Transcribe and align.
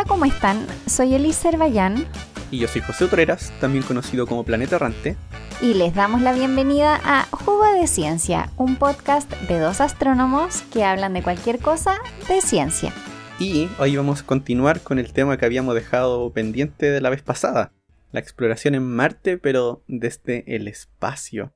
Hola, 0.00 0.08
¿cómo 0.08 0.24
están? 0.24 0.66
Soy 0.86 1.12
Elise 1.12 1.42
Cervallán. 1.42 2.06
Y 2.50 2.58
yo 2.58 2.68
soy 2.68 2.80
José 2.80 3.04
Utreras, 3.04 3.52
también 3.60 3.84
conocido 3.84 4.26
como 4.26 4.44
Planeta 4.44 4.76
Errante. 4.76 5.14
Y 5.60 5.74
les 5.74 5.94
damos 5.94 6.22
la 6.22 6.32
bienvenida 6.32 6.98
a 7.04 7.26
Jugo 7.30 7.70
de 7.74 7.86
Ciencia, 7.86 8.48
un 8.56 8.76
podcast 8.76 9.30
de 9.30 9.58
dos 9.58 9.82
astrónomos 9.82 10.62
que 10.72 10.84
hablan 10.84 11.12
de 11.12 11.22
cualquier 11.22 11.58
cosa 11.58 11.98
de 12.28 12.40
ciencia. 12.40 12.94
Y 13.38 13.68
hoy 13.78 13.94
vamos 13.94 14.22
a 14.22 14.26
continuar 14.26 14.80
con 14.80 14.98
el 14.98 15.12
tema 15.12 15.36
que 15.36 15.44
habíamos 15.44 15.74
dejado 15.74 16.32
pendiente 16.32 16.90
de 16.90 17.02
la 17.02 17.10
vez 17.10 17.20
pasada, 17.20 17.74
la 18.10 18.20
exploración 18.20 18.74
en 18.74 18.90
Marte, 18.90 19.36
pero 19.36 19.84
desde 19.86 20.44
el 20.56 20.66
espacio. 20.66 21.52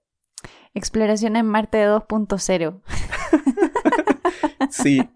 Exploración 0.75 1.37
en 1.37 1.47
Marte 1.47 1.89
2.0. 1.89 2.83
sí, 4.71 5.09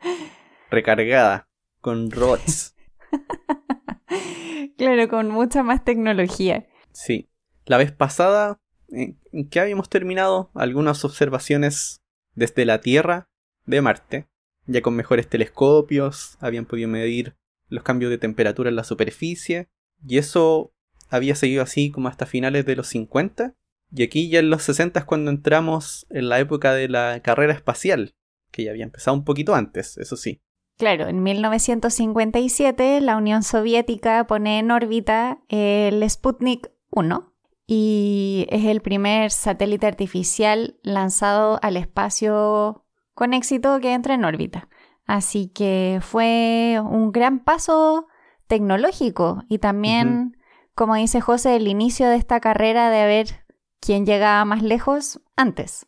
recargada, 0.70 1.46
con 1.82 2.10
robots. 2.10 2.74
claro, 4.76 5.08
con 5.08 5.30
mucha 5.30 5.62
más 5.62 5.84
tecnología. 5.84 6.66
Sí. 6.92 7.28
La 7.66 7.76
vez 7.76 7.92
pasada, 7.92 8.60
¿en 8.88 9.48
qué 9.50 9.60
habíamos 9.60 9.88
terminado? 9.90 10.50
Algunas 10.54 11.04
observaciones 11.04 12.02
desde 12.34 12.64
la 12.64 12.80
Tierra 12.80 13.28
de 13.66 13.82
Marte. 13.82 14.28
Ya 14.66 14.82
con 14.82 14.94
mejores 14.94 15.28
telescopios, 15.28 16.36
habían 16.40 16.66
podido 16.66 16.88
medir 16.88 17.36
los 17.68 17.82
cambios 17.82 18.10
de 18.10 18.18
temperatura 18.18 18.70
en 18.70 18.76
la 18.76 18.84
superficie. 18.84 19.68
Y 20.06 20.18
eso 20.18 20.72
había 21.10 21.34
seguido 21.34 21.62
así 21.62 21.90
como 21.90 22.08
hasta 22.08 22.27
finales 22.27 22.64
de 22.64 22.77
los 22.77 22.88
50. 22.88 23.54
Y 23.90 24.02
aquí 24.02 24.28
ya 24.28 24.40
en 24.40 24.50
los 24.50 24.62
60 24.64 25.00
es 25.00 25.04
cuando 25.06 25.30
entramos 25.30 26.06
en 26.10 26.28
la 26.28 26.38
época 26.40 26.74
de 26.74 26.88
la 26.88 27.20
carrera 27.22 27.54
espacial, 27.54 28.14
que 28.50 28.64
ya 28.64 28.70
había 28.70 28.84
empezado 28.84 29.16
un 29.16 29.24
poquito 29.24 29.54
antes, 29.54 29.96
eso 29.96 30.16
sí. 30.16 30.42
Claro, 30.78 31.08
en 31.08 31.24
1957 31.24 33.00
la 33.00 33.16
Unión 33.16 33.42
Soviética 33.42 34.26
pone 34.28 34.60
en 34.60 34.70
órbita 34.70 35.40
el 35.48 36.08
Sputnik 36.08 36.70
1 36.90 37.34
y 37.66 38.46
es 38.48 38.64
el 38.64 38.80
primer 38.80 39.32
satélite 39.32 39.88
artificial 39.88 40.78
lanzado 40.82 41.58
al 41.62 41.76
espacio 41.76 42.84
con 43.12 43.34
éxito 43.34 43.80
que 43.80 43.92
entra 43.92 44.14
en 44.14 44.24
órbita. 44.24 44.68
Así 45.04 45.48
que 45.48 45.98
fue 46.00 46.80
un 46.80 47.10
gran 47.10 47.40
paso 47.40 48.06
tecnológico 48.46 49.42
y 49.48 49.58
también, 49.58 50.36
como 50.76 50.94
dice 50.94 51.20
José, 51.20 51.56
el 51.56 51.66
inicio 51.66 52.08
de 52.08 52.16
esta 52.16 52.38
carrera 52.38 52.88
de 52.90 53.04
ver 53.04 53.44
quién 53.80 54.06
llegaba 54.06 54.44
más 54.44 54.62
lejos 54.62 55.20
antes. 55.34 55.86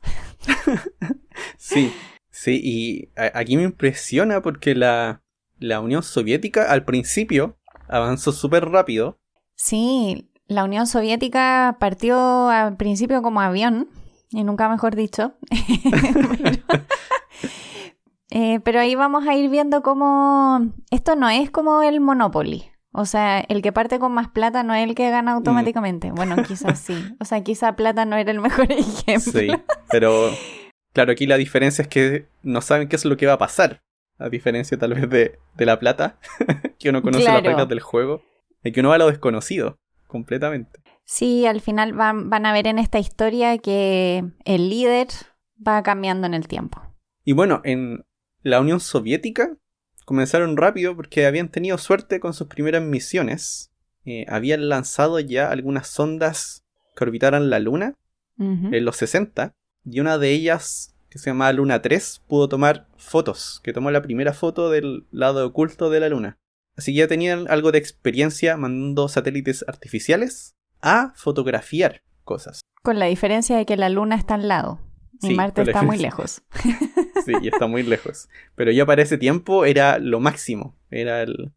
sí, 1.56 1.92
Sí, 2.40 2.58
y 2.64 3.10
aquí 3.34 3.58
me 3.58 3.64
impresiona 3.64 4.40
porque 4.40 4.74
la, 4.74 5.20
Unión 5.60 6.02
Soviética 6.02 6.72
al 6.72 6.86
principio 6.86 7.58
avanzó 7.86 8.32
súper 8.32 8.64
rápido. 8.64 9.18
Sí, 9.56 10.30
la 10.46 10.64
Unión 10.64 10.86
Soviética 10.86 11.76
partió 11.78 12.48
al 12.48 12.78
principio 12.78 13.20
como 13.20 13.42
avión, 13.42 13.90
y 14.30 14.42
nunca 14.42 14.70
mejor 14.70 14.96
dicho. 14.96 15.34
Eh, 18.32 18.60
pero, 18.60 18.78
ahí 18.78 18.94
vamos 18.94 19.26
a 19.26 19.34
ir 19.34 19.50
viendo 19.50 19.82
cómo 19.82 20.60
esto 20.92 21.16
no 21.16 21.28
es 21.28 21.50
como 21.50 21.82
el 21.82 22.00
Monopoly. 22.00 22.70
O 22.92 23.04
sea, 23.04 23.40
el 23.40 23.60
que 23.60 23.72
parte 23.72 23.98
con 23.98 24.12
más 24.12 24.28
plata 24.28 24.62
no 24.62 24.72
es 24.72 24.88
el 24.88 24.94
que 24.94 25.10
gana 25.10 25.32
automáticamente. 25.32 26.12
Bueno, 26.12 26.36
quizás 26.44 26.78
sí. 26.78 26.94
O 27.18 27.24
sea, 27.24 27.42
quizá 27.42 27.74
plata 27.74 28.04
no 28.04 28.14
era 28.14 28.30
el 28.30 28.40
mejor 28.40 28.70
ejemplo. 28.70 29.32
Sí, 29.32 29.48
pero 29.90 30.30
Claro, 30.92 31.12
aquí 31.12 31.26
la 31.26 31.36
diferencia 31.36 31.82
es 31.82 31.88
que 31.88 32.26
no 32.42 32.60
saben 32.60 32.88
qué 32.88 32.96
es 32.96 33.04
lo 33.04 33.16
que 33.16 33.26
va 33.26 33.34
a 33.34 33.38
pasar. 33.38 33.82
A 34.18 34.28
diferencia 34.28 34.78
tal 34.78 34.94
vez 34.94 35.08
de, 35.08 35.38
La 35.64 35.78
Plata, 35.78 36.18
que 36.78 36.90
uno 36.90 37.00
conoce 37.00 37.24
las 37.24 37.42
reglas 37.42 37.68
del 37.68 37.80
juego, 37.80 38.22
y 38.62 38.72
que 38.72 38.80
uno 38.80 38.90
va 38.90 38.96
a 38.96 38.98
lo 38.98 39.06
desconocido, 39.06 39.78
completamente. 40.06 40.80
Sí, 41.04 41.46
al 41.46 41.60
final 41.60 41.94
van, 41.94 42.28
van 42.28 42.44
a 42.44 42.52
ver 42.52 42.66
en 42.66 42.78
esta 42.78 42.98
historia 42.98 43.56
que 43.58 44.24
el 44.44 44.68
líder 44.68 45.08
va 45.66 45.82
cambiando 45.82 46.26
en 46.26 46.34
el 46.34 46.48
tiempo. 46.48 46.82
Y 47.24 47.32
bueno, 47.32 47.62
en 47.64 48.04
la 48.42 48.60
Unión 48.60 48.80
Soviética 48.80 49.56
comenzaron 50.04 50.56
rápido 50.56 50.96
porque 50.96 51.26
habían 51.26 51.48
tenido 51.48 51.78
suerte 51.78 52.20
con 52.20 52.34
sus 52.34 52.48
primeras 52.48 52.82
misiones. 52.82 53.72
Eh, 54.04 54.26
habían 54.28 54.68
lanzado 54.68 55.20
ya 55.20 55.50
algunas 55.50 55.88
sondas 55.88 56.64
que 56.96 57.04
orbitaran 57.04 57.50
la 57.50 57.58
Luna 57.58 57.96
en 58.38 58.84
los 58.86 58.96
60 58.96 59.54
y 59.84 60.00
una 60.00 60.18
de 60.18 60.30
ellas, 60.30 60.94
que 61.08 61.18
se 61.18 61.30
llama 61.30 61.52
Luna 61.52 61.82
3, 61.82 62.22
pudo 62.28 62.48
tomar 62.48 62.86
fotos, 62.96 63.60
que 63.62 63.72
tomó 63.72 63.90
la 63.90 64.02
primera 64.02 64.32
foto 64.32 64.70
del 64.70 65.06
lado 65.10 65.46
oculto 65.46 65.90
de 65.90 66.00
la 66.00 66.08
Luna. 66.08 66.38
Así 66.76 66.92
que 66.92 66.98
ya 66.98 67.08
tenían 67.08 67.46
algo 67.48 67.72
de 67.72 67.78
experiencia 67.78 68.56
mandando 68.56 69.08
satélites 69.08 69.64
artificiales 69.66 70.56
a 70.80 71.12
fotografiar 71.16 72.02
cosas. 72.24 72.60
Con 72.82 72.98
la 72.98 73.06
diferencia 73.06 73.56
de 73.56 73.66
que 73.66 73.76
la 73.76 73.88
Luna 73.88 74.16
está 74.16 74.34
al 74.34 74.48
lado 74.48 74.80
y 75.20 75.34
Marte 75.34 75.62
está 75.62 75.82
muy 75.82 75.98
lejos. 75.98 76.42
sí, 77.24 77.32
y 77.42 77.48
está 77.48 77.66
muy 77.66 77.82
lejos. 77.82 78.28
Pero 78.54 78.70
ya 78.70 78.86
para 78.86 79.02
ese 79.02 79.18
tiempo 79.18 79.64
era 79.64 79.98
lo 79.98 80.20
máximo, 80.20 80.78
era 80.90 81.22
el, 81.22 81.52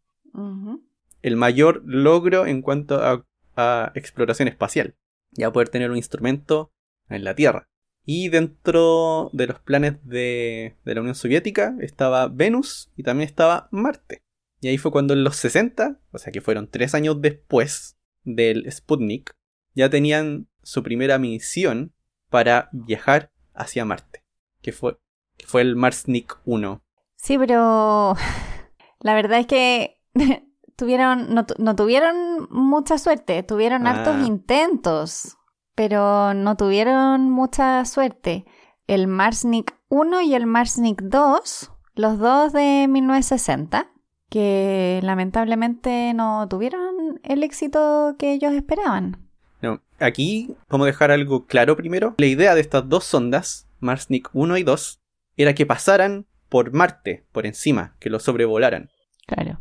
el 1.22 1.36
mayor 1.36 1.82
logro 1.86 2.46
en 2.46 2.60
cuanto 2.60 3.02
a, 3.02 3.24
a 3.56 3.92
exploración 3.94 4.48
espacial. 4.48 4.94
Ya 5.32 5.52
poder 5.52 5.68
tener 5.68 5.90
un 5.90 5.96
instrumento 5.96 6.72
en 7.08 7.24
la 7.24 7.34
Tierra. 7.34 7.68
Y 8.06 8.28
dentro 8.28 9.30
de 9.32 9.46
los 9.46 9.60
planes 9.60 9.96
de, 10.04 10.76
la 10.84 11.00
Unión 11.00 11.14
Soviética 11.14 11.74
estaba 11.80 12.28
Venus 12.28 12.92
y 12.96 13.02
también 13.02 13.28
estaba 13.28 13.68
Marte. 13.70 14.22
Y 14.60 14.68
ahí 14.68 14.78
fue 14.78 14.92
cuando 14.92 15.14
en 15.14 15.24
los 15.24 15.36
60, 15.36 16.00
o 16.10 16.18
sea 16.18 16.32
que 16.32 16.40
fueron 16.40 16.68
tres 16.68 16.94
años 16.94 17.20
después 17.20 17.98
del 18.22 18.70
Sputnik, 18.70 19.34
ya 19.74 19.90
tenían 19.90 20.48
su 20.62 20.82
primera 20.82 21.18
misión 21.18 21.94
para 22.30 22.68
viajar 22.72 23.30
hacia 23.54 23.84
Marte, 23.84 24.24
que 24.62 24.72
fue, 24.72 24.98
que 25.36 25.46
fue 25.46 25.62
el 25.62 25.76
Marsnik 25.76 26.38
1. 26.44 26.82
Sí, 27.16 27.38
pero 27.38 28.16
la 29.00 29.14
verdad 29.14 29.40
es 29.40 29.46
que 29.46 30.00
tuvieron, 30.76 31.34
no, 31.34 31.76
tuvieron 31.76 32.48
mucha 32.50 32.98
suerte, 32.98 33.42
tuvieron 33.42 33.86
hartos 33.86 34.16
ah. 34.16 34.24
intentos 34.26 35.36
pero 35.74 36.34
no 36.34 36.56
tuvieron 36.56 37.30
mucha 37.30 37.84
suerte. 37.84 38.44
El 38.86 39.06
Marsnik 39.06 39.74
1 39.88 40.20
y 40.22 40.34
el 40.34 40.46
Marsnik 40.46 41.02
2, 41.02 41.72
los 41.94 42.18
dos 42.18 42.52
de 42.52 42.86
1960, 42.88 43.90
que 44.28 45.00
lamentablemente 45.02 46.12
no 46.14 46.46
tuvieron 46.48 47.20
el 47.22 47.42
éxito 47.42 48.16
que 48.18 48.32
ellos 48.32 48.52
esperaban. 48.52 49.28
No, 49.62 49.80
aquí 49.98 50.54
vamos 50.68 50.84
a 50.84 50.88
dejar 50.88 51.10
algo 51.10 51.46
claro 51.46 51.76
primero. 51.76 52.14
La 52.18 52.26
idea 52.26 52.54
de 52.54 52.60
estas 52.60 52.88
dos 52.88 53.04
sondas, 53.04 53.68
Marsnik 53.80 54.28
1 54.32 54.58
y 54.58 54.62
2, 54.62 55.00
era 55.36 55.54
que 55.54 55.66
pasaran 55.66 56.26
por 56.48 56.72
Marte, 56.72 57.24
por 57.32 57.46
encima, 57.46 57.96
que 57.98 58.10
lo 58.10 58.20
sobrevolaran. 58.20 58.90
Claro. 59.26 59.58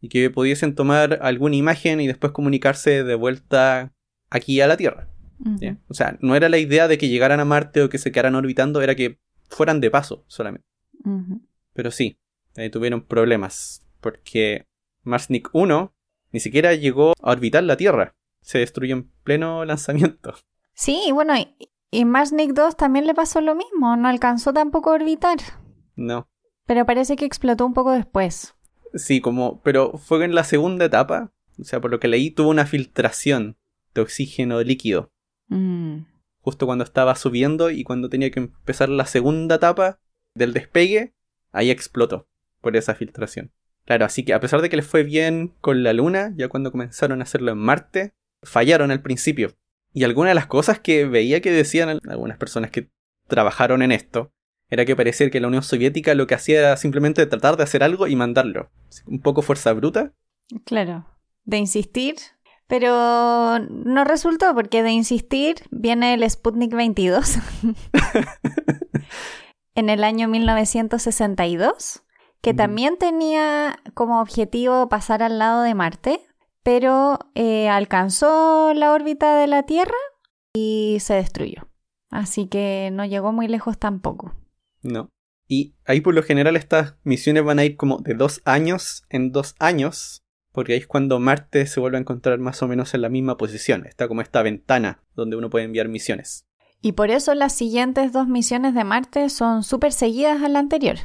Y 0.00 0.08
que 0.08 0.28
pudiesen 0.30 0.74
tomar 0.74 1.18
alguna 1.22 1.56
imagen 1.56 2.00
y 2.00 2.06
después 2.06 2.32
comunicarse 2.32 3.02
de 3.02 3.14
vuelta 3.14 3.92
aquí 4.30 4.60
a 4.60 4.66
la 4.66 4.76
Tierra. 4.76 5.08
O 5.88 5.94
sea, 5.94 6.16
no 6.20 6.34
era 6.34 6.48
la 6.48 6.58
idea 6.58 6.88
de 6.88 6.98
que 6.98 7.08
llegaran 7.08 7.40
a 7.40 7.44
Marte 7.44 7.82
o 7.82 7.88
que 7.88 7.98
se 7.98 8.12
quedaran 8.12 8.34
orbitando, 8.34 8.80
era 8.80 8.94
que 8.94 9.18
fueran 9.48 9.80
de 9.80 9.90
paso 9.90 10.24
solamente. 10.26 10.66
Pero 11.72 11.90
sí, 11.90 12.18
ahí 12.56 12.70
tuvieron 12.70 13.02
problemas, 13.02 13.86
porque 14.00 14.66
Marsnik 15.02 15.50
1 15.52 15.94
ni 16.32 16.40
siquiera 16.40 16.74
llegó 16.74 17.12
a 17.22 17.30
orbitar 17.30 17.62
la 17.62 17.76
Tierra, 17.76 18.14
se 18.40 18.58
destruyó 18.58 18.96
en 18.96 19.10
pleno 19.22 19.64
lanzamiento. 19.66 20.34
Sí, 20.74 21.10
bueno, 21.12 21.36
y, 21.36 21.54
y 21.90 22.04
Marsnik 22.04 22.52
2 22.52 22.76
también 22.76 23.06
le 23.06 23.14
pasó 23.14 23.40
lo 23.40 23.54
mismo, 23.54 23.96
no 23.96 24.08
alcanzó 24.08 24.52
tampoco 24.52 24.90
a 24.90 24.94
orbitar. 24.94 25.38
No. 25.94 26.28
Pero 26.66 26.84
parece 26.84 27.16
que 27.16 27.24
explotó 27.24 27.64
un 27.64 27.74
poco 27.74 27.92
después. 27.92 28.54
Sí, 28.94 29.20
como, 29.20 29.62
pero 29.62 29.98
fue 29.98 30.24
en 30.24 30.34
la 30.34 30.44
segunda 30.44 30.86
etapa, 30.86 31.32
o 31.58 31.64
sea, 31.64 31.80
por 31.80 31.90
lo 31.90 32.00
que 32.00 32.08
leí, 32.08 32.30
tuvo 32.30 32.50
una 32.50 32.66
filtración 32.66 33.56
de 33.94 34.02
oxígeno 34.02 34.62
líquido. 34.62 35.12
Mm. 35.48 36.06
Justo 36.40 36.66
cuando 36.66 36.84
estaba 36.84 37.14
subiendo 37.14 37.70
y 37.70 37.82
cuando 37.84 38.08
tenía 38.08 38.30
que 38.30 38.40
empezar 38.40 38.88
la 38.88 39.06
segunda 39.06 39.56
etapa 39.56 39.98
del 40.34 40.52
despegue, 40.52 41.14
ahí 41.52 41.70
explotó 41.70 42.28
por 42.60 42.76
esa 42.76 42.94
filtración. 42.94 43.52
Claro, 43.84 44.04
así 44.04 44.24
que 44.24 44.34
a 44.34 44.40
pesar 44.40 44.62
de 44.62 44.68
que 44.68 44.76
les 44.76 44.86
fue 44.86 45.04
bien 45.04 45.54
con 45.60 45.82
la 45.82 45.92
Luna, 45.92 46.32
ya 46.36 46.48
cuando 46.48 46.72
comenzaron 46.72 47.20
a 47.20 47.24
hacerlo 47.24 47.52
en 47.52 47.58
Marte, 47.58 48.14
fallaron 48.42 48.90
al 48.90 49.02
principio. 49.02 49.56
Y 49.92 50.04
algunas 50.04 50.30
de 50.30 50.34
las 50.34 50.46
cosas 50.46 50.80
que 50.80 51.06
veía 51.06 51.40
que 51.40 51.52
decían 51.52 52.00
algunas 52.08 52.36
personas 52.36 52.70
que 52.70 52.90
trabajaron 53.28 53.82
en 53.82 53.92
esto, 53.92 54.32
era 54.68 54.84
que 54.84 54.96
parecía 54.96 55.30
que 55.30 55.40
la 55.40 55.48
Unión 55.48 55.62
Soviética 55.62 56.14
lo 56.14 56.26
que 56.26 56.34
hacía 56.34 56.58
era 56.58 56.76
simplemente 56.76 57.24
tratar 57.26 57.56
de 57.56 57.62
hacer 57.62 57.82
algo 57.82 58.06
y 58.06 58.16
mandarlo. 58.16 58.70
Un 59.06 59.20
poco 59.20 59.42
fuerza 59.42 59.72
bruta. 59.72 60.12
Claro. 60.64 61.06
De 61.44 61.58
insistir 61.58 62.16
pero 62.66 63.58
no 63.58 64.04
resultó 64.04 64.54
porque 64.54 64.82
de 64.82 64.90
insistir 64.90 65.56
viene 65.70 66.14
el 66.14 66.28
Sputnik 66.28 66.74
22 66.74 67.38
en 69.74 69.90
el 69.90 70.04
año 70.04 70.28
1962, 70.28 72.02
que 72.40 72.54
también 72.54 72.96
tenía 72.98 73.78
como 73.94 74.20
objetivo 74.20 74.88
pasar 74.88 75.22
al 75.22 75.38
lado 75.38 75.62
de 75.62 75.74
Marte, 75.74 76.20
pero 76.62 77.18
eh, 77.34 77.68
alcanzó 77.68 78.72
la 78.74 78.92
órbita 78.92 79.36
de 79.36 79.46
la 79.46 79.64
Tierra 79.64 79.96
y 80.54 80.98
se 81.00 81.14
destruyó. 81.14 81.68
Así 82.10 82.46
que 82.46 82.90
no 82.92 83.04
llegó 83.04 83.32
muy 83.32 83.48
lejos 83.48 83.78
tampoco. 83.78 84.34
No. 84.82 85.10
Y 85.48 85.74
ahí 85.84 86.00
por 86.00 86.14
lo 86.14 86.22
general 86.22 86.56
estas 86.56 86.96
misiones 87.04 87.44
van 87.44 87.58
a 87.58 87.64
ir 87.64 87.76
como 87.76 87.98
de 87.98 88.14
dos 88.14 88.40
años 88.44 89.04
en 89.10 89.32
dos 89.32 89.54
años, 89.58 90.24
porque 90.56 90.72
ahí 90.72 90.78
es 90.78 90.86
cuando 90.86 91.20
Marte 91.20 91.66
se 91.66 91.80
vuelve 91.80 91.98
a 91.98 92.00
encontrar 92.00 92.38
más 92.38 92.62
o 92.62 92.66
menos 92.66 92.94
en 92.94 93.02
la 93.02 93.10
misma 93.10 93.36
posición. 93.36 93.84
Está 93.84 94.08
como 94.08 94.22
esta 94.22 94.40
ventana 94.40 95.02
donde 95.14 95.36
uno 95.36 95.50
puede 95.50 95.66
enviar 95.66 95.86
misiones. 95.88 96.46
Y 96.80 96.92
por 96.92 97.10
eso 97.10 97.34
las 97.34 97.54
siguientes 97.54 98.10
dos 98.10 98.26
misiones 98.26 98.74
de 98.74 98.82
Marte 98.82 99.28
son 99.28 99.62
súper 99.62 99.92
seguidas 99.92 100.42
a 100.42 100.48
la 100.48 100.58
anterior. 100.58 100.96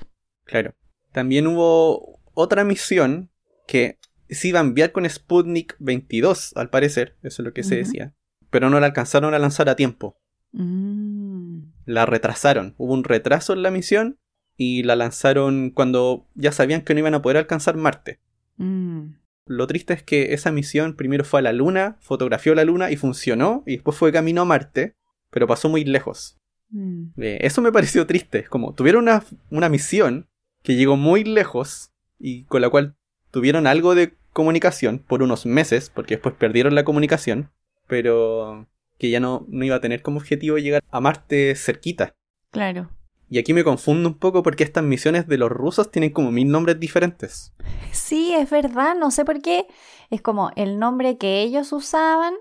Claro. 0.45 0.73
También 1.11 1.47
hubo 1.47 2.21
otra 2.33 2.63
misión 2.63 3.29
que 3.67 3.99
se 4.29 4.47
iba 4.47 4.59
a 4.59 4.63
enviar 4.63 4.93
con 4.93 5.07
Sputnik 5.09 5.75
22, 5.79 6.53
al 6.55 6.69
parecer, 6.69 7.17
eso 7.21 7.41
es 7.41 7.45
lo 7.45 7.51
que 7.51 7.63
se 7.63 7.75
decía, 7.75 8.13
pero 8.51 8.69
no 8.69 8.79
la 8.79 8.85
alcanzaron 8.85 9.33
a 9.33 9.39
lanzar 9.39 9.67
a 9.67 9.75
tiempo. 9.75 10.17
Mm. 10.53 11.63
La 11.83 12.05
retrasaron, 12.05 12.73
hubo 12.77 12.93
un 12.93 13.03
retraso 13.03 13.51
en 13.51 13.63
la 13.63 13.71
misión 13.71 14.17
y 14.55 14.83
la 14.83 14.95
lanzaron 14.95 15.71
cuando 15.71 16.29
ya 16.35 16.53
sabían 16.53 16.83
que 16.83 16.93
no 16.93 17.01
iban 17.01 17.15
a 17.15 17.21
poder 17.21 17.35
alcanzar 17.35 17.75
Marte. 17.75 18.21
Mm. 18.55 19.19
Lo 19.45 19.67
triste 19.67 19.93
es 19.93 20.03
que 20.03 20.33
esa 20.33 20.51
misión 20.51 20.95
primero 20.95 21.23
fue 21.23 21.39
a 21.39 21.43
la 21.43 21.53
Luna, 21.53 21.97
fotografió 21.99 22.55
la 22.55 22.63
Luna 22.63 22.91
y 22.91 22.95
funcionó, 22.95 23.63
y 23.65 23.73
después 23.73 23.97
fue 23.97 24.11
camino 24.11 24.41
a 24.41 24.45
Marte, 24.45 24.95
pero 25.29 25.47
pasó 25.47 25.69
muy 25.69 25.83
lejos. 25.83 26.37
Mm. 26.69 27.07
Eh, 27.17 27.39
eso 27.41 27.61
me 27.61 27.71
pareció 27.71 28.05
triste, 28.05 28.45
como 28.45 28.73
tuvieron 28.73 29.03
una, 29.03 29.23
una 29.49 29.69
misión 29.69 30.27
que 30.63 30.75
llegó 30.75 30.95
muy 30.95 31.23
lejos 31.23 31.91
y 32.19 32.43
con 32.43 32.61
la 32.61 32.69
cual 32.69 32.95
tuvieron 33.31 33.67
algo 33.67 33.95
de 33.95 34.13
comunicación 34.31 34.99
por 34.99 35.23
unos 35.23 35.45
meses, 35.45 35.89
porque 35.89 36.15
después 36.15 36.35
perdieron 36.35 36.75
la 36.75 36.85
comunicación, 36.85 37.51
pero 37.87 38.67
que 38.97 39.09
ya 39.09 39.19
no, 39.19 39.45
no 39.49 39.65
iba 39.65 39.75
a 39.75 39.81
tener 39.81 40.01
como 40.01 40.19
objetivo 40.19 40.57
llegar 40.57 40.83
a 40.91 41.01
Marte 41.01 41.55
cerquita. 41.55 42.13
Claro. 42.51 42.91
Y 43.31 43.39
aquí 43.39 43.53
me 43.53 43.63
confundo 43.63 44.09
un 44.09 44.19
poco 44.19 44.43
porque 44.43 44.65
estas 44.65 44.83
misiones 44.83 45.25
de 45.25 45.37
los 45.37 45.49
rusos 45.49 45.89
tienen 45.89 46.09
como 46.09 46.33
mil 46.33 46.51
nombres 46.51 46.77
diferentes. 46.81 47.53
Sí, 47.93 48.33
es 48.33 48.49
verdad, 48.49 48.93
no 48.93 49.09
sé 49.09 49.23
por 49.23 49.41
qué. 49.41 49.67
Es 50.09 50.21
como 50.21 50.51
el 50.57 50.79
nombre 50.79 51.17
que 51.17 51.41
ellos 51.41 51.71
usaban, 51.71 52.33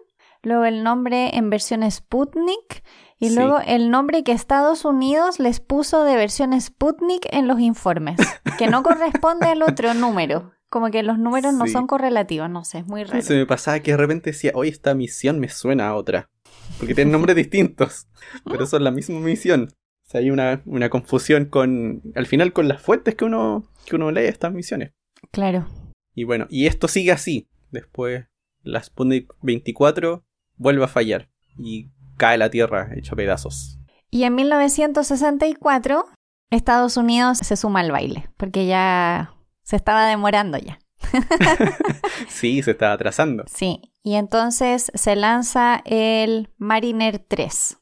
luego 0.42 0.64
el 0.64 0.82
nombre 0.82 1.36
en 1.36 1.48
versión 1.48 1.88
Sputnik 1.88 2.82
y 3.20 3.30
luego 3.30 3.60
el 3.64 3.92
nombre 3.92 4.24
que 4.24 4.32
Estados 4.32 4.84
Unidos 4.84 5.38
les 5.38 5.60
puso 5.60 6.02
de 6.02 6.16
versión 6.16 6.60
Sputnik 6.60 7.24
en 7.30 7.46
los 7.46 7.60
informes, 7.60 8.18
que 8.58 8.66
no 8.66 8.82
corresponde 8.82 9.46
al 9.46 9.62
otro 9.62 9.94
número. 9.94 10.50
Como 10.70 10.90
que 10.90 11.04
los 11.04 11.20
números 11.20 11.54
no 11.54 11.68
son 11.68 11.86
correlativos, 11.86 12.50
no 12.50 12.64
sé, 12.64 12.78
es 12.78 12.86
muy 12.88 13.04
raro. 13.04 13.22
Se 13.22 13.34
me 13.34 13.46
pasaba 13.46 13.78
que 13.78 13.92
de 13.92 13.96
repente 13.96 14.30
decía, 14.30 14.50
hoy 14.56 14.68
esta 14.68 14.92
misión 14.94 15.38
me 15.38 15.48
suena 15.50 15.86
a 15.86 15.94
otra. 15.94 16.30
Porque 16.78 16.96
tienen 16.96 17.12
nombres 17.12 17.36
distintos, 17.36 18.08
pero 18.44 18.66
son 18.66 18.82
la 18.82 18.90
misma 18.90 19.20
misión. 19.20 19.70
O 20.10 20.12
sea, 20.12 20.22
hay 20.22 20.30
una, 20.32 20.60
una, 20.66 20.90
confusión 20.90 21.44
con, 21.44 22.02
al 22.16 22.26
final, 22.26 22.52
con 22.52 22.66
las 22.66 22.82
fuentes 22.82 23.14
que 23.14 23.24
uno, 23.24 23.70
que 23.86 23.94
uno 23.94 24.10
lee 24.10 24.24
estas 24.24 24.52
misiones. 24.52 24.92
Claro. 25.30 25.68
Y 26.16 26.24
bueno, 26.24 26.48
y 26.50 26.66
esto 26.66 26.88
sigue 26.88 27.12
así. 27.12 27.48
Después, 27.70 28.26
la 28.62 28.82
Sputnik 28.82 29.32
24 29.42 30.24
vuelve 30.56 30.82
a 30.82 30.88
fallar 30.88 31.30
y 31.56 31.92
cae 32.16 32.38
la 32.38 32.50
Tierra 32.50 32.90
hecho 32.96 33.14
pedazos. 33.14 33.78
Y 34.10 34.24
en 34.24 34.34
1964, 34.34 36.06
Estados 36.50 36.96
Unidos 36.96 37.38
se 37.38 37.54
suma 37.54 37.78
al 37.78 37.92
baile, 37.92 38.30
porque 38.36 38.66
ya 38.66 39.36
se 39.62 39.76
estaba 39.76 40.08
demorando 40.08 40.58
ya. 40.58 40.80
sí, 42.28 42.64
se 42.64 42.72
estaba 42.72 42.94
atrasando. 42.94 43.44
Sí, 43.46 43.92
y 44.02 44.16
entonces 44.16 44.90
se 44.92 45.14
lanza 45.14 45.82
el 45.84 46.50
Mariner 46.58 47.20
3. 47.20 47.79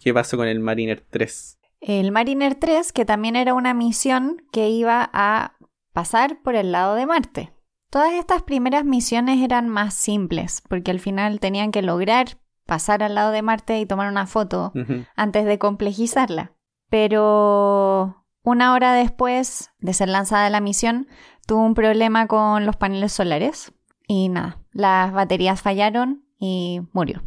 ¿Qué 0.00 0.14
pasó 0.14 0.36
con 0.36 0.48
el 0.48 0.60
Mariner 0.60 1.04
3? 1.08 1.58
El 1.80 2.12
Mariner 2.12 2.54
3, 2.54 2.92
que 2.92 3.04
también 3.04 3.36
era 3.36 3.54
una 3.54 3.74
misión 3.74 4.42
que 4.50 4.68
iba 4.68 5.10
a 5.12 5.56
pasar 5.92 6.40
por 6.42 6.54
el 6.54 6.72
lado 6.72 6.94
de 6.94 7.06
Marte. 7.06 7.52
Todas 7.90 8.12
estas 8.12 8.42
primeras 8.42 8.84
misiones 8.84 9.42
eran 9.42 9.68
más 9.68 9.94
simples, 9.94 10.62
porque 10.68 10.90
al 10.90 11.00
final 11.00 11.40
tenían 11.40 11.72
que 11.72 11.82
lograr 11.82 12.38
pasar 12.64 13.02
al 13.02 13.14
lado 13.14 13.32
de 13.32 13.42
Marte 13.42 13.80
y 13.80 13.86
tomar 13.86 14.08
una 14.08 14.26
foto 14.26 14.72
antes 15.16 15.44
de 15.44 15.58
complejizarla. 15.58 16.52
Pero 16.88 18.24
una 18.42 18.74
hora 18.74 18.94
después 18.94 19.70
de 19.78 19.92
ser 19.92 20.08
lanzada 20.08 20.48
la 20.50 20.60
misión, 20.60 21.08
tuvo 21.46 21.64
un 21.64 21.74
problema 21.74 22.26
con 22.26 22.64
los 22.64 22.76
paneles 22.76 23.12
solares 23.12 23.72
y 24.06 24.28
nada, 24.28 24.62
las 24.72 25.12
baterías 25.12 25.60
fallaron 25.60 26.24
y 26.38 26.80
murió. 26.92 27.22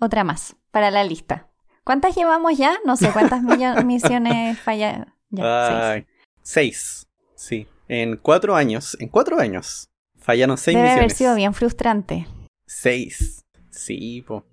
Otra 0.00 0.24
más 0.24 0.56
para 0.70 0.90
la 0.90 1.04
lista. 1.04 1.50
¿Cuántas 1.86 2.16
llevamos 2.16 2.58
ya? 2.58 2.76
No 2.84 2.96
sé 2.96 3.10
cuántas 3.12 3.42
misiones 3.84 4.58
fallaron. 4.58 5.06
seis. 5.30 6.04
seis. 6.42 7.06
Sí. 7.36 7.68
En 7.86 8.16
cuatro 8.16 8.56
años. 8.56 8.96
En 8.98 9.08
cuatro 9.08 9.38
años. 9.38 9.88
Fallaron 10.18 10.58
seis 10.58 10.74
Debe 10.76 10.88
misiones. 10.88 10.98
haber 11.04 11.16
sido 11.16 11.34
bien 11.36 11.54
frustrante. 11.54 12.26
Seis. 12.66 13.44
Sí, 13.70 14.24
po. 14.26 14.44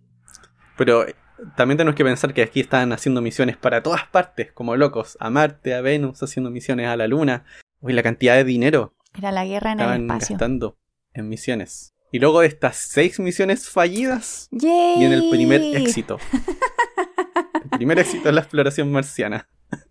Pero 0.78 1.08
también 1.56 1.80
tenemos 1.80 1.96
que 1.96 2.04
pensar 2.04 2.36
que 2.36 2.44
aquí 2.44 2.60
están 2.60 2.94
haciendo 2.94 3.20
misiones 3.20 3.58
para 3.58 3.82
todas 3.82 4.06
partes, 4.06 4.52
como 4.52 4.76
locos, 4.76 5.18
a 5.20 5.32
Marte, 5.32 5.74
a 5.74 5.82
Venus, 5.82 6.22
haciendo 6.22 6.52
misiones 6.52 6.86
a 6.88 6.96
la 6.96 7.08
Luna. 7.08 7.46
Uy, 7.82 7.94
la 7.94 8.04
cantidad 8.04 8.36
de 8.36 8.44
dinero. 8.44 8.94
Era 9.18 9.32
la 9.32 9.44
guerra 9.44 9.72
en 9.72 9.80
el 9.80 10.02
espacio. 10.04 10.36
gastando 10.36 10.78
en 11.14 11.30
misiones. 11.30 11.96
Y 12.12 12.20
luego 12.20 12.42
de 12.42 12.48
estas 12.48 12.78
seis 12.78 13.20
misiones 13.20 13.68
fallidas, 13.70 14.50
viene 14.52 15.16
el 15.16 15.32
primer 15.32 15.64
éxito. 15.76 16.20
primer 17.78 18.00
éxito 18.00 18.30
es 18.30 18.36
la 18.36 18.42
exploración 18.42 18.92
marciana. 18.92 19.48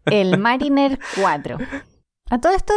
el 0.06 0.38
Mariner 0.38 0.99
4. 1.20 1.58
A 2.31 2.40
todo 2.40 2.52
esto, 2.52 2.75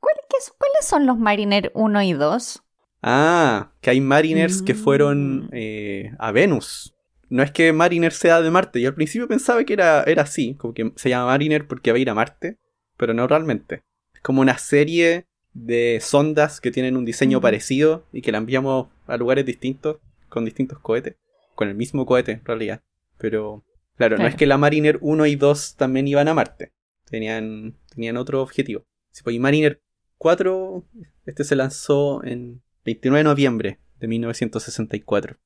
¿cuáles 0.00 0.86
son 0.86 1.06
los 1.06 1.18
Mariner 1.18 1.70
1 1.74 2.02
y 2.02 2.12
2? 2.12 2.62
Ah, 3.02 3.72
que 3.80 3.90
hay 3.90 4.00
Mariners 4.00 4.62
que 4.62 4.74
fueron 4.74 5.46
mm. 5.46 5.50
eh, 5.52 6.12
a 6.18 6.32
Venus 6.32 6.94
no 7.30 7.44
es 7.44 7.52
que 7.52 7.72
Mariner 7.72 8.12
sea 8.12 8.42
de 8.42 8.50
Marte. 8.50 8.80
Yo 8.80 8.88
al 8.88 8.94
principio 8.94 9.28
pensaba 9.28 9.64
que 9.64 9.72
era, 9.72 10.02
era 10.02 10.22
así, 10.22 10.54
como 10.54 10.74
que 10.74 10.92
se 10.96 11.08
llama 11.08 11.26
Mariner 11.26 11.66
porque 11.66 11.92
va 11.92 11.96
a 11.96 12.00
ir 12.00 12.10
a 12.10 12.14
Marte, 12.14 12.58
pero 12.96 13.14
no 13.14 13.26
realmente. 13.26 13.84
Es 14.12 14.20
como 14.20 14.42
una 14.42 14.58
serie 14.58 15.26
de 15.54 16.00
sondas 16.02 16.60
que 16.60 16.72
tienen 16.72 16.96
un 16.96 17.04
diseño 17.04 17.40
parecido 17.40 18.04
y 18.12 18.20
que 18.20 18.32
la 18.32 18.38
enviamos 18.38 18.88
a 19.06 19.16
lugares 19.16 19.46
distintos, 19.46 19.98
con 20.28 20.44
distintos 20.44 20.80
cohetes. 20.80 21.16
Con 21.54 21.68
el 21.68 21.76
mismo 21.76 22.04
cohete, 22.04 22.32
en 22.32 22.44
realidad. 22.44 22.82
Pero, 23.16 23.64
claro, 24.08 24.18
no 24.18 24.26
es 24.26 24.34
que 24.34 24.46
la 24.46 24.58
Mariner 24.58 24.98
1 25.00 25.26
y 25.26 25.36
2 25.36 25.76
también 25.76 26.08
iban 26.08 26.28
a 26.28 26.34
Marte. 26.34 26.72
Tenían, 27.04 27.76
tenían 27.94 28.16
otro 28.16 28.42
objetivo. 28.42 28.84
Pues, 29.22 29.36
y 29.36 29.38
Mariner 29.38 29.82
4, 30.18 30.84
este 31.26 31.44
se 31.44 31.56
lanzó 31.56 32.24
en 32.24 32.62
29 32.84 33.18
de 33.18 33.24
noviembre 33.24 33.80
de 33.98 34.08
1964 34.08 35.38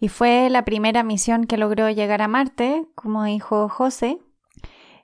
y 0.00 0.08
fue 0.08 0.50
la 0.50 0.64
primera 0.64 1.02
misión 1.02 1.44
que 1.44 1.56
logró 1.56 1.88
llegar 1.90 2.20
a 2.20 2.28
Marte, 2.28 2.84
como 2.94 3.24
dijo 3.24 3.68
José. 3.68 4.18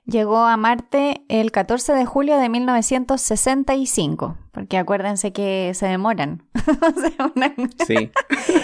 Llegó 0.05 0.37
a 0.37 0.57
Marte 0.57 1.23
el 1.27 1.51
14 1.51 1.93
de 1.93 2.05
julio 2.05 2.37
de 2.37 2.49
1965, 2.49 4.37
porque 4.51 4.77
acuérdense 4.77 5.31
que 5.31 5.71
se 5.73 5.87
demoran. 5.87 6.47
Sí, 7.87 8.11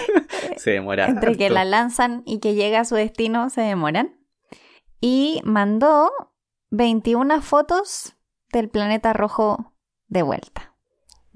se 0.56 0.70
demoran. 0.72 1.10
Entre 1.10 1.36
que 1.36 1.50
la 1.50 1.64
lanzan 1.64 2.22
y 2.26 2.38
que 2.38 2.54
llega 2.54 2.80
a 2.80 2.84
su 2.84 2.94
destino, 2.94 3.50
se 3.50 3.60
demoran. 3.60 4.18
Y 5.00 5.40
mandó 5.44 6.10
21 6.70 7.40
fotos 7.42 8.16
del 8.52 8.68
planeta 8.68 9.12
rojo 9.12 9.74
de 10.08 10.22
vuelta. 10.22 10.74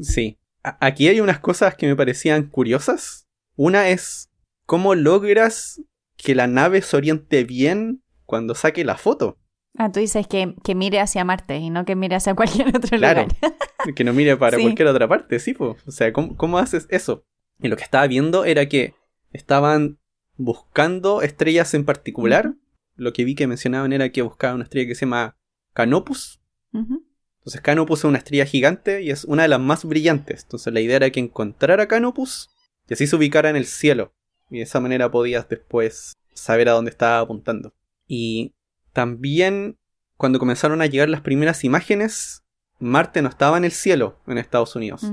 Sí. 0.00 0.38
Aquí 0.62 1.08
hay 1.08 1.20
unas 1.20 1.40
cosas 1.40 1.74
que 1.74 1.86
me 1.86 1.96
parecían 1.96 2.48
curiosas. 2.48 3.28
Una 3.56 3.88
es 3.88 4.32
¿Cómo 4.66 4.94
logras 4.94 5.82
que 6.16 6.34
la 6.34 6.46
nave 6.46 6.82
se 6.82 6.96
oriente 6.96 7.44
bien 7.44 8.02
cuando 8.24 8.54
saque 8.54 8.84
la 8.84 8.96
foto? 8.96 9.38
Ah, 9.76 9.92
tú 9.92 10.00
dices 10.00 10.26
que, 10.26 10.54
mire 10.74 11.00
hacia 11.00 11.24
Marte 11.24 11.56
y 11.56 11.70
no 11.70 11.84
que 11.84 11.96
mire 11.96 12.16
hacia 12.16 12.34
cualquier 12.36 12.68
otro 12.68 12.96
claro, 12.96 13.22
lugar. 13.22 13.94
que 13.94 14.04
no 14.04 14.12
mire 14.12 14.36
para 14.36 14.58
cualquier 14.62 14.88
otra 14.88 15.08
parte, 15.08 15.38
sí, 15.40 15.54
pues. 15.54 15.76
O 15.86 15.90
sea, 15.90 16.12
¿cómo, 16.12 16.58
haces 16.58 16.86
eso? 16.90 17.26
Y 17.62 17.68
lo 17.68 17.76
que 17.76 17.84
estaba 17.84 18.06
viendo 18.06 18.44
era 18.44 18.66
que 18.66 18.94
estaban 19.32 19.98
buscando 20.36 21.22
estrellas 21.22 21.72
en 21.74 21.84
particular. 21.84 22.54
Lo 22.96 23.12
que 23.12 23.24
vi 23.24 23.34
que 23.34 23.46
mencionaban 23.46 23.92
era 23.92 24.10
que 24.10 24.22
buscaban 24.22 24.56
una 24.56 24.64
estrella 24.64 24.88
que 24.88 24.94
se 24.94 25.06
llama 25.06 25.36
Canopus. 25.72 26.40
Entonces 26.72 27.60
Canopus 27.60 28.00
es 28.00 28.04
una 28.04 28.18
estrella 28.18 28.44
gigante 28.44 29.02
y 29.02 29.10
es 29.10 29.24
una 29.24 29.42
de 29.42 29.48
las 29.48 29.60
más 29.60 29.84
brillantes. 29.84 30.42
Entonces 30.42 30.72
la 30.72 30.80
idea 30.80 30.96
era 30.96 31.10
que 31.10 31.20
encontrara 31.20 31.88
Canopus 31.88 32.50
y 32.88 32.94
así 32.94 33.06
se 33.06 33.16
ubicara 33.16 33.48
en 33.48 33.56
el 33.56 33.66
cielo. 33.66 34.12
Y 34.50 34.58
de 34.58 34.64
esa 34.64 34.80
manera 34.80 35.10
podías 35.10 35.48
después 35.48 36.14
saber 36.34 36.68
a 36.68 36.72
dónde 36.72 36.90
estaba 36.90 37.20
apuntando. 37.20 37.74
Y 38.06 38.54
también 38.92 39.78
cuando 40.16 40.38
comenzaron 40.38 40.82
a 40.82 40.86
llegar 40.86 41.08
las 41.08 41.20
primeras 41.20 41.64
imágenes, 41.64 42.44
Marte 42.78 43.22
no 43.22 43.28
estaba 43.28 43.56
en 43.56 43.64
el 43.64 43.72
cielo 43.72 44.20
en 44.26 44.38
Estados 44.38 44.74
Unidos. 44.76 45.04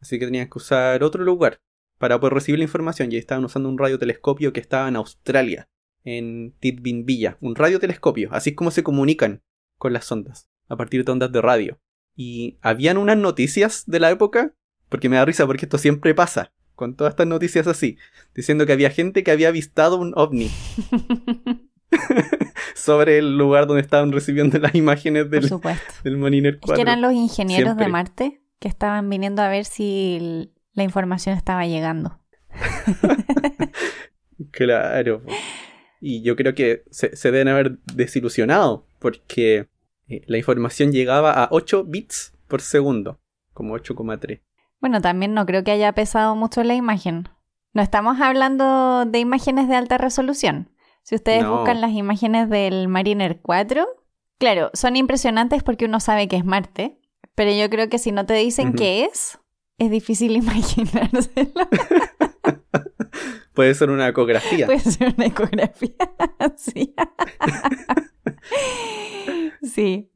Así 0.00 0.18
que 0.18 0.24
tenían 0.24 0.48
que 0.48 0.58
usar 0.58 1.02
otro 1.02 1.24
lugar 1.24 1.60
para 2.00 2.18
poder 2.18 2.32
recibir 2.32 2.58
la 2.58 2.64
información. 2.64 3.12
Y 3.12 3.16
estaban 3.16 3.44
usando 3.44 3.68
un 3.68 3.76
radiotelescopio 3.76 4.54
que 4.54 4.60
estaba 4.60 4.88
en 4.88 4.96
Australia, 4.96 5.68
en 6.02 6.54
Villa. 6.60 7.36
Un 7.40 7.54
radiotelescopio. 7.54 8.30
Así 8.32 8.50
es 8.50 8.56
como 8.56 8.70
se 8.70 8.82
comunican 8.82 9.42
con 9.76 9.92
las 9.92 10.10
ondas, 10.10 10.48
a 10.68 10.76
partir 10.76 11.04
de 11.04 11.12
ondas 11.12 11.30
de 11.30 11.42
radio. 11.42 11.78
Y 12.16 12.56
habían 12.62 12.96
unas 12.96 13.18
noticias 13.18 13.84
de 13.86 14.00
la 14.00 14.10
época, 14.10 14.54
porque 14.88 15.10
me 15.10 15.16
da 15.16 15.26
risa 15.26 15.46
porque 15.46 15.66
esto 15.66 15.76
siempre 15.76 16.14
pasa, 16.14 16.54
con 16.74 16.96
todas 16.96 17.12
estas 17.12 17.26
noticias 17.26 17.66
así, 17.66 17.98
diciendo 18.34 18.64
que 18.64 18.72
había 18.72 18.88
gente 18.88 19.22
que 19.22 19.30
había 19.30 19.48
avistado 19.48 19.98
un 19.98 20.14
ovni. 20.16 20.50
sobre 22.74 23.18
el 23.18 23.36
lugar 23.36 23.66
donde 23.66 23.82
estaban 23.82 24.10
recibiendo 24.12 24.58
las 24.58 24.74
imágenes 24.74 25.28
del, 25.28 25.50
del 26.02 26.16
Mariner 26.16 26.58
4. 26.60 26.74
Es 26.74 26.78
que 26.78 26.82
eran 26.82 27.02
los 27.02 27.12
ingenieros 27.12 27.76
de 27.76 27.88
Marte 27.88 28.40
que 28.58 28.68
estaban 28.68 29.10
viniendo 29.10 29.42
a 29.42 29.48
ver 29.48 29.64
si 29.64 30.52
la 30.72 30.82
información 30.82 31.36
estaba 31.36 31.66
llegando. 31.66 32.18
claro. 34.50 35.22
Y 36.00 36.22
yo 36.22 36.36
creo 36.36 36.54
que 36.54 36.84
se, 36.90 37.10
deben 37.30 37.48
haber 37.48 37.78
desilusionado 37.94 38.86
porque 38.98 39.68
eh, 40.08 40.22
la 40.26 40.38
información 40.38 40.92
llegaba 40.92 41.32
a 41.32 41.48
8 41.50 41.84
bits 41.84 42.34
por 42.48 42.60
segundo, 42.60 43.20
como 43.52 43.76
8,3. 43.76 44.40
Bueno, 44.80 45.00
también 45.00 45.34
no 45.34 45.44
creo 45.44 45.62
que 45.62 45.72
haya 45.72 45.92
pesado 45.92 46.34
mucho 46.36 46.64
la 46.64 46.74
imagen. 46.74 47.28
No 47.72 47.82
estamos 47.82 48.20
hablando 48.20 49.04
de 49.04 49.18
imágenes 49.18 49.68
de 49.68 49.76
alta 49.76 49.98
resolución. 49.98 50.70
Si 51.02 51.14
ustedes 51.14 51.46
buscan 51.46 51.80
las 51.80 51.92
imágenes 51.92 52.48
del 52.48 52.88
Mariner 52.88 53.40
4, 53.40 53.86
claro, 54.38 54.70
son 54.74 54.96
impresionantes 54.96 55.62
porque 55.62 55.86
uno 55.86 56.00
sabe 56.00 56.28
que 56.28 56.36
es 56.36 56.44
Marte, 56.44 56.98
pero 57.34 57.52
yo 57.52 57.70
creo 57.70 57.88
que 57.88 57.98
si 57.98 58.12
no 58.12 58.26
te 58.26 58.34
dicen 58.34 58.74
qué 58.74 59.04
es, 59.04 59.38
es 59.80 59.90
difícil 59.90 60.36
imaginárselo. 60.36 61.50
Puede 63.54 63.74
ser 63.74 63.90
una 63.90 64.08
ecografía. 64.08 64.66
Puede 64.66 64.78
ser 64.78 65.14
una 65.16 65.26
ecografía, 65.26 65.96
sí. 66.56 66.94
sí. 69.62 70.08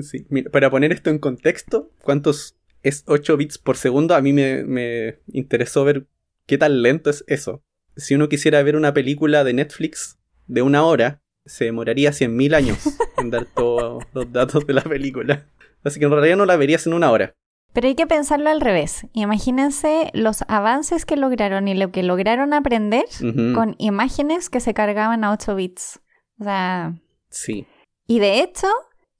Sí. 0.00 0.26
para 0.50 0.70
poner 0.70 0.92
esto 0.92 1.10
en 1.10 1.18
contexto, 1.18 1.90
¿cuántos 2.02 2.56
es 2.82 3.04
8 3.06 3.36
bits 3.36 3.58
por 3.58 3.76
segundo? 3.76 4.14
A 4.14 4.20
mí 4.20 4.32
me, 4.32 4.64
me 4.64 5.18
interesó 5.32 5.84
ver 5.84 6.06
qué 6.46 6.58
tan 6.58 6.82
lento 6.82 7.10
es 7.10 7.24
eso. 7.26 7.62
Si 7.96 8.14
uno 8.14 8.28
quisiera 8.28 8.62
ver 8.62 8.76
una 8.76 8.94
película 8.94 9.44
de 9.44 9.52
Netflix 9.54 10.18
de 10.46 10.62
una 10.62 10.84
hora, 10.84 11.22
se 11.44 11.64
demoraría 11.64 12.10
100.000 12.10 12.54
años 12.54 12.78
en 13.18 13.30
dar 13.30 13.46
todos 13.46 14.04
los 14.14 14.32
datos 14.32 14.66
de 14.66 14.74
la 14.74 14.82
película. 14.82 15.46
Así 15.84 15.98
que 15.98 16.06
en 16.06 16.12
realidad 16.12 16.36
no 16.36 16.46
la 16.46 16.56
verías 16.56 16.86
en 16.86 16.94
una 16.94 17.10
hora. 17.10 17.34
Pero 17.72 17.88
hay 17.88 17.94
que 17.94 18.06
pensarlo 18.06 18.50
al 18.50 18.60
revés. 18.60 19.06
Imagínense 19.12 20.10
los 20.12 20.42
avances 20.48 21.06
que 21.06 21.16
lograron 21.16 21.68
y 21.68 21.74
lo 21.74 21.90
que 21.90 22.02
lograron 22.02 22.52
aprender 22.52 23.06
con 23.54 23.76
imágenes 23.78 24.50
que 24.50 24.60
se 24.60 24.74
cargaban 24.74 25.24
a 25.24 25.32
8 25.32 25.54
bits. 25.54 26.00
O 26.38 26.44
sea. 26.44 26.94
Sí. 27.30 27.66
Y 28.06 28.18
de 28.18 28.40
hecho, 28.40 28.66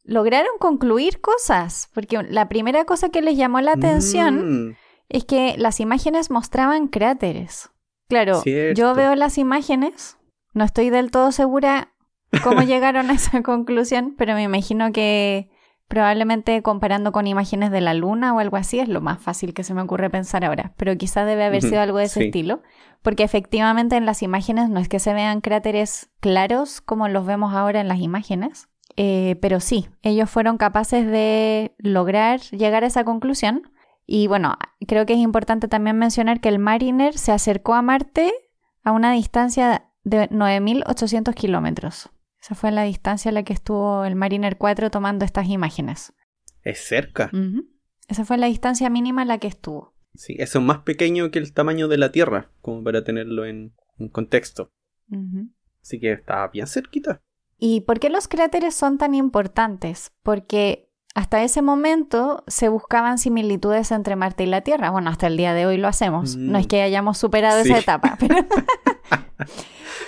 lograron 0.04 0.52
concluir 0.58 1.20
cosas. 1.20 1.88
Porque 1.94 2.22
la 2.22 2.48
primera 2.48 2.84
cosa 2.84 3.08
que 3.08 3.22
les 3.22 3.36
llamó 3.36 3.60
la 3.60 3.72
atención 3.72 4.68
mm. 4.68 4.76
es 5.08 5.24
que 5.24 5.54
las 5.56 5.80
imágenes 5.80 6.30
mostraban 6.30 6.88
cráteres. 6.88 7.70
Claro, 8.08 8.42
yo 8.44 8.94
veo 8.94 9.14
las 9.14 9.38
imágenes, 9.38 10.18
no 10.52 10.64
estoy 10.64 10.90
del 10.90 11.10
todo 11.10 11.32
segura 11.32 11.94
cómo 12.44 12.60
llegaron 12.62 13.08
a 13.08 13.14
esa 13.14 13.42
conclusión, 13.42 14.14
pero 14.18 14.34
me 14.34 14.42
imagino 14.42 14.92
que 14.92 15.48
Probablemente 15.92 16.62
comparando 16.62 17.12
con 17.12 17.26
imágenes 17.26 17.70
de 17.70 17.82
la 17.82 17.92
luna 17.92 18.32
o 18.32 18.38
algo 18.38 18.56
así 18.56 18.80
es 18.80 18.88
lo 18.88 19.02
más 19.02 19.20
fácil 19.20 19.52
que 19.52 19.62
se 19.62 19.74
me 19.74 19.82
ocurre 19.82 20.08
pensar 20.08 20.42
ahora, 20.42 20.72
pero 20.78 20.96
quizá 20.96 21.26
debe 21.26 21.44
haber 21.44 21.60
sido 21.60 21.82
algo 21.82 21.98
de 21.98 22.04
ese 22.04 22.24
estilo, 22.24 22.62
porque 23.02 23.24
efectivamente 23.24 23.96
en 23.96 24.06
las 24.06 24.22
imágenes 24.22 24.70
no 24.70 24.80
es 24.80 24.88
que 24.88 24.98
se 24.98 25.12
vean 25.12 25.42
cráteres 25.42 26.08
claros 26.20 26.80
como 26.80 27.08
los 27.08 27.26
vemos 27.26 27.52
ahora 27.52 27.82
en 27.82 27.88
las 27.88 27.98
imágenes, 27.98 28.70
eh, 28.96 29.36
pero 29.42 29.60
sí, 29.60 29.90
ellos 30.00 30.30
fueron 30.30 30.56
capaces 30.56 31.04
de 31.06 31.74
lograr 31.76 32.40
llegar 32.40 32.84
a 32.84 32.86
esa 32.86 33.04
conclusión. 33.04 33.70
Y 34.06 34.28
bueno, 34.28 34.56
creo 34.88 35.04
que 35.04 35.12
es 35.12 35.18
importante 35.18 35.68
también 35.68 35.98
mencionar 35.98 36.40
que 36.40 36.48
el 36.48 36.58
Mariner 36.58 37.18
se 37.18 37.32
acercó 37.32 37.74
a 37.74 37.82
Marte 37.82 38.32
a 38.82 38.92
una 38.92 39.12
distancia 39.12 39.90
de 40.04 40.30
9.800 40.30 41.34
kilómetros. 41.34 42.08
Esa 42.42 42.56
fue 42.56 42.72
la 42.72 42.82
distancia 42.82 43.30
a 43.30 43.32
la 43.32 43.44
que 43.44 43.52
estuvo 43.52 44.04
el 44.04 44.16
Mariner 44.16 44.58
4 44.58 44.90
tomando 44.90 45.24
estas 45.24 45.46
imágenes. 45.46 46.12
Es 46.62 46.80
cerca. 46.80 47.30
Esa 48.08 48.24
fue 48.24 48.36
la 48.36 48.48
distancia 48.48 48.90
mínima 48.90 49.22
a 49.22 49.24
la 49.24 49.38
que 49.38 49.46
estuvo. 49.46 49.94
Sí, 50.14 50.34
eso 50.38 50.58
es 50.58 50.64
más 50.64 50.80
pequeño 50.80 51.30
que 51.30 51.38
el 51.38 51.52
tamaño 51.52 51.86
de 51.86 51.98
la 51.98 52.10
Tierra, 52.10 52.50
como 52.60 52.82
para 52.82 53.04
tenerlo 53.04 53.46
en, 53.46 53.74
contexto. 54.10 54.72
Así 55.80 56.00
que 56.00 56.12
está 56.12 56.48
bien 56.48 56.66
cerquita. 56.66 57.22
¿Y 57.58 57.82
por 57.82 58.00
qué 58.00 58.10
los 58.10 58.26
cráteres 58.26 58.74
son 58.74 58.98
tan 58.98 59.14
importantes? 59.14 60.12
Porque 60.24 60.90
hasta 61.14 61.42
ese 61.42 61.62
momento 61.62 62.44
se 62.46 62.68
buscaban 62.68 63.18
similitudes 63.18 63.90
entre 63.92 64.16
Marte 64.16 64.44
y 64.44 64.46
la 64.46 64.62
Tierra. 64.62 64.90
Bueno, 64.90 65.10
hasta 65.10 65.26
el 65.26 65.36
día 65.36 65.52
de 65.54 65.66
hoy 65.66 65.76
lo 65.76 65.88
hacemos. 65.88 66.36
No 66.36 66.58
es 66.58 66.66
mm. 66.66 66.68
que 66.68 66.82
hayamos 66.82 67.18
superado 67.18 67.58
esa 67.60 67.78
etapa. 67.78 68.16
Pero... 68.20 68.36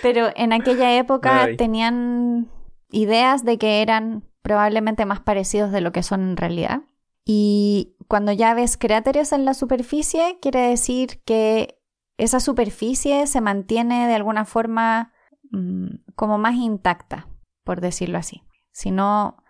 Pero 0.03 0.29
en 0.37 0.53
aquella 0.53 0.97
época 0.99 1.49
tenían 1.57 2.49
ideas 2.91 3.45
de 3.45 3.57
que 3.57 3.81
eran 3.81 4.23
probablemente 4.43 5.07
más 5.07 5.21
parecidos 5.21 5.73
de 5.73 5.81
lo 5.81 5.93
que 5.93 6.03
son 6.03 6.21
en 6.23 6.37
realidad. 6.37 6.83
Y 7.25 7.97
cuando 8.07 8.31
ya 8.33 8.53
ves 8.53 8.77
cráteres 8.77 9.33
en 9.33 9.47
la 9.47 9.55
superficie, 9.55 10.39
quiere 10.43 10.61
decir 10.61 11.23
que 11.25 11.81
esa 12.19 12.39
superficie 12.39 13.27
se 13.27 13.41
mantiene 13.41 14.07
de 14.07 14.15
alguna 14.15 14.45
forma 14.45 15.13
mm, 15.51 15.87
como 16.15 16.37
más 16.37 16.55
intacta, 16.55 17.27
por 17.65 17.81
decirlo 17.81 18.19
así. 18.19 18.43
Si 18.73 18.91
no. 18.91 19.43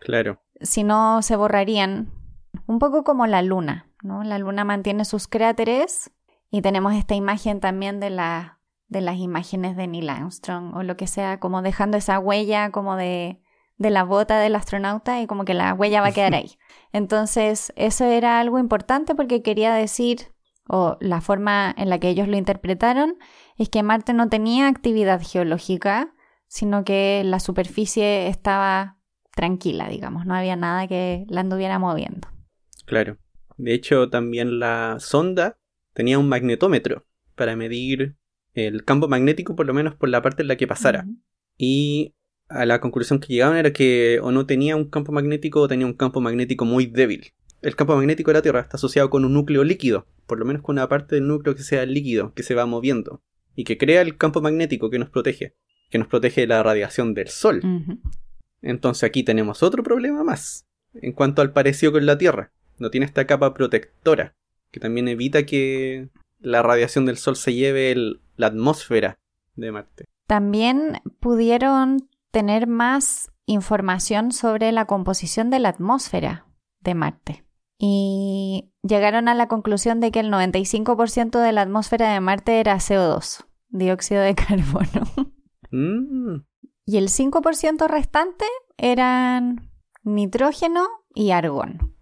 Claro. 0.00 0.41
Si 0.62 0.84
no, 0.84 1.22
se 1.22 1.36
borrarían. 1.36 2.10
Un 2.66 2.78
poco 2.78 3.04
como 3.04 3.26
la 3.26 3.42
luna, 3.42 3.90
¿no? 4.02 4.24
La 4.24 4.38
luna 4.38 4.64
mantiene 4.64 5.04
sus 5.04 5.26
cráteres 5.26 6.12
y 6.50 6.62
tenemos 6.62 6.94
esta 6.94 7.14
imagen 7.14 7.60
también 7.60 7.98
de 7.98 8.10
la 8.10 8.58
de 8.92 9.00
las 9.00 9.16
imágenes 9.16 9.74
de 9.74 9.86
Neil 9.88 10.10
Armstrong 10.10 10.76
o 10.76 10.82
lo 10.82 10.96
que 10.96 11.06
sea, 11.06 11.40
como 11.40 11.62
dejando 11.62 11.96
esa 11.96 12.18
huella 12.18 12.70
como 12.70 12.94
de, 12.94 13.40
de 13.78 13.90
la 13.90 14.04
bota 14.04 14.38
del 14.38 14.54
astronauta 14.54 15.20
y 15.20 15.26
como 15.26 15.44
que 15.44 15.54
la 15.54 15.74
huella 15.74 16.02
va 16.02 16.08
a 16.08 16.12
quedar 16.12 16.34
ahí. 16.34 16.58
Entonces, 16.92 17.72
eso 17.74 18.04
era 18.04 18.38
algo 18.38 18.58
importante 18.58 19.14
porque 19.14 19.42
quería 19.42 19.72
decir, 19.74 20.34
o 20.68 20.98
la 21.00 21.20
forma 21.20 21.74
en 21.76 21.88
la 21.88 21.98
que 21.98 22.10
ellos 22.10 22.28
lo 22.28 22.36
interpretaron, 22.36 23.16
es 23.56 23.70
que 23.70 23.82
Marte 23.82 24.12
no 24.12 24.28
tenía 24.28 24.68
actividad 24.68 25.22
geológica, 25.22 26.14
sino 26.46 26.84
que 26.84 27.22
la 27.24 27.40
superficie 27.40 28.28
estaba 28.28 28.98
tranquila, 29.34 29.88
digamos, 29.88 30.26
no 30.26 30.34
había 30.34 30.56
nada 30.56 30.86
que 30.86 31.24
la 31.28 31.40
anduviera 31.40 31.78
moviendo. 31.78 32.28
Claro. 32.84 33.18
De 33.56 33.74
hecho, 33.74 34.08
también 34.08 34.58
la 34.58 34.96
sonda 34.98 35.58
tenía 35.94 36.18
un 36.18 36.28
magnetómetro 36.28 37.04
para 37.34 37.56
medir 37.56 38.16
el 38.54 38.84
campo 38.84 39.08
magnético, 39.08 39.56
por 39.56 39.66
lo 39.66 39.74
menos 39.74 39.94
por 39.94 40.08
la 40.08 40.22
parte 40.22 40.42
en 40.42 40.48
la 40.48 40.56
que 40.56 40.66
pasara. 40.66 41.06
Y 41.56 42.14
a 42.48 42.66
la 42.66 42.80
conclusión 42.80 43.18
que 43.20 43.32
llegaban 43.32 43.56
era 43.56 43.72
que 43.72 44.20
o 44.22 44.30
no 44.30 44.46
tenía 44.46 44.76
un 44.76 44.90
campo 44.90 45.12
magnético 45.12 45.60
o 45.60 45.68
tenía 45.68 45.86
un 45.86 45.94
campo 45.94 46.20
magnético 46.20 46.64
muy 46.64 46.86
débil. 46.86 47.32
El 47.62 47.76
campo 47.76 47.96
magnético 47.96 48.30
de 48.30 48.38
la 48.38 48.42
Tierra 48.42 48.60
está 48.60 48.76
asociado 48.76 49.08
con 49.08 49.24
un 49.24 49.32
núcleo 49.32 49.64
líquido, 49.64 50.06
por 50.26 50.38
lo 50.38 50.44
menos 50.44 50.62
con 50.62 50.74
una 50.74 50.88
parte 50.88 51.14
del 51.14 51.28
núcleo 51.28 51.54
que 51.54 51.62
sea 51.62 51.86
líquido, 51.86 52.34
que 52.34 52.42
se 52.42 52.54
va 52.54 52.66
moviendo, 52.66 53.22
y 53.54 53.64
que 53.64 53.78
crea 53.78 54.02
el 54.02 54.16
campo 54.16 54.40
magnético 54.40 54.90
que 54.90 54.98
nos 54.98 55.10
protege, 55.10 55.54
que 55.88 55.98
nos 55.98 56.08
protege 56.08 56.42
de 56.42 56.46
la 56.48 56.62
radiación 56.62 57.14
del 57.14 57.28
Sol. 57.28 57.62
Entonces 58.62 59.04
aquí 59.04 59.24
tenemos 59.24 59.62
otro 59.62 59.82
problema 59.82 60.24
más, 60.24 60.66
en 60.94 61.12
cuanto 61.12 61.42
al 61.42 61.52
parecido 61.52 61.92
con 61.92 62.06
la 62.06 62.16
Tierra. 62.16 62.52
No 62.78 62.90
tiene 62.90 63.06
esta 63.06 63.26
capa 63.26 63.52
protectora, 63.54 64.34
que 64.70 64.80
también 64.80 65.08
evita 65.08 65.44
que 65.44 66.08
la 66.40 66.62
radiación 66.62 67.04
del 67.04 67.18
Sol 67.18 67.36
se 67.36 67.54
lleve 67.54 67.94
la 68.36 68.46
atmósfera 68.46 69.18
de 69.54 69.72
Marte. 69.72 70.06
También 70.26 71.00
pudieron 71.20 72.08
tener 72.30 72.66
más 72.66 73.30
información 73.46 74.32
sobre 74.32 74.72
la 74.72 74.86
composición 74.86 75.50
de 75.50 75.58
la 75.58 75.68
atmósfera 75.68 76.46
de 76.80 76.94
Marte. 76.94 77.44
Y 77.78 78.72
llegaron 78.82 79.28
a 79.28 79.34
la 79.34 79.48
conclusión 79.48 80.00
de 80.00 80.12
que 80.12 80.20
el 80.20 80.30
95% 80.30 81.42
de 81.42 81.52
la 81.52 81.62
atmósfera 81.62 82.12
de 82.12 82.20
Marte 82.20 82.60
era 82.60 82.76
CO2, 82.76 83.44
dióxido 83.70 84.22
de 84.22 84.34
carbono. 84.36 85.32
Mm. 85.70 86.44
Y 86.84 86.96
el 86.96 87.08
5% 87.08 87.86
restante 87.86 88.44
eran 88.76 89.70
nitrógeno 90.02 90.86
y 91.14 91.30
argón. 91.30 91.94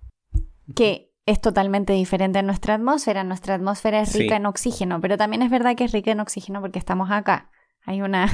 Que 0.75 1.13
es 1.27 1.41
totalmente 1.41 1.93
diferente 1.93 2.39
a 2.39 2.43
nuestra 2.43 2.75
atmósfera. 2.75 3.25
Nuestra 3.25 3.55
atmósfera 3.55 4.01
es 4.01 4.15
rica 4.15 4.37
en 4.37 4.47
oxígeno, 4.47 5.01
pero 5.01 5.17
también 5.17 5.43
es 5.43 5.51
verdad 5.51 5.77
que 5.77 5.85
es 5.85 5.93
rica 5.93 6.11
en 6.11 6.21
oxígeno 6.21 6.61
porque 6.61 6.79
estamos 6.79 7.11
acá. 7.11 7.51
Hay 7.85 8.03
una 8.03 8.27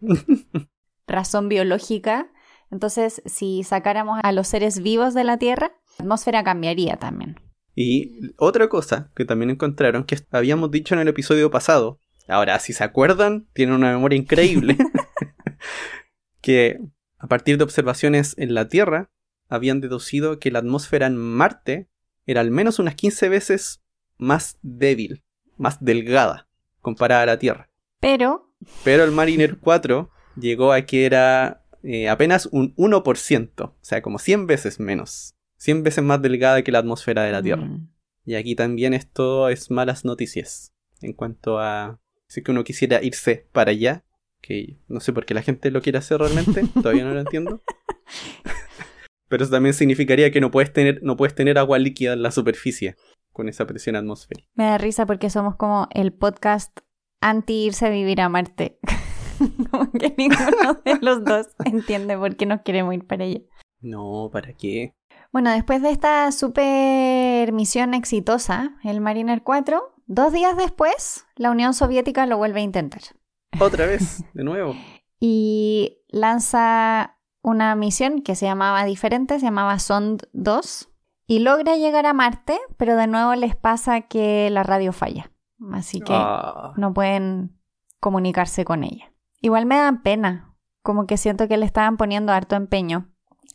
razón 1.06 1.48
biológica 1.48 2.30
Entonces, 2.70 3.22
si 3.26 3.62
sacáramos 3.62 4.20
a 4.22 4.32
los 4.32 4.48
seres 4.48 4.82
vivos 4.82 5.14
de 5.14 5.24
la 5.24 5.38
Tierra, 5.38 5.72
la 5.98 6.04
atmósfera 6.04 6.42
cambiaría 6.42 6.96
también. 6.96 7.36
Y 7.74 8.32
otra 8.38 8.68
cosa 8.68 9.10
que 9.14 9.24
también 9.24 9.50
encontraron, 9.50 10.04
que 10.04 10.16
habíamos 10.30 10.70
dicho 10.70 10.94
en 10.94 11.00
el 11.00 11.08
episodio 11.08 11.50
pasado, 11.50 11.98
ahora 12.28 12.58
si 12.58 12.72
se 12.72 12.84
acuerdan, 12.84 13.48
tienen 13.52 13.74
una 13.74 13.92
memoria 13.92 14.18
increíble, 14.18 14.76
que 16.44 16.78
a 17.18 17.26
partir 17.26 17.56
de 17.56 17.64
observaciones 17.64 18.34
en 18.36 18.52
la 18.52 18.68
Tierra, 18.68 19.10
habían 19.48 19.80
deducido 19.80 20.38
que 20.38 20.50
la 20.50 20.58
atmósfera 20.58 21.06
en 21.06 21.16
Marte 21.16 21.88
era 22.26 22.42
al 22.42 22.50
menos 22.50 22.78
unas 22.78 22.96
15 22.96 23.30
veces 23.30 23.82
más 24.18 24.58
débil, 24.60 25.24
más 25.56 25.82
delgada, 25.82 26.46
comparada 26.82 27.22
a 27.22 27.26
la 27.26 27.38
Tierra. 27.38 27.70
Pero... 27.98 28.52
Pero 28.84 29.04
el 29.04 29.10
Mariner 29.10 29.56
4 29.58 30.10
llegó 30.36 30.72
a 30.72 30.82
que 30.82 31.06
era 31.06 31.64
eh, 31.82 32.10
apenas 32.10 32.46
un 32.52 32.74
1%, 32.76 33.62
o 33.62 33.74
sea, 33.80 34.02
como 34.02 34.18
100 34.18 34.46
veces 34.46 34.78
menos. 34.78 35.34
100 35.56 35.82
veces 35.82 36.04
más 36.04 36.20
delgada 36.20 36.62
que 36.62 36.72
la 36.72 36.80
atmósfera 36.80 37.22
de 37.22 37.32
la 37.32 37.42
Tierra. 37.42 37.64
Mm. 37.64 37.88
Y 38.26 38.34
aquí 38.34 38.54
también 38.54 38.92
esto 38.92 39.48
es 39.48 39.70
malas 39.70 40.04
noticias. 40.04 40.74
En 41.00 41.14
cuanto 41.14 41.58
a 41.58 42.00
si 42.26 42.42
que 42.42 42.50
uno 42.50 42.64
quisiera 42.64 43.02
irse 43.02 43.48
para 43.52 43.70
allá, 43.70 44.04
que 44.46 44.76
no 44.88 45.00
sé 45.00 45.12
por 45.12 45.24
qué 45.24 45.32
la 45.32 45.42
gente 45.42 45.70
lo 45.70 45.80
quiere 45.80 45.98
hacer 45.98 46.18
realmente, 46.20 46.62
todavía 46.74 47.04
no 47.04 47.14
lo 47.14 47.20
entiendo. 47.20 47.62
Pero 49.28 49.42
eso 49.42 49.52
también 49.52 49.74
significaría 49.74 50.30
que 50.30 50.40
no 50.40 50.50
puedes 50.50 50.72
tener, 50.72 51.00
no 51.02 51.16
puedes 51.16 51.34
tener 51.34 51.58
agua 51.58 51.78
líquida 51.78 52.12
en 52.12 52.22
la 52.22 52.30
superficie 52.30 52.96
con 53.32 53.48
esa 53.48 53.66
presión 53.66 53.96
atmosférica. 53.96 54.48
Me 54.54 54.64
da 54.64 54.78
risa 54.78 55.06
porque 55.06 55.30
somos 55.30 55.56
como 55.56 55.88
el 55.92 56.12
podcast 56.12 56.78
anti 57.20 57.64
irse 57.64 57.86
a 57.86 57.90
vivir 57.90 58.20
a 58.20 58.28
Marte. 58.28 58.78
como 59.70 59.90
que 59.92 60.14
ninguno 60.16 60.74
de 60.84 60.98
los 61.00 61.24
dos 61.24 61.48
entiende 61.64 62.16
por 62.16 62.36
qué 62.36 62.46
no 62.46 62.62
queremos 62.62 62.94
ir 62.94 63.06
para 63.06 63.24
allá. 63.24 63.40
No, 63.80 64.28
¿para 64.32 64.52
qué? 64.52 64.94
Bueno, 65.32 65.50
después 65.50 65.82
de 65.82 65.90
esta 65.90 66.30
super 66.32 67.52
misión 67.52 67.94
exitosa, 67.94 68.76
el 68.84 69.00
Mariner 69.00 69.42
4, 69.42 69.94
dos 70.06 70.32
días 70.32 70.56
después, 70.56 71.24
la 71.34 71.50
Unión 71.50 71.74
Soviética 71.74 72.26
lo 72.26 72.36
vuelve 72.36 72.60
a 72.60 72.64
intentar. 72.64 73.02
Otra 73.60 73.86
vez, 73.86 74.24
de 74.34 74.44
nuevo. 74.44 74.74
y 75.20 75.98
lanza 76.08 77.18
una 77.42 77.74
misión 77.74 78.22
que 78.22 78.34
se 78.34 78.46
llamaba 78.46 78.84
diferente, 78.84 79.38
se 79.38 79.46
llamaba 79.46 79.78
Sond 79.78 80.22
2, 80.32 80.90
y 81.26 81.38
logra 81.40 81.76
llegar 81.76 82.06
a 82.06 82.12
Marte, 82.12 82.58
pero 82.76 82.96
de 82.96 83.06
nuevo 83.06 83.34
les 83.34 83.56
pasa 83.56 84.02
que 84.02 84.50
la 84.50 84.62
radio 84.62 84.92
falla. 84.92 85.30
Así 85.72 86.00
que 86.00 86.12
ah. 86.14 86.72
no 86.76 86.92
pueden 86.92 87.58
comunicarse 88.00 88.64
con 88.64 88.84
ella. 88.84 89.12
Igual 89.40 89.66
me 89.66 89.76
da 89.76 90.00
pena, 90.02 90.54
como 90.82 91.06
que 91.06 91.16
siento 91.16 91.48
que 91.48 91.56
le 91.56 91.66
estaban 91.66 91.96
poniendo 91.96 92.32
harto 92.32 92.56
empeño. 92.56 93.10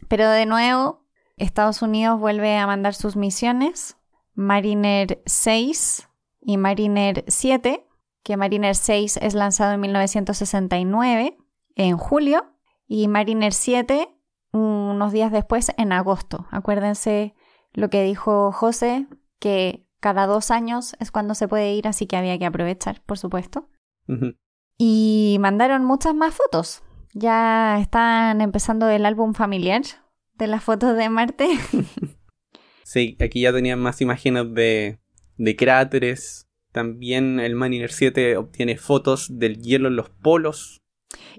Pero 0.07 0.29
de 0.29 0.45
nuevo, 0.45 1.05
Estados 1.37 1.81
Unidos 1.81 2.19
vuelve 2.19 2.57
a 2.57 2.67
mandar 2.67 2.95
sus 2.95 3.15
misiones, 3.15 3.97
Mariner 4.33 5.21
6 5.25 6.09
y 6.41 6.57
Mariner 6.57 7.23
7, 7.27 7.87
que 8.23 8.37
Mariner 8.37 8.75
6 8.75 9.17
es 9.17 9.33
lanzado 9.33 9.73
en 9.73 9.81
1969, 9.81 11.37
en 11.75 11.97
julio, 11.97 12.55
y 12.87 13.07
Mariner 13.07 13.53
7 13.53 14.09
unos 14.51 15.11
días 15.11 15.31
después, 15.31 15.71
en 15.77 15.91
agosto. 15.91 16.47
Acuérdense 16.51 17.35
lo 17.73 17.89
que 17.89 18.03
dijo 18.03 18.51
José, 18.51 19.07
que 19.39 19.85
cada 19.99 20.25
dos 20.25 20.51
años 20.51 20.95
es 20.99 21.11
cuando 21.11 21.35
se 21.35 21.47
puede 21.47 21.73
ir, 21.73 21.87
así 21.87 22.07
que 22.07 22.17
había 22.17 22.37
que 22.39 22.45
aprovechar, 22.45 23.01
por 23.05 23.17
supuesto. 23.17 23.69
Y 24.77 25.37
mandaron 25.39 25.85
muchas 25.85 26.15
más 26.15 26.33
fotos. 26.33 26.81
Ya 27.13 27.79
están 27.79 28.41
empezando 28.41 28.89
el 28.89 29.05
álbum 29.05 29.33
familiar 29.33 29.81
de 30.35 30.47
las 30.47 30.63
fotos 30.63 30.97
de 30.97 31.09
Marte. 31.09 31.47
sí, 32.83 33.17
aquí 33.19 33.41
ya 33.41 33.53
tenían 33.53 33.79
más 33.79 34.01
imágenes 34.01 34.51
de, 34.53 34.99
de 35.37 35.55
cráteres. 35.55 36.48
También 36.79 37.41
el 37.41 37.55
Mariner 37.55 37.91
7 37.91 38.37
obtiene 38.37 38.77
fotos 38.77 39.37
del 39.37 39.61
hielo 39.61 39.89
en 39.89 39.97
los 39.97 40.09
polos. 40.09 40.79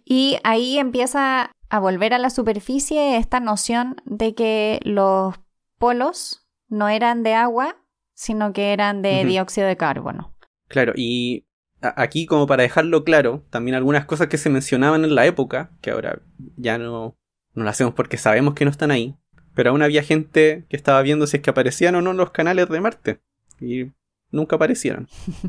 Y 0.04 0.36
ahí 0.44 0.76
empieza 0.76 1.50
a 1.70 1.78
volver 1.78 2.12
a 2.12 2.18
la 2.18 2.28
superficie 2.28 3.16
esta 3.16 3.40
noción 3.40 3.96
de 4.04 4.34
que 4.34 4.80
los 4.82 5.36
polos 5.78 6.46
no 6.68 6.90
eran 6.90 7.22
de 7.22 7.32
agua, 7.32 7.82
sino 8.12 8.52
que 8.52 8.74
eran 8.74 9.00
de 9.00 9.24
dióxido 9.24 9.66
de 9.66 9.78
carbono. 9.78 10.36
Claro, 10.68 10.92
y 10.94 11.46
aquí 11.80 12.26
como 12.26 12.46
para 12.46 12.62
dejarlo 12.62 13.02
claro, 13.02 13.42
también 13.48 13.76
algunas 13.76 14.04
cosas 14.04 14.28
que 14.28 14.36
se 14.36 14.50
mencionaban 14.50 15.04
en 15.04 15.14
la 15.14 15.24
época, 15.24 15.70
que 15.80 15.90
ahora 15.90 16.20
ya 16.58 16.76
no, 16.76 17.16
no 17.54 17.64
lo 17.64 17.70
hacemos 17.70 17.94
porque 17.94 18.18
sabemos 18.18 18.52
que 18.52 18.66
no 18.66 18.70
están 18.70 18.90
ahí, 18.90 19.16
pero 19.54 19.70
aún 19.70 19.80
había 19.80 20.02
gente 20.02 20.66
que 20.68 20.76
estaba 20.76 21.00
viendo 21.00 21.26
si 21.26 21.38
es 21.38 21.42
que 21.42 21.48
aparecían 21.48 21.94
o 21.94 22.02
no 22.02 22.12
los 22.12 22.30
canales 22.30 22.68
de 22.68 22.80
Marte, 22.82 23.20
y 23.58 23.92
nunca 24.30 24.56
aparecieron. 24.56 25.08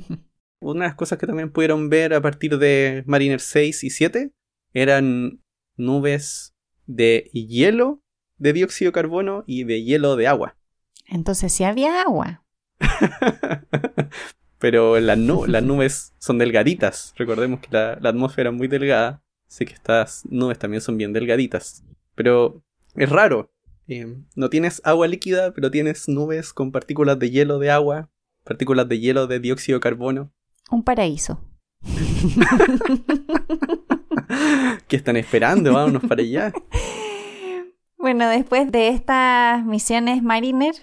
Una 0.60 0.86
de 0.86 0.90
las 0.90 0.96
cosas 0.96 1.18
que 1.18 1.28
también 1.28 1.52
pudieron 1.52 1.90
ver 1.90 2.14
a 2.14 2.22
partir 2.22 2.58
de 2.58 3.04
Mariner 3.08 3.40
6 3.40 3.84
y 3.84 3.90
7 3.90 4.32
eran 4.74 5.42
nubes 5.76 6.54
de 6.86 7.30
hielo 7.34 8.02
de 8.38 8.54
dióxido 8.54 8.90
de 8.90 8.94
carbono 8.94 9.44
y 9.46 9.64
de 9.66 9.84
hielo 9.84 10.16
de 10.16 10.28
agua. 10.28 10.58
Entonces 11.08 11.54
sí 11.54 11.64
había 11.64 12.02
agua. 12.02 12.44
Pero 14.58 15.00
las, 15.00 15.18
nubes 15.18 16.14
son 16.18 16.38
delgaditas. 16.38 17.14
Recordemos 17.18 17.60
que 17.60 17.68
la, 17.72 17.94
atmósfera 17.94 18.50
es 18.50 18.56
muy 18.56 18.68
delgada. 18.68 19.24
Así 19.48 19.66
que 19.66 19.74
estas 19.74 20.24
nubes 20.26 20.58
también 20.58 20.82
son 20.82 20.98
bien 20.98 21.14
delgaditas. 21.14 21.84
Pero 22.16 22.64
es 22.96 23.10
raro. 23.10 23.52
Eh, 23.88 24.18
no 24.36 24.50
tienes 24.50 24.82
agua 24.84 25.08
líquida, 25.08 25.54
pero 25.54 25.70
tienes 25.70 26.08
nubes 26.08 26.54
con 26.54 26.72
partículas 26.72 27.20
de 27.20 27.30
hielo 27.30 27.60
de 27.60 27.70
agua, 27.72 28.10
partículas 28.44 28.90
de 28.90 29.00
hielo 29.00 29.28
de 29.28 29.40
dióxido 29.40 29.78
de 29.78 29.82
carbono. 29.82 30.34
Un 30.70 30.84
paraíso. 30.84 31.40
¿Qué 34.88 34.96
están 34.96 35.18
esperando? 35.18 35.74
Vámonos 35.74 36.04
para 36.04 36.22
allá. 36.22 36.54
Bueno, 38.02 38.28
después 38.28 38.70
de 38.72 38.88
estas 38.88 39.64
misiones 39.64 40.24
Mariner, 40.24 40.74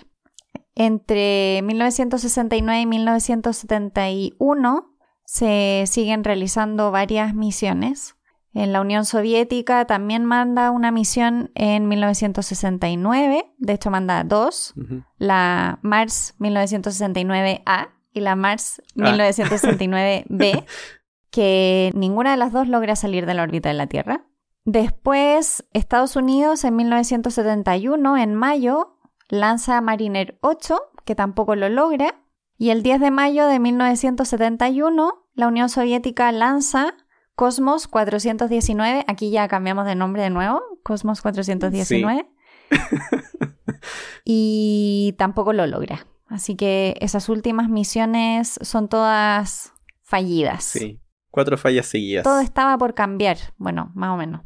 entre 0.76 1.62
1969 1.62 2.80
y 2.80 2.86
1971 2.86 4.94
se 5.24 5.82
siguen 5.88 6.22
realizando 6.22 6.92
varias 6.92 7.34
misiones. 7.34 8.14
En 8.54 8.72
la 8.72 8.80
Unión 8.80 9.04
Soviética 9.04 9.84
también 9.84 10.24
manda 10.24 10.70
una 10.70 10.90
misión 10.90 11.50
en 11.54 11.87
1969, 11.87 13.54
de 13.58 13.72
hecho 13.72 13.90
manda 13.90 14.24
dos, 14.24 14.74
la 15.18 15.78
Mars 15.82 16.34
1969A 16.38 17.90
y 18.12 18.20
la 18.20 18.37
Mars 18.37 18.82
1969B, 18.96 20.61
ah. 20.61 20.64
que 21.30 21.92
ninguna 21.94 22.30
de 22.30 22.37
las 22.38 22.52
dos 22.52 22.68
logra 22.68 22.96
salir 22.96 23.26
de 23.26 23.34
la 23.34 23.42
órbita 23.42 23.68
de 23.68 23.74
la 23.74 23.87
Tierra. 23.87 24.24
Después, 24.64 25.64
Estados 25.72 26.16
Unidos 26.16 26.64
en 26.64 26.76
1971, 26.76 28.16
en 28.16 28.34
mayo, 28.34 28.98
lanza 29.28 29.80
Mariner 29.80 30.38
8, 30.42 30.78
que 31.04 31.14
tampoco 31.14 31.54
lo 31.54 31.68
logra. 31.68 32.22
Y 32.58 32.70
el 32.70 32.82
10 32.82 33.00
de 33.00 33.11
mayo 33.11 33.46
de 33.46 33.61
1971, 33.61 35.26
la 35.34 35.48
Unión 35.48 35.68
Soviética 35.68 36.32
lanza 36.32 36.94
Cosmos 37.38 37.87
419. 37.87 39.05
Aquí 39.07 39.31
ya 39.31 39.46
cambiamos 39.46 39.87
de 39.87 39.94
nombre 39.94 40.22
de 40.22 40.31
nuevo, 40.31 40.61
Cosmos 40.83 41.22
419. 41.22 42.29
y 44.24 45.14
tampoco 45.18 45.53
lo 45.53 45.64
logra. 45.68 46.05
Así 46.27 46.57
que 46.57 46.96
esas 47.01 47.29
últimas 47.29 47.68
misiones 47.68 48.59
son 48.61 48.88
todas 48.88 49.72
fallidas. 50.03 50.64
Sí, 50.64 51.01
cuatro 51.31 51.57
fallas 51.57 51.87
seguidas. 51.87 52.24
Todo 52.24 52.40
estaba 52.40 52.77
por 52.77 52.94
cambiar, 52.94 53.38
bueno, 53.57 53.92
más 53.94 54.14
o 54.14 54.16
menos. 54.16 54.42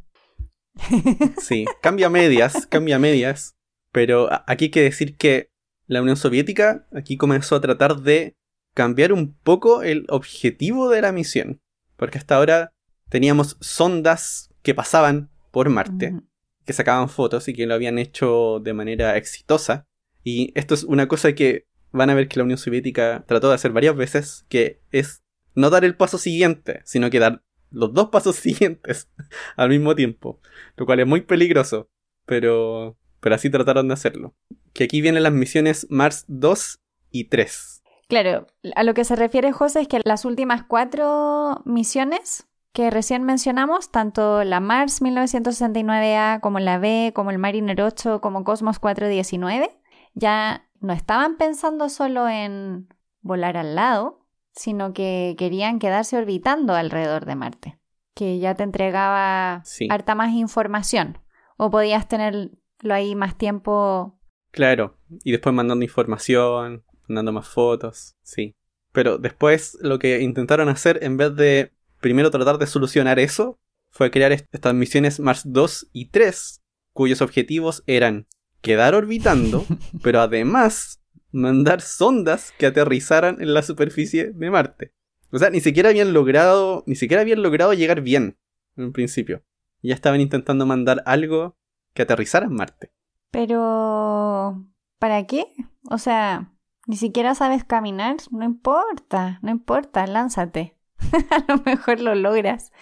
Sí, 1.40 1.64
cambia 1.80 2.10
medias, 2.10 2.66
cambia 2.66 2.98
medias. 2.98 3.56
Pero 3.90 4.28
aquí 4.46 4.66
hay 4.66 4.70
que 4.70 4.82
decir 4.82 5.16
que 5.16 5.50
la 5.86 6.02
Unión 6.02 6.18
Soviética 6.18 6.86
aquí 6.94 7.16
comenzó 7.16 7.56
a 7.56 7.62
tratar 7.62 8.02
de 8.02 8.36
cambiar 8.74 9.14
un 9.14 9.34
poco 9.34 9.82
el 9.82 10.04
objetivo 10.10 10.90
de 10.90 11.00
la 11.00 11.12
misión. 11.12 11.62
Porque 11.96 12.18
hasta 12.18 12.36
ahora 12.36 12.74
teníamos 13.12 13.58
sondas 13.60 14.48
que 14.62 14.74
pasaban 14.74 15.28
por 15.50 15.68
Marte, 15.68 16.18
que 16.64 16.72
sacaban 16.72 17.10
fotos 17.10 17.46
y 17.46 17.52
que 17.52 17.66
lo 17.66 17.74
habían 17.74 17.98
hecho 17.98 18.58
de 18.64 18.72
manera 18.72 19.18
exitosa. 19.18 19.86
Y 20.24 20.50
esto 20.54 20.72
es 20.72 20.82
una 20.82 21.08
cosa 21.08 21.34
que 21.34 21.66
van 21.90 22.08
a 22.08 22.14
ver 22.14 22.26
que 22.26 22.38
la 22.38 22.44
Unión 22.44 22.56
Soviética 22.56 23.22
trató 23.28 23.50
de 23.50 23.56
hacer 23.56 23.72
varias 23.72 23.96
veces, 23.96 24.46
que 24.48 24.80
es 24.92 25.22
no 25.54 25.68
dar 25.68 25.84
el 25.84 25.94
paso 25.94 26.16
siguiente, 26.16 26.80
sino 26.86 27.10
que 27.10 27.18
dar 27.18 27.42
los 27.70 27.92
dos 27.92 28.08
pasos 28.08 28.36
siguientes 28.36 29.10
al 29.56 29.68
mismo 29.68 29.94
tiempo, 29.94 30.40
lo 30.78 30.86
cual 30.86 31.00
es 31.00 31.06
muy 31.06 31.20
peligroso, 31.20 31.90
pero, 32.24 32.96
pero 33.20 33.34
así 33.34 33.50
trataron 33.50 33.88
de 33.88 33.94
hacerlo. 33.94 34.34
Que 34.72 34.84
aquí 34.84 35.02
vienen 35.02 35.24
las 35.24 35.34
misiones 35.34 35.86
Mars 35.90 36.24
2 36.28 36.80
y 37.10 37.24
3. 37.24 37.82
Claro, 38.08 38.46
a 38.74 38.84
lo 38.84 38.94
que 38.94 39.04
se 39.04 39.16
refiere 39.16 39.52
José 39.52 39.82
es 39.82 39.88
que 39.88 40.00
las 40.02 40.24
últimas 40.24 40.64
cuatro 40.64 41.60
misiones 41.66 42.46
que 42.72 42.90
recién 42.90 43.22
mencionamos, 43.22 43.90
tanto 43.90 44.44
la 44.44 44.60
Mars 44.60 45.02
1969A 45.02 46.40
como 46.40 46.58
la 46.58 46.78
B, 46.78 47.12
como 47.14 47.30
el 47.30 47.38
Mariner 47.38 47.80
8, 47.82 48.20
como 48.20 48.44
Cosmos 48.44 48.78
419, 48.78 49.70
ya 50.14 50.68
no 50.80 50.92
estaban 50.92 51.36
pensando 51.36 51.88
solo 51.88 52.28
en 52.28 52.88
volar 53.20 53.56
al 53.56 53.74
lado, 53.74 54.26
sino 54.52 54.92
que 54.92 55.34
querían 55.38 55.78
quedarse 55.78 56.16
orbitando 56.16 56.74
alrededor 56.74 57.26
de 57.26 57.36
Marte, 57.36 57.78
que 58.14 58.38
ya 58.38 58.54
te 58.54 58.62
entregaba 58.62 59.62
harta 59.90 60.14
más 60.14 60.32
información, 60.32 61.18
o 61.56 61.70
podías 61.70 62.08
tenerlo 62.08 62.50
ahí 62.90 63.14
más 63.14 63.36
tiempo. 63.36 64.18
Claro, 64.50 64.98
y 65.24 65.32
después 65.32 65.54
mandando 65.54 65.84
información, 65.84 66.84
mandando 67.06 67.32
más 67.32 67.48
fotos, 67.48 68.16
sí. 68.22 68.54
Pero 68.92 69.16
después 69.16 69.78
lo 69.80 69.98
que 69.98 70.20
intentaron 70.20 70.68
hacer, 70.68 71.02
en 71.02 71.16
vez 71.16 71.34
de 71.34 71.72
primero 72.02 72.30
tratar 72.30 72.58
de 72.58 72.66
solucionar 72.66 73.18
eso, 73.18 73.58
fue 73.88 74.10
crear 74.10 74.32
estas 74.32 74.74
misiones 74.74 75.20
Mars 75.20 75.42
2 75.46 75.88
y 75.92 76.10
3, 76.10 76.62
cuyos 76.92 77.22
objetivos 77.22 77.82
eran 77.86 78.26
quedar 78.60 78.94
orbitando, 78.94 79.64
pero 80.02 80.20
además 80.20 81.00
mandar 81.30 81.80
sondas 81.80 82.52
que 82.58 82.66
aterrizaran 82.66 83.40
en 83.40 83.54
la 83.54 83.62
superficie 83.62 84.32
de 84.32 84.50
Marte. 84.50 84.92
O 85.30 85.38
sea, 85.38 85.48
ni 85.48 85.60
siquiera 85.60 85.88
habían 85.88 86.12
logrado, 86.12 86.84
ni 86.86 86.94
siquiera 86.94 87.22
habían 87.22 87.42
logrado 87.42 87.72
llegar 87.72 88.02
bien 88.02 88.36
en 88.76 88.92
principio. 88.92 89.42
Ya 89.82 89.94
estaban 89.94 90.20
intentando 90.20 90.66
mandar 90.66 91.02
algo 91.06 91.56
que 91.94 92.02
aterrizara 92.02 92.46
en 92.46 92.54
Marte. 92.54 92.92
Pero 93.30 94.66
¿para 94.98 95.26
qué? 95.26 95.46
O 95.90 95.98
sea, 95.98 96.52
ni 96.86 96.96
siquiera 96.96 97.34
sabes 97.34 97.64
caminar, 97.64 98.16
no 98.30 98.44
importa, 98.44 99.38
no 99.42 99.50
importa, 99.50 100.06
lánzate. 100.06 100.76
a 101.30 101.44
lo 101.48 101.62
mejor 101.64 102.00
lo 102.00 102.14
logras. 102.14 102.72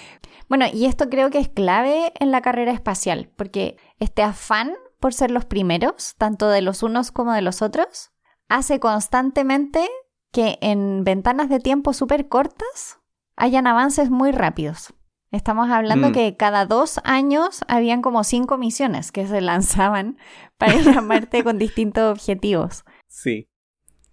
Bueno, 0.48 0.66
y 0.72 0.86
esto 0.86 1.08
creo 1.08 1.30
que 1.30 1.38
es 1.38 1.48
clave 1.48 2.12
en 2.18 2.30
la 2.30 2.42
carrera 2.42 2.72
espacial, 2.72 3.30
porque 3.36 3.76
este 3.98 4.22
afán 4.22 4.74
por 5.00 5.14
ser 5.14 5.30
los 5.30 5.46
primeros, 5.46 6.14
tanto 6.18 6.48
de 6.48 6.60
los 6.60 6.82
unos 6.82 7.10
como 7.10 7.32
de 7.32 7.42
los 7.42 7.62
otros, 7.62 8.12
hace 8.48 8.78
constantemente 8.78 9.88
que 10.30 10.58
en 10.60 11.02
ventanas 11.02 11.48
de 11.48 11.58
tiempo 11.58 11.92
súper 11.92 12.28
cortas 12.28 13.00
hayan 13.34 13.66
avances 13.66 14.10
muy 14.10 14.30
rápidos. 14.30 14.92
Estamos 15.32 15.70
hablando 15.70 16.10
mm. 16.10 16.12
que 16.12 16.36
cada 16.36 16.66
dos 16.66 17.00
años 17.04 17.60
habían 17.68 18.02
como 18.02 18.24
cinco 18.24 18.58
misiones 18.58 19.12
que 19.12 19.26
se 19.26 19.40
lanzaban 19.40 20.18
para 20.58 20.74
ir 20.74 20.88
a 20.90 21.00
Marte 21.00 21.42
con 21.42 21.58
distintos 21.58 22.12
objetivos. 22.12 22.84
Sí, 23.06 23.48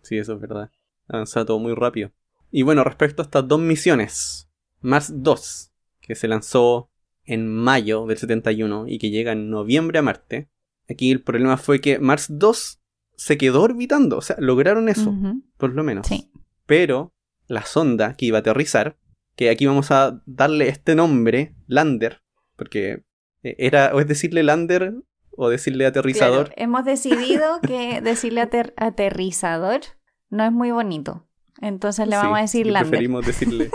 sí, 0.01 0.17
eso 0.17 0.33
es 0.33 0.39
verdad. 0.39 0.69
Avanza 1.09 1.45
todo 1.45 1.59
muy 1.59 1.73
rápido. 1.73 2.11
Y 2.51 2.63
bueno, 2.63 2.83
respecto 2.83 3.21
a 3.21 3.25
estas 3.25 3.47
dos 3.47 3.59
misiones, 3.59 4.49
Mars 4.81 5.11
2, 5.13 5.71
que 6.01 6.15
se 6.15 6.27
lanzó 6.27 6.89
en 7.25 7.47
mayo 7.47 8.05
del 8.05 8.17
71 8.17 8.85
y 8.87 8.99
que 8.99 9.09
llega 9.09 9.33
en 9.33 9.49
noviembre 9.49 9.99
a 9.99 10.01
Marte, 10.01 10.49
aquí 10.89 11.11
el 11.11 11.21
problema 11.21 11.57
fue 11.57 11.81
que 11.81 11.99
Mars 11.99 12.27
2 12.29 12.81
se 13.15 13.37
quedó 13.37 13.63
orbitando, 13.63 14.17
o 14.17 14.21
sea, 14.21 14.37
lograron 14.39 14.89
eso, 14.89 15.13
por 15.57 15.73
lo 15.73 15.83
menos. 15.83 16.07
Sí. 16.07 16.31
Pero 16.65 17.13
la 17.47 17.63
sonda 17.63 18.15
que 18.15 18.27
iba 18.27 18.37
a 18.37 18.41
aterrizar, 18.41 18.97
que 19.35 19.49
aquí 19.49 19.65
vamos 19.65 19.91
a 19.91 20.21
darle 20.25 20.69
este 20.69 20.95
nombre, 20.95 21.55
Lander, 21.67 22.21
porque 22.55 23.03
eh, 23.43 23.55
era, 23.57 23.91
o 23.93 23.99
es 23.99 24.07
decirle 24.07 24.43
Lander 24.43 24.93
o 25.31 25.49
decirle 25.49 25.85
aterrizador. 25.85 26.51
hemos 26.55 26.85
decidido 26.85 27.61
que 27.61 28.01
decirle 28.01 28.41
aterrizador 28.41 29.81
no 30.29 30.43
es 30.43 30.51
muy 30.51 30.71
bonito. 30.71 31.26
Entonces 31.61 32.07
le 32.07 32.15
vamos 32.15 32.37
a 32.37 32.41
decir 32.41 32.67
Lander. 32.67 32.89
Preferimos 32.89 33.25
decirle. 33.25 33.71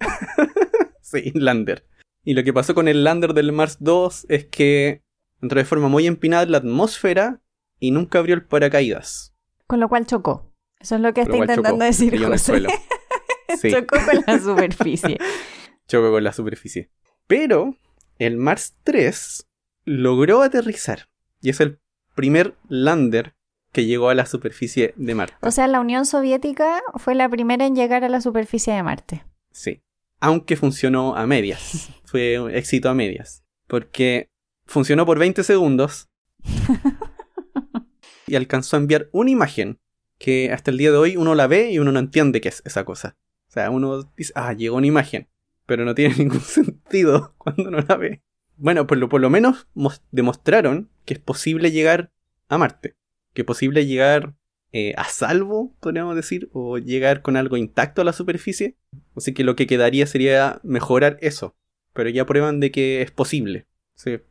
sí, 1.00 1.32
Lander. 1.34 1.86
Y 2.24 2.34
lo 2.34 2.42
que 2.42 2.52
pasó 2.52 2.74
con 2.74 2.88
el 2.88 3.04
Lander 3.04 3.34
del 3.34 3.52
Mars 3.52 3.76
2 3.80 4.26
es 4.28 4.46
que 4.46 5.02
entró 5.40 5.58
de 5.58 5.64
forma 5.64 5.88
muy 5.88 6.06
empinada 6.06 6.42
en 6.44 6.52
la 6.52 6.58
atmósfera 6.58 7.42
y 7.78 7.90
nunca 7.90 8.18
abrió 8.18 8.34
el 8.34 8.44
paracaídas. 8.44 9.34
Con 9.66 9.80
lo 9.80 9.88
cual 9.88 10.06
chocó. 10.06 10.52
Eso 10.80 10.96
es 10.96 11.00
lo 11.00 11.12
que 11.14 11.22
está 11.22 11.36
intentando 11.36 11.84
decir 11.84 12.22
José. 12.22 12.62
chocó 13.70 13.96
con 14.04 14.24
la 14.26 14.38
superficie. 14.38 15.18
chocó 15.88 16.10
con 16.10 16.24
la 16.24 16.32
superficie. 16.32 16.90
Pero 17.26 17.76
el 18.18 18.36
Mars 18.36 18.76
3 18.84 19.46
logró 19.84 20.42
aterrizar. 20.42 21.08
Y 21.40 21.50
es 21.50 21.60
el 21.60 21.80
primer 22.14 22.54
lander 22.68 23.34
que 23.74 23.84
llegó 23.84 24.08
a 24.08 24.14
la 24.14 24.24
superficie 24.24 24.94
de 24.96 25.14
Marte. 25.16 25.34
O 25.40 25.50
sea, 25.50 25.66
la 25.66 25.80
Unión 25.80 26.06
Soviética 26.06 26.80
fue 26.94 27.16
la 27.16 27.28
primera 27.28 27.66
en 27.66 27.74
llegar 27.74 28.04
a 28.04 28.08
la 28.08 28.20
superficie 28.20 28.72
de 28.72 28.84
Marte. 28.84 29.24
Sí. 29.50 29.82
Aunque 30.20 30.56
funcionó 30.56 31.16
a 31.16 31.26
medias. 31.26 31.90
fue 32.04 32.38
un 32.38 32.54
éxito 32.54 32.88
a 32.88 32.94
medias. 32.94 33.44
Porque 33.66 34.30
funcionó 34.64 35.04
por 35.04 35.18
20 35.18 35.42
segundos. 35.42 36.08
y 38.28 38.36
alcanzó 38.36 38.76
a 38.76 38.78
enviar 38.78 39.08
una 39.10 39.30
imagen 39.30 39.80
que 40.18 40.52
hasta 40.52 40.70
el 40.70 40.78
día 40.78 40.92
de 40.92 40.98
hoy 40.98 41.16
uno 41.16 41.34
la 41.34 41.48
ve 41.48 41.72
y 41.72 41.80
uno 41.80 41.90
no 41.90 41.98
entiende 41.98 42.40
qué 42.40 42.50
es 42.50 42.62
esa 42.64 42.84
cosa. 42.84 43.16
O 43.48 43.52
sea, 43.52 43.70
uno 43.70 44.04
dice, 44.16 44.32
ah, 44.36 44.52
llegó 44.52 44.76
una 44.76 44.86
imagen. 44.86 45.28
Pero 45.66 45.84
no 45.84 45.96
tiene 45.96 46.14
ningún 46.18 46.42
sentido 46.42 47.34
cuando 47.38 47.70
uno 47.70 47.80
la 47.80 47.96
ve. 47.96 48.22
Bueno, 48.56 48.86
por 48.86 48.98
lo, 48.98 49.08
por 49.08 49.20
lo 49.20 49.30
menos 49.30 49.66
demostraron 50.12 50.90
que 51.04 51.14
es 51.14 51.20
posible 51.20 51.72
llegar 51.72 52.12
a 52.48 52.56
Marte 52.56 52.94
que 53.34 53.44
posible 53.44 53.86
llegar 53.86 54.34
eh, 54.72 54.92
a 54.96 55.04
salvo, 55.04 55.72
podríamos 55.80 56.16
decir, 56.16 56.50
o 56.52 56.78
llegar 56.78 57.22
con 57.22 57.36
algo 57.36 57.56
intacto 57.56 58.02
a 58.02 58.04
la 58.04 58.12
superficie. 58.12 58.76
Así 59.14 59.34
que 59.34 59.44
lo 59.44 59.54
que 59.54 59.68
quedaría 59.68 60.06
sería 60.06 60.60
mejorar 60.64 61.18
eso. 61.20 61.54
Pero 61.92 62.08
ya 62.08 62.26
prueban 62.26 62.58
de 62.58 62.72
que 62.72 63.02
es 63.02 63.10
posible. 63.10 63.66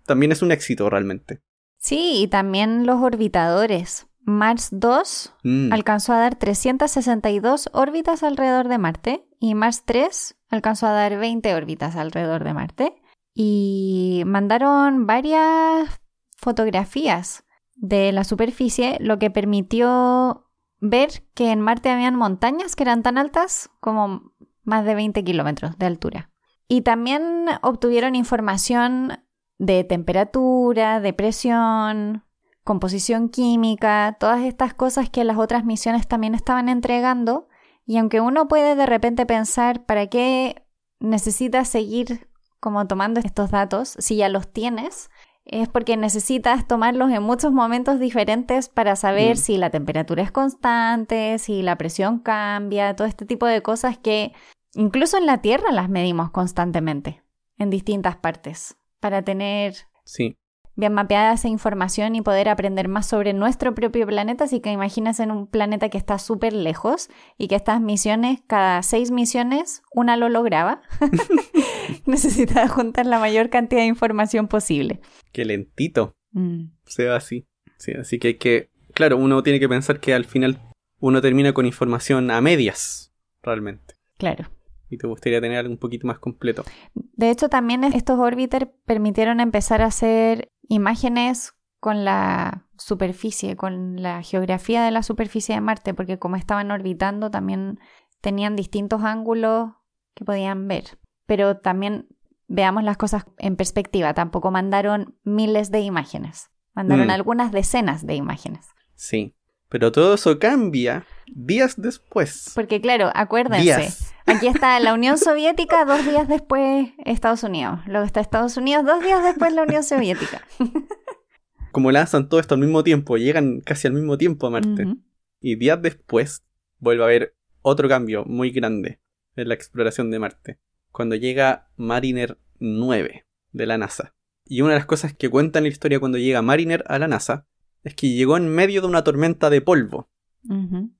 también 0.06 0.32
es 0.32 0.42
un 0.42 0.52
éxito 0.52 0.90
realmente. 0.90 1.40
Sí, 1.78 2.24
y 2.24 2.28
también 2.28 2.86
los 2.86 3.02
orbitadores. 3.02 4.08
Mars 4.26 4.70
2 4.72 5.34
mm. 5.44 5.74
alcanzó 5.74 6.14
a 6.14 6.20
dar 6.20 6.36
362 6.36 7.70
órbitas 7.74 8.24
alrededor 8.24 8.70
de 8.70 8.78
Marte 8.78 9.26
y 9.40 9.54
Mars 9.54 9.84
3 9.86 10.36
alcanzó 10.50 10.88
a 10.88 10.92
dar 10.92 11.18
20 11.18 11.54
órbitas 11.56 11.96
alrededor 11.96 12.44
de 12.44 12.54
Marte. 12.54 12.96
Y 13.34 14.24
mandaron 14.26 15.08
varias 15.08 15.90
fotografías 16.36 17.46
de 17.84 18.14
la 18.14 18.24
superficie, 18.24 18.98
lo 19.02 19.20
que 19.20 19.30
permitió 19.30 20.50
ver 20.80 21.26
que 21.34 21.52
en 21.52 21.60
Marte 21.60 21.90
habían 21.90 22.16
montañas 22.16 22.78
que 22.78 22.84
eran 22.84 23.04
tan 23.04 23.18
altas 23.18 23.70
como 23.82 24.32
más 24.64 24.86
de 24.86 24.96
20 24.96 25.22
kilómetros 25.26 25.78
de 25.78 25.86
altura. 25.86 26.32
Y 26.70 26.84
también 26.84 27.46
obtuvieron 27.62 28.16
información 28.16 29.20
de 29.58 29.84
temperatura, 29.84 31.02
de 31.02 31.12
presión, 31.12 32.24
composición 32.64 33.28
química, 33.28 34.16
todas 34.18 34.44
estas 34.44 34.74
cosas 34.74 35.10
que 35.10 35.26
las 35.26 35.38
otras 35.38 35.66
misiones 35.66 36.08
también 36.08 36.36
estaban 36.36 36.70
entregando. 36.70 37.50
Y 37.86 37.98
aunque 37.98 38.22
uno 38.22 38.48
puede 38.48 38.78
de 38.78 38.86
repente 38.86 39.26
pensar, 39.26 39.86
¿para 39.86 40.08
qué 40.08 40.66
necesitas 41.00 41.68
seguir 41.68 42.30
como 42.62 42.88
tomando 42.88 43.20
estos 43.20 43.52
datos 43.52 43.98
si 44.00 44.16
ya 44.16 44.30
los 44.30 44.48
tienes? 44.54 45.10
Es 45.46 45.68
porque 45.68 45.98
necesitas 45.98 46.68
tomarlos 46.68 47.12
en 47.12 47.24
muchos 47.24 47.52
momentos 47.52 48.00
diferentes 48.00 48.70
para 48.70 48.96
saber 48.96 49.36
mm. 49.36 49.40
si 49.40 49.58
la 49.58 49.70
temperatura 49.70 50.24
es 50.24 50.32
constante, 50.32 51.38
si 51.40 51.62
la 51.62 51.78
presión 51.78 52.20
cambia, 52.20 52.96
todo 52.96 53.08
este 53.08 53.26
tipo 53.26 53.46
de 53.46 53.62
cosas 53.62 53.98
que 53.98 54.34
incluso 54.74 55.18
en 55.18 55.26
la 55.26 55.42
Tierra 55.42 55.72
las 55.72 55.90
medimos 55.90 56.32
constantemente, 56.32 57.24
en 57.58 57.70
distintas 57.70 58.16
partes, 58.16 58.78
para 59.00 59.22
tener 59.22 59.76
sí 60.06 60.38
bien 60.76 60.94
mapeada 60.94 61.34
esa 61.34 61.48
información 61.48 62.16
y 62.16 62.22
poder 62.22 62.50
aprender 62.50 62.88
más 62.88 63.08
sobre 63.08 63.34
nuestro 63.34 63.76
propio 63.76 64.08
planeta. 64.08 64.46
Así 64.46 64.60
que 64.60 64.72
imagínense 64.72 65.24
en 65.24 65.32
un 65.32 65.48
planeta 65.48 65.90
que 65.90 65.98
está 65.98 66.18
súper 66.20 66.54
lejos 66.54 67.10
y 67.38 67.48
que 67.48 67.56
estas 67.56 67.82
misiones, 67.82 68.42
cada 68.48 68.82
seis 68.84 69.12
misiones, 69.12 69.84
una 69.92 70.18
lo 70.18 70.30
lograba. 70.30 70.82
Necesitaba 72.06 72.68
juntar 72.68 73.06
la 73.06 73.20
mayor 73.20 73.50
cantidad 73.50 73.82
de 73.82 73.88
información 73.88 74.48
posible. 74.48 75.00
Qué 75.32 75.46
lentito. 75.46 76.16
Mm. 76.32 76.66
Se 76.86 77.06
va 77.06 77.18
así. 77.18 77.48
Sí, 77.78 77.92
así 77.94 78.20
que 78.20 78.30
hay 78.30 78.38
que. 78.38 78.70
Claro, 78.94 79.18
uno 79.18 79.44
tiene 79.44 79.60
que 79.60 79.70
pensar 79.70 80.00
que 80.00 80.14
al 80.14 80.26
final 80.26 80.60
uno 81.00 81.22
termina 81.22 81.54
con 81.54 81.66
información 81.66 82.30
a 82.32 82.42
medias, 82.42 83.12
realmente. 83.42 83.96
Claro 84.18 84.50
y 84.94 84.98
te 84.98 85.08
gustaría 85.08 85.42
tener 85.42 85.58
algo 85.58 85.72
un 85.72 85.80
poquito 85.80 86.08
más 86.08 86.20
completo. 86.20 86.64
De 86.94 87.30
hecho, 87.30 87.50
también 87.50 87.84
estos 87.84 88.20
orbiter 88.20 88.74
permitieron 88.86 89.40
empezar 89.40 89.82
a 89.82 89.88
hacer 89.88 90.52
imágenes 90.68 91.54
con 91.80 92.06
la 92.06 92.66
superficie, 92.78 93.58
con 93.58 94.02
la 94.02 94.22
geografía 94.22 94.84
de 94.84 94.92
la 94.92 95.04
superficie 95.04 95.56
de 95.56 95.62
Marte, 95.62 95.94
porque 95.94 96.18
como 96.18 96.38
estaban 96.38 96.72
orbitando 96.72 97.30
también 97.30 97.80
tenían 98.22 98.56
distintos 98.56 99.04
ángulos 99.04 99.72
que 100.14 100.24
podían 100.24 100.68
ver. 100.68 100.98
Pero 101.26 101.58
también 101.58 102.08
veamos 102.48 102.84
las 102.84 102.98
cosas 102.98 103.26
en 103.38 103.56
perspectiva, 103.56 104.14
tampoco 104.14 104.52
mandaron 104.52 105.18
miles 105.24 105.72
de 105.72 105.82
imágenes, 105.82 106.52
mandaron 106.74 107.08
mm. 107.08 107.12
algunas 107.12 107.52
decenas 107.52 108.06
de 108.06 108.16
imágenes. 108.16 108.66
Sí, 108.96 109.36
Pero 109.70 109.92
todo 109.92 110.14
eso 110.14 110.40
cambia 110.40 111.06
días 111.34 111.76
después. 111.78 112.52
Porque 112.56 112.82
claro, 112.82 113.12
acuérdense, 113.14 113.90
aquí 114.26 114.48
está 114.48 114.80
la 114.80 114.94
Unión 114.94 115.18
Soviética, 115.18 115.86
dos 115.86 116.06
días 116.06 116.28
después 116.28 116.90
Estados 117.06 117.44
Unidos. 117.44 117.80
Luego 117.86 118.06
está 118.06 118.22
Estados 118.22 118.58
Unidos, 118.58 118.86
dos 118.86 119.04
días 119.04 119.24
después 119.24 119.54
la 119.54 119.64
Unión 119.64 119.84
Soviética. 119.84 120.42
Como 121.72 121.92
lanzan 121.92 122.30
todo 122.30 122.40
esto 122.40 122.54
al 122.54 122.62
mismo 122.62 122.84
tiempo, 122.84 123.18
llegan 123.18 123.62
casi 123.62 123.88
al 123.88 123.94
mismo 123.94 124.18
tiempo 124.18 124.48
a 124.48 124.52
Marte. 124.52 124.96
Y 125.42 125.56
días 125.56 125.82
después 125.82 126.44
vuelve 126.78 127.04
a 127.04 127.06
haber 127.08 127.36
otro 127.62 127.90
cambio 127.90 128.26
muy 128.26 128.52
grande 128.52 129.00
en 129.36 129.48
la 129.48 129.56
exploración 129.56 130.12
de 130.12 130.20
Marte. 130.20 130.60
Cuando 130.92 131.16
llega 131.16 131.70
Mariner 131.76 132.38
9 132.60 133.26
de 133.52 133.66
la 133.66 133.78
NASA. 133.78 134.14
Y 134.46 134.62
una 134.62 134.74
de 134.74 134.80
las 134.80 134.86
cosas 134.86 135.14
que 135.14 135.30
cuenta 135.30 135.60
en 135.60 135.64
la 135.64 135.70
historia 135.70 136.00
cuando 136.00 136.18
llega 136.18 136.42
Mariner 136.42 136.84
a 136.88 137.00
la 137.00 137.08
NASA 137.08 137.48
es 137.84 137.96
que 137.96 138.10
llegó 138.10 138.38
en 138.38 138.50
medio 138.50 138.82
de 138.82 138.88
una 138.88 139.04
tormenta 139.04 139.50
de 139.50 139.62
polvo. 139.62 140.10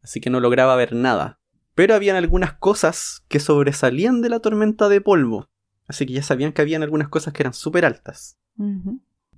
Así 0.02 0.22
que 0.22 0.30
no 0.30 0.40
lograba 0.40 0.76
ver 0.76 0.94
nada. 0.94 1.40
Pero 1.76 1.96
habían 1.96 2.16
algunas 2.16 2.54
cosas 2.54 3.24
que 3.28 3.40
sobresalían 3.40 4.22
de 4.22 4.30
la 4.30 4.40
tormenta 4.40 4.90
de 4.90 5.02
polvo. 5.02 5.50
Así 5.88 6.06
que 6.06 6.14
ya 6.14 6.24
sabían 6.24 6.54
que 6.54 6.62
habían 6.62 6.84
algunas 6.84 7.10
cosas 7.10 7.34
que 7.34 7.44
eran 7.44 7.54
súper 7.54 7.86
altas. 7.86 8.38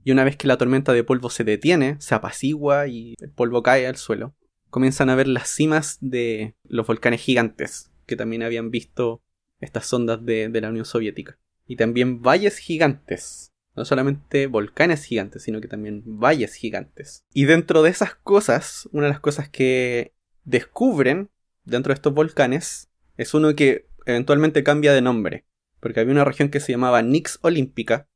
Y 0.04 0.12
una 0.12 0.24
vez 0.24 0.36
que 0.38 0.48
la 0.48 0.58
tormenta 0.58 0.94
de 0.94 1.04
polvo 1.04 1.30
se 1.30 1.44
detiene, 1.44 1.96
se 2.00 2.14
apacigua 2.14 2.88
y 2.88 3.16
el 3.20 3.32
polvo 3.32 3.64
cae 3.64 3.88
al 3.88 3.96
suelo, 3.96 4.36
comienzan 4.70 5.10
a 5.10 5.16
ver 5.16 5.28
las 5.28 5.50
cimas 5.50 5.98
de 6.02 6.56
los 6.64 6.86
volcanes 6.86 7.22
gigantes, 7.22 7.92
que 8.06 8.16
también 8.16 8.44
habían 8.44 8.70
visto 8.70 9.24
estas 9.60 9.86
sondas 9.86 10.24
de 10.24 10.50
la 10.62 10.70
Unión 10.70 10.86
Soviética. 10.86 11.40
Y 11.66 11.78
también 11.78 12.22
valles 12.22 12.58
gigantes, 12.58 13.55
no 13.76 13.86
solamente 13.86 14.48
volcanes 14.48 15.04
gigantes, 15.04 15.44
sino 15.44 15.62
que 15.62 15.68
también 15.68 16.04
valles 16.06 16.54
gigantes. 16.54 17.26
Y 17.34 17.46
dentro 17.46 17.84
de 17.84 17.90
esas 17.90 18.16
cosas, 18.16 18.88
una 18.92 19.08
de 19.08 19.14
las 19.14 19.20
cosas 19.20 19.50
que 19.50 20.14
descubren 20.44 21.30
dentro 21.66 21.92
de 21.92 21.96
estos 21.96 22.14
volcanes 22.14 22.90
es 23.18 23.34
uno 23.34 23.56
que 23.56 23.88
eventualmente 24.06 24.64
cambia 24.64 24.94
de 24.94 25.02
nombre. 25.02 25.46
Porque 25.80 26.00
había 26.00 26.14
una 26.14 26.24
región 26.24 26.50
que 26.50 26.60
se 26.60 26.72
llamaba 26.72 27.02
Nix 27.02 27.40
Olímpica, 27.42 28.08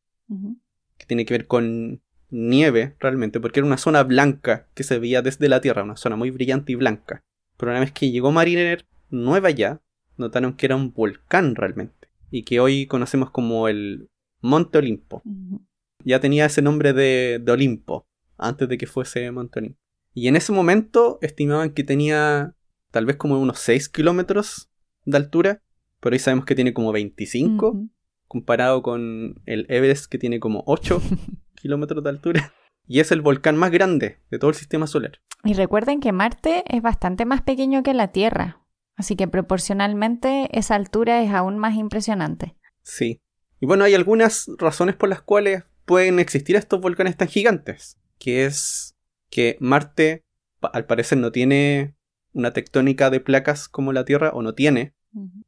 que 0.97 1.05
tiene 1.05 1.25
que 1.25 1.33
ver 1.33 1.47
con 1.47 2.01
nieve 2.31 2.95
realmente, 2.99 3.39
porque 3.39 3.59
era 3.59 3.67
una 3.67 3.77
zona 3.77 4.03
blanca 4.03 4.67
que 4.73 4.83
se 4.83 4.99
veía 4.99 5.21
desde 5.21 5.49
la 5.49 5.61
Tierra, 5.61 5.83
una 5.83 5.97
zona 5.97 6.15
muy 6.15 6.31
brillante 6.31 6.71
y 6.71 6.75
blanca. 6.75 7.23
Pero 7.57 7.71
una 7.71 7.81
vez 7.81 7.91
que 7.91 8.11
llegó 8.11 8.31
Mariner 8.31 8.85
nueva 9.09 9.49
ya, 9.49 9.81
notaron 10.17 10.53
que 10.53 10.67
era 10.67 10.75
un 10.75 10.93
volcán 10.93 11.55
realmente. 11.55 12.09
Y 12.31 12.43
que 12.43 12.59
hoy 12.59 12.85
conocemos 12.85 13.31
como 13.31 13.67
el 13.67 14.09
Monte 14.41 14.77
Olimpo. 14.77 15.23
Ya 16.03 16.19
tenía 16.19 16.45
ese 16.45 16.61
nombre 16.61 16.93
de, 16.93 17.43
Olimpo, 17.47 18.07
antes 18.37 18.69
de 18.69 18.77
que 18.77 18.87
fuese 18.87 19.31
Monte 19.31 19.59
Olimpo. 19.59 19.79
Y 20.13 20.27
en 20.27 20.35
ese 20.35 20.51
momento 20.51 21.19
estimaban 21.21 21.71
que 21.71 21.83
tenía 21.83 22.55
tal 22.91 23.05
vez 23.05 23.17
como 23.17 23.39
unos 23.39 23.59
6 23.59 23.89
kilómetros 23.89 24.71
de 25.05 25.17
altura, 25.17 25.63
pero 25.99 26.13
hoy 26.13 26.19
sabemos 26.19 26.45
que 26.45 26.55
tiene 26.55 26.73
como 26.73 26.91
25, 26.91 27.85
comparado 28.27 28.81
con 28.81 29.41
el 29.45 29.65
Everest 29.69 30.05
que 30.05 30.17
tiene 30.17 30.39
como 30.39 30.63
8 30.65 31.01
kilómetros 31.61 32.03
de 32.03 32.09
altura. 32.09 32.53
Y 32.87 33.01
es 33.01 33.11
el 33.11 33.21
volcán 33.21 33.55
más 33.55 33.69
grande 33.69 34.19
de 34.31 34.39
todo 34.39 34.49
el 34.49 34.55
sistema 34.55 34.87
solar. 34.87 35.19
Y 35.43 35.53
recuerden 35.53 35.99
que 35.99 36.11
Marte 36.11 36.63
es 36.67 36.81
bastante 36.81 37.25
más 37.25 37.41
pequeño 37.43 37.83
que 37.83 37.93
la 37.93 38.11
Tierra, 38.11 38.65
así 38.95 39.15
que 39.15 39.27
proporcionalmente 39.27 40.49
esa 40.57 40.75
altura 40.75 41.21
es 41.21 41.31
aún 41.31 41.59
más 41.59 41.75
impresionante. 41.75 42.55
Sí, 42.81 43.21
y 43.59 43.65
bueno, 43.65 43.83
hay 43.83 43.93
algunas 43.93 44.49
razones 44.57 44.95
por 44.95 45.09
las 45.09 45.21
cuales 45.21 45.63
pueden 45.85 46.19
existir 46.19 46.55
estos 46.55 46.79
volcanes 46.79 47.17
tan 47.17 47.27
gigantes, 47.27 47.99
que 48.17 48.45
es 48.45 48.95
que 49.29 49.57
Marte 49.59 50.23
al 50.61 50.85
parecer 50.85 51.17
no 51.17 51.31
tiene 51.31 51.95
una 52.33 52.53
tectónica 52.53 53.09
de 53.09 53.19
placas 53.19 53.67
como 53.67 53.93
la 53.93 54.05
Tierra, 54.05 54.31
o 54.33 54.41
no 54.41 54.53
tiene, 54.53 54.93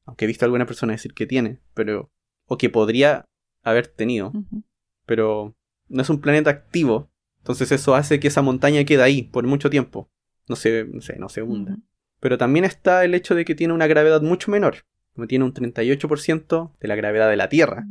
aunque 0.05 0.25
he 0.25 0.27
visto 0.27 0.45
a 0.45 0.47
alguna 0.47 0.65
persona 0.65 0.93
decir 0.93 1.13
que 1.13 1.27
tiene, 1.27 1.59
pero 1.73 2.11
o 2.45 2.57
que 2.57 2.69
podría 2.69 3.25
haber 3.63 3.87
tenido, 3.87 4.33
pero 5.05 5.55
no 5.87 6.01
es 6.01 6.09
un 6.09 6.19
planeta 6.19 6.49
activo, 6.49 7.11
entonces 7.39 7.71
eso 7.71 7.95
hace 7.95 8.19
que 8.19 8.27
esa 8.27 8.41
montaña 8.41 8.83
quede 8.83 9.03
ahí 9.03 9.23
por 9.23 9.45
mucho 9.45 9.69
tiempo, 9.69 10.09
no 10.47 10.55
se, 10.55 10.85
no, 10.85 11.01
sé, 11.01 11.17
no 11.17 11.29
se 11.29 11.43
hunda. 11.43 11.77
Pero 12.19 12.37
también 12.37 12.65
está 12.65 13.03
el 13.03 13.15
hecho 13.15 13.35
de 13.35 13.45
que 13.45 13.55
tiene 13.55 13.73
una 13.73 13.87
gravedad 13.87 14.21
mucho 14.21 14.51
menor 14.51 14.85
tiene 15.27 15.45
un 15.45 15.53
38% 15.53 16.77
de 16.79 16.87
la 16.87 16.95
gravedad 16.95 17.29
de 17.29 17.37
la 17.37 17.49
Tierra. 17.49 17.85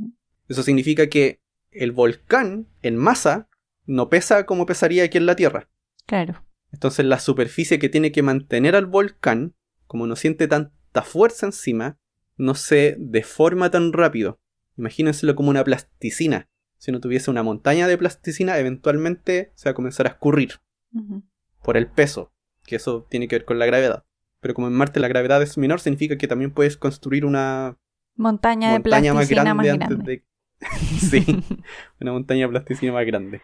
Eso 0.49 0.63
significa 0.63 1.09
que 1.09 1.41
el 1.71 1.93
volcán 1.93 2.67
en 2.83 2.97
masa 2.97 3.49
no 3.87 4.09
pesa 4.09 4.47
como 4.47 4.67
pesaría 4.67 5.05
aquí 5.05 5.19
en 5.19 5.27
la 5.27 5.37
Tierra. 5.37 5.69
Claro. 6.07 6.45
Entonces 6.73 7.05
la 7.05 7.19
superficie 7.19 7.79
que 7.79 7.89
tiene 7.89 8.13
que 8.13 8.23
mantener 8.23 8.77
al 8.77 8.87
volcán, 8.87 9.55
como 9.87 10.07
no 10.07 10.17
siente 10.17 10.49
tanta 10.49 11.03
fuerza 11.03 11.47
encima, 11.47 11.99
no 12.37 12.55
se 12.55 12.97
deforma 12.99 13.71
tan 13.71 13.93
rápido. 13.93 14.41
Imagínenselo 14.77 15.35
como 15.35 15.51
una 15.51 15.65
plasticina. 15.65 16.49
Si 16.79 16.91
no 16.91 17.01
tuviese 17.01 17.31
una 17.31 17.43
montaña 17.43 17.87
de 17.87 17.99
plasticina, 17.99 18.59
eventualmente 18.59 19.53
se 19.55 19.69
va 19.69 19.73
a 19.73 19.75
comenzar 19.75 20.07
a 20.07 20.11
escurrir. 20.11 20.55
Por 21.63 21.77
el 21.77 21.89
peso, 21.89 22.33
que 22.65 22.77
eso 22.77 23.07
tiene 23.11 23.29
que 23.29 23.37
ver 23.37 23.45
con 23.45 23.59
la 23.59 23.67
gravedad. 23.67 24.05
Pero 24.41 24.55
como 24.55 24.69
en 24.69 24.75
Marte 24.75 25.01
la 25.01 25.09
gravedad 25.09 25.43
es 25.43 25.59
menor, 25.59 25.81
significa 25.81 26.17
que 26.17 26.29
también 26.29 26.53
puedes 26.53 26.77
construir 26.77 27.25
una 27.25 27.79
montaña, 28.17 28.73
de 28.73 28.81
plasticina 28.81 29.55
más 29.55 29.65
grande, 29.67 29.71
antes 29.71 29.99
de... 30.05 30.25
sí, 30.99 31.45
una 32.01 32.13
montaña 32.13 32.47
de 32.47 32.51
plasticina 32.51 32.93
más 32.93 33.07
grande. 33.07 33.43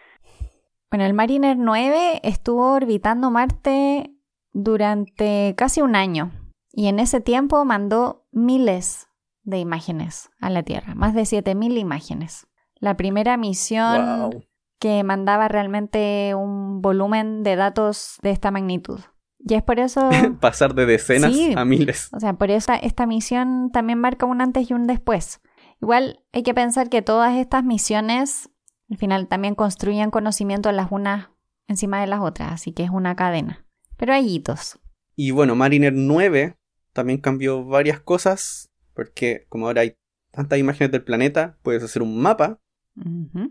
Bueno, 0.91 1.05
el 1.05 1.15
Mariner 1.15 1.57
9 1.57 2.21
estuvo 2.23 2.73
orbitando 2.73 3.31
Marte 3.31 4.15
durante 4.53 5.55
casi 5.57 5.83
un 5.83 5.97
año 5.97 6.33
y 6.73 6.87
en 6.87 6.99
ese 6.99 7.21
tiempo 7.21 7.65
mandó 7.65 8.27
miles 8.33 9.09
de 9.43 9.59
imágenes 9.59 10.31
a 10.41 10.51
la 10.51 10.63
Tierra, 10.63 10.95
más 10.95 11.15
de 11.15 11.25
7000 11.25 11.79
imágenes. 11.79 12.47
La 12.79 12.97
primera 12.97 13.37
misión 13.37 14.45
que 14.79 15.03
mandaba 15.03 15.49
realmente 15.49 16.35
un 16.35 16.83
volumen 16.83 17.43
de 17.43 17.57
datos 17.57 18.19
de 18.23 18.31
esta 18.31 18.51
magnitud. 18.51 19.01
Y 19.49 19.55
es 19.55 19.63
por 19.63 19.79
eso... 19.79 20.11
Pasar 20.41 20.75
de 20.75 20.87
decenas 20.87 21.33
a 21.55 21.65
miles. 21.65 22.11
O 22.13 22.19
sea, 22.19 22.33
por 22.33 22.51
eso 22.51 22.73
esta 22.83 23.07
misión 23.07 23.71
también 23.73 24.01
marca 24.01 24.27
un 24.27 24.41
antes 24.41 24.69
y 24.71 24.75
un 24.75 24.89
después. 24.89 25.41
Igual 25.81 26.25
hay 26.33 26.43
que 26.43 26.53
pensar 26.53 26.89
que 26.89 27.01
todas 27.01 27.37
estas 27.37 27.63
misiones 27.63 28.51
al 28.91 28.97
final 28.99 29.29
también 29.29 29.55
construyen 29.55 30.11
conocimiento 30.11 30.71
las 30.73 30.91
unas 30.91 31.31
encima 31.69 32.01
de 32.01 32.07
las 32.07 32.21
otras, 32.21 32.53
así 32.53 32.73
que 32.73 32.83
es 32.83 32.91
una 32.91 33.15
cadena. 33.15 33.67
Pero 33.97 34.13
hay 34.13 34.35
hitos. 34.35 34.81
Y 35.15 35.31
bueno, 35.31 35.55
Mariner 35.55 35.93
9 35.93 36.57
también 36.93 37.21
cambió 37.21 37.65
varias 37.65 38.01
cosas, 38.01 38.71
porque 38.95 39.47
como 39.49 39.67
ahora 39.67 39.83
hay 39.83 39.97
tantas 40.33 40.59
imágenes 40.59 40.91
del 40.91 41.05
planeta, 41.05 41.59
puedes 41.63 41.83
hacer 41.83 42.03
un 42.03 42.21
mapa 42.21 42.61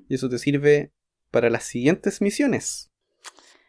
y 0.10 0.16
eso 0.16 0.28
te 0.28 0.40
sirve 0.40 0.92
para 1.32 1.50
las 1.50 1.64
siguientes 1.64 2.22
misiones. 2.22 2.92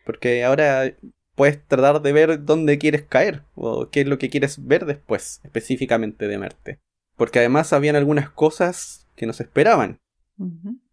Porque 0.05 0.45
ahora 0.45 0.95
puedes 1.37 1.65
tratar 1.69 2.03
de 2.03 2.13
ver 2.13 2.45
dónde 2.45 2.79
quieres 2.79 3.03
caer 3.03 3.45
o 3.55 3.91
qué 3.91 4.01
es 4.01 4.09
lo 4.09 4.19
que 4.19 4.31
quieres 4.31 4.67
ver 4.67 4.87
después, 4.87 5.41
específicamente 5.45 6.27
de 6.27 6.39
Marte. 6.39 6.81
Porque 7.17 7.39
además 7.39 7.73
habían 7.73 7.95
algunas 7.95 8.31
cosas 8.31 9.07
que 9.15 9.27
nos 9.27 9.41
esperaban, 9.41 10.01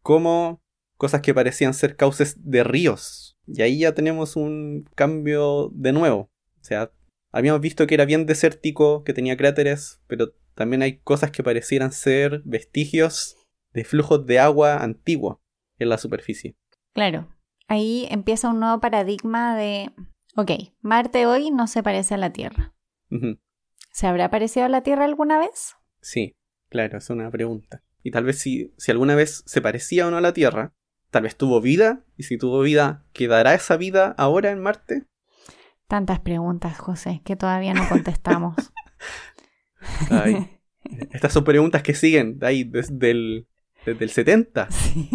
como 0.01 0.61
cosas 0.97 1.21
que 1.21 1.33
parecían 1.33 1.73
ser 1.73 1.95
cauces 1.95 2.35
de 2.49 2.63
ríos. 2.63 3.37
Y 3.47 3.61
ahí 3.61 3.79
ya 3.79 3.93
tenemos 3.93 4.35
un 4.35 4.87
cambio 4.95 5.71
de 5.73 5.91
nuevo. 5.91 6.29
O 6.61 6.63
sea, 6.63 6.91
habíamos 7.31 7.61
visto 7.61 7.87
que 7.87 7.95
era 7.95 8.05
bien 8.05 8.25
desértico, 8.25 9.03
que 9.03 9.13
tenía 9.13 9.35
cráteres, 9.35 10.01
pero 10.07 10.33
también 10.55 10.81
hay 10.81 10.97
cosas 10.99 11.31
que 11.31 11.43
parecieran 11.43 11.91
ser 11.91 12.41
vestigios 12.45 13.37
de 13.73 13.83
flujos 13.83 14.25
de 14.25 14.39
agua 14.39 14.77
antiguo 14.83 15.41
en 15.79 15.89
la 15.89 15.97
superficie. 15.97 16.55
Claro, 16.93 17.27
ahí 17.67 18.07
empieza 18.09 18.49
un 18.49 18.59
nuevo 18.59 18.79
paradigma 18.79 19.57
de 19.57 19.91
Ok, 20.35 20.51
Marte 20.81 21.27
hoy 21.27 21.51
no 21.51 21.67
se 21.67 21.83
parece 21.83 22.15
a 22.15 22.17
la 22.17 22.31
Tierra. 22.31 22.73
¿Se 23.91 24.07
habrá 24.07 24.31
parecido 24.31 24.65
a 24.65 24.69
la 24.69 24.81
Tierra 24.81 25.05
alguna 25.05 25.37
vez? 25.37 25.75
Sí, 26.01 26.35
claro, 26.69 26.97
es 26.97 27.09
una 27.11 27.29
pregunta. 27.29 27.83
Y 28.01 28.09
tal 28.09 28.23
vez 28.23 28.39
si, 28.39 28.73
si 28.77 28.89
alguna 28.89 29.13
vez 29.13 29.43
se 29.45 29.61
parecía 29.61 30.07
o 30.07 30.11
no 30.11 30.17
a 30.17 30.21
la 30.21 30.33
Tierra, 30.33 30.73
tal 31.11 31.23
vez 31.23 31.37
tuvo 31.37 31.61
vida, 31.61 32.03
y 32.17 32.23
si 32.23 32.39
tuvo 32.39 32.61
vida, 32.61 33.05
¿quedará 33.13 33.53
esa 33.53 33.77
vida 33.77 34.15
ahora 34.17 34.49
en 34.49 34.59
Marte? 34.59 35.05
Tantas 35.87 36.19
preguntas, 36.21 36.79
José, 36.79 37.21
que 37.23 37.35
todavía 37.35 37.75
no 37.75 37.87
contestamos. 37.87 38.55
estas 41.11 41.31
son 41.31 41.43
preguntas 41.43 41.83
que 41.83 41.93
siguen 41.93 42.39
ahí 42.41 42.63
desde 42.63 43.11
el, 43.11 43.47
desde 43.85 44.03
el 44.03 44.09
70. 44.09 44.71
Sí. 44.71 45.09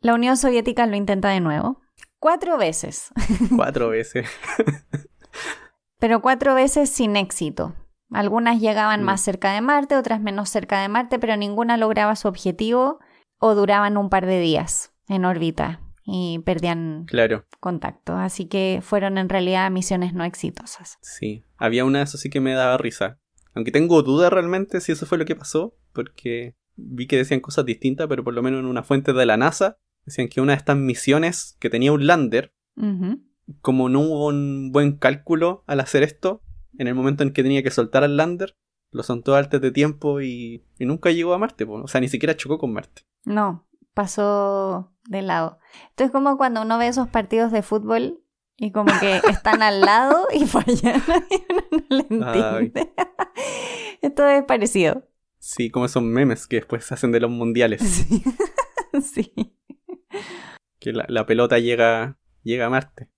la 0.00 0.14
Unión 0.14 0.36
Soviética 0.36 0.86
lo 0.86 0.94
intenta 0.94 1.30
de 1.30 1.40
nuevo. 1.40 1.80
cuatro 2.20 2.56
veces. 2.56 3.10
Cuatro 3.56 3.88
veces. 3.88 4.28
Pero 5.98 6.22
cuatro 6.22 6.54
veces 6.54 6.90
sin 6.90 7.16
éxito. 7.16 7.74
Algunas 8.12 8.60
llegaban 8.60 9.02
más 9.02 9.20
mm. 9.20 9.24
cerca 9.24 9.52
de 9.52 9.60
Marte, 9.60 9.96
otras 9.96 10.20
menos 10.20 10.48
cerca 10.48 10.80
de 10.80 10.88
Marte, 10.88 11.18
pero 11.18 11.36
ninguna 11.36 11.76
lograba 11.76 12.14
su 12.14 12.28
objetivo 12.28 13.00
o 13.38 13.56
duraban 13.56 13.96
un 13.96 14.08
par 14.08 14.24
de 14.24 14.38
días 14.38 14.94
en 15.08 15.24
órbita 15.24 15.80
y 16.10 16.38
perdían 16.38 17.04
claro. 17.06 17.44
contacto. 17.60 18.16
Así 18.16 18.46
que 18.46 18.80
fueron 18.82 19.18
en 19.18 19.28
realidad 19.28 19.70
misiones 19.70 20.14
no 20.14 20.24
exitosas. 20.24 20.96
Sí, 21.02 21.44
había 21.58 21.84
una, 21.84 22.00
eso 22.00 22.16
sí 22.16 22.30
que 22.30 22.40
me 22.40 22.54
daba 22.54 22.78
risa. 22.78 23.20
Aunque 23.54 23.72
tengo 23.72 24.02
duda 24.02 24.30
realmente 24.30 24.80
si 24.80 24.92
eso 24.92 25.04
fue 25.04 25.18
lo 25.18 25.26
que 25.26 25.36
pasó, 25.36 25.76
porque 25.92 26.56
vi 26.76 27.06
que 27.06 27.18
decían 27.18 27.40
cosas 27.40 27.66
distintas, 27.66 28.06
pero 28.08 28.24
por 28.24 28.32
lo 28.32 28.42
menos 28.42 28.60
en 28.60 28.66
una 28.66 28.82
fuente 28.82 29.12
de 29.12 29.26
la 29.26 29.36
NASA 29.36 29.76
decían 30.06 30.28
que 30.28 30.40
una 30.40 30.52
de 30.52 30.58
estas 30.58 30.78
misiones 30.78 31.56
que 31.60 31.68
tenía 31.68 31.92
un 31.92 32.06
lander, 32.06 32.54
como 33.60 33.90
no 33.90 34.00
hubo 34.00 34.28
un 34.28 34.72
buen 34.72 34.92
cálculo 34.92 35.62
al 35.66 35.80
hacer 35.80 36.02
esto, 36.02 36.42
en 36.78 36.86
el 36.86 36.94
momento 36.94 37.22
en 37.22 37.34
que 37.34 37.42
tenía 37.42 37.62
que 37.62 37.70
soltar 37.70 38.02
al 38.02 38.16
lander, 38.16 38.56
lo 38.92 39.02
soltó 39.02 39.36
antes 39.36 39.60
de 39.60 39.72
tiempo 39.72 40.22
y, 40.22 40.64
nunca 40.78 41.10
llegó 41.10 41.34
a 41.34 41.38
Marte, 41.38 41.64
o 41.64 41.86
sea, 41.86 42.00
ni 42.00 42.08
siquiera 42.08 42.34
chocó 42.34 42.56
con 42.56 42.72
Marte. 42.72 43.02
No, 43.26 43.67
pasó 43.98 44.92
de 45.08 45.22
lado. 45.22 45.58
Entonces 45.90 46.12
como 46.12 46.36
cuando 46.36 46.62
uno 46.62 46.78
ve 46.78 46.86
esos 46.86 47.08
partidos 47.08 47.50
de 47.50 47.62
fútbol 47.62 48.22
y 48.56 48.70
como 48.70 48.92
que 49.00 49.16
están 49.28 49.60
al 49.60 49.80
lado 49.80 50.28
y 50.32 50.46
fallan 50.46 51.02
y 51.28 51.42
uno 51.50 51.64
no 51.72 51.82
le 51.88 52.06
entiende. 52.08 52.92
Esto 54.00 54.28
es 54.28 54.44
parecido. 54.44 55.02
Sí, 55.40 55.70
como 55.70 55.86
esos 55.86 56.04
memes 56.04 56.46
que 56.46 56.56
después 56.56 56.84
se 56.84 56.94
hacen 56.94 57.10
de 57.10 57.18
los 57.18 57.30
mundiales. 57.30 58.06
Sí. 59.02 59.32
Que 60.78 60.92
la, 60.92 61.26
pelota 61.26 61.58
llega, 61.58 62.18
llega 62.42 62.66
a 62.66 62.70
Marte. 62.70 63.10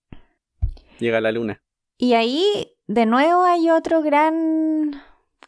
Llega 0.99 1.19
a 1.19 1.21
la 1.21 1.31
Luna. 1.31 1.63
Y 1.97 2.15
ahí, 2.15 2.77
de 2.87 3.07
nuevo, 3.07 3.45
hay 3.45 3.71
otro 3.71 4.03
gran 4.03 5.01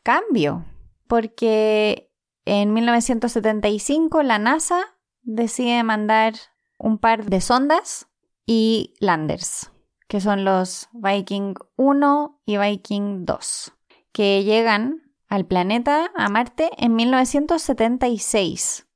cambio. 0.04 0.64
Porque 1.06 2.12
en 2.46 2.72
1975 2.72 4.22
la 4.22 4.38
NASA 4.38 4.92
decide 5.22 5.82
mandar 5.82 6.34
un 6.78 6.98
par 6.98 7.26
de 7.26 7.40
sondas 7.40 8.08
y 8.46 8.94
landers, 9.00 9.72
que 10.08 10.20
son 10.20 10.44
los 10.44 10.88
Viking 10.92 11.54
1 11.76 12.42
y 12.44 12.58
Viking 12.58 13.24
2, 13.24 13.72
que 14.12 14.44
llegan 14.44 15.14
al 15.28 15.46
planeta, 15.46 16.10
a 16.14 16.28
Marte, 16.28 16.70
en 16.76 16.94
1976. 16.94 18.86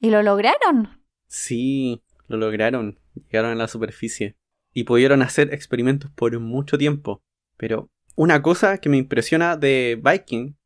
¿Y 0.00 0.10
lo 0.10 0.22
lograron? 0.22 1.00
Sí, 1.28 2.02
lo 2.26 2.38
lograron. 2.38 2.98
Llegaron 3.14 3.52
a 3.52 3.54
la 3.54 3.68
superficie. 3.68 4.36
Y 4.72 4.84
pudieron 4.84 5.22
hacer 5.22 5.54
experimentos 5.54 6.10
por 6.10 6.38
mucho 6.40 6.76
tiempo. 6.76 7.22
Pero 7.56 7.88
una 8.16 8.42
cosa 8.42 8.78
que 8.78 8.88
me 8.88 8.96
impresiona 8.96 9.56
de 9.56 10.00
Viking, 10.02 10.56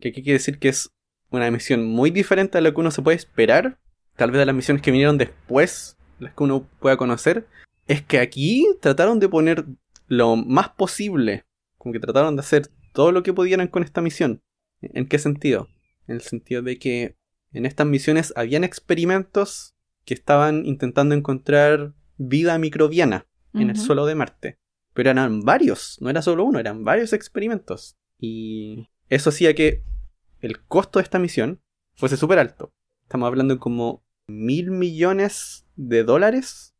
que 0.00 0.12
quiere 0.12 0.32
decir 0.32 0.58
que 0.58 0.68
es 0.68 0.90
una 1.30 1.50
misión 1.50 1.86
muy 1.86 2.10
diferente 2.10 2.58
a 2.58 2.60
lo 2.60 2.74
que 2.74 2.80
uno 2.80 2.90
se 2.90 3.02
puede 3.02 3.16
esperar 3.16 3.80
tal 4.16 4.30
vez 4.30 4.38
de 4.40 4.46
las 4.46 4.54
misiones 4.54 4.82
que 4.82 4.90
vinieron 4.90 5.18
después, 5.18 5.96
las 6.18 6.34
que 6.34 6.42
uno 6.42 6.66
pueda 6.80 6.96
conocer, 6.96 7.46
es 7.86 8.02
que 8.02 8.18
aquí 8.18 8.66
trataron 8.80 9.18
de 9.20 9.28
poner 9.28 9.64
lo 10.06 10.36
más 10.36 10.70
posible, 10.70 11.44
como 11.78 11.92
que 11.92 12.00
trataron 12.00 12.36
de 12.36 12.40
hacer 12.40 12.68
todo 12.92 13.12
lo 13.12 13.22
que 13.22 13.32
pudieran 13.32 13.68
con 13.68 13.82
esta 13.82 14.00
misión. 14.00 14.42
¿En 14.80 15.06
qué 15.06 15.18
sentido? 15.18 15.68
En 16.06 16.16
el 16.16 16.20
sentido 16.20 16.62
de 16.62 16.78
que 16.78 17.16
en 17.52 17.66
estas 17.66 17.86
misiones 17.86 18.32
habían 18.36 18.64
experimentos 18.64 19.74
que 20.04 20.14
estaban 20.14 20.66
intentando 20.66 21.14
encontrar 21.14 21.94
vida 22.18 22.58
microbiana 22.58 23.26
en 23.54 23.70
el 23.70 23.76
suelo 23.76 24.06
de 24.06 24.14
Marte. 24.14 24.58
Pero 24.94 25.10
eran 25.10 25.40
varios, 25.42 25.98
no 26.00 26.10
era 26.10 26.22
solo 26.22 26.44
uno, 26.44 26.58
eran 26.58 26.84
varios 26.84 27.12
experimentos. 27.12 27.96
Y 28.18 28.88
eso 29.08 29.30
hacía 29.30 29.54
que 29.54 29.82
el 30.40 30.62
costo 30.64 30.98
de 30.98 31.04
esta 31.04 31.18
misión 31.18 31.60
fuese 31.94 32.16
súper 32.16 32.38
alto. 32.38 32.72
Estamos 33.12 33.26
hablando 33.26 33.52
de 33.52 33.60
como 33.60 34.02
mil 34.26 34.70
millones 34.70 35.66
de 35.76 36.02
dólares. 36.02 36.74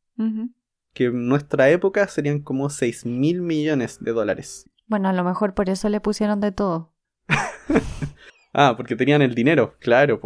Que 0.94 1.04
en 1.04 1.28
nuestra 1.28 1.68
época 1.68 2.08
serían 2.08 2.40
como 2.40 2.70
seis 2.70 3.04
mil 3.04 3.42
millones 3.42 3.98
de 4.00 4.12
dólares. 4.12 4.66
Bueno, 4.86 5.10
a 5.10 5.12
lo 5.12 5.24
mejor 5.24 5.52
por 5.52 5.68
eso 5.68 5.90
le 5.90 6.00
pusieron 6.00 6.40
de 6.40 6.50
todo. 6.50 6.94
ah, 8.54 8.72
porque 8.78 8.96
tenían 8.96 9.20
el 9.20 9.34
dinero, 9.34 9.76
claro. 9.78 10.22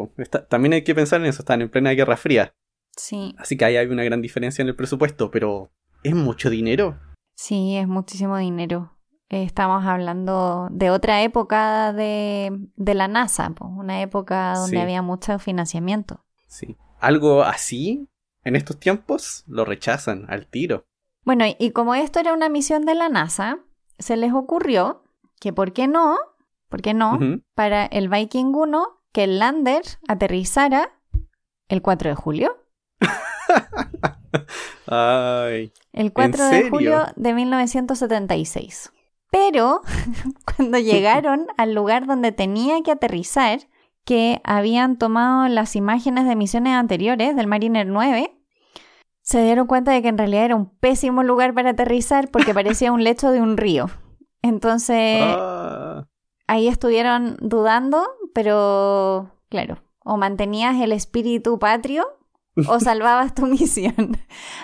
también 0.49 0.75
hay 0.75 0.85
que 0.85 0.95
pensar 0.95 1.21
en 1.21 1.27
eso, 1.27 1.43
están 1.43 1.61
en 1.61 1.71
plena 1.71 1.91
Guerra 1.91 2.17
Fría. 2.17 2.55
Sí. 2.97 3.35
Así 3.37 3.57
que 3.57 3.65
ahí 3.65 3.77
hay 3.77 3.89
una 3.89 4.05
gran 4.05 4.23
diferencia 4.23 4.63
en 4.63 4.69
el 4.69 4.77
presupuesto, 4.77 5.33
pero 5.33 5.73
¿es 6.05 6.15
mucho 6.15 6.51
dinero? 6.51 7.01
Sí, 7.35 7.75
es 7.79 7.89
muchísimo 7.89 8.39
dinero. 8.39 8.96
Estamos 9.29 9.85
hablando 9.85 10.69
de 10.71 10.91
otra 10.91 11.23
época 11.23 11.93
de, 11.93 12.69
la 12.77 13.09
NASA, 13.09 13.53
una 13.61 14.01
época 14.01 14.55
donde 14.55 14.81
había 14.81 15.03
mucho 15.03 15.39
financiamiento. 15.41 16.25
Sí. 16.47 16.77
Algo 17.01 17.43
así, 17.43 18.09
en 18.45 18.55
estos 18.55 18.79
tiempos, 18.79 19.43
lo 19.49 19.65
rechazan 19.65 20.27
al 20.29 20.47
tiro. 20.47 20.87
Bueno, 21.25 21.45
y 21.59 21.73
como 21.73 21.97
esto 21.97 22.21
era 22.21 22.33
una 22.33 22.49
misión 22.49 22.85
de 22.85 22.95
la 22.95 23.09
NASA, 23.09 23.59
se 23.99 24.17
les 24.17 24.33
ocurrió 24.33 25.03
que, 25.41 25.53
¿por 25.53 25.73
qué 25.73 25.89
no? 25.89 26.17
¿Por 26.69 26.83
qué 26.83 26.95
no? 26.95 27.19
Para 27.55 27.85
el 27.85 28.09
Viking 28.09 28.55
1, 28.55 29.03
que 29.13 29.25
el 29.25 29.41
lander 29.41 29.83
aterrizara 30.07 30.93
el 31.69 31.83
4 31.83 32.11
de 32.11 32.17
julio. 32.17 32.57
Ay, 34.87 35.73
el 35.93 36.13
4 36.13 36.45
de 36.47 36.71
julio 36.71 37.07
de 37.17 37.35
1976. 37.35 38.93
Pero 39.31 39.81
cuando 40.57 40.79
llegaron 40.79 41.47
al 41.57 41.75
lugar 41.75 42.07
donde 42.07 42.33
tenía 42.33 42.83
que 42.83 42.93
aterrizar, 42.93 43.61
que 44.05 44.41
habían 44.45 44.97
tomado 44.97 45.49
las 45.49 45.75
imágenes 45.75 46.27
de 46.27 46.37
misiones 46.37 46.75
anteriores 46.75 47.35
del 47.35 47.49
Mariner 47.49 47.87
9, 47.87 48.33
se 49.21 49.43
dieron 49.43 49.67
cuenta 49.67 49.91
de 49.91 50.01
que 50.01 50.09
en 50.09 50.17
realidad 50.19 50.45
era 50.45 50.57
un 50.57 50.71
pésimo 50.79 51.25
lugar 51.25 51.53
para 51.53 51.71
aterrizar 51.71 52.31
porque 52.31 52.55
parecía 52.55 52.93
un 52.93 53.03
lecho 53.03 53.31
de 53.33 53.41
un 53.41 53.57
río. 53.57 53.91
Entonces, 54.43 55.23
ah. 55.23 56.07
ahí 56.47 56.69
estuvieron 56.69 57.37
dudando, 57.41 58.07
pero 58.33 59.33
claro, 59.49 59.83
o 60.05 60.17
mantenías 60.17 60.81
el 60.81 60.93
espíritu 60.93 61.59
patrio 61.59 62.07
o 62.69 62.79
salvabas 62.81 63.35
tu 63.35 63.47
misión. 63.47 64.17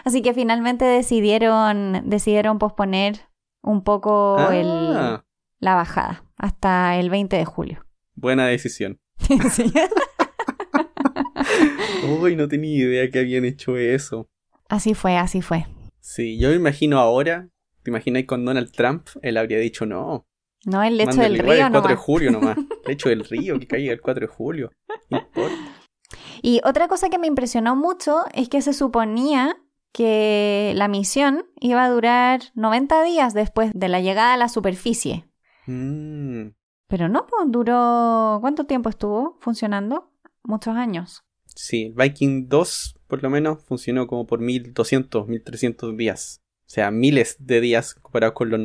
Así 0.05 0.23
que 0.23 0.35
finalmente 0.35 0.85
decidieron, 0.85 2.03
decidieron 2.09 2.61
posponer 2.61 3.32
un 3.63 3.85
poco 3.85 4.37
ah. 4.39 5.25
la 5.59 5.75
bajada 5.75 6.25
hasta 6.37 6.97
el 6.97 7.11
20 7.11 7.37
de 7.37 7.45
julio. 7.45 7.85
Buena 8.15 8.47
decisión. 8.47 9.01
Uy, 12.21 12.37
no 12.37 12.49
tenía 12.49 12.85
idea 12.85 13.11
que 13.11 13.21
habían 13.21 13.45
hecho 13.45 13.77
eso. 13.77 14.29
Así 14.69 14.95
fue, 14.95 15.17
así 15.17 15.43
fue. 15.43 15.67
Sí, 16.01 16.39
yo 16.39 16.49
me 16.49 16.57
imagino 16.57 16.99
ahora, 16.99 17.49
¿te 17.83 17.91
imaginas 17.91 18.25
con 18.25 18.45
Donald 18.45 18.73
Trump? 18.73 19.07
Él 19.23 19.37
habría 19.37 19.59
dicho 19.59 19.87
no. 19.87 20.27
No, 20.65 20.83
el 20.83 21.01
hecho 21.01 21.21
del 21.21 21.39
río 21.39 21.67
el 21.67 21.73
4 21.73 21.89
de 21.89 21.97
julio 21.97 22.31
nomás. 22.31 22.57
El 22.85 22.95
hecho 22.95 23.09
del 23.09 23.25
río 23.25 23.61
que 23.61 23.69
caiga 23.69 23.93
el 23.93 24.01
4 24.01 24.23
de 24.23 24.27
julio. 24.27 24.73
Y 26.43 26.61
otra 26.65 26.89
cosa 26.89 27.11
que 27.11 27.19
me 27.19 27.29
impresionó 27.29 27.77
mucho 27.77 28.25
es 28.35 28.49
que 28.49 28.61
se 28.61 28.73
suponía 28.73 29.57
que 29.93 30.73
la 30.75 30.89
misión 30.89 31.45
iba 31.61 31.85
a 31.85 31.91
durar 31.91 32.41
90 32.55 33.03
días 33.05 33.35
después 33.35 33.73
de 33.75 33.89
la 33.89 34.01
llegada 34.01 34.35
a 34.35 34.39
la 34.39 34.49
superficie. 34.49 35.27
Mm. 35.67 36.49
Pero 36.89 37.09
no, 37.09 37.27
pues 37.27 37.43
duró... 37.47 38.39
¿Cuánto 38.41 38.65
tiempo 38.65 38.89
estuvo 38.89 39.39
funcionando? 39.41 40.13
Muchos 40.43 40.77
años. 40.77 41.23
Sí, 41.55 41.93
Viking 41.97 42.49
2 42.49 43.03
por 43.13 43.23
lo 43.23 43.29
menos 43.29 43.63
funcionó 43.65 44.07
como 44.07 44.27
por 44.27 44.41
1200, 44.41 45.29
1300 45.29 45.95
días. 45.99 46.43
O 46.61 46.71
sea, 46.71 46.91
miles 46.91 47.37
de 47.39 47.61
días 47.61 47.95
comparado 47.95 48.33
con 48.33 48.49
los 48.49 48.61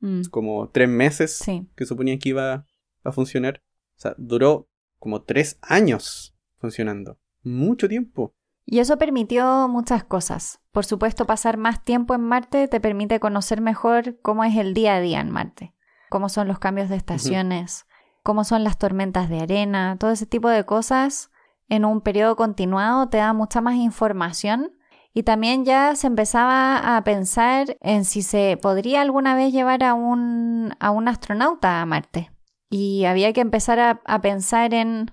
mm. 0.00 0.22
como 0.32 0.68
tres 0.70 0.88
meses 0.88 1.40
que 1.76 1.86
suponían 1.86 2.18
que 2.18 2.30
iba 2.30 2.66
a 3.04 3.12
funcionar. 3.12 3.62
O 3.96 4.00
sea, 4.00 4.16
duró 4.18 4.68
como 4.98 5.22
tres 5.22 5.58
años 5.62 6.36
funcionando. 6.56 7.20
Mucho 7.44 7.88
tiempo. 7.88 8.34
Y 8.66 8.78
eso 8.78 8.96
permitió 8.98 9.68
muchas 9.68 10.04
cosas. 10.04 10.60
Por 10.72 10.84
supuesto, 10.84 11.26
pasar 11.26 11.56
más 11.56 11.84
tiempo 11.84 12.14
en 12.14 12.22
Marte 12.22 12.66
te 12.68 12.80
permite 12.80 13.20
conocer 13.20 13.60
mejor 13.60 14.20
cómo 14.22 14.44
es 14.44 14.56
el 14.56 14.74
día 14.74 14.96
a 14.96 15.00
día 15.00 15.20
en 15.20 15.30
Marte, 15.30 15.74
cómo 16.08 16.28
son 16.28 16.48
los 16.48 16.58
cambios 16.58 16.88
de 16.88 16.96
estaciones, 16.96 17.86
cómo 18.22 18.44
son 18.44 18.64
las 18.64 18.78
tormentas 18.78 19.28
de 19.28 19.40
arena, 19.40 19.96
todo 19.98 20.10
ese 20.10 20.26
tipo 20.26 20.48
de 20.48 20.64
cosas 20.64 21.30
en 21.68 21.84
un 21.84 22.00
periodo 22.00 22.36
continuado 22.36 23.08
te 23.08 23.18
da 23.18 23.32
mucha 23.32 23.60
más 23.60 23.76
información 23.76 24.72
y 25.12 25.22
también 25.22 25.64
ya 25.64 25.94
se 25.94 26.06
empezaba 26.06 26.96
a 26.96 27.04
pensar 27.04 27.76
en 27.80 28.04
si 28.04 28.22
se 28.22 28.58
podría 28.60 29.00
alguna 29.02 29.36
vez 29.36 29.52
llevar 29.52 29.84
a 29.84 29.94
un, 29.94 30.74
a 30.80 30.90
un 30.90 31.06
astronauta 31.06 31.80
a 31.80 31.86
Marte. 31.86 32.32
Y 32.68 33.04
había 33.04 33.32
que 33.32 33.40
empezar 33.40 34.00
a 34.04 34.20
pensar 34.20 34.74
en 34.74 35.12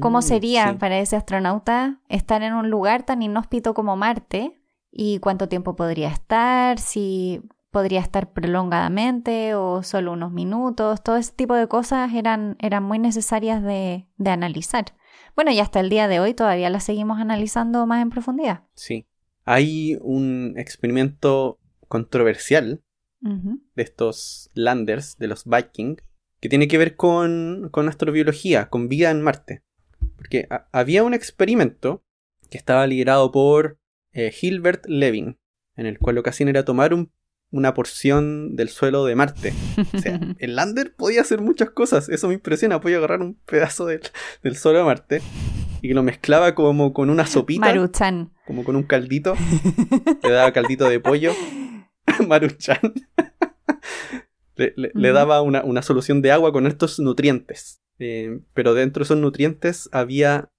¿Cómo 0.00 0.18
mm, 0.18 0.22
sería 0.22 0.76
para 0.78 0.98
ese 0.98 1.16
astronauta 1.16 2.00
estar 2.08 2.42
en 2.42 2.54
un 2.54 2.70
lugar 2.70 3.04
tan 3.04 3.22
inhóspito 3.22 3.74
como 3.74 3.96
Marte 3.96 4.60
y 4.90 5.18
cuánto 5.18 5.48
tiempo 5.48 5.76
podría 5.76 6.08
estar, 6.08 6.78
si 6.78 7.42
podría 7.70 8.00
estar 8.00 8.32
prolongadamente 8.32 9.54
o 9.54 9.82
solo 9.82 10.12
unos 10.12 10.32
minutos, 10.32 11.02
todo 11.02 11.16
ese 11.16 11.32
tipo 11.32 11.54
de 11.54 11.68
cosas 11.68 12.12
eran, 12.14 12.56
eran 12.60 12.82
muy 12.82 12.98
necesarias 12.98 13.62
de, 13.62 14.06
de 14.16 14.30
analizar. 14.30 14.86
Bueno, 15.34 15.52
y 15.52 15.60
hasta 15.60 15.80
el 15.80 15.88
día 15.88 16.08
de 16.08 16.20
hoy 16.20 16.34
todavía 16.34 16.70
las 16.70 16.84
seguimos 16.84 17.18
analizando 17.18 17.86
más 17.86 18.02
en 18.02 18.10
profundidad. 18.10 18.64
Sí. 18.74 19.06
Hay 19.44 19.96
un 20.02 20.54
experimento 20.56 21.58
controversial 21.88 22.82
de 23.20 23.82
estos 23.82 24.50
landers, 24.54 25.16
de 25.18 25.26
los 25.26 25.44
Vikings, 25.44 26.02
que 26.40 26.48
tiene 26.48 26.68
que 26.68 26.78
ver 26.78 26.96
con, 26.96 27.68
con 27.72 27.88
astrobiología, 27.88 28.68
con 28.68 28.88
vida 28.88 29.10
en 29.10 29.22
Marte. 29.22 29.64
Porque 30.16 30.48
había 30.72 31.04
un 31.04 31.14
experimento 31.14 32.04
que 32.50 32.58
estaba 32.58 32.86
liderado 32.86 33.30
por 33.30 33.78
eh, 34.12 34.32
Hilbert 34.40 34.86
Levin, 34.86 35.38
en 35.76 35.86
el 35.86 35.98
cual 35.98 36.16
lo 36.16 36.22
que 36.22 36.30
hacían 36.30 36.48
era 36.48 36.64
tomar 36.64 36.92
una 37.50 37.74
porción 37.74 38.56
del 38.56 38.68
suelo 38.68 39.04
de 39.04 39.14
Marte. 39.14 39.54
O 39.94 39.98
sea, 39.98 40.20
el 40.38 40.56
lander 40.56 40.94
podía 40.94 41.20
hacer 41.20 41.40
muchas 41.40 41.70
cosas, 41.70 42.08
eso 42.08 42.28
me 42.28 42.34
impresiona, 42.34 42.80
podía 42.80 42.98
agarrar 42.98 43.20
un 43.20 43.34
pedazo 43.46 43.86
del, 43.86 44.02
suelo 44.56 44.78
de 44.78 44.84
Marte 44.84 45.22
y 45.80 45.88
que 45.88 45.94
lo 45.94 46.02
mezclaba 46.02 46.54
como 46.54 46.92
con 46.92 47.10
una 47.10 47.26
sopita. 47.26 47.60
Maruchan. 47.60 48.32
Como 48.46 48.64
con 48.64 48.76
un 48.76 48.82
caldito. 48.82 49.34
Le 50.22 50.30
daba 50.30 50.52
caldito 50.52 50.88
de 50.88 51.00
pollo. 51.00 51.32
Maruchan. 52.26 52.78
le, 54.56 55.12
daba 55.12 55.42
una, 55.42 55.82
solución 55.82 56.22
de 56.22 56.32
agua 56.32 56.52
con 56.52 56.66
estos 56.66 56.98
nutrientes. 56.98 57.80
Eh, 57.98 58.40
pero 58.54 58.74
dentro 58.74 59.00
de 59.00 59.04
esos 59.04 59.18
nutrientes 59.18 59.88
había 59.92 60.50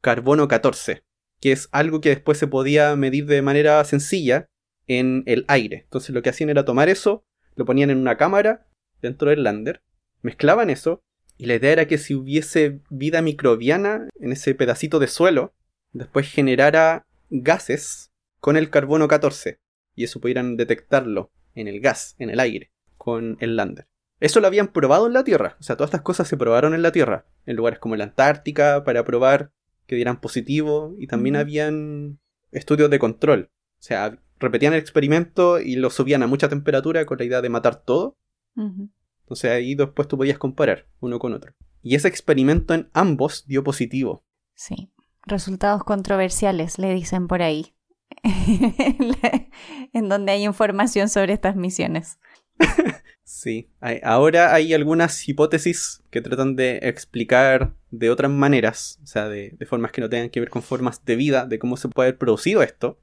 carbono 0.00 0.48
14, 0.48 1.02
que 1.40 1.52
es 1.52 1.68
algo 1.72 2.00
que 2.00 2.10
después 2.10 2.38
se 2.38 2.46
podía 2.46 2.96
medir 2.96 3.26
de 3.26 3.42
manera 3.42 3.82
sencilla 3.84 4.46
en 4.86 5.22
el 5.26 5.44
aire. 5.48 5.82
Entonces 5.84 6.14
lo 6.14 6.22
que 6.22 6.30
hacían 6.30 6.50
era 6.50 6.64
tomar 6.64 6.88
eso, 6.88 7.24
lo 7.56 7.64
ponían 7.64 7.90
en 7.90 7.98
una 7.98 8.16
cámara 8.16 8.66
dentro 9.02 9.30
del 9.30 9.42
lander, 9.42 9.82
mezclaban 10.22 10.70
eso, 10.70 11.02
y 11.36 11.46
la 11.46 11.54
idea 11.54 11.72
era 11.72 11.86
que 11.86 11.98
si 11.98 12.14
hubiese 12.14 12.80
vida 12.90 13.22
microbiana 13.22 14.08
en 14.20 14.32
ese 14.32 14.54
pedacito 14.54 14.98
de 14.98 15.08
suelo, 15.08 15.54
después 15.92 16.30
generara 16.30 17.06
gases 17.30 18.10
con 18.40 18.56
el 18.56 18.70
carbono 18.70 19.08
14, 19.08 19.58
y 19.94 20.04
eso 20.04 20.20
pudieran 20.20 20.56
detectarlo 20.56 21.30
en 21.54 21.68
el 21.68 21.80
gas, 21.80 22.14
en 22.18 22.30
el 22.30 22.40
aire, 22.40 22.70
con 22.96 23.36
el 23.40 23.56
lander. 23.56 23.89
Eso 24.20 24.40
lo 24.40 24.46
habían 24.46 24.68
probado 24.68 25.06
en 25.06 25.14
la 25.14 25.24
Tierra, 25.24 25.56
o 25.58 25.62
sea, 25.62 25.76
todas 25.76 25.88
estas 25.88 26.02
cosas 26.02 26.28
se 26.28 26.36
probaron 26.36 26.74
en 26.74 26.82
la 26.82 26.92
Tierra, 26.92 27.26
en 27.46 27.56
lugares 27.56 27.78
como 27.78 27.96
la 27.96 28.04
Antártica, 28.04 28.84
para 28.84 29.04
probar 29.04 29.52
que 29.86 29.96
dieran 29.96 30.20
positivo 30.20 30.94
y 30.98 31.06
también 31.06 31.36
habían 31.36 32.20
estudios 32.52 32.90
de 32.90 32.98
control. 32.98 33.50
O 33.50 33.82
sea, 33.82 34.18
repetían 34.38 34.72
el 34.72 34.78
experimento 34.78 35.60
y 35.60 35.76
lo 35.76 35.90
subían 35.90 36.22
a 36.22 36.26
mucha 36.26 36.48
temperatura 36.48 37.06
con 37.06 37.18
la 37.18 37.24
idea 37.24 37.40
de 37.40 37.48
matar 37.48 37.82
todo. 37.82 38.16
Entonces 38.56 39.50
ahí 39.50 39.74
después 39.74 40.06
tú 40.06 40.16
podías 40.16 40.38
comparar 40.38 40.86
uno 41.00 41.18
con 41.18 41.32
otro. 41.32 41.54
Y 41.82 41.94
ese 41.94 42.08
experimento 42.08 42.74
en 42.74 42.90
ambos 42.92 43.46
dio 43.46 43.64
positivo. 43.64 44.24
Sí, 44.54 44.92
resultados 45.24 45.82
controversiales, 45.84 46.78
le 46.78 46.92
dicen 46.92 47.26
por 47.26 47.42
ahí. 47.42 47.74
en 49.92 50.08
donde 50.08 50.32
hay 50.32 50.44
información 50.44 51.08
sobre 51.08 51.32
estas 51.32 51.56
misiones. 51.56 52.18
Sí, 53.32 53.70
ahora 54.02 54.52
hay 54.52 54.74
algunas 54.74 55.28
hipótesis 55.28 56.02
que 56.10 56.20
tratan 56.20 56.56
de 56.56 56.80
explicar 56.82 57.76
de 57.92 58.10
otras 58.10 58.28
maneras, 58.28 58.98
o 59.04 59.06
sea, 59.06 59.28
de, 59.28 59.56
formas 59.68 59.92
que 59.92 60.00
no 60.00 60.10
tengan 60.10 60.30
que 60.30 60.40
ver 60.40 60.50
con 60.50 60.62
formas 60.62 61.04
de 61.04 61.14
vida, 61.14 61.46
de 61.46 61.60
cómo 61.60 61.76
se 61.76 61.88
puede 61.88 62.08
haber 62.08 62.18
producido 62.18 62.60
esto. 62.60 63.00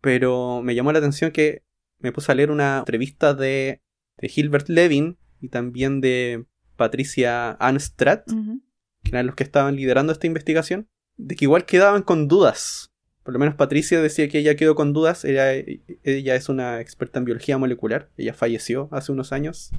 Pero 0.00 0.62
me 0.62 0.74
llamó 0.74 0.90
la 0.90 0.98
atención 0.98 1.30
que 1.30 1.62
me 2.00 2.10
puse 2.10 2.32
a 2.32 2.34
leer 2.34 2.50
una 2.50 2.80
entrevista 2.80 3.34
de, 3.34 3.80
de 4.18 4.32
Hilbert 4.34 4.68
Levin 4.68 5.16
y 5.40 5.48
también 5.48 6.00
de 6.00 6.44
Patricia 6.74 7.52
Anstrat, 7.52 8.26
que 8.26 9.10
eran 9.10 9.26
los 9.26 9.36
que 9.36 9.44
estaban 9.44 9.76
liderando 9.76 10.12
esta 10.12 10.26
investigación, 10.26 10.88
de 11.16 11.36
que 11.36 11.44
igual 11.44 11.66
quedaban 11.66 12.02
con 12.02 12.26
dudas 12.26 12.91
por 13.22 13.34
lo 13.34 13.38
menos 13.38 13.54
Patricia 13.54 14.00
decía 14.00 14.28
que 14.28 14.38
ella 14.38 14.56
quedó 14.56 14.74
con 14.74 14.92
dudas. 14.92 15.24
Ella, 15.24 15.52
ella 15.52 16.34
es 16.34 16.48
una 16.48 16.80
experta 16.80 17.18
en 17.20 17.24
biología 17.24 17.56
molecular. 17.56 18.10
Ella 18.16 18.34
falleció 18.34 18.88
hace 18.90 19.12
unos 19.12 19.32
años. 19.32 19.70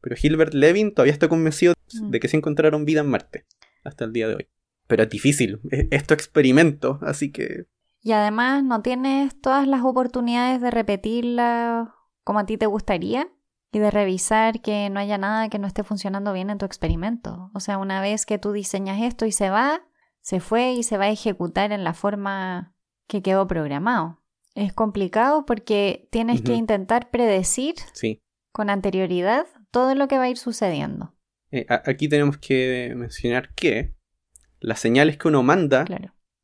Pero 0.00 0.16
Hilbert 0.20 0.54
Levin 0.54 0.92
todavía 0.92 1.12
está 1.12 1.28
convencido 1.28 1.74
mm. 1.94 2.10
de 2.10 2.20
que 2.20 2.28
se 2.28 2.36
encontraron 2.36 2.84
vida 2.84 3.00
en 3.00 3.10
Marte. 3.10 3.46
Hasta 3.84 4.04
el 4.04 4.12
día 4.12 4.26
de 4.26 4.34
hoy. 4.34 4.48
Pero 4.88 5.04
es 5.04 5.10
difícil. 5.10 5.60
Esto 5.90 6.14
experimento. 6.14 6.98
Así 7.02 7.30
que. 7.30 7.66
Y 8.00 8.12
además 8.12 8.64
no 8.64 8.82
tienes 8.82 9.40
todas 9.40 9.68
las 9.68 9.82
oportunidades 9.82 10.60
de 10.60 10.70
repetirla 10.70 11.94
como 12.24 12.40
a 12.40 12.46
ti 12.46 12.56
te 12.56 12.66
gustaría. 12.66 13.28
Y 13.70 13.80
de 13.80 13.90
revisar 13.90 14.62
que 14.62 14.88
no 14.88 14.98
haya 14.98 15.18
nada 15.18 15.50
que 15.50 15.58
no 15.58 15.66
esté 15.66 15.84
funcionando 15.84 16.32
bien 16.32 16.48
en 16.48 16.56
tu 16.56 16.64
experimento. 16.64 17.50
O 17.54 17.60
sea, 17.60 17.76
una 17.76 18.00
vez 18.00 18.24
que 18.24 18.38
tú 18.38 18.52
diseñas 18.52 19.02
esto 19.02 19.26
y 19.26 19.32
se 19.32 19.50
va, 19.50 19.82
se 20.22 20.40
fue 20.40 20.72
y 20.72 20.82
se 20.82 20.96
va 20.96 21.04
a 21.04 21.10
ejecutar 21.10 21.70
en 21.70 21.84
la 21.84 21.92
forma 21.92 22.74
que 23.08 23.22
quedó 23.22 23.46
programado. 23.48 24.22
Es 24.54 24.72
complicado 24.72 25.44
porque 25.46 26.08
tienes 26.10 26.42
que 26.42 26.54
intentar 26.54 27.10
predecir 27.10 27.74
con 28.52 28.70
anterioridad 28.70 29.46
todo 29.70 29.94
lo 29.94 30.08
que 30.08 30.18
va 30.18 30.24
a 30.24 30.30
ir 30.30 30.38
sucediendo. 30.38 31.14
Eh, 31.50 31.66
aquí 31.68 32.08
tenemos 32.08 32.38
que 32.38 32.92
mencionar 32.96 33.54
que 33.54 33.94
las 34.60 34.80
señales 34.80 35.16
que 35.16 35.28
uno 35.28 35.42
manda 35.42 35.84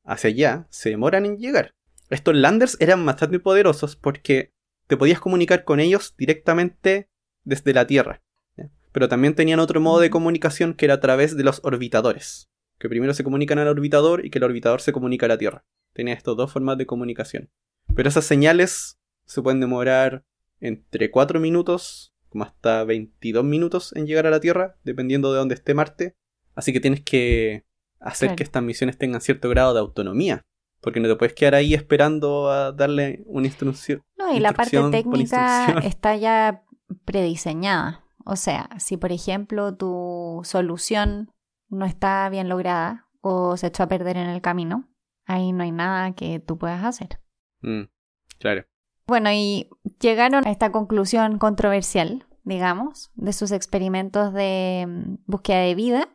hacia 0.04 0.30
allá 0.30 0.66
se 0.70 0.90
demoran 0.90 1.26
en 1.26 1.38
llegar. 1.38 1.74
Estos 2.10 2.34
landers 2.34 2.76
eran 2.80 3.04
bastante 3.04 3.40
poderosos 3.40 3.96
porque 3.96 4.54
te 4.86 4.96
podías 4.96 5.20
comunicar 5.20 5.64
con 5.64 5.80
ellos 5.80 6.14
directamente 6.16 7.10
desde 7.42 7.74
la 7.74 7.86
Tierra. 7.86 8.22
Pero 8.92 9.08
también 9.08 9.34
tenían 9.34 9.58
otro 9.58 9.80
modo 9.80 10.00
de 10.00 10.10
comunicación 10.10 10.74
que 10.74 10.84
era 10.84 10.94
a 10.94 11.00
través 11.00 11.36
de 11.36 11.42
los 11.42 11.60
orbitadores. 11.64 12.48
Que 12.84 12.90
primero 12.90 13.14
se 13.14 13.24
comunican 13.24 13.58
al 13.58 13.68
orbitador 13.68 14.26
y 14.26 14.28
que 14.28 14.36
el 14.36 14.44
orbitador 14.44 14.82
se 14.82 14.92
comunica 14.92 15.24
a 15.24 15.30
la 15.30 15.38
Tierra. 15.38 15.64
Tenía 15.94 16.12
estas 16.12 16.36
dos 16.36 16.52
formas 16.52 16.76
de 16.76 16.84
comunicación. 16.84 17.50
Pero 17.96 18.10
esas 18.10 18.26
señales 18.26 19.00
se 19.24 19.40
pueden 19.40 19.58
demorar 19.58 20.26
entre 20.60 21.10
4 21.10 21.40
minutos 21.40 22.12
como 22.28 22.44
hasta 22.44 22.84
22 22.84 23.42
minutos 23.42 23.96
en 23.96 24.06
llegar 24.06 24.26
a 24.26 24.30
la 24.30 24.38
Tierra, 24.38 24.76
dependiendo 24.84 25.32
de 25.32 25.38
dónde 25.38 25.54
esté 25.54 25.72
Marte. 25.72 26.14
Así 26.54 26.74
que 26.74 26.80
tienes 26.80 27.00
que 27.00 27.64
hacer 28.00 28.36
que 28.36 28.42
estas 28.42 28.62
misiones 28.62 28.98
tengan 28.98 29.22
cierto 29.22 29.48
grado 29.48 29.72
de 29.72 29.80
autonomía. 29.80 30.42
Porque 30.82 31.00
no 31.00 31.08
te 31.08 31.16
puedes 31.16 31.32
quedar 31.32 31.54
ahí 31.54 31.72
esperando 31.72 32.50
a 32.50 32.70
darle 32.72 33.22
una 33.24 33.46
instrucción. 33.46 34.02
No, 34.18 34.36
y 34.36 34.40
la 34.40 34.52
parte 34.52 34.78
técnica 34.90 35.78
está 35.84 36.16
ya 36.16 36.64
prediseñada. 37.06 38.04
O 38.26 38.36
sea, 38.36 38.68
si 38.78 38.98
por 38.98 39.10
ejemplo 39.10 39.74
tu 39.74 40.42
solución 40.44 41.30
no 41.74 41.84
está 41.84 42.28
bien 42.28 42.48
lograda 42.48 43.08
o 43.20 43.56
se 43.56 43.68
echó 43.68 43.82
a 43.82 43.88
perder 43.88 44.16
en 44.16 44.28
el 44.28 44.40
camino, 44.40 44.88
ahí 45.26 45.52
no 45.52 45.62
hay 45.62 45.72
nada 45.72 46.12
que 46.12 46.40
tú 46.40 46.58
puedas 46.58 46.84
hacer. 46.84 47.20
Mm, 47.62 47.84
claro. 48.38 48.64
Bueno, 49.06 49.30
y 49.32 49.68
llegaron 50.00 50.46
a 50.46 50.50
esta 50.50 50.72
conclusión 50.72 51.38
controversial, 51.38 52.26
digamos, 52.42 53.10
de 53.14 53.32
sus 53.32 53.52
experimentos 53.52 54.32
de 54.32 54.86
mm, 54.86 55.14
búsqueda 55.26 55.60
de 55.60 55.74
vida. 55.74 56.08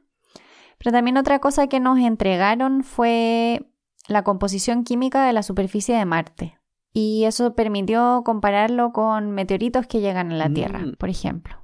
Pero 0.78 0.92
también 0.92 1.18
otra 1.18 1.40
cosa 1.40 1.68
que 1.68 1.80
nos 1.80 2.00
entregaron 2.00 2.84
fue 2.84 3.72
la 4.08 4.24
composición 4.24 4.84
química 4.84 5.26
de 5.26 5.34
la 5.34 5.44
superficie 5.44 5.96
de 5.96 6.06
Marte. 6.06 6.58
Y 6.94 7.26
eso 7.26 7.54
permitió 7.54 8.24
compararlo 8.26 8.92
con 8.94 9.32
meteoritos 9.32 9.88
que 9.88 10.00
llegan 10.00 10.32
a 10.32 10.36
la 10.36 10.50
Tierra, 10.50 10.80
mm. 10.80 10.94
por 10.94 11.10
ejemplo 11.10 11.60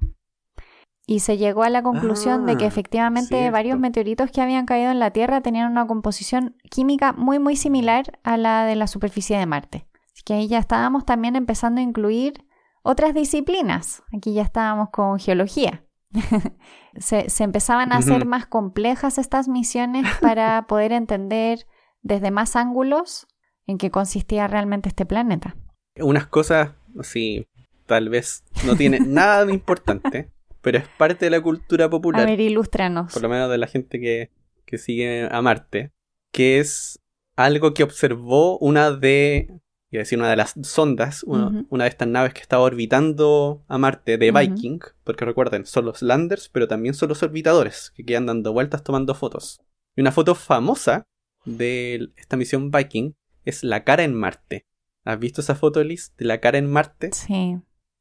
y 1.06 1.20
se 1.20 1.38
llegó 1.38 1.62
a 1.62 1.70
la 1.70 1.84
conclusión 1.84 2.46
de 2.46 2.56
que 2.56 2.64
ah, 2.64 2.68
efectivamente 2.68 3.48
varios 3.52 3.78
meteoritos 3.78 4.30
que 4.32 4.40
habían 4.40 4.66
caído 4.66 4.90
en 4.90 4.98
la 4.98 5.12
Tierra 5.12 5.40
tenían 5.40 5.70
una 5.70 5.86
composición 5.86 6.56
química 6.68 7.12
muy 7.12 7.38
muy 7.38 7.54
similar 7.54 8.18
a 8.24 8.36
la 8.36 8.64
de 8.64 8.74
la 8.74 8.88
superficie 8.88 9.38
de 9.38 9.46
Marte. 9.46 9.86
Así 10.12 10.22
que 10.24 10.34
ahí 10.34 10.48
ya 10.48 10.58
estábamos 10.58 11.04
también 11.04 11.36
empezando 11.36 11.80
a 11.80 11.84
incluir 11.84 12.44
otras 12.82 13.14
disciplinas. 13.14 14.02
Aquí 14.16 14.34
ya 14.34 14.42
estábamos 14.42 14.90
con 14.90 15.20
geología. 15.20 15.84
se, 16.98 17.26
empezaban 17.38 17.92
a 17.92 17.98
hacer 17.98 18.26
más 18.26 18.46
complejas 18.46 19.18
estas 19.18 19.48
misiones 19.48 20.06
para 20.20 20.66
poder 20.66 20.92
entender 20.92 21.66
desde 22.02 22.32
más 22.32 22.56
ángulos 22.56 23.28
en 23.66 23.78
qué 23.78 23.90
consistía 23.90 24.48
realmente 24.48 24.88
este 24.88 25.06
planeta. 25.06 25.56
Unas 26.00 26.26
cosas, 26.26 26.70
sí, 27.02 27.46
tal 27.86 28.08
vez 28.08 28.44
no 28.64 28.74
tiene 28.74 29.00
nada 29.06 29.44
de 29.44 29.52
importante 29.52 30.35
pero 30.66 30.78
es 30.78 30.88
parte 30.98 31.26
de 31.26 31.30
la 31.30 31.40
cultura 31.40 31.88
popular. 31.88 32.22
A 32.22 32.24
ver, 32.26 32.40
ilústranos. 32.40 33.12
Por 33.12 33.22
lo 33.22 33.28
menos 33.28 33.48
de 33.48 33.56
la 33.56 33.68
gente 33.68 34.00
que, 34.00 34.78
sigue 34.78 35.28
a 35.30 35.40
Marte, 35.40 35.92
que 36.32 36.58
es 36.58 36.98
algo 37.36 37.72
que 37.72 37.84
observó 37.84 38.58
una 38.58 38.90
de, 38.90 39.46
iba 39.92 40.00
a 40.00 40.02
decir, 40.02 40.18
una 40.18 40.28
de 40.28 40.34
las 40.34 40.56
sondas, 40.64 41.22
una, 41.22 41.84
de 41.84 41.86
estas 41.88 42.08
naves 42.08 42.34
que 42.34 42.40
estaba 42.40 42.64
orbitando 42.64 43.62
a 43.68 43.78
Marte 43.78 44.18
de 44.18 44.32
Viking, 44.32 44.80
porque 45.04 45.24
recuerden, 45.24 45.66
son 45.66 45.84
los 45.84 46.02
landers, 46.02 46.48
pero 46.48 46.66
también 46.66 46.94
son 46.94 47.10
los 47.10 47.22
orbitadores, 47.22 47.92
que 47.94 48.04
quedan 48.04 48.26
dando 48.26 48.52
vueltas 48.52 48.82
tomando 48.82 49.14
fotos. 49.14 49.60
Y 49.94 50.00
una 50.00 50.10
foto 50.10 50.34
famosa 50.34 51.06
de 51.44 52.10
esta 52.16 52.36
misión 52.36 52.72
Viking 52.72 53.12
es 53.44 53.62
la 53.62 53.84
cara 53.84 54.02
en 54.02 54.14
Marte. 54.14 54.66
¿Has 55.04 55.20
visto 55.20 55.42
esa 55.42 55.54
foto, 55.54 55.84
Liz, 55.84 56.12
de 56.18 56.24
la 56.24 56.40
cara 56.40 56.58
en 56.58 56.68
Marte? 56.68 57.10
Sí, 57.12 57.56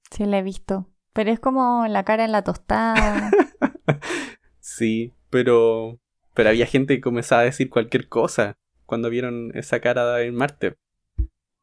sí 0.10 0.26
la 0.26 0.40
he 0.40 0.42
visto. 0.42 0.90
Pero 1.16 1.32
es 1.32 1.40
como 1.40 1.88
la 1.88 2.04
cara 2.04 2.26
en 2.26 2.34
la 2.34 2.44
tostada. 2.44 3.32
sí, 4.60 5.14
pero. 5.30 5.98
Pero 6.34 6.50
había 6.50 6.66
gente 6.66 6.96
que 6.96 7.02
comenzaba 7.02 7.44
a 7.44 7.46
decir 7.46 7.70
cualquier 7.70 8.10
cosa 8.10 8.58
cuando 8.86 9.10
vieron 9.10 9.52
esa 9.56 9.80
cara 9.80 10.22
en 10.24 10.36
Marte. 10.36 10.76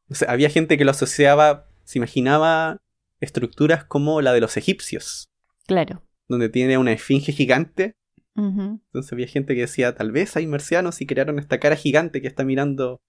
O 0.08 0.14
sea, 0.14 0.30
había 0.30 0.48
gente 0.48 0.78
que 0.78 0.86
lo 0.86 0.92
asociaba, 0.92 1.68
se 1.84 1.98
imaginaba 1.98 2.78
estructuras 3.20 3.84
como 3.84 4.22
la 4.22 4.32
de 4.32 4.40
los 4.40 4.56
egipcios. 4.56 5.28
Claro. 5.66 6.02
Donde 6.28 6.48
tiene 6.48 6.78
una 6.78 6.92
esfinge 6.92 7.32
gigante. 7.32 7.94
Entonces 8.34 9.12
había 9.12 9.26
gente 9.26 9.54
que 9.54 9.60
decía, 9.60 9.94
tal 9.94 10.12
vez 10.12 10.34
hay 10.36 10.46
marcianos 10.46 11.02
y 11.02 11.06
crearon 11.06 11.38
esta 11.38 11.60
cara 11.60 11.76
gigante 11.76 12.22
que 12.22 12.28
está 12.28 12.42
mirando 12.42 13.02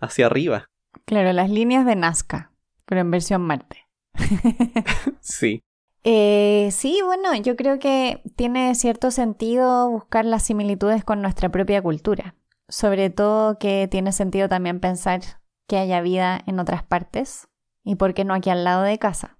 hacia 0.00 0.26
arriba. 0.26 0.66
Claro, 1.04 1.32
las 1.32 1.48
líneas 1.48 1.86
de 1.86 1.94
Nazca, 1.94 2.50
pero 2.84 3.00
en 3.00 3.12
versión 3.12 3.42
Marte. 3.42 3.86
sí. 5.20 5.62
Eh, 6.04 6.68
sí, 6.72 7.00
bueno, 7.04 7.34
yo 7.36 7.56
creo 7.56 7.78
que 7.78 8.22
tiene 8.36 8.74
cierto 8.74 9.10
sentido 9.10 9.88
buscar 9.90 10.24
las 10.24 10.42
similitudes 10.42 11.04
con 11.04 11.22
nuestra 11.22 11.48
propia 11.48 11.80
cultura. 11.82 12.34
Sobre 12.68 13.10
todo 13.10 13.58
que 13.58 13.88
tiene 13.90 14.12
sentido 14.12 14.48
también 14.48 14.80
pensar 14.80 15.20
que 15.66 15.78
haya 15.78 16.00
vida 16.00 16.40
en 16.46 16.58
otras 16.58 16.82
partes 16.82 17.48
y 17.84 17.96
por 17.96 18.14
qué 18.14 18.24
no 18.24 18.34
aquí 18.34 18.50
al 18.50 18.64
lado 18.64 18.82
de 18.82 18.98
casa. 18.98 19.38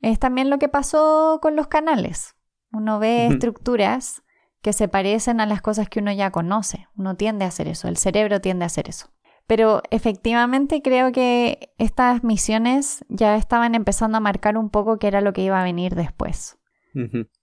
Es 0.00 0.18
también 0.18 0.50
lo 0.50 0.58
que 0.58 0.68
pasó 0.68 1.38
con 1.40 1.56
los 1.56 1.68
canales. 1.68 2.36
Uno 2.72 2.98
ve 2.98 3.26
estructuras 3.26 4.22
que 4.60 4.72
se 4.72 4.88
parecen 4.88 5.40
a 5.40 5.46
las 5.46 5.62
cosas 5.62 5.88
que 5.88 6.00
uno 6.00 6.12
ya 6.12 6.30
conoce. 6.30 6.88
Uno 6.96 7.16
tiende 7.16 7.44
a 7.44 7.48
hacer 7.48 7.68
eso, 7.68 7.88
el 7.88 7.96
cerebro 7.96 8.40
tiende 8.40 8.64
a 8.64 8.66
hacer 8.66 8.88
eso. 8.88 9.08
Pero 9.46 9.82
efectivamente 9.90 10.82
creo 10.82 11.12
que 11.12 11.72
estas 11.78 12.24
misiones 12.24 13.04
ya 13.08 13.36
estaban 13.36 13.74
empezando 13.74 14.18
a 14.18 14.20
marcar 14.20 14.58
un 14.58 14.70
poco 14.70 14.98
qué 14.98 15.06
era 15.06 15.20
lo 15.20 15.32
que 15.32 15.42
iba 15.42 15.60
a 15.60 15.64
venir 15.64 15.94
después. 15.94 16.58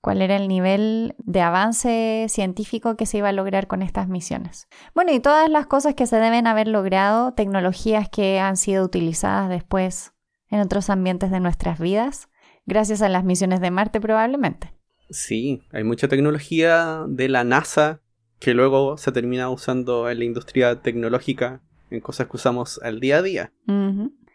Cuál 0.01 0.23
era 0.23 0.35
el 0.35 0.47
nivel 0.47 1.13
de 1.19 1.41
avance 1.41 2.25
científico 2.27 2.97
que 2.97 3.05
se 3.05 3.19
iba 3.19 3.29
a 3.29 3.33
lograr 3.33 3.67
con 3.67 3.83
estas 3.83 4.07
misiones. 4.07 4.67
Bueno, 4.95 5.13
y 5.13 5.19
todas 5.19 5.47
las 5.47 5.67
cosas 5.67 5.93
que 5.93 6.07
se 6.07 6.15
deben 6.15 6.47
haber 6.47 6.67
logrado, 6.67 7.33
tecnologías 7.33 8.09
que 8.09 8.39
han 8.39 8.57
sido 8.57 8.83
utilizadas 8.83 9.49
después 9.49 10.13
en 10.49 10.59
otros 10.59 10.89
ambientes 10.89 11.29
de 11.29 11.39
nuestras 11.39 11.79
vidas, 11.79 12.29
gracias 12.65 13.03
a 13.03 13.09
las 13.09 13.23
misiones 13.23 13.61
de 13.61 13.69
Marte 13.69 14.01
probablemente. 14.01 14.73
Sí, 15.11 15.61
hay 15.71 15.83
mucha 15.83 16.07
tecnología 16.07 17.03
de 17.07 17.29
la 17.29 17.43
NASA 17.43 18.01
que 18.39 18.55
luego 18.55 18.97
se 18.97 19.11
termina 19.11 19.51
usando 19.51 20.09
en 20.09 20.17
la 20.17 20.25
industria 20.25 20.81
tecnológica 20.81 21.61
en 21.95 22.01
cosas 22.01 22.27
que 22.27 22.37
usamos 22.37 22.79
al 22.83 22.99
día 22.99 23.17
a 23.17 23.21
día. 23.21 23.53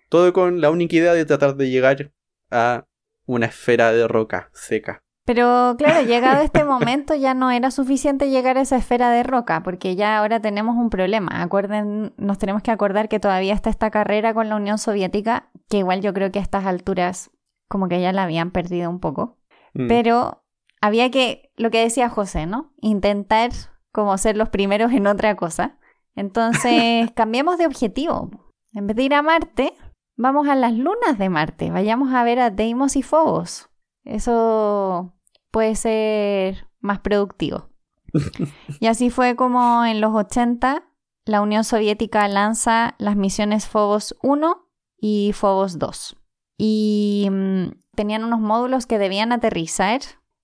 Todo 0.09 0.33
con 0.33 0.61
la 0.61 0.71
única 0.71 0.97
idea 0.97 1.13
de 1.13 1.25
tratar 1.25 1.57
de 1.57 1.71
llegar 1.71 2.13
a 2.51 2.87
una 3.27 3.47
esfera 3.47 3.93
de 3.93 4.09
roca 4.09 4.51
seca. 4.55 5.03
Pero 5.25 5.75
claro, 5.77 6.01
llegado 6.07 6.43
este 6.43 6.65
momento 6.65 7.15
ya 7.15 7.35
no 7.35 7.51
era 7.51 7.71
suficiente 7.71 8.31
llegar 8.31 8.57
a 8.57 8.63
esa 8.63 8.79
esfera 8.79 9.11
de 9.11 9.23
roca, 9.23 9.63
porque 9.63 9.95
ya 9.95 10.17
ahora 10.17 10.41
tenemos 10.41 10.77
un 10.77 10.89
problema. 10.89 11.43
Acuerden, 11.43 12.15
nos 12.17 12.39
tenemos 12.39 12.63
que 12.63 12.71
acordar 12.71 13.11
que 13.11 13.21
todavía 13.21 13.53
está 13.53 13.69
esta 13.69 13.91
carrera 13.91 14.33
con 14.33 14.49
la 14.49 14.57
Unión 14.57 14.79
Soviética, 14.79 15.51
que 15.69 15.79
igual 15.79 16.01
yo 16.01 16.15
creo 16.15 16.33
que 16.33 16.39
a 16.39 16.43
estas 16.43 16.65
alturas 16.65 17.31
como 17.69 17.89
que 17.89 18.01
ya 18.01 18.13
la 18.13 18.23
habían 18.23 18.51
perdido 18.51 18.89
un 18.89 19.01
poco. 19.01 19.37
Mm. 19.75 19.89
Pero 19.89 20.45
había 20.81 21.11
que, 21.11 21.53
lo 21.57 21.71
que 21.71 21.83
decía 21.83 22.09
José, 22.09 22.47
¿no? 22.47 22.73
Intentar 22.81 23.51
como 23.93 24.17
ser 24.17 24.37
los 24.37 24.49
primeros 24.49 24.93
en 24.93 25.07
otra 25.07 25.37
cosa. 25.37 25.78
Entonces, 26.19 27.11
cambiemos 27.15 27.59
de 27.59 27.67
objetivo. 27.67 28.31
En 28.73 28.89
vez 28.89 28.97
de 28.97 29.05
ir 29.05 29.15
a 29.15 29.23
Marte, 29.23 29.73
vamos 30.17 30.49
a 30.49 30.57
las 30.57 30.73
lunas 30.73 31.17
de 31.17 31.29
Marte. 31.29 31.71
Vayamos 31.71 32.13
a 32.13 32.25
ver 32.25 32.41
a 32.41 32.51
Deimos 32.51 32.97
y 32.97 33.03
Phobos. 33.03 33.71
Eso 34.05 35.15
puede 35.53 35.77
ser 35.77 36.67
más 36.81 36.99
productivo. 36.99 37.71
y 38.81 38.89
así 38.89 39.11
fue 39.11 39.37
como 39.37 39.85
en 39.85 40.01
los 40.01 40.13
80 40.13 40.83
la 41.25 41.41
Unión 41.41 41.63
Soviética 41.63 42.27
lanza 42.27 42.97
las 42.99 43.15
misiones 43.15 43.69
Phobos 43.69 44.17
1 44.23 44.69
y 44.99 45.33
Phobos 45.35 45.79
2. 45.79 46.17
Y 46.57 47.29
mm, 47.31 47.67
tenían 47.95 48.25
unos 48.25 48.41
módulos 48.41 48.87
que 48.87 48.99
debían 48.99 49.31
aterrizar 49.31 50.01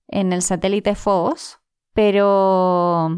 en 0.07 0.31
el 0.31 0.41
satélite 0.41 0.95
Phobos, 0.95 1.59
pero 1.93 3.09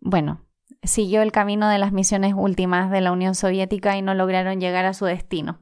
bueno, 0.00 0.47
siguió 0.82 1.22
el 1.22 1.32
camino 1.32 1.68
de 1.68 1.78
las 1.78 1.92
misiones 1.92 2.34
últimas 2.36 2.90
de 2.90 3.00
la 3.00 3.12
Unión 3.12 3.34
Soviética 3.34 3.96
y 3.96 4.02
no 4.02 4.14
lograron 4.14 4.60
llegar 4.60 4.84
a 4.84 4.94
su 4.94 5.04
destino. 5.04 5.60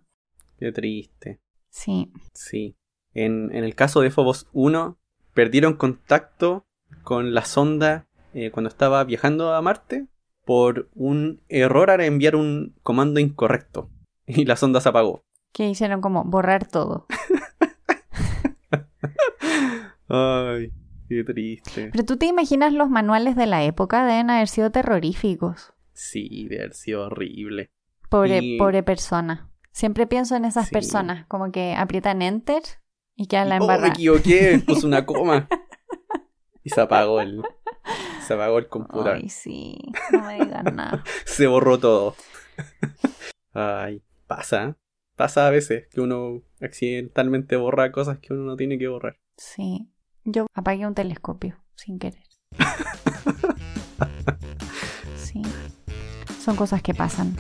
Qué 0.59 0.73
triste. 0.73 1.41
Sí. 1.71 2.13
Sí. 2.33 2.77
En, 3.13 3.55
el 3.55 3.75
caso 3.75 4.01
de 4.01 4.11
Phobos 4.11 4.49
1, 4.53 4.99
perdieron 5.35 5.75
contacto 5.75 6.67
con 7.03 7.35
la 7.35 7.45
sonda 7.45 8.07
eh, 8.35 8.51
cuando 8.51 8.69
estaba 8.69 9.03
viajando 9.05 9.55
a 9.55 9.63
Marte 9.63 10.07
por 10.45 10.89
un 10.95 11.41
error 11.49 11.91
al 11.91 12.01
enviar 12.03 12.37
un 12.37 12.75
comando 12.83 13.21
incorrecto. 13.21 13.91
Y 14.27 14.45
la 14.45 14.57
sonda 14.57 14.81
se 14.81 14.89
apagó. 14.89 15.25
Que 15.53 15.69
hicieron 15.69 16.01
como 16.01 16.25
borrar 16.25 16.67
todo. 16.67 17.07
Qué 21.09 21.25
triste. 21.25 21.91
Pero 21.93 22.05
tú 22.05 22.17
te 22.17 22.27
imaginas 22.27 22.73
los 22.73 22.91
manuales 22.91 23.37
de 23.37 23.47
la 23.47 23.65
época 23.65 24.05
deben 24.05 24.31
haber 24.31 24.49
sido 24.49 24.71
terroríficos. 24.71 25.73
Sí, 25.93 26.47
debe 26.49 26.63
haber 26.63 26.75
sido 26.75 27.07
horrible. 27.07 27.71
Pobre, 28.09 28.57
pobre 28.59 28.83
persona. 28.83 29.51
Siempre 29.73 30.07
pienso 30.07 30.37
en 30.37 30.45
esas 30.45 30.71
personas, 30.71 31.27
como 31.27 31.53
que 31.53 31.75
aprietan 31.75 32.23
enter 32.23 32.63
y 33.15 33.27
quedan 33.27 33.51
la 33.51 33.57
embarrada. 33.57 33.79
Oh, 33.79 33.89
me 33.89 33.95
equivoqué, 33.95 34.63
puse 34.67 34.87
una 34.87 35.05
coma. 35.05 35.49
y 36.63 36.71
se 36.71 36.81
apagó 36.81 37.21
el, 37.21 37.43
se 38.27 38.35
apagó 38.35 38.59
el 38.59 38.69
computador. 38.69 39.17
Ay, 39.17 39.29
sí, 39.29 39.79
no 40.13 40.23
me 40.23 40.35
digan 40.35 40.77
nada. 40.77 41.05
se 41.25 41.47
borró 41.47 41.79
todo. 41.79 42.15
Ay, 43.53 44.03
pasa, 44.27 44.77
pasa 45.15 45.47
a 45.47 45.51
veces 45.51 45.89
que 45.89 46.01
uno 46.01 46.43
accidentalmente 46.61 47.57
borra 47.57 47.93
cosas 47.93 48.19
que 48.19 48.33
uno 48.33 48.45
no 48.45 48.57
tiene 48.57 48.79
que 48.79 48.89
borrar. 48.89 49.19
Sí. 49.37 49.89
Yo 50.29 50.49
apagué 50.55 50.85
un 50.87 50.95
telescopio 50.95 51.57
sin 51.77 52.01
querer. 52.01 52.25
sí. 55.17 55.41
Son 56.45 56.57
cosas 56.57 56.83
que 56.83 56.95
pasan. 56.95 57.37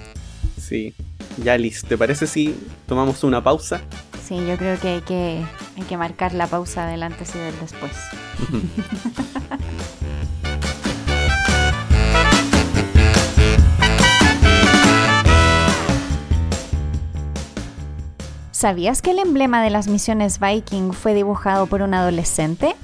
Sí. 0.56 0.94
Ya, 1.42 1.58
Liz, 1.58 1.84
¿te 1.84 1.98
parece 1.98 2.28
si 2.28 2.56
tomamos 2.86 3.24
una 3.24 3.42
pausa? 3.42 3.80
Sí, 4.22 4.36
yo 4.46 4.56
creo 4.56 4.78
que 4.78 4.88
hay 4.88 5.00
que, 5.00 5.44
hay 5.76 5.82
que 5.82 5.96
marcar 5.96 6.32
la 6.32 6.46
pausa 6.46 6.86
del 6.86 7.02
antes 7.02 7.34
y 7.34 7.38
del 7.38 7.58
después. 7.58 7.92
¿Sabías 18.56 19.02
que 19.02 19.10
el 19.10 19.18
emblema 19.18 19.62
de 19.62 19.68
las 19.68 19.86
misiones 19.86 20.40
Viking 20.40 20.94
fue 20.94 21.12
dibujado 21.12 21.66
por 21.66 21.82
un 21.82 21.92
adolescente? 21.92 22.74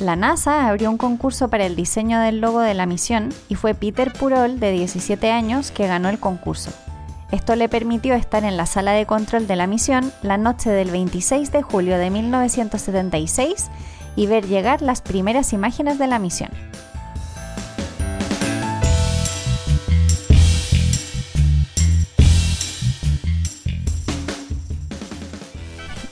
La 0.00 0.16
NASA 0.16 0.66
abrió 0.66 0.88
un 0.88 0.96
concurso 0.96 1.48
para 1.48 1.66
el 1.66 1.76
diseño 1.76 2.18
del 2.18 2.40
logo 2.40 2.60
de 2.60 2.72
la 2.72 2.86
misión 2.86 3.28
y 3.50 3.54
fue 3.54 3.74
Peter 3.74 4.10
Purol, 4.10 4.58
de 4.58 4.72
17 4.72 5.30
años, 5.30 5.70
que 5.70 5.86
ganó 5.86 6.08
el 6.08 6.18
concurso. 6.18 6.70
Esto 7.30 7.56
le 7.56 7.68
permitió 7.68 8.14
estar 8.14 8.42
en 8.44 8.56
la 8.56 8.64
sala 8.64 8.92
de 8.92 9.04
control 9.04 9.46
de 9.46 9.56
la 9.56 9.66
misión 9.66 10.14
la 10.22 10.38
noche 10.38 10.70
del 10.70 10.90
26 10.90 11.52
de 11.52 11.60
julio 11.60 11.98
de 11.98 12.08
1976 12.08 13.68
y 14.16 14.26
ver 14.28 14.46
llegar 14.46 14.80
las 14.80 15.02
primeras 15.02 15.52
imágenes 15.52 15.98
de 15.98 16.06
la 16.06 16.18
misión. 16.18 16.52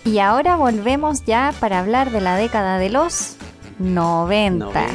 Y 0.06 0.20
ahora 0.20 0.54
volvemos 0.54 1.24
ya 1.24 1.52
para 1.58 1.80
hablar 1.80 2.12
de 2.12 2.20
la 2.20 2.36
década 2.36 2.78
de 2.78 2.90
los 2.90 3.36
90. 3.80 4.86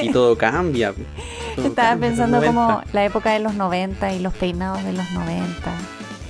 Y 0.00 0.12
todo 0.12 0.38
cambia. 0.38 0.94
Estaba 1.56 2.00
pensando 2.00 2.40
como 2.40 2.82
la 2.92 3.04
época 3.04 3.32
de 3.32 3.40
los 3.40 3.54
90 3.54 4.14
y 4.14 4.20
los 4.20 4.32
peinados 4.32 4.84
de 4.84 4.92
los 4.92 5.10
90 5.10 5.44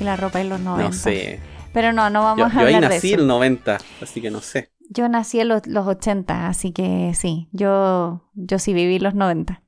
y 0.01 0.05
la 0.05 0.17
ropa 0.17 0.39
de 0.39 0.45
los 0.45 0.61
90. 0.61 0.89
No 0.89 0.95
sé. 0.95 1.41
Pero 1.75 1.93
no, 1.93 2.09
no 2.09 2.23
vamos 2.23 2.55
a 2.55 2.61
hablar 2.61 2.65
de 2.65 2.69
eso. 2.69 2.71
Yo 2.71 2.87
ahí 2.87 2.95
nací 2.95 3.13
el 3.13 3.27
90, 3.27 3.79
así 4.01 4.23
que 4.23 4.31
no 4.31 4.41
sé. 4.41 4.71
Yo 4.89 5.07
nací 5.11 5.39
en 5.39 5.49
los, 5.49 5.67
los 5.67 5.87
80, 5.87 6.49
así 6.49 6.73
que 6.73 7.13
sí, 7.15 7.49
yo, 7.53 8.23
yo 8.35 8.59
sí 8.59 8.73
viví 8.73 8.99
los 8.99 9.15
90. 9.15 9.63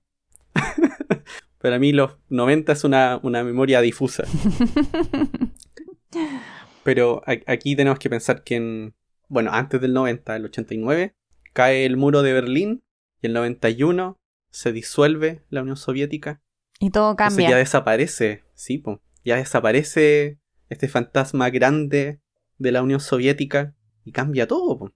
Pero 1.59 1.76
a 1.76 1.78
mí 1.78 1.92
los 1.92 2.16
90 2.30 2.72
es 2.72 2.84
una, 2.84 3.20
una 3.22 3.45
memoria 3.45 3.82
difusa. 3.82 4.24
Pero 6.85 7.22
aquí 7.26 7.76
tenemos 7.76 7.99
que 7.99 8.11
pensar 8.11 8.45
que 8.45 8.57
en, 8.57 8.95
bueno, 9.28 9.51
antes 9.53 9.80
del 9.80 9.95
90, 9.95 10.37
el 10.37 10.45
89, 10.45 11.14
cae 11.53 11.87
el 11.87 11.97
muro 11.97 12.22
de 12.22 12.32
Berlín 12.32 12.85
y 13.22 13.26
el 13.26 13.32
91 13.32 14.18
se 14.51 14.72
disuelve 14.72 15.43
la 15.49 15.62
Unión 15.62 15.76
Soviética. 15.76 16.41
Y 16.78 16.91
todo 16.91 17.16
cambia. 17.16 17.51
ya 17.51 17.57
desaparece, 17.57 18.45
sí, 18.55 18.82
Ya 19.24 19.37
desaparece 19.37 20.39
este 20.68 20.89
fantasma 20.89 21.51
grande 21.51 22.20
de 22.59 22.72
la 22.72 22.82
Unión 22.82 23.01
Soviética 23.01 23.74
y 24.05 24.12
cambia 24.12 24.47
todo. 24.47 24.93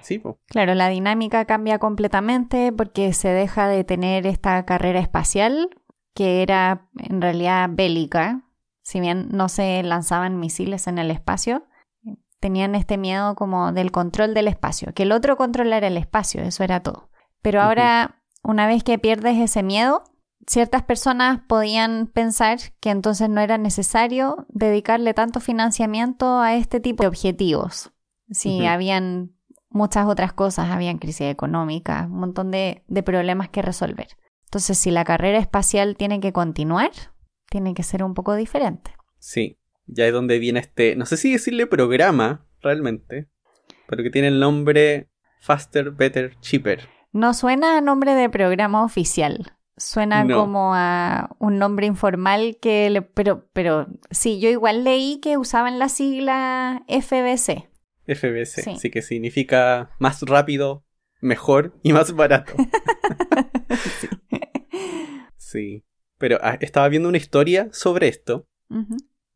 Sí, 0.00 0.20
Claro, 0.46 0.74
la 0.74 0.88
dinámica 0.88 1.44
cambia 1.44 1.78
completamente 1.78 2.72
porque 2.72 3.12
se 3.12 3.28
deja 3.28 3.68
de 3.68 3.84
tener 3.84 4.26
esta 4.26 4.64
carrera 4.64 4.98
espacial 4.98 5.70
que 6.14 6.42
era 6.42 6.88
en 6.98 7.20
realidad 7.20 7.68
bélica. 7.70 8.42
Si 8.82 9.00
bien 9.00 9.28
no 9.30 9.48
se 9.48 9.82
lanzaban 9.82 10.38
misiles 10.38 10.86
en 10.86 10.98
el 10.98 11.10
espacio, 11.10 11.64
tenían 12.40 12.74
este 12.74 12.98
miedo 12.98 13.36
como 13.36 13.72
del 13.72 13.92
control 13.92 14.34
del 14.34 14.48
espacio, 14.48 14.92
que 14.94 15.04
el 15.04 15.12
otro 15.12 15.36
controlara 15.36 15.86
el 15.86 15.96
espacio, 15.96 16.42
eso 16.42 16.64
era 16.64 16.80
todo. 16.80 17.08
Pero 17.40 17.62
ahora, 17.62 18.22
una 18.42 18.66
vez 18.66 18.82
que 18.82 18.98
pierdes 18.98 19.38
ese 19.38 19.62
miedo, 19.62 20.02
ciertas 20.46 20.82
personas 20.82 21.40
podían 21.46 22.08
pensar 22.08 22.58
que 22.80 22.90
entonces 22.90 23.28
no 23.28 23.40
era 23.40 23.58
necesario 23.58 24.46
dedicarle 24.48 25.14
tanto 25.14 25.40
financiamiento 25.40 26.40
a 26.40 26.54
este 26.54 26.80
tipo 26.80 27.04
de 27.04 27.08
objetivos. 27.08 27.92
Si 28.30 28.66
habían 28.66 29.36
muchas 29.68 30.06
otras 30.06 30.32
cosas, 30.32 30.70
habían 30.70 30.98
crisis 30.98 31.28
económica, 31.28 32.08
un 32.10 32.18
montón 32.18 32.50
de, 32.50 32.84
de 32.88 33.02
problemas 33.02 33.50
que 33.50 33.62
resolver. 33.62 34.08
Entonces, 34.44 34.78
si 34.78 34.90
la 34.90 35.04
carrera 35.04 35.38
espacial 35.38 35.96
tiene 35.96 36.20
que 36.20 36.32
continuar, 36.32 36.90
tiene 37.52 37.74
que 37.74 37.82
ser 37.82 38.02
un 38.02 38.14
poco 38.14 38.34
diferente. 38.34 38.92
Sí, 39.18 39.58
ya 39.86 40.06
es 40.06 40.12
donde 40.12 40.38
viene 40.38 40.60
este, 40.60 40.96
no 40.96 41.04
sé 41.04 41.18
si 41.18 41.32
decirle 41.32 41.66
programa 41.66 42.46
realmente, 42.62 43.28
pero 43.86 44.02
que 44.02 44.10
tiene 44.10 44.28
el 44.28 44.40
nombre 44.40 45.10
Faster, 45.40 45.90
Better, 45.90 46.34
Cheaper. 46.40 46.88
No 47.12 47.34
suena 47.34 47.76
a 47.76 47.80
nombre 47.82 48.14
de 48.14 48.30
programa 48.30 48.82
oficial. 48.84 49.54
Suena 49.76 50.26
como 50.26 50.74
a 50.74 51.34
un 51.38 51.58
nombre 51.58 51.86
informal 51.86 52.56
que 52.60 52.88
le, 52.88 53.02
pero 53.02 53.48
pero 53.52 53.86
sí, 54.10 54.40
yo 54.40 54.48
igual 54.48 54.84
leí 54.84 55.20
que 55.20 55.36
usaban 55.36 55.78
la 55.78 55.90
sigla 55.90 56.84
FBC. 56.88 57.68
FBC, 58.06 58.78
sí. 58.78 58.90
que 58.90 59.02
significa 59.02 59.90
más 59.98 60.22
rápido, 60.22 60.84
mejor 61.20 61.74
y 61.82 61.92
más 61.92 62.12
barato. 62.14 62.52
sí. 64.00 64.08
sí. 65.36 65.84
Pero 66.22 66.38
ah, 66.40 66.56
estaba 66.60 66.88
viendo 66.88 67.08
una 67.08 67.18
historia 67.18 67.68
sobre 67.72 68.06
esto, 68.06 68.46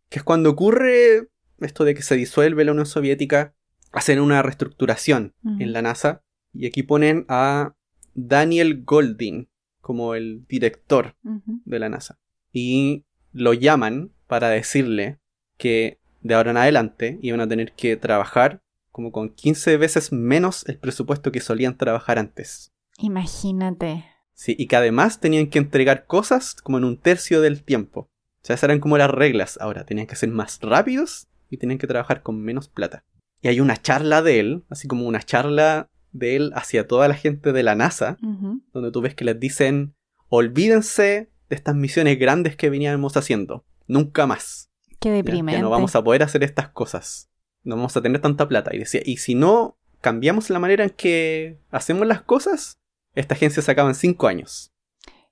que 0.08 0.20
es 0.20 0.22
cuando 0.22 0.50
ocurre 0.50 1.30
esto 1.58 1.82
de 1.82 1.96
que 1.96 2.02
se 2.02 2.14
disuelve 2.14 2.64
la 2.64 2.70
Unión 2.70 2.86
Soviética, 2.86 3.56
hacen 3.90 4.20
una 4.20 4.40
reestructuración 4.40 5.34
en 5.58 5.72
la 5.72 5.82
NASA, 5.82 6.22
y 6.52 6.64
aquí 6.64 6.84
ponen 6.84 7.26
a 7.28 7.74
Daniel 8.14 8.84
Goldin, 8.84 9.48
como 9.80 10.14
el 10.14 10.46
director 10.46 11.16
de 11.24 11.78
la 11.80 11.88
NASA. 11.88 12.20
Y 12.52 13.04
lo 13.32 13.52
llaman 13.52 14.12
para 14.28 14.48
decirle 14.50 15.18
que 15.56 15.98
de 16.20 16.34
ahora 16.34 16.52
en 16.52 16.56
adelante 16.56 17.18
iban 17.20 17.40
a 17.40 17.48
tener 17.48 17.72
que 17.72 17.96
trabajar 17.96 18.62
como 18.92 19.10
con 19.10 19.30
15 19.30 19.76
veces 19.76 20.12
menos 20.12 20.64
el 20.68 20.78
presupuesto 20.78 21.32
que 21.32 21.40
solían 21.40 21.76
trabajar 21.76 22.20
antes. 22.20 22.72
Imagínate. 22.98 24.04
Sí, 24.36 24.54
y 24.58 24.66
que 24.66 24.76
además 24.76 25.18
tenían 25.18 25.46
que 25.48 25.58
entregar 25.58 26.04
cosas 26.04 26.54
como 26.54 26.76
en 26.76 26.84
un 26.84 26.98
tercio 26.98 27.40
del 27.40 27.62
tiempo. 27.64 28.00
O 28.00 28.46
sea, 28.46 28.54
esas 28.54 28.64
eran 28.64 28.80
como 28.80 28.98
las 28.98 29.10
reglas. 29.10 29.58
Ahora, 29.60 29.86
tenían 29.86 30.06
que 30.06 30.14
ser 30.14 30.28
más 30.28 30.60
rápidos 30.60 31.26
y 31.48 31.56
tenían 31.56 31.78
que 31.78 31.86
trabajar 31.86 32.22
con 32.22 32.42
menos 32.42 32.68
plata. 32.68 33.02
Y 33.40 33.48
hay 33.48 33.60
una 33.60 33.80
charla 33.80 34.20
de 34.20 34.38
él, 34.38 34.64
así 34.68 34.88
como 34.88 35.06
una 35.06 35.22
charla 35.22 35.88
de 36.12 36.36
él 36.36 36.52
hacia 36.54 36.86
toda 36.86 37.08
la 37.08 37.14
gente 37.14 37.52
de 37.52 37.62
la 37.62 37.74
NASA, 37.74 38.18
donde 38.20 38.90
tú 38.92 39.00
ves 39.00 39.14
que 39.14 39.24
les 39.24 39.40
dicen, 39.40 39.94
olvídense 40.28 41.30
de 41.48 41.56
estas 41.56 41.74
misiones 41.74 42.18
grandes 42.18 42.56
que 42.56 42.70
veníamos 42.70 43.16
haciendo, 43.16 43.64
nunca 43.86 44.26
más. 44.26 44.70
Qué 45.00 45.10
deprimente. 45.10 45.60
no 45.60 45.70
vamos 45.70 45.94
a 45.96 46.04
poder 46.04 46.22
hacer 46.22 46.44
estas 46.44 46.68
cosas, 46.68 47.30
no 47.62 47.76
vamos 47.76 47.96
a 47.96 48.02
tener 48.02 48.20
tanta 48.20 48.48
plata. 48.48 48.74
Y 48.74 48.78
decía, 48.78 49.00
y 49.04 49.16
si 49.16 49.34
no 49.34 49.78
cambiamos 50.00 50.50
la 50.50 50.58
manera 50.58 50.84
en 50.84 50.90
que 50.90 51.58
hacemos 51.70 52.06
las 52.06 52.22
cosas, 52.22 52.78
esta 53.16 53.34
agencia 53.34 53.62
se 53.62 53.72
acaba 53.72 53.88
en 53.88 53.94
cinco 53.94 54.28
años. 54.28 54.72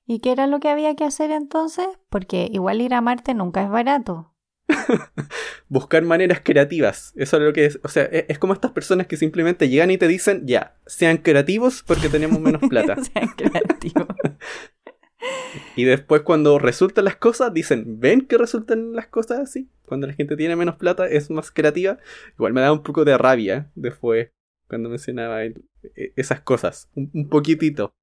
¿Y 0.07 0.18
qué 0.18 0.32
era 0.32 0.47
lo 0.47 0.59
que 0.59 0.68
había 0.68 0.97
que 0.97 1.05
hacer 1.05 1.30
entonces? 1.30 1.87
Porque 2.11 2.49
igual 2.53 2.80
ir 2.80 2.95
a 2.95 3.01
Marte 3.01 3.35
nunca 3.35 3.62
es 3.62 3.70
barato. 3.70 4.35
Buscar 5.68 6.03
maneras 6.03 6.41
creativas. 6.43 7.12
Eso 7.16 7.37
es 7.37 7.43
lo 7.43 7.53
que 7.53 7.66
es. 7.66 7.80
O 7.82 7.89
sea, 7.89 8.05
e-, 8.05 8.26
es, 8.28 8.39
como 8.39 8.53
estas 8.53 8.72
personas 8.72 9.07
que 9.07 9.16
simplemente 9.16 9.68
llegan 9.68 9.91
y 9.91 9.99
te 9.99 10.09
dicen, 10.09 10.47
ya, 10.47 10.76
sean 10.87 11.18
creativos 11.18 11.82
porque 11.87 12.09
tenemos 12.09 12.41
menos 12.41 12.62
plata. 12.68 12.97
sean 12.97 13.28
creativos. 13.37 14.09
y 15.76 15.85
después 15.85 16.22
cuando 16.22 16.59
resultan 16.59 17.05
las 17.05 17.16
cosas, 17.16 17.53
dicen, 17.53 18.01
¿ven 18.01 18.22
que 18.22 18.39
resultan 18.39 18.93
las 18.95 19.09
cosas 19.09 19.41
así? 19.41 19.70
Cuando 19.87 20.07
la 20.07 20.14
gente 20.14 20.37
tiene 20.37 20.57
menos 20.57 20.76
plata 20.76 21.07
es 21.07 21.30
más 21.30 21.51
creativa. 21.51 21.99
Igual 22.35 22.53
me 22.53 22.61
da 22.61 22.72
un 22.72 22.82
poco 22.82 23.05
de 23.05 23.16
rabia 23.16 23.70
después 23.74 24.30
cuando 24.74 24.90
mencionaba 24.90 25.44
e-, 25.44 25.54
esas 26.16 26.40
cosas. 26.40 26.90
un 26.94 27.28
poquitito. 27.28 27.94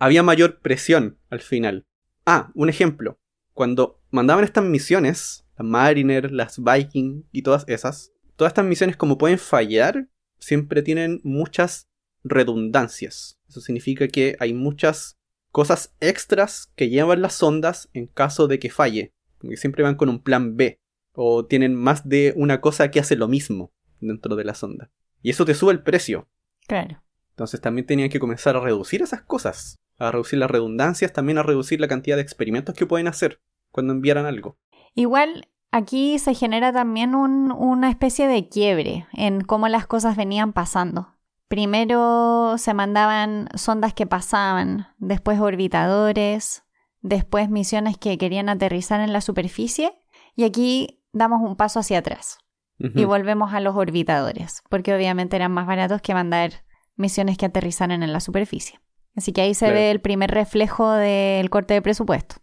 Había 0.00 0.24
mayor 0.24 0.60
presión 0.60 1.18
al 1.30 1.40
final. 1.40 1.86
Ah, 2.24 2.50
un 2.54 2.68
ejemplo. 2.68 3.20
Cuando 3.54 4.02
mandaban 4.10 4.42
estas 4.42 4.64
misiones, 4.64 5.46
las 5.56 5.66
Mariner, 5.66 6.32
las 6.32 6.60
Viking 6.62 7.22
y 7.30 7.42
todas 7.42 7.64
esas, 7.68 8.12
todas 8.34 8.50
estas 8.50 8.64
misiones 8.64 8.96
como 8.96 9.18
pueden 9.18 9.38
fallar, 9.38 10.08
siempre 10.38 10.82
tienen 10.82 11.20
muchas 11.22 11.88
redundancias. 12.24 13.38
Eso 13.48 13.60
significa 13.60 14.08
que 14.08 14.36
hay 14.40 14.52
muchas 14.52 15.18
cosas 15.52 15.94
extras 16.00 16.72
que 16.74 16.88
llevan 16.88 17.22
las 17.22 17.34
sondas 17.34 17.88
en 17.94 18.08
caso 18.08 18.48
de 18.48 18.58
que 18.58 18.70
falle. 18.70 19.14
Que 19.40 19.56
siempre 19.56 19.84
van 19.84 19.94
con 19.94 20.08
un 20.08 20.20
plan 20.20 20.56
B. 20.56 20.80
O 21.12 21.46
tienen 21.46 21.76
más 21.76 22.08
de 22.08 22.34
una 22.36 22.60
cosa 22.60 22.90
que 22.90 22.98
hace 22.98 23.14
lo 23.14 23.28
mismo 23.28 23.72
dentro 24.00 24.34
de 24.34 24.44
la 24.44 24.54
sonda. 24.54 24.90
Y 25.22 25.30
eso 25.30 25.44
te 25.44 25.54
sube 25.54 25.72
el 25.72 25.82
precio. 25.82 26.28
Claro. 26.66 27.02
Entonces 27.30 27.60
también 27.60 27.86
tenían 27.86 28.08
que 28.08 28.18
comenzar 28.18 28.56
a 28.56 28.60
reducir 28.60 29.02
esas 29.02 29.22
cosas. 29.22 29.78
A 29.98 30.10
reducir 30.10 30.38
las 30.38 30.50
redundancias, 30.50 31.12
también 31.12 31.38
a 31.38 31.42
reducir 31.42 31.80
la 31.80 31.88
cantidad 31.88 32.16
de 32.16 32.22
experimentos 32.22 32.74
que 32.74 32.86
pueden 32.86 33.08
hacer 33.08 33.40
cuando 33.70 33.92
enviaran 33.92 34.26
algo. 34.26 34.56
Igual 34.94 35.48
aquí 35.70 36.18
se 36.18 36.34
genera 36.34 36.72
también 36.72 37.14
una 37.14 37.90
especie 37.90 38.26
de 38.26 38.48
quiebre 38.48 39.06
en 39.12 39.42
cómo 39.42 39.68
las 39.68 39.86
cosas 39.86 40.16
venían 40.16 40.52
pasando. 40.52 41.14
Primero 41.48 42.56
se 42.58 42.74
mandaban 42.74 43.48
sondas 43.54 43.94
que 43.94 44.06
pasaban, 44.06 44.88
después 44.98 45.38
orbitadores, 45.38 46.64
después 47.02 47.50
misiones 47.50 47.98
que 47.98 48.18
querían 48.18 48.48
aterrizar 48.48 49.00
en 49.00 49.12
la 49.12 49.20
superficie 49.20 49.92
y 50.34 50.44
aquí 50.44 51.02
damos 51.12 51.42
un 51.42 51.56
paso 51.56 51.80
hacia 51.80 51.98
atrás 51.98 52.38
y 52.78 53.04
volvemos 53.04 53.54
a 53.54 53.60
los 53.60 53.74
orbitadores, 53.74 54.62
porque 54.68 54.94
obviamente 54.94 55.36
eran 55.36 55.52
más 55.52 55.66
baratos 55.66 56.02
que 56.02 56.14
mandar 56.14 56.64
misiones 56.96 57.38
que 57.38 57.46
aterrizaran 57.46 58.02
en 58.02 58.12
la 58.12 58.20
superficie. 58.20 58.80
Así 59.14 59.32
que 59.32 59.40
ahí 59.40 59.54
se 59.54 59.70
ve 59.70 59.90
el 59.90 60.00
primer 60.00 60.30
reflejo 60.30 60.92
del 60.92 61.48
corte 61.48 61.74
de 61.74 61.82
presupuesto. 61.82 62.36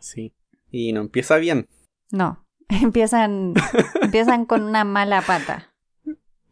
Sí, 0.00 0.34
y 0.70 0.92
no 0.92 1.00
empieza 1.00 1.36
bien. 1.36 1.68
No, 2.10 2.44
empiezan, 2.68 3.54
empiezan 4.00 4.44
con 4.46 4.62
una 4.62 4.84
mala 4.84 5.22
pata. 5.22 5.72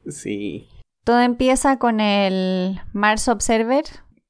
Sí. 0.09 0.69
Todo 1.05 1.21
empieza 1.21 1.79
con 1.79 2.01
el 2.01 2.81
Mars 2.93 3.27
Observer, 3.29 3.85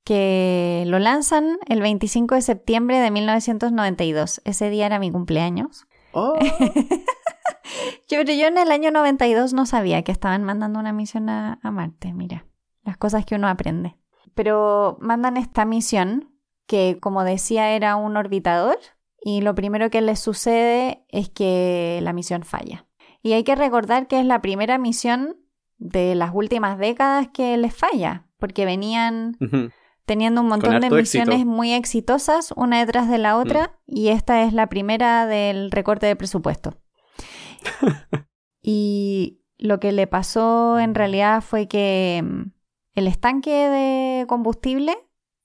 que 0.05 0.85
lo 0.87 0.99
lanzan 0.99 1.59
el 1.69 1.83
25 1.83 2.37
de 2.37 2.43
septiembre 2.43 2.99
de 2.99 3.11
1992. 3.11 4.41
Ese 4.45 4.71
día 4.71 4.87
era 4.87 4.99
mi 4.99 5.11
cumpleaños. 5.11 5.87
Oh. 6.13 6.39
yo, 8.09 8.23
yo 8.23 8.47
en 8.47 8.59
el 8.59 8.71
año 8.71 8.91
92 8.91 9.53
no 9.53 9.67
sabía 9.67 10.03
que 10.03 10.13
estaban 10.13 10.45
mandando 10.45 10.79
una 10.79 10.93
misión 10.93 11.29
a, 11.29 11.59
a 11.63 11.71
Marte, 11.71 12.13
mira, 12.13 12.47
las 12.85 12.97
cosas 12.97 13.25
que 13.25 13.35
uno 13.35 13.49
aprende. 13.49 13.97
Pero 14.35 14.97
mandan 15.01 15.37
esta 15.37 15.65
misión, 15.65 16.33
que 16.67 16.99
como 17.01 17.25
decía 17.25 17.71
era 17.71 17.97
un 17.97 18.17
orbitador, 18.17 18.79
y 19.23 19.43
lo 19.43 19.55
primero 19.55 19.91
que 19.91 20.01
les 20.01 20.19
sucede 20.19 21.05
es 21.09 21.29
que 21.29 22.01
la 22.03 22.13
misión 22.13 22.45
falla. 22.45 22.87
Y 23.23 23.33
hay 23.33 23.45
que 23.45 23.55
recordar 23.55 24.07
que 24.07 24.19
es 24.19 24.25
la 24.25 24.41
primera 24.41 24.79
misión 24.79 25.37
de 25.79 26.15
las 26.15 26.31
últimas 26.33 26.79
décadas 26.79 27.29
que 27.33 27.57
les 27.57 27.75
falla, 27.75 28.27
porque 28.39 28.65
venían 28.65 29.37
teniendo 30.05 30.41
un 30.41 30.49
montón 30.49 30.81
de 30.81 30.91
misiones 30.91 31.45
muy 31.47 31.73
exitosas 31.73 32.53
una 32.57 32.81
detrás 32.81 33.09
de 33.09 33.19
la 33.19 33.37
otra 33.37 33.79
mm. 33.87 33.97
y 33.97 34.09
esta 34.09 34.43
es 34.43 34.53
la 34.53 34.69
primera 34.69 35.27
del 35.27 35.71
recorte 35.71 36.07
de 36.07 36.17
presupuesto. 36.17 36.79
y 38.63 39.43
lo 39.59 39.81
que 39.81 39.93
le 39.93 40.07
pasó 40.07 40.79
en 40.79 40.95
realidad 40.95 41.43
fue 41.43 41.69
que 41.69 42.23
mm, 42.25 42.53
el 42.95 43.07
estanque 43.07 43.51
de 43.51 44.27
combustible 44.27 44.97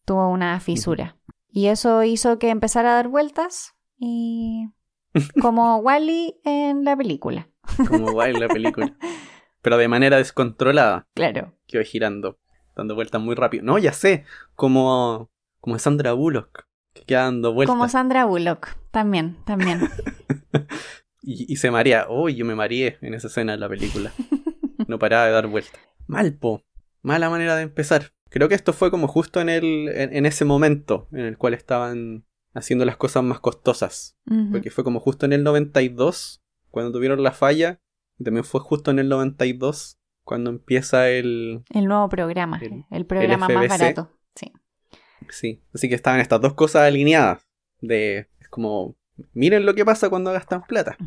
tuvo 0.06 0.30
una 0.30 0.60
fisura. 0.60 1.18
Y 1.50 1.68
eso 1.68 2.04
hizo 2.04 2.38
que 2.40 2.50
empezara 2.50 2.92
a 2.92 2.96
dar 2.96 3.08
vueltas 3.08 3.76
y 3.98 4.70
como 5.42 5.78
Wally 5.78 6.40
en 6.44 6.84
la 6.84 6.96
película. 6.96 7.50
Como 7.88 8.12
Wally 8.12 8.36
en 8.36 8.42
la 8.42 8.48
película. 8.48 8.98
Pero 9.62 9.78
de 9.78 9.88
manera 9.88 10.18
descontrolada. 10.18 11.08
Claro. 11.16 11.54
Que 11.66 11.80
va 11.80 11.84
girando, 11.84 12.38
dando 12.76 12.94
vueltas 12.94 13.22
muy 13.22 13.36
rápido. 13.36 13.64
No, 13.64 13.80
ya 13.80 13.94
sé, 13.94 14.26
como 14.54 15.32
como 15.66 15.80
Sandra 15.80 16.14
Bullock, 16.14 16.68
que 16.94 17.06
queda 17.06 17.24
dando 17.24 17.52
vueltas. 17.52 17.74
Como 17.74 17.90
Sandra 17.90 18.26
Bullock, 18.26 18.78
también, 18.92 19.36
también. 19.46 19.90
Y, 21.26 21.56
se 21.56 21.72
marea. 21.72 22.08
Uy, 22.10 22.36
yo 22.36 22.46
me 22.46 22.56
mareé 22.56 22.98
en 23.02 23.14
esa 23.14 23.28
escena 23.28 23.54
de 23.54 23.58
la 23.58 23.70
película. 23.70 24.12
No 24.88 25.00
paraba 25.00 25.26
de 25.26 25.32
dar 25.32 25.48
vueltas. 25.48 25.80
Mal, 26.06 26.36
po. 26.36 26.62
Mala 27.02 27.30
manera 27.30 27.56
de 27.56 27.64
empezar. 27.64 28.12
Creo 28.30 28.50
que 28.50 28.54
esto 28.54 28.72
fue 28.72 28.92
como 28.92 29.08
justo 29.08 29.42
en, 29.42 29.50
el, 29.50 29.90
en, 29.90 30.26
ese 30.28 30.46
momento 30.46 31.08
en 31.12 31.22
el 31.22 31.38
cual 31.38 31.56
estaban 31.56 32.26
haciendo 32.54 32.86
las 32.86 32.98
cosas 32.98 33.24
más 33.24 33.40
costosas. 33.40 34.18
Porque 34.52 34.70
fue 34.70 34.84
como 34.84 35.00
justo 35.00 35.26
en 35.26 35.34
el 35.34 35.44
92, 35.44 36.44
cuando 36.70 36.92
tuvieron 36.92 37.24
la 37.24 37.32
falla. 37.32 37.80
Y 38.20 38.26
también 38.26 38.44
fue 38.44 38.60
justo 38.60 38.92
en 38.92 39.00
el 39.00 39.10
92, 39.10 39.98
cuando 40.24 40.52
empieza 40.52 41.10
el... 41.10 41.64
El 41.70 41.86
nuevo 41.86 42.10
programa. 42.10 42.60
El, 42.92 43.06
programa 43.06 43.48
más 43.48 43.68
barato. 43.68 44.12
Sí. 44.36 44.52
Sí. 45.30 45.64
Así 45.74 45.90
que 45.90 45.96
estaban 45.96 46.20
estas 46.20 46.42
dos 46.42 46.54
cosas 46.54 46.84
alineadas. 46.84 47.48
De... 47.82 48.30
Es 48.40 48.50
como... 48.50 48.96
Miren 49.34 49.66
lo 49.66 49.76
que 49.76 49.86
pasa 49.86 50.10
cuando 50.10 50.32
gastan 50.32 50.64
plata. 50.64 50.98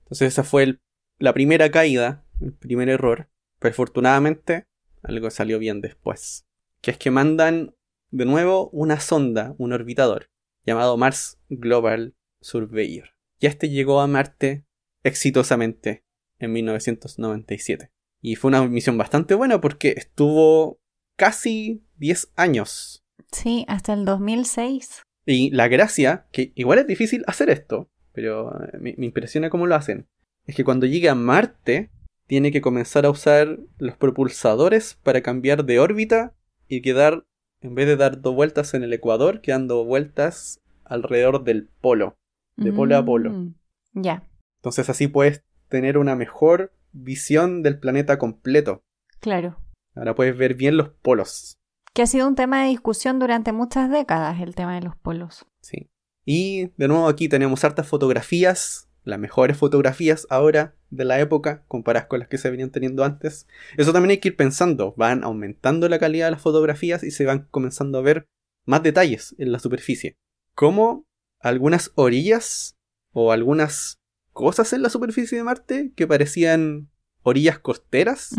Entonces 0.00 0.32
esa 0.32 0.44
fue 0.44 0.78
la 1.18 1.34
primera 1.34 1.70
caída, 1.70 2.24
el 2.40 2.52
primer 2.52 2.88
error. 2.88 3.28
Pero 3.58 3.72
afortunadamente 3.72 4.66
algo 5.02 5.30
salió 5.30 5.58
bien 5.58 5.80
después. 5.80 6.46
Que 6.80 6.92
es 6.92 6.98
que 6.98 7.10
mandan 7.10 7.74
de 8.10 8.24
nuevo 8.24 8.70
una 8.70 9.00
sonda, 9.00 9.54
un 9.58 9.72
orbitador, 9.72 10.30
llamado 10.64 10.96
Mars 10.96 11.38
Global 11.48 12.14
Surveyor. 12.40 13.10
Y 13.40 13.46
este 13.46 13.68
llegó 13.68 14.00
a 14.00 14.06
Marte 14.06 14.64
exitosamente 15.02 16.04
en 16.38 16.52
1997. 16.52 17.90
Y 18.20 18.36
fue 18.36 18.48
una 18.48 18.66
misión 18.66 18.98
bastante 18.98 19.34
buena 19.34 19.60
porque 19.60 19.94
estuvo 19.96 20.80
casi 21.16 21.84
10 21.96 22.32
años. 22.36 23.04
Sí, 23.30 23.64
hasta 23.68 23.92
el 23.92 24.04
2006. 24.04 25.02
Y 25.30 25.50
la 25.50 25.68
gracia, 25.68 26.26
que 26.32 26.52
igual 26.54 26.78
es 26.78 26.86
difícil 26.86 27.22
hacer 27.26 27.50
esto, 27.50 27.90
pero 28.12 28.50
me, 28.80 28.94
me 28.96 29.06
impresiona 29.06 29.50
cómo 29.50 29.66
lo 29.66 29.74
hacen, 29.74 30.06
es 30.46 30.54
que 30.54 30.64
cuando 30.64 30.86
llega 30.86 31.12
a 31.12 31.14
Marte, 31.14 31.90
tiene 32.26 32.50
que 32.50 32.62
comenzar 32.62 33.04
a 33.04 33.10
usar 33.10 33.58
los 33.78 33.96
propulsadores 33.96 34.98
para 35.02 35.22
cambiar 35.22 35.66
de 35.66 35.78
órbita 35.78 36.34
y 36.66 36.80
quedar, 36.80 37.26
en 37.60 37.74
vez 37.74 37.86
de 37.86 37.96
dar 37.96 38.22
dos 38.22 38.34
vueltas 38.34 38.72
en 38.72 38.84
el 38.84 38.92
ecuador, 38.94 39.42
quedando 39.42 39.84
vueltas 39.84 40.60
alrededor 40.84 41.44
del 41.44 41.68
polo, 41.80 42.16
de 42.56 42.72
polo 42.72 42.96
a 42.96 43.04
polo. 43.04 43.30
Mm, 43.30 43.54
ya. 43.92 44.22
Entonces 44.60 44.88
así 44.88 45.08
puedes 45.08 45.44
tener 45.68 45.98
una 45.98 46.16
mejor 46.16 46.72
visión 46.92 47.62
del 47.62 47.78
planeta 47.78 48.18
completo. 48.18 48.82
Claro. 49.20 49.58
Ahora 49.94 50.14
puedes 50.14 50.36
ver 50.36 50.54
bien 50.54 50.78
los 50.78 50.88
polos. 50.88 51.58
Que 51.94 52.02
ha 52.02 52.06
sido 52.06 52.28
un 52.28 52.34
tema 52.34 52.62
de 52.62 52.68
discusión 52.68 53.18
durante 53.18 53.52
muchas 53.52 53.90
décadas, 53.90 54.40
el 54.40 54.54
tema 54.54 54.74
de 54.74 54.82
los 54.82 54.96
polos. 54.96 55.46
Sí. 55.60 55.90
Y 56.24 56.72
de 56.76 56.88
nuevo 56.88 57.08
aquí 57.08 57.28
tenemos 57.28 57.64
hartas 57.64 57.86
fotografías 57.88 58.88
las 59.08 59.18
mejores 59.18 59.56
fotografías 59.56 60.26
ahora 60.30 60.76
de 60.90 61.04
la 61.04 61.18
época 61.18 61.64
comparadas 61.66 62.08
con 62.08 62.20
las 62.20 62.28
que 62.28 62.38
se 62.38 62.50
venían 62.50 62.70
teniendo 62.70 63.04
antes. 63.04 63.48
Eso 63.76 63.92
también 63.92 64.10
hay 64.10 64.18
que 64.18 64.28
ir 64.28 64.36
pensando. 64.36 64.94
Van 64.96 65.24
aumentando 65.24 65.88
la 65.88 65.98
calidad 65.98 66.26
de 66.26 66.32
las 66.32 66.42
fotografías 66.42 67.02
y 67.02 67.10
se 67.10 67.24
van 67.24 67.48
comenzando 67.50 67.98
a 67.98 68.02
ver 68.02 68.26
más 68.66 68.82
detalles 68.82 69.34
en 69.38 69.50
la 69.50 69.58
superficie. 69.58 70.18
Como 70.54 71.06
algunas 71.40 71.90
orillas 71.94 72.76
o 73.12 73.32
algunas 73.32 73.98
cosas 74.32 74.72
en 74.72 74.82
la 74.82 74.90
superficie 74.90 75.38
de 75.38 75.44
Marte 75.44 75.92
que 75.96 76.06
parecían 76.06 76.90
orillas 77.22 77.58
costeras. 77.58 78.36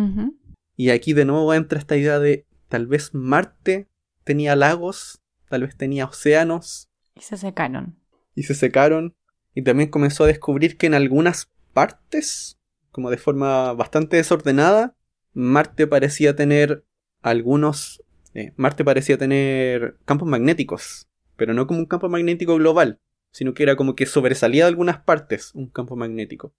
Y 0.76 0.92
aquí 0.92 1.14
de 1.14 1.26
nuevo 1.26 1.54
entra 1.54 1.80
esta 1.80 1.98
idea 1.98 2.20
de 2.20 2.46
tal 2.70 2.88
vez 2.88 3.14
Marte 3.14 3.90
tenía 4.24 4.56
lagos, 4.56 5.22
tal 5.50 5.64
vez 5.64 5.76
tenía 5.76 6.06
océanos. 6.06 6.90
Y 7.16 7.22
se 7.22 7.36
secaron. 7.38 7.98
Y 8.36 8.44
se 8.44 8.56
secaron 8.56 9.16
y 9.54 9.64
también 9.64 9.90
comenzó 9.90 10.24
a 10.24 10.28
descubrir 10.28 10.78
que 10.78 10.88
en 10.88 10.94
algunas 10.94 11.52
partes, 11.74 12.58
como 12.92 13.10
de 13.10 13.18
forma 13.18 13.74
bastante 13.74 14.18
desordenada, 14.18 14.96
Marte 15.34 15.88
parecía 15.88 16.36
tener 16.36 16.86
algunos... 17.22 18.04
Eh, 18.36 18.54
Marte 18.56 18.86
parecía 18.86 19.18
tener 19.18 19.98
campos 20.06 20.28
magnéticos, 20.28 21.10
pero 21.36 21.54
no 21.54 21.68
como 21.68 21.80
un 21.80 21.86
campo 21.88 22.08
magnético 22.10 22.56
global, 22.56 23.00
sino 23.32 23.54
que 23.54 23.64
era 23.64 23.76
como 23.76 23.96
que 23.96 24.06
sobresalía 24.06 24.66
de 24.66 24.70
algunas 24.70 25.00
partes 25.00 25.52
un 25.56 25.68
campo 25.68 25.96
magnético. 25.96 26.54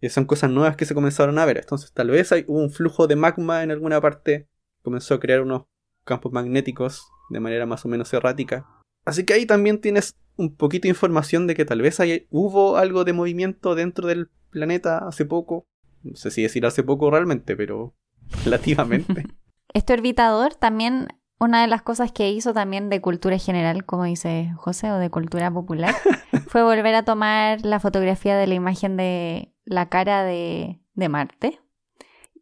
Y 0.00 0.08
son 0.10 0.26
cosas 0.26 0.50
nuevas 0.50 0.76
que 0.76 0.84
se 0.84 0.94
comenzaron 0.94 1.38
a 1.38 1.46
ver. 1.46 1.58
Entonces 1.58 1.92
tal 1.92 2.10
vez 2.10 2.30
hay, 2.30 2.44
hubo 2.46 2.60
un 2.60 2.70
flujo 2.70 3.06
de 3.06 3.16
magma 3.16 3.62
en 3.62 3.70
alguna 3.70 4.00
parte, 4.00 4.46
comenzó 4.88 5.12
a 5.12 5.20
crear 5.20 5.42
unos 5.42 5.64
campos 6.06 6.32
magnéticos 6.32 7.12
de 7.28 7.40
manera 7.40 7.66
más 7.66 7.84
o 7.84 7.88
menos 7.88 8.10
errática. 8.14 8.66
Así 9.04 9.26
que 9.26 9.34
ahí 9.34 9.44
también 9.44 9.82
tienes 9.82 10.16
un 10.36 10.56
poquito 10.56 10.84
de 10.84 10.88
información 10.88 11.46
de 11.46 11.54
que 11.54 11.66
tal 11.66 11.82
vez 11.82 12.00
hay, 12.00 12.26
hubo 12.30 12.78
algo 12.78 13.04
de 13.04 13.12
movimiento 13.12 13.74
dentro 13.74 14.06
del 14.06 14.30
planeta 14.48 15.06
hace 15.06 15.26
poco. 15.26 15.66
No 16.02 16.16
sé 16.16 16.30
si 16.30 16.42
decir 16.42 16.64
hace 16.64 16.82
poco 16.82 17.10
realmente, 17.10 17.54
pero 17.54 17.94
relativamente. 18.44 19.26
Este 19.74 19.92
orbitador 19.92 20.54
también, 20.54 21.08
una 21.38 21.60
de 21.60 21.66
las 21.66 21.82
cosas 21.82 22.10
que 22.10 22.30
hizo 22.30 22.54
también 22.54 22.88
de 22.88 23.02
cultura 23.02 23.36
general, 23.36 23.84
como 23.84 24.04
dice 24.04 24.54
José, 24.56 24.90
o 24.90 24.96
de 24.96 25.10
cultura 25.10 25.50
popular, 25.50 25.94
fue 26.48 26.62
volver 26.62 26.94
a 26.94 27.04
tomar 27.04 27.60
la 27.66 27.78
fotografía 27.78 28.34
de 28.38 28.46
la 28.46 28.54
imagen 28.54 28.96
de 28.96 29.52
la 29.66 29.90
cara 29.90 30.24
de, 30.24 30.80
de 30.94 31.08
Marte. 31.10 31.60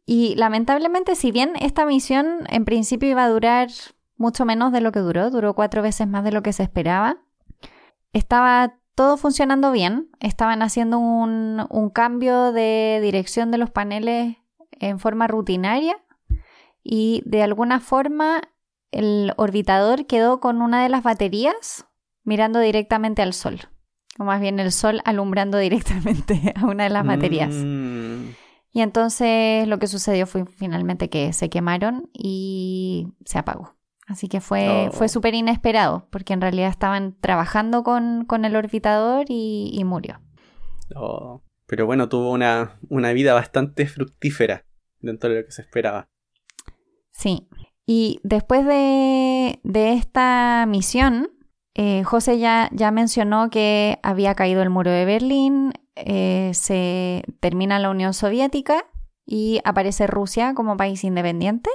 Y 0.07 0.37
lamentablemente, 0.37 1.17
si 1.17 1.33
bien 1.33 1.55
esta 1.61 1.85
misión 1.85 2.45
en 2.49 2.65
principio 2.65 3.11
iba 3.11 3.25
a 3.25 3.29
durar 3.29 3.69
mucho 4.17 4.45
menos 4.45 4.73
de 4.73 4.81
lo 4.81 4.93
que 4.93 5.01
duró, 5.01 5.31
duró 5.31 5.55
cuatro 5.55 5.83
veces 5.83 6.07
más 6.07 6.23
de 6.23 6.31
lo 6.31 6.43
que 6.43 6.53
se 6.53 6.63
esperaba, 6.63 7.19
estaba 8.13 8.79
todo 8.95 9.17
funcionando 9.17 9.73
bien, 9.73 10.09
estaban 10.21 10.63
haciendo 10.63 10.99
un, 10.99 11.91
cambio 11.93 12.53
de 12.53 13.01
dirección 13.03 13.51
de 13.51 13.59
los 13.59 13.71
paneles 13.71 14.37
en 14.73 14.99
forma 14.99 15.27
rutinaria 15.27 15.99
y 16.83 17.23
de 17.27 17.43
alguna 17.43 17.81
forma 17.81 18.41
el 18.93 19.33
orbitador 19.37 20.07
quedó 20.07 20.41
con 20.41 20.63
una 20.63 20.83
de 20.83 20.89
las 20.89 21.03
baterías 21.03 21.87
mirando 22.25 22.61
directamente 22.61 23.23
al 23.23 23.35
sol, 23.35 23.61
o 24.19 24.25
más 24.25 24.41
bien 24.41 24.61
el 24.61 24.73
sol 24.73 25.03
alumbrando 25.05 25.59
directamente 25.67 26.55
a 26.57 26.65
una 26.65 26.85
de 26.85 26.91
las 26.91 27.05
baterías. 27.05 27.53
Mm. 27.53 28.46
Y 28.77 28.83
entonces 28.83 29.67
lo 29.67 29.79
que 29.79 29.87
sucedió 29.87 30.27
fue 30.27 30.45
finalmente 30.45 31.09
que 31.09 31.33
se 31.33 31.49
quemaron 31.49 32.11
y 32.13 33.09
se 33.25 33.39
apagó. 33.39 33.75
Así 34.07 34.29
que 34.29 34.43
fue, 34.43 34.91
fue 34.93 35.09
súper 35.09 35.33
inesperado, 35.33 36.07
porque 36.11 36.35
en 36.35 36.43
realidad 36.43 36.69
estaban 36.69 37.17
trabajando 37.19 37.83
con, 37.83 38.27
el 38.45 38.55
orbitador 38.55 39.25
y, 39.31 39.83
murió. 39.87 40.21
Pero 41.65 41.87
bueno, 41.87 42.11
tuvo 42.11 42.31
una, 42.33 42.79
vida 43.15 43.33
bastante 43.33 43.87
fructífera 43.87 44.67
dentro 45.01 45.31
de 45.31 45.37
lo 45.37 45.47
que 45.47 45.53
se 45.53 45.63
esperaba. 45.63 46.11
Sí. 47.13 47.49
Y 47.87 48.21
después 48.25 48.67
de, 48.67 49.59
esta 49.73 50.67
misión, 50.69 51.31
eh, 51.79 52.05
José 52.05 52.39
ya, 52.39 52.71
ya, 52.73 52.91
mencionó 52.91 53.51
que 53.51 53.99
había 54.03 54.35
caído 54.35 54.63
el 54.63 54.71
muro 54.71 54.91
de 54.91 55.05
Berlín, 55.05 55.75
eh, 55.95 56.53
se 56.55 57.23
termina 57.41 57.79
la 57.79 57.91
Unión 57.91 58.15
Soviética 58.15 58.87
y 59.27 59.61
aparece 59.63 60.07
Rusia 60.07 60.55
como 60.55 60.79
país 60.79 61.05
independiente 61.05 61.69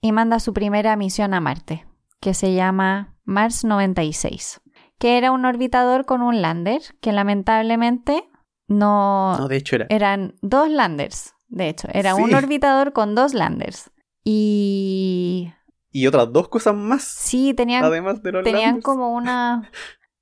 y 0.00 0.10
manda 0.10 0.40
su 0.40 0.52
primera 0.52 0.96
misión 0.96 1.32
a 1.32 1.40
Marte, 1.40 1.86
que 2.20 2.34
se 2.34 2.54
llama 2.54 3.14
Mars 3.24 3.64
96, 3.64 4.60
que 4.98 5.16
era 5.16 5.30
un 5.30 5.44
orbitador 5.44 6.06
con 6.06 6.20
un 6.20 6.42
lander 6.42 6.82
que 7.00 7.12
lamentablemente 7.12 8.28
no... 8.66 9.38
No, 9.38 9.46
de 9.46 9.56
hecho 9.58 9.76
era. 9.76 9.86
Eran 9.90 10.34
dos 10.42 10.68
landers, 10.68 11.34
de 11.48 11.68
hecho, 11.68 11.86
era 11.92 12.16
un 12.16 12.34
orbitador 12.34 12.92
con 12.92 13.14
dos 13.14 13.32
landers. 13.32 13.92
Y... 14.24 15.52
Y 15.94 16.06
otras 16.06 16.32
dos 16.32 16.48
cosas 16.48 16.74
más. 16.74 17.04
Sí, 17.04 17.54
tenían, 17.54 17.84
además 17.84 18.22
de 18.22 18.32
los 18.32 18.44
tenían 18.44 18.82
como 18.82 19.14
una, 19.14 19.70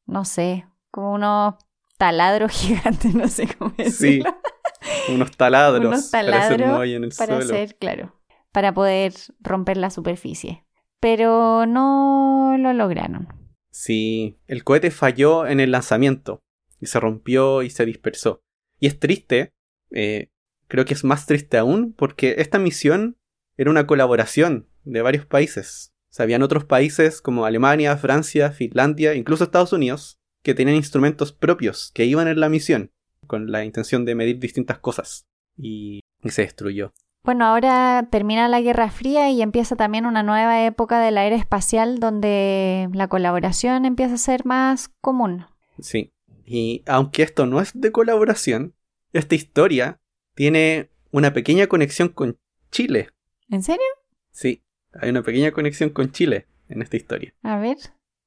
no 0.06 0.24
sé, 0.24 0.66
como 0.90 1.14
unos 1.14 1.54
taladros 1.96 2.52
gigantes, 2.60 3.14
no 3.14 3.26
sé 3.26 3.48
cómo 3.56 3.72
decirlo. 3.76 4.36
Sí, 4.80 5.12
unos 5.12 5.36
taladros. 5.36 5.86
unos 5.86 6.10
taladros 6.10 6.60
para 6.60 6.76
hacer, 6.76 6.94
en 6.96 7.04
el 7.04 7.12
para 7.16 7.38
hacer 7.38 7.76
claro 7.76 8.22
para 8.52 8.74
poder 8.74 9.14
romper 9.40 9.78
la 9.78 9.90
superficie. 9.90 10.64
Pero 11.00 11.66
no 11.66 12.54
lo 12.58 12.72
lograron. 12.72 13.28
Sí, 13.70 14.38
el 14.46 14.62
cohete 14.62 14.90
falló 14.90 15.46
en 15.46 15.58
el 15.58 15.72
lanzamiento 15.72 16.44
y 16.78 16.86
se 16.86 17.00
rompió 17.00 17.62
y 17.62 17.70
se 17.70 17.86
dispersó. 17.86 18.44
Y 18.78 18.86
es 18.86 19.00
triste, 19.00 19.54
eh, 19.90 20.30
creo 20.68 20.84
que 20.84 20.94
es 20.94 21.02
más 21.02 21.26
triste 21.26 21.56
aún, 21.58 21.92
porque 21.94 22.36
esta 22.38 22.58
misión 22.58 23.16
era 23.56 23.70
una 23.70 23.86
colaboración 23.86 24.68
de 24.84 25.02
varios 25.02 25.26
países. 25.26 25.92
O 26.18 26.22
habían 26.22 26.42
otros 26.42 26.64
países 26.64 27.22
como 27.22 27.46
Alemania, 27.46 27.96
Francia, 27.96 28.50
Finlandia, 28.50 29.14
incluso 29.14 29.44
Estados 29.44 29.72
Unidos, 29.72 30.18
que 30.42 30.54
tenían 30.54 30.76
instrumentos 30.76 31.32
propios 31.32 31.90
que 31.94 32.04
iban 32.04 32.28
en 32.28 32.40
la 32.40 32.48
misión, 32.48 32.90
con 33.26 33.50
la 33.50 33.64
intención 33.64 34.04
de 34.04 34.14
medir 34.14 34.38
distintas 34.38 34.78
cosas. 34.78 35.26
y 35.56 36.00
se 36.28 36.42
destruyó. 36.42 36.94
Bueno, 37.24 37.46
ahora 37.46 38.08
termina 38.10 38.48
la 38.48 38.60
Guerra 38.60 38.90
Fría 38.90 39.30
y 39.30 39.42
empieza 39.42 39.76
también 39.76 40.06
una 40.06 40.24
nueva 40.24 40.64
época 40.64 40.98
de 41.00 41.12
la 41.12 41.24
era 41.24 41.36
espacial 41.36 42.00
donde 42.00 42.88
la 42.92 43.06
colaboración 43.06 43.84
empieza 43.84 44.14
a 44.14 44.18
ser 44.18 44.44
más 44.44 44.88
común. 45.00 45.46
Sí, 45.78 46.12
y 46.44 46.82
aunque 46.86 47.22
esto 47.22 47.46
no 47.46 47.60
es 47.60 47.72
de 47.74 47.92
colaboración, 47.92 48.74
esta 49.12 49.36
historia 49.36 50.00
tiene 50.34 50.90
una 51.12 51.32
pequeña 51.32 51.68
conexión 51.68 52.08
con 52.08 52.38
Chile. 52.72 53.10
¿En 53.48 53.62
serio? 53.62 53.86
Sí, 54.32 54.62
hay 54.94 55.10
una 55.10 55.22
pequeña 55.22 55.52
conexión 55.52 55.90
con 55.90 56.12
Chile 56.12 56.46
en 56.68 56.82
esta 56.82 56.96
historia. 56.96 57.34
A 57.42 57.58
ver. 57.58 57.76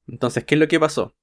Entonces, 0.08 0.44
¿qué 0.44 0.54
es 0.54 0.60
lo 0.60 0.68
que 0.68 0.80
pasó? 0.80 1.14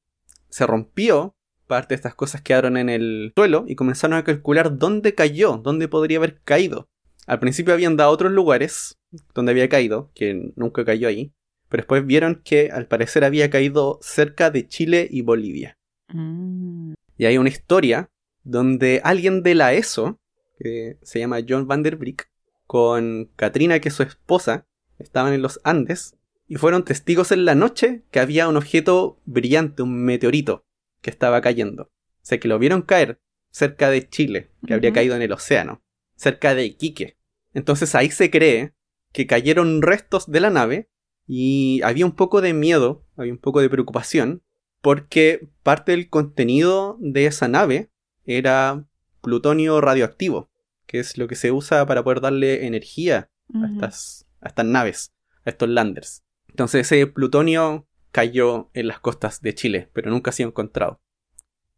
Se 0.49 0.65
rompió, 0.67 1.35
parte 1.67 1.89
de 1.89 1.95
estas 1.95 2.15
cosas 2.15 2.41
quedaron 2.41 2.77
en 2.77 2.89
el 2.89 3.33
suelo 3.35 3.65
y 3.67 3.75
comenzaron 3.75 4.17
a 4.17 4.23
calcular 4.23 4.77
dónde 4.77 5.15
cayó, 5.15 5.57
dónde 5.57 5.87
podría 5.87 6.17
haber 6.17 6.41
caído. 6.41 6.89
Al 7.25 7.39
principio 7.39 7.73
habían 7.73 7.95
dado 7.95 8.11
otros 8.11 8.31
lugares 8.31 8.99
donde 9.33 9.51
había 9.51 9.69
caído, 9.69 10.11
que 10.13 10.51
nunca 10.55 10.83
cayó 10.83 11.07
ahí, 11.07 11.33
pero 11.69 11.81
después 11.81 12.05
vieron 12.05 12.41
que 12.43 12.69
al 12.71 12.87
parecer 12.87 13.23
había 13.23 13.49
caído 13.49 13.99
cerca 14.01 14.51
de 14.51 14.67
Chile 14.67 15.07
y 15.09 15.21
Bolivia. 15.21 15.77
Mm. 16.09 16.93
Y 17.17 17.25
hay 17.25 17.37
una 17.37 17.49
historia 17.49 18.09
donde 18.43 19.01
alguien 19.03 19.41
de 19.43 19.55
la 19.55 19.73
ESO, 19.73 20.19
que 20.59 20.97
se 21.01 21.19
llama 21.19 21.39
John 21.47 21.67
Van 21.67 21.83
Der 21.83 21.95
Brick, 21.95 22.29
con 22.67 23.29
Katrina, 23.35 23.79
que 23.79 23.89
es 23.89 23.95
su 23.95 24.03
esposa, 24.03 24.67
estaban 24.99 25.33
en 25.33 25.41
los 25.41 25.59
Andes 25.63 26.17
y 26.47 26.55
fueron 26.55 26.85
testigos 26.85 27.31
en 27.31 27.45
la 27.45 27.55
noche 27.55 28.03
que 28.11 28.19
había 28.19 28.47
un 28.47 28.57
objeto 28.57 29.19
brillante, 29.25 29.81
un 29.81 30.03
meteorito, 30.03 30.65
que 31.01 31.09
estaba 31.09 31.41
cayendo. 31.41 31.83
O 31.83 32.25
sea, 32.25 32.39
que 32.39 32.47
lo 32.47 32.59
vieron 32.59 32.81
caer 32.81 33.21
cerca 33.51 33.89
de 33.89 34.09
Chile, 34.09 34.49
que 34.65 34.73
habría 34.73 34.93
caído 34.93 35.15
en 35.15 35.21
el 35.21 35.31
océano, 35.31 35.83
cerca 36.15 36.55
de 36.55 36.65
Iquique. 36.65 37.17
Entonces 37.53 37.93
ahí 37.95 38.09
se 38.09 38.31
cree 38.31 38.73
que 39.11 39.27
cayeron 39.27 39.81
restos 39.81 40.29
de 40.29 40.39
la 40.39 40.49
nave 40.49 40.89
y 41.27 41.81
había 41.83 42.05
un 42.05 42.13
poco 42.13 42.41
de 42.41 42.53
miedo, 42.53 43.05
había 43.15 43.31
un 43.31 43.39
poco 43.39 43.61
de 43.61 43.69
preocupación, 43.69 44.43
porque 44.81 45.47
parte 45.61 45.91
del 45.91 46.09
contenido 46.09 46.97
de 46.99 47.27
esa 47.27 47.47
nave 47.47 47.91
era 48.25 48.85
plutonio 49.21 49.79
radioactivo, 49.81 50.49
que 50.85 50.99
es 50.99 51.17
lo 51.17 51.27
que 51.27 51.35
se 51.35 51.51
usa 51.51 51.85
para 51.85 52.03
poder 52.03 52.21
darle 52.21 52.65
energía 52.65 53.31
a, 53.53 53.67
estas, 53.71 54.22
a 54.43 54.49
estas 54.49 54.65
naves, 54.65 55.13
a 55.45 55.49
estos 55.49 55.69
landers. 55.69 56.23
Entonces 56.49 56.91
ese 56.91 57.07
plutonio 57.07 57.87
cayó 58.11 58.69
en 58.73 58.87
las 58.87 58.99
costas 58.99 59.41
de 59.41 59.55
Chile, 59.55 59.89
pero 59.93 60.11
nunca 60.11 60.29
ha 60.29 60.33
sido 60.33 60.49
encontrado. 60.49 61.01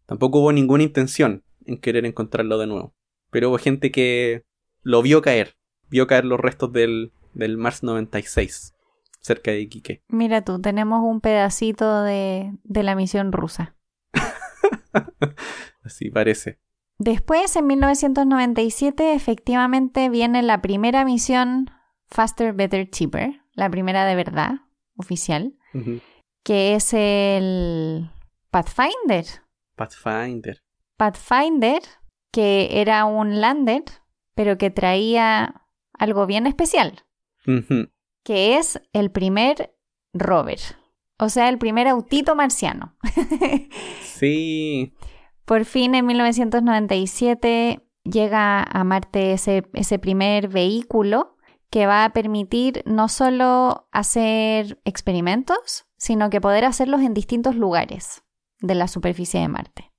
Tampoco 0.05 0.39
hubo 0.39 0.51
ninguna 0.51 0.83
intención 0.83 1.43
en 1.65 1.79
querer 1.79 2.05
encontrarlo 2.05 2.57
de 2.57 2.67
nuevo. 2.67 2.95
Pero 3.31 3.49
hubo 3.49 3.57
gente 3.57 3.91
que 3.91 4.45
lo 4.81 5.01
vio 5.01 5.21
caer, 5.21 5.57
vio 5.89 6.07
caer 6.07 6.25
los 6.25 6.39
restos 6.39 6.71
del, 6.71 7.11
del 7.33 7.57
Mars 7.57 7.83
96, 7.83 8.75
cerca 9.19 9.51
de 9.51 9.61
Iquique. 9.61 10.03
Mira 10.09 10.43
tú, 10.43 10.61
tenemos 10.61 11.01
un 11.03 11.21
pedacito 11.21 12.03
de, 12.03 12.51
de 12.63 12.83
la 12.83 12.95
misión 12.95 13.31
rusa. 13.31 13.75
Así 15.83 16.09
parece. 16.09 16.59
Después, 16.97 17.55
en 17.55 17.67
1997, 17.67 19.13
efectivamente 19.13 20.09
viene 20.09 20.41
la 20.43 20.61
primera 20.61 21.03
misión 21.03 21.69
Faster, 22.15 22.53
Better, 22.53 22.89
Cheaper, 22.89 23.41
la 23.55 23.69
primera 23.69 24.05
de 24.05 24.15
verdad, 24.15 24.61
oficial, 24.95 25.53
que 26.43 26.75
es 26.75 26.93
el 26.93 28.09
Pathfinder. 28.49 29.25
Pathfinder. 29.75 30.63
Pathfinder, 30.95 31.81
que 32.31 32.79
era 32.79 33.03
un 33.03 33.41
lander, 33.41 33.83
pero 34.33 34.57
que 34.57 34.69
traía 34.69 35.67
algo 35.91 36.25
bien 36.25 36.47
especial, 36.47 37.03
que 38.23 38.57
es 38.57 38.81
el 38.93 39.11
primer 39.11 39.75
rover, 40.13 40.59
o 41.19 41.27
sea, 41.27 41.49
el 41.49 41.57
primer 41.57 41.89
autito 41.89 42.33
marciano. 42.33 42.95
sí. 44.03 44.95
Por 45.43 45.65
fin 45.65 45.95
en 45.95 46.05
1997 46.05 47.85
llega 48.05 48.63
a 48.63 48.83
Marte 48.85 49.33
ese, 49.33 49.69
ese 49.73 49.99
primer 49.99 50.47
vehículo 50.47 51.34
que 51.69 51.87
va 51.87 52.05
a 52.05 52.13
permitir 52.13 52.83
no 52.85 53.07
solo 53.09 53.87
hacer 53.91 54.79
experimentos, 54.85 55.85
sino 55.97 56.29
que 56.29 56.41
poder 56.41 56.65
hacerlos 56.65 57.01
en 57.01 57.13
distintos 57.13 57.55
lugares 57.55 58.23
de 58.59 58.75
la 58.75 58.87
superficie 58.87 59.39
de 59.39 59.47
Marte. 59.47 59.91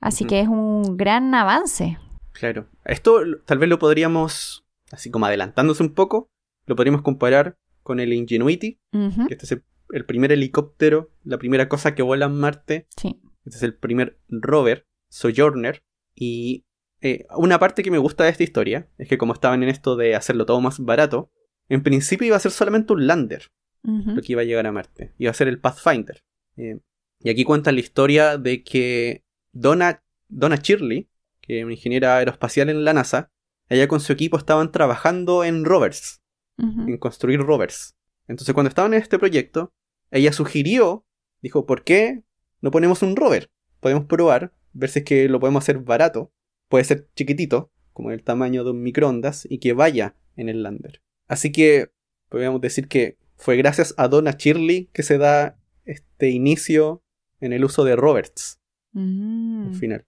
Así 0.00 0.24
que 0.24 0.40
es 0.40 0.48
un 0.48 0.96
gran 0.96 1.34
avance. 1.34 1.98
Claro. 2.32 2.68
Esto 2.84 3.20
tal 3.44 3.58
vez 3.58 3.68
lo 3.68 3.78
podríamos, 3.78 4.64
así 4.92 5.10
como 5.10 5.26
adelantándose 5.26 5.82
un 5.82 5.94
poco, 5.94 6.30
lo 6.66 6.76
podríamos 6.76 7.02
comparar 7.02 7.58
con 7.82 8.00
el 8.00 8.12
Ingenuity, 8.12 8.80
que 8.92 9.34
este 9.34 9.46
es 9.46 9.62
el, 9.90 10.04
primer 10.04 10.30
helicóptero, 10.30 11.10
la 11.24 11.38
primera 11.38 11.68
cosa 11.68 11.94
que 11.94 12.02
vuela 12.02 12.26
en 12.26 12.38
Marte. 12.38 12.86
Sí. 12.96 13.20
Este 13.44 13.56
es 13.56 13.62
el 13.62 13.74
primer 13.74 14.20
rover, 14.28 14.86
Sojourner. 15.08 15.82
Y 16.14 16.66
eh, 17.00 17.26
una 17.36 17.58
parte 17.58 17.82
que 17.82 17.90
me 17.90 17.98
gusta 17.98 18.24
de 18.24 18.30
esta 18.30 18.42
historia 18.42 18.88
es 18.98 19.08
que 19.08 19.18
como 19.18 19.32
estaban 19.32 19.62
en 19.62 19.68
esto 19.68 19.96
de 19.96 20.14
hacerlo 20.14 20.46
todo 20.46 20.60
más 20.60 20.80
barato, 20.80 21.30
en 21.68 21.82
principio 21.82 22.26
iba 22.26 22.36
a 22.36 22.40
ser 22.40 22.52
solamente 22.52 22.92
un 22.92 23.06
lander 23.06 23.50
lo 23.82 24.20
que 24.20 24.32
iba 24.32 24.42
a 24.42 24.44
llegar 24.44 24.66
a 24.66 24.72
Marte. 24.72 25.14
Iba 25.16 25.30
a 25.30 25.34
ser 25.34 25.48
el 25.48 25.60
Pathfinder. 25.60 26.22
Eh, 26.56 26.78
y 27.20 27.30
aquí 27.30 27.44
cuenta 27.44 27.72
la 27.72 27.80
historia 27.80 28.36
de 28.36 28.62
que 28.62 29.24
Donna, 29.52 30.02
Donna 30.28 30.56
Shirley, 30.56 31.08
que 31.40 31.60
es 31.60 31.64
una 31.64 31.72
ingeniera 31.72 32.18
aeroespacial 32.18 32.68
en 32.68 32.84
la 32.84 32.92
NASA, 32.92 33.32
ella 33.70 33.88
con 33.88 34.00
su 34.00 34.12
equipo 34.12 34.36
estaban 34.36 34.72
trabajando 34.72 35.42
en 35.42 35.64
rovers, 35.64 36.22
en 36.58 36.98
construir 36.98 37.40
rovers. 37.40 37.96
Entonces 38.26 38.52
cuando 38.52 38.68
estaban 38.68 38.92
en 38.92 39.00
este 39.00 39.18
proyecto, 39.18 39.72
ella 40.10 40.32
sugirió, 40.32 41.06
dijo, 41.40 41.64
¿por 41.64 41.82
qué 41.82 42.24
no 42.60 42.70
ponemos 42.70 43.02
un 43.02 43.16
rover. 43.16 43.50
Podemos 43.80 44.04
probar, 44.04 44.52
ver 44.72 44.90
si 44.90 45.00
es 45.00 45.04
que 45.04 45.28
lo 45.28 45.40
podemos 45.40 45.64
hacer 45.64 45.78
barato. 45.78 46.32
Puede 46.68 46.84
ser 46.84 47.08
chiquitito, 47.14 47.70
como 47.92 48.10
el 48.10 48.22
tamaño 48.22 48.64
de 48.64 48.70
un 48.70 48.82
microondas, 48.82 49.46
y 49.48 49.58
que 49.58 49.72
vaya 49.72 50.14
en 50.36 50.48
el 50.48 50.62
lander. 50.62 51.02
Así 51.26 51.52
que 51.52 51.90
podríamos 52.28 52.60
decir 52.60 52.88
que 52.88 53.18
fue 53.36 53.56
gracias 53.56 53.94
a 53.96 54.08
Donna 54.08 54.32
Shirley 54.32 54.90
que 54.92 55.02
se 55.02 55.18
da 55.18 55.58
este 55.84 56.30
inicio 56.30 57.02
en 57.40 57.52
el 57.52 57.64
uso 57.64 57.84
de 57.84 57.96
rovers. 57.96 58.60
Mm. 58.92 59.68
Al 59.68 59.74
final. 59.74 60.06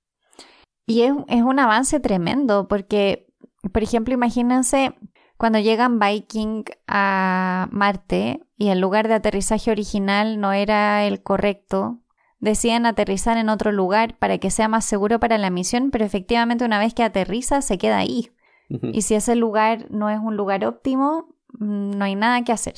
Y 0.86 1.02
es, 1.02 1.12
es 1.28 1.42
un 1.42 1.58
avance 1.58 2.00
tremendo, 2.00 2.68
porque, 2.68 3.26
por 3.72 3.82
ejemplo, 3.82 4.12
imagínense 4.12 4.94
cuando 5.36 5.58
llegan 5.58 5.98
Viking 5.98 6.64
a 6.86 7.68
Marte 7.70 8.42
y 8.58 8.68
el 8.68 8.80
lugar 8.80 9.08
de 9.08 9.14
aterrizaje 9.14 9.70
original 9.70 10.38
no 10.38 10.52
era 10.52 11.06
el 11.06 11.22
correcto, 11.22 12.00
deciden 12.40 12.86
aterrizar 12.86 13.36
en 13.36 13.48
otro 13.48 13.70
lugar 13.70 14.18
para 14.18 14.38
que 14.38 14.50
sea 14.50 14.68
más 14.68 14.84
seguro 14.84 15.20
para 15.20 15.38
la 15.38 15.50
misión, 15.50 15.90
pero 15.90 16.04
efectivamente 16.04 16.64
una 16.64 16.78
vez 16.78 16.94
que 16.94 17.02
aterriza 17.02 17.62
se 17.62 17.78
queda 17.78 17.98
ahí. 17.98 18.30
Y 18.92 19.02
si 19.02 19.16
ese 19.16 19.34
lugar 19.34 19.90
no 19.90 20.10
es 20.10 20.20
un 20.20 20.36
lugar 20.36 20.64
óptimo, 20.64 21.34
mm, 21.58 21.90
no 21.98 22.04
hay 22.04 22.14
nada 22.14 22.44
que 22.44 22.52
hacer. 22.52 22.74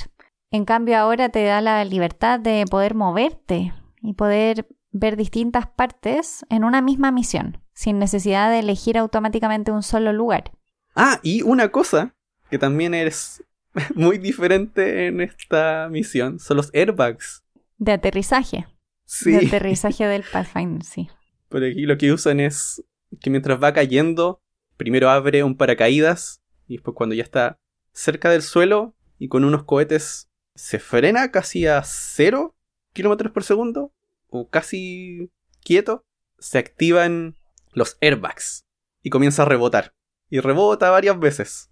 En 0.50 0.64
cambio 0.64 0.98
ahora 0.98 1.28
te 1.28 1.44
da 1.44 1.60
la 1.60 1.84
libertad 1.84 2.40
de 2.40 2.64
poder 2.70 2.94
moverte 2.94 3.74
y 4.00 4.14
poder 4.14 4.66
ver 4.90 5.16
distintas 5.16 5.66
partes 5.66 6.46
en 6.48 6.64
una 6.64 6.80
misma 6.80 7.10
misión, 7.10 7.62
sin 7.74 7.98
necesidad 7.98 8.50
de 8.50 8.60
elegir 8.60 8.96
automáticamente 8.96 9.70
un 9.70 9.82
solo 9.82 10.12
lugar. 10.12 10.52
Ah, 10.94 11.20
y 11.22 11.42
una 11.42 11.68
cosa 11.70 12.14
que 12.50 12.58
también 12.58 12.94
es 12.94 13.44
muy 13.94 14.18
diferente 14.18 15.06
en 15.06 15.20
esta 15.20 15.88
misión 15.90 16.38
son 16.38 16.58
los 16.58 16.70
airbags. 16.74 17.44
De 17.78 17.92
aterrizaje. 17.92 18.66
Sí. 19.12 19.32
De 19.32 19.46
aterrizaje 19.46 20.06
del 20.06 20.22
Pathfinder, 20.32 20.82
sí. 20.82 21.10
Por 21.50 21.62
aquí 21.62 21.82
lo 21.82 21.98
que 21.98 22.12
usan 22.12 22.40
es 22.40 22.82
que 23.20 23.28
mientras 23.28 23.62
va 23.62 23.74
cayendo, 23.74 24.40
primero 24.78 25.10
abre 25.10 25.44
un 25.44 25.58
paracaídas 25.58 26.42
y 26.66 26.76
después 26.76 26.94
cuando 26.96 27.14
ya 27.14 27.22
está 27.22 27.58
cerca 27.92 28.30
del 28.30 28.40
suelo 28.40 28.94
y 29.18 29.28
con 29.28 29.44
unos 29.44 29.64
cohetes 29.64 30.30
se 30.54 30.78
frena 30.78 31.30
casi 31.30 31.66
a 31.66 31.82
cero 31.84 32.56
kilómetros 32.94 33.32
por 33.32 33.44
segundo 33.44 33.92
o 34.28 34.48
casi 34.48 35.30
quieto, 35.62 36.06
se 36.38 36.56
activan 36.56 37.36
los 37.74 37.98
airbags 38.00 38.64
y 39.02 39.10
comienza 39.10 39.42
a 39.42 39.46
rebotar. 39.46 39.94
Y 40.30 40.40
rebota 40.40 40.88
varias 40.88 41.18
veces. 41.18 41.70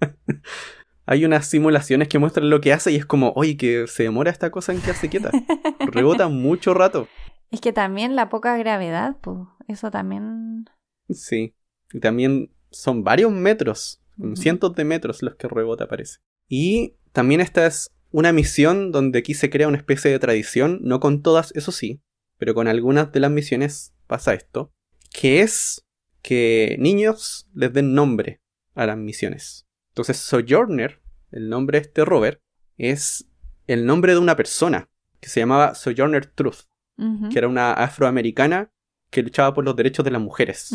hay 1.10 1.24
unas 1.24 1.46
simulaciones 1.46 2.06
que 2.06 2.18
muestran 2.18 2.50
lo 2.50 2.60
que 2.60 2.74
hace 2.74 2.92
y 2.92 2.96
es 2.96 3.06
como, 3.06 3.32
oye, 3.34 3.56
que 3.56 3.86
se 3.86 4.02
demora 4.02 4.30
esta 4.30 4.50
cosa 4.50 4.74
en 4.74 4.82
quedarse 4.82 5.08
quieta. 5.08 5.30
Rebota 5.90 6.28
mucho 6.28 6.74
rato. 6.74 7.08
Es 7.50 7.62
que 7.62 7.72
también 7.72 8.14
la 8.14 8.28
poca 8.28 8.58
gravedad, 8.58 9.16
pues, 9.22 9.38
eso 9.68 9.90
también. 9.90 10.66
Sí. 11.08 11.54
Y 11.94 12.00
también 12.00 12.52
son 12.70 13.04
varios 13.04 13.32
metros, 13.32 14.02
cientos 14.34 14.74
de 14.74 14.84
metros 14.84 15.22
los 15.22 15.36
que 15.36 15.48
rebota, 15.48 15.88
parece. 15.88 16.18
Y 16.46 16.96
también 17.12 17.40
esta 17.40 17.66
es 17.66 17.90
una 18.10 18.34
misión 18.34 18.92
donde 18.92 19.20
aquí 19.20 19.32
se 19.32 19.48
crea 19.48 19.68
una 19.68 19.78
especie 19.78 20.10
de 20.10 20.18
tradición, 20.18 20.80
no 20.82 21.00
con 21.00 21.22
todas, 21.22 21.52
eso 21.56 21.72
sí, 21.72 22.02
pero 22.36 22.52
con 22.52 22.68
algunas 22.68 23.12
de 23.12 23.20
las 23.20 23.30
misiones 23.30 23.94
pasa 24.06 24.34
esto, 24.34 24.74
que 25.10 25.40
es 25.40 25.86
que 26.20 26.76
niños 26.78 27.48
les 27.54 27.72
den 27.72 27.94
nombre 27.94 28.42
a 28.74 28.84
las 28.84 28.98
misiones. 28.98 29.67
Entonces 29.98 30.18
Sojourner, 30.18 31.02
el 31.32 31.48
nombre 31.48 31.80
de 31.80 31.86
este 31.86 32.04
rover, 32.04 32.40
es 32.76 33.28
el 33.66 33.84
nombre 33.84 34.12
de 34.12 34.20
una 34.20 34.36
persona 34.36 34.88
que 35.18 35.28
se 35.28 35.40
llamaba 35.40 35.74
Sojourner 35.74 36.24
Truth, 36.24 36.68
que 36.96 37.36
era 37.36 37.48
una 37.48 37.72
afroamericana 37.72 38.70
que 39.10 39.24
luchaba 39.24 39.52
por 39.54 39.64
los 39.64 39.74
derechos 39.74 40.04
de 40.04 40.12
las 40.12 40.22
mujeres. 40.22 40.70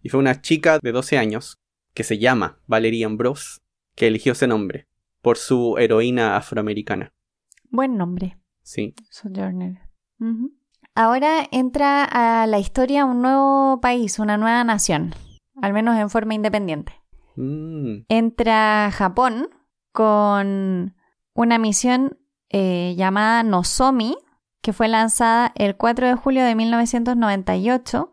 Y 0.00 0.10
fue 0.10 0.20
una 0.20 0.40
chica 0.40 0.78
de 0.78 0.92
12 0.92 1.18
años 1.18 1.58
que 1.92 2.04
se 2.04 2.18
llama 2.18 2.60
Valerie 2.68 3.04
Ambrose 3.04 3.58
que 3.96 4.06
eligió 4.06 4.30
ese 4.30 4.46
nombre 4.46 4.86
por 5.20 5.36
su 5.36 5.76
heroína 5.76 6.36
afroamericana. 6.36 7.12
Buen 7.68 7.96
nombre. 7.96 8.38
Sí. 8.62 8.94
Sojourner. 9.10 9.88
Ahora 10.94 11.48
entra 11.50 12.04
a 12.04 12.46
la 12.46 12.60
historia 12.60 13.06
un 13.06 13.22
nuevo 13.22 13.80
país, 13.80 14.20
una 14.20 14.36
nueva 14.36 14.62
nación, 14.62 15.16
al 15.60 15.72
menos 15.72 15.98
en 15.98 16.10
forma 16.10 16.34
independiente. 16.34 17.03
Mm. 17.36 18.04
Entra 18.08 18.90
Japón 18.92 19.48
con 19.92 20.94
una 21.34 21.58
misión 21.58 22.18
eh, 22.50 22.94
llamada 22.96 23.42
Nozomi, 23.42 24.16
que 24.60 24.72
fue 24.72 24.88
lanzada 24.88 25.52
el 25.56 25.76
4 25.76 26.08
de 26.08 26.14
julio 26.14 26.44
de 26.44 26.54
1998, 26.54 28.12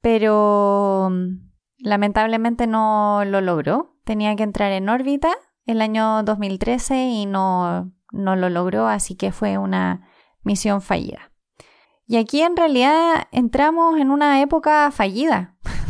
pero 0.00 1.08
mm, 1.10 1.50
lamentablemente 1.78 2.66
no 2.66 3.24
lo 3.24 3.40
logró. 3.40 3.96
Tenía 4.04 4.36
que 4.36 4.42
entrar 4.42 4.72
en 4.72 4.88
órbita 4.88 5.34
el 5.66 5.80
año 5.80 6.22
2013 6.22 7.06
y 7.06 7.26
no, 7.26 7.92
no 8.12 8.36
lo 8.36 8.50
logró, 8.50 8.86
así 8.86 9.16
que 9.16 9.32
fue 9.32 9.58
una 9.58 10.08
misión 10.42 10.82
fallida. 10.82 11.32
Y 12.06 12.16
aquí 12.16 12.42
en 12.42 12.56
realidad 12.56 13.28
entramos 13.32 13.98
en 13.98 14.10
una 14.10 14.42
época 14.42 14.90
fallida. 14.90 15.56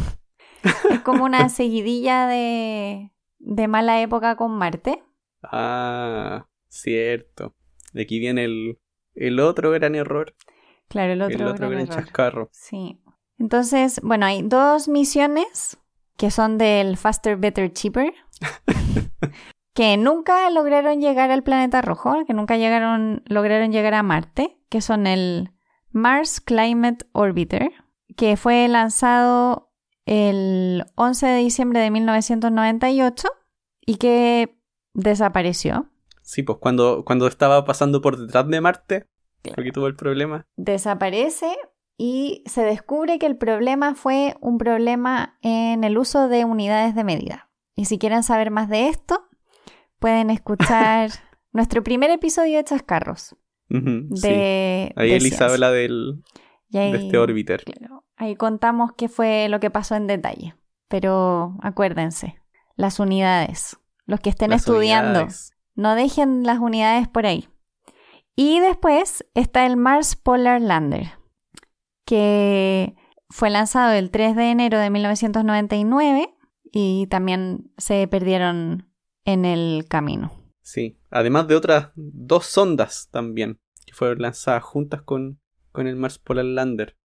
es 0.91 1.01
como 1.01 1.25
una 1.25 1.49
seguidilla 1.49 2.27
de, 2.27 3.11
de 3.39 3.69
mala 3.69 4.01
época 4.01 4.37
con 4.37 4.53
Marte. 4.53 5.03
Ah, 5.43 6.47
cierto. 6.69 7.55
De 7.93 8.03
aquí 8.03 8.19
viene 8.19 8.45
el, 8.45 8.79
el 9.15 9.41
otro 9.41 9.71
gran 9.71 9.95
error. 9.95 10.35
Claro, 10.89 11.12
el 11.12 11.23
otro, 11.23 11.37
el 11.37 11.47
otro 11.47 11.71
gran, 11.71 11.89
chascarro. 11.89 12.49
Sí. 12.53 13.01
Entonces, 13.39 14.01
bueno, 14.03 14.27
hay 14.27 14.43
dos 14.43 14.89
misiones 14.89 15.79
que 16.17 16.31
son 16.31 16.59
del 16.59 16.97
Faster, 16.97 17.37
Better, 17.37 17.73
Cheaper, 17.73 18.12
que 19.75 19.97
nunca 19.97 20.49
lograron 20.51 21.01
llegar 21.01 21.31
al 21.31 21.43
planeta 21.43 21.83
rojo, 21.83 22.25
que 22.27 22.35
nunca 22.35 22.57
llegaron, 22.57 23.23
lograron 23.27 23.73
llegar 23.73 23.95
a 23.95 24.03
Marte, 24.03 24.59
que 24.69 24.81
son 24.81 25.07
el 25.07 25.51
Mars 25.91 26.41
Climate 26.41 27.07
Orbiter, 27.12 27.73
que 28.17 28.37
fue 28.37 28.69
lanzado 28.69 29.64
el 30.07 30.84
11 30.96 31.26
de 31.26 31.38
diciembre 31.38 31.80
de 31.80 31.90
1998 31.90 33.28
y 33.86 33.96
que 33.96 34.59
desapareció. 34.92 35.90
Sí, 36.22 36.42
pues 36.42 36.59
cuando, 36.59 37.05
cuando 37.05 37.26
estaba 37.26 37.64
pasando 37.64 38.00
por 38.00 38.18
detrás 38.18 38.48
de 38.48 38.61
Marte, 38.61 39.07
porque 39.55 39.72
tuvo 39.72 39.86
el 39.86 39.96
problema. 39.96 40.46
Desaparece 40.57 41.55
y 41.98 42.42
se 42.46 42.62
descubre 42.62 43.18
que 43.18 43.26
el 43.26 43.36
problema 43.36 43.94
fue 43.94 44.36
un 44.40 44.59
problema 44.59 45.38
en 45.42 45.84
el 45.84 45.98
uso 45.98 46.28
de 46.28 46.44
unidades 46.44 46.94
de 46.94 47.05
medida. 47.05 47.50
Y 47.76 47.84
si 47.86 47.98
quieren 47.98 48.22
saber 48.22 48.50
más 48.50 48.68
de 48.68 48.88
esto, 48.88 49.28
pueden 49.98 50.30
escuchar 50.30 51.11
nuestro 51.52 51.82
primer 51.82 52.11
episodio 52.11 52.57
de 52.57 52.64
Chascarros. 52.64 53.36
de, 53.68 54.92
Ahí 54.96 55.12
Elisa 55.12 55.46
habla 55.46 55.70
del, 55.70 56.22
de 56.70 56.96
este 56.96 57.18
orbiter. 57.18 57.64
Ahí 58.25 58.37
contamos 58.37 58.93
qué 58.97 59.09
fue 59.09 59.49
lo 59.49 59.61
que 59.61 59.70
pasó 59.70 59.95
en 59.95 60.07
detalle. 60.07 60.55
Pero 60.89 61.57
acuérdense, 61.62 62.41
las 62.77 63.01
unidades. 63.01 63.79
Los 64.07 64.20
que 64.20 64.31
estén 64.31 64.53
estudiando, 64.53 65.29
no 65.75 65.95
dejen 65.95 66.43
las 66.43 66.59
unidades 66.59 67.09
por 67.09 67.27
ahí. 67.27 67.49
Y 68.37 68.61
después 68.61 69.25
está 69.35 69.64
el 69.64 69.77
Mars 69.77 70.16
Polar 70.16 70.61
Lander 70.61 71.12
que 72.05 72.95
fue 73.29 73.51
lanzado 73.51 73.93
el 73.95 74.11
3 74.11 74.37
de 74.37 74.51
enero 74.51 74.79
de 74.79 74.91
1999 74.91 76.35
y 76.70 77.07
también 77.09 77.72
se 77.77 78.07
perdieron 78.09 78.89
en 79.25 79.45
el 79.45 79.87
camino. 79.89 80.33
Sí, 80.61 80.99
además 81.11 81.49
de 81.49 81.57
otras 81.57 81.91
dos 81.95 82.47
sondas 82.47 83.09
también, 83.11 83.61
que 83.87 83.95
fueron 83.95 84.20
lanzadas 84.20 84.62
juntas 84.62 85.03
con, 85.03 85.41
con 85.72 85.87
el 85.87 85.97
Mars 85.97 86.18
Polar 86.18 86.45
Lander. 86.45 86.97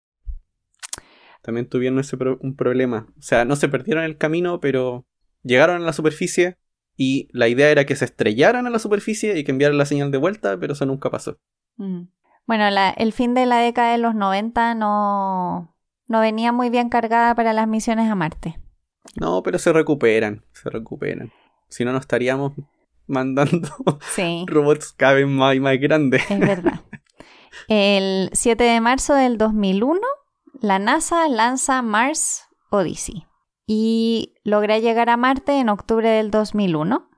También 1.41 1.67
tuvieron 1.67 1.99
ese 1.99 2.17
un 2.39 2.55
problema. 2.55 3.07
O 3.17 3.21
sea, 3.21 3.45
no 3.45 3.55
se 3.55 3.69
perdieron 3.69 4.03
el 4.03 4.17
camino, 4.17 4.59
pero 4.59 5.05
llegaron 5.43 5.81
a 5.81 5.85
la 5.85 5.93
superficie 5.93 6.57
y 6.95 7.29
la 7.31 7.47
idea 7.47 7.69
era 7.69 7.85
que 7.85 7.95
se 7.95 8.05
estrellaran 8.05 8.67
a 8.67 8.69
la 8.69 8.79
superficie 8.79 9.37
y 9.37 9.43
que 9.43 9.51
enviaran 9.51 9.77
la 9.77 9.85
señal 9.85 10.11
de 10.11 10.17
vuelta, 10.17 10.57
pero 10.59 10.73
eso 10.73 10.85
nunca 10.85 11.09
pasó. 11.09 11.37
Mm. 11.77 12.03
Bueno, 12.45 12.65
el 12.97 13.13
fin 13.13 13.33
de 13.35 13.45
la 13.45 13.59
década 13.59 13.91
de 13.91 13.99
los 13.99 14.15
90 14.15 14.73
no, 14.75 15.75
no 16.07 16.19
venía 16.19 16.51
muy 16.51 16.69
bien 16.69 16.89
cargada 16.89 17.35
para 17.35 17.53
las 17.53 17.67
misiones 17.67 18.09
a 18.09 18.15
Marte. 18.15 18.59
No, 19.19 19.43
pero 19.43 19.59
se 19.59 19.71
recuperan, 19.71 20.43
se 20.51 20.69
recuperan. 20.69 21.31
Si 21.69 21.85
no, 21.85 21.93
nos 21.93 22.01
estaríamos 22.01 22.53
mandando 23.07 23.69
robots 24.47 24.93
cada 24.93 25.13
vez 25.13 25.27
más 25.27 25.55
y 25.55 25.59
más 25.59 25.79
grandes. 25.79 26.29
Es 26.29 26.39
verdad. 26.39 26.81
El 27.67 28.29
7 28.33 28.63
de 28.63 28.81
marzo 28.81 29.13
del 29.13 29.37
2001, 29.37 30.01
la 30.61 30.79
NASA 30.79 31.27
lanza 31.29 31.81
Mars 31.81 32.47
Odyssey 32.69 33.25
y 33.65 34.35
logra 34.43 34.79
llegar 34.79 35.09
a 35.09 35.17
Marte 35.17 35.59
en 35.59 35.69
octubre 35.69 36.09
del 36.09 36.31
2001. 36.31 37.09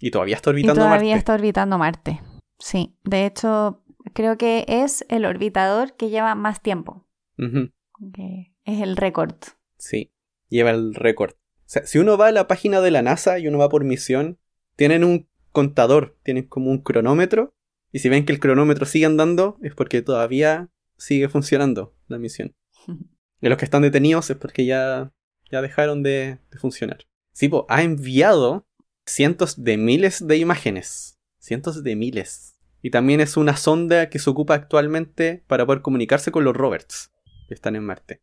Y 0.00 0.10
todavía 0.10 0.36
está 0.36 0.50
orbitando 0.50 0.80
y 0.80 0.84
todavía 0.84 1.16
está 1.16 1.34
orbitando 1.34 1.78
Marte. 1.78 2.20
Sí, 2.58 2.96
de 3.04 3.26
hecho, 3.26 3.84
creo 4.14 4.36
que 4.38 4.64
es 4.68 5.04
el 5.08 5.24
orbitador 5.24 5.94
que 5.96 6.10
lleva 6.10 6.34
más 6.34 6.62
tiempo. 6.62 7.06
es 7.36 8.80
el 8.80 8.96
récord. 8.96 9.34
Sí, 9.78 10.12
lleva 10.48 10.70
el 10.70 10.94
récord. 10.94 11.32
O 11.32 11.68
sea, 11.68 11.86
si 11.86 11.98
uno 11.98 12.16
va 12.16 12.28
a 12.28 12.32
la 12.32 12.46
página 12.46 12.80
de 12.80 12.90
la 12.90 13.02
NASA 13.02 13.38
y 13.38 13.48
uno 13.48 13.58
va 13.58 13.68
por 13.68 13.84
misión, 13.84 14.38
tienen 14.76 15.04
un 15.04 15.28
contador, 15.52 16.16
tienen 16.22 16.46
como 16.46 16.70
un 16.70 16.78
cronómetro. 16.82 17.54
Y 17.92 18.00
si 18.00 18.08
ven 18.08 18.24
que 18.24 18.32
el 18.32 18.40
cronómetro 18.40 18.86
sigue 18.86 19.06
andando, 19.06 19.58
es 19.62 19.74
porque 19.74 20.02
todavía 20.02 20.70
sigue 20.96 21.28
funcionando 21.28 21.95
la 22.08 22.18
misión. 22.18 22.54
y 23.40 23.48
los 23.48 23.58
que 23.58 23.64
están 23.64 23.82
detenidos 23.82 24.30
es 24.30 24.36
porque 24.36 24.66
ya, 24.66 25.12
ya 25.50 25.62
dejaron 25.62 26.02
de, 26.02 26.38
funcionar. 26.58 27.06
Sipo 27.32 27.66
ha 27.68 27.82
enviado 27.82 28.66
cientos 29.04 29.62
de 29.62 29.76
miles 29.76 30.26
de 30.26 30.38
imágenes. 30.38 31.18
Cientos 31.38 31.82
de 31.82 31.94
miles 31.94 32.56
y 32.86 32.90
también 32.90 33.20
es 33.20 33.36
una 33.36 33.56
sonda 33.56 34.08
que 34.10 34.20
se 34.20 34.30
ocupa 34.30 34.54
actualmente 34.54 35.42
para 35.48 35.66
poder 35.66 35.82
comunicarse 35.82 36.30
con 36.30 36.44
los 36.44 36.54
rovers 36.54 37.10
que 37.48 37.54
están 37.54 37.74
en 37.74 37.82
Marte. 37.82 38.22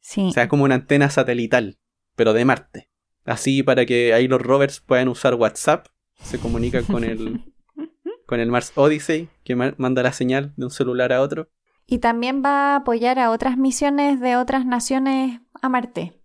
Sí. 0.00 0.28
O 0.28 0.32
sea, 0.32 0.42
es 0.42 0.48
como 0.50 0.64
una 0.64 0.74
antena 0.74 1.08
satelital, 1.08 1.78
pero 2.14 2.34
de 2.34 2.44
Marte. 2.44 2.90
Así 3.24 3.62
para 3.62 3.86
que 3.86 4.12
ahí 4.12 4.28
los 4.28 4.42
rovers 4.42 4.80
puedan 4.80 5.08
usar 5.08 5.34
WhatsApp, 5.34 5.86
se 6.22 6.38
comunican 6.38 6.84
con 6.84 7.04
el, 7.04 7.42
con 8.26 8.38
el 8.38 8.50
Mars 8.50 8.72
Odyssey, 8.74 9.30
que 9.44 9.56
manda 9.56 10.02
la 10.02 10.12
señal 10.12 10.52
de 10.58 10.66
un 10.66 10.70
celular 10.70 11.14
a 11.14 11.22
otro. 11.22 11.50
Y 11.90 11.98
también 11.98 12.40
va 12.42 12.74
a 12.74 12.76
apoyar 12.76 13.18
a 13.18 13.30
otras 13.30 13.58
misiones 13.58 14.20
de 14.20 14.36
otras 14.36 14.64
naciones 14.64 15.40
a 15.60 15.68
Marte, 15.68 16.22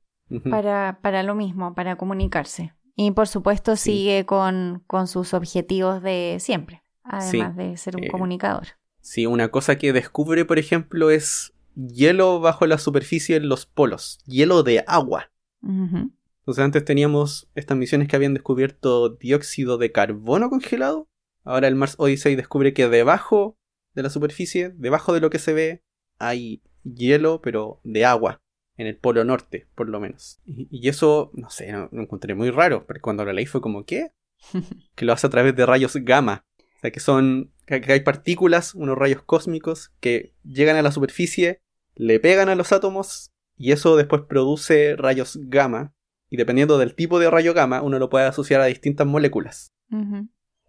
para, 0.48 1.00
para 1.02 1.24
lo 1.24 1.34
mismo, 1.34 1.74
para 1.74 1.96
comunicarse. 1.96 2.76
Y 2.96 3.10
por 3.12 3.28
supuesto 3.28 3.76
sigue 3.76 4.28
con, 4.28 4.84
sus 5.08 5.34
objetivos 5.34 6.04
de 6.04 6.38
siempre, 6.40 6.84
además 7.04 7.56
de 7.58 7.78
ser 7.78 7.96
un 7.98 8.04
eh, 8.04 8.10
comunicador. 8.10 8.68
Sí, 9.02 9.26
una 9.26 9.50
cosa 9.50 9.80
que 9.80 9.92
descubre, 9.92 10.46
por 10.46 10.60
ejemplo, 10.60 11.10
es 11.10 11.52
hielo 11.74 12.40
bajo 12.40 12.68
la 12.68 12.78
superficie 12.78 13.36
en 13.36 13.50
los 13.50 13.66
polos, 13.66 14.20
hielo 14.28 14.62
de 14.62 14.84
agua. 14.86 15.32
Entonces 15.64 16.64
antes 16.64 16.86
teníamos 16.86 17.50
estas 17.56 17.76
misiones 17.76 18.08
que 18.08 18.16
habían 18.16 18.36
descubierto 18.36 19.10
dióxido 19.10 19.80
de 19.80 19.92
carbono 19.92 20.52
congelado. 20.52 21.10
Ahora 21.44 21.68
el 21.68 21.76
Mars 21.76 21.96
Odyssey 21.98 22.36
descubre 22.36 22.76
que 22.76 22.88
debajo 22.88 23.58
de 23.96 24.04
la 24.04 24.10
superficie, 24.10 24.70
debajo 24.76 25.14
de 25.14 25.22
lo 25.22 25.30
que 25.30 25.40
se 25.40 25.54
ve, 25.54 25.84
hay 26.20 26.62
hielo, 26.84 27.42
pero 27.42 27.80
de 27.84 28.06
agua 28.06 28.42
en 28.78 28.88
el 28.88 28.98
polo 28.98 29.24
norte, 29.24 29.68
por 29.76 29.90
lo 29.90 30.00
menos. 30.00 30.42
Y, 30.46 30.88
eso, 30.90 31.32
no 31.34 31.50
sé, 31.50 31.72
lo 31.72 32.02
encontré 32.02 32.36
muy 32.36 32.52
raro, 32.52 32.86
pero 32.86 33.00
cuando 33.02 33.24
lo 33.26 33.34
leí 33.34 33.46
fue 33.46 33.62
como, 33.62 33.86
¿qué? 33.86 34.12
que 34.96 35.06
lo 35.06 35.14
hace 35.14 35.28
a 35.28 35.30
través 35.30 35.56
de 35.56 35.66
rayos 35.66 35.96
gamma. 35.96 36.46
O 36.60 36.80
sea, 36.82 36.92
que 36.92 37.00
son, 37.00 37.54
que 37.66 37.92
hay 37.92 38.02
partículas, 38.02 38.76
unos 38.76 38.98
rayos 38.98 39.24
cósmicos, 39.24 39.94
que 40.02 40.34
llegan 40.44 40.76
a 40.76 40.82
la 40.82 40.92
superficie, 40.92 41.62
le 41.96 42.20
pegan 42.20 42.50
a 42.50 42.56
los 42.56 42.74
átomos, 42.74 43.32
y 43.58 43.72
eso 43.72 43.96
después 43.96 44.24
produce 44.28 44.96
rayos 44.98 45.40
gamma. 45.44 45.94
Y 46.30 46.38
dependiendo 46.38 46.78
del 46.78 46.96
tipo 46.96 47.20
de 47.20 47.30
rayo 47.30 47.54
gamma, 47.54 47.82
uno 47.82 47.98
lo 47.98 48.10
puede 48.10 48.26
asociar 48.26 48.60
a 48.60 48.66
distintas 48.66 49.08
moléculas. 49.08 49.74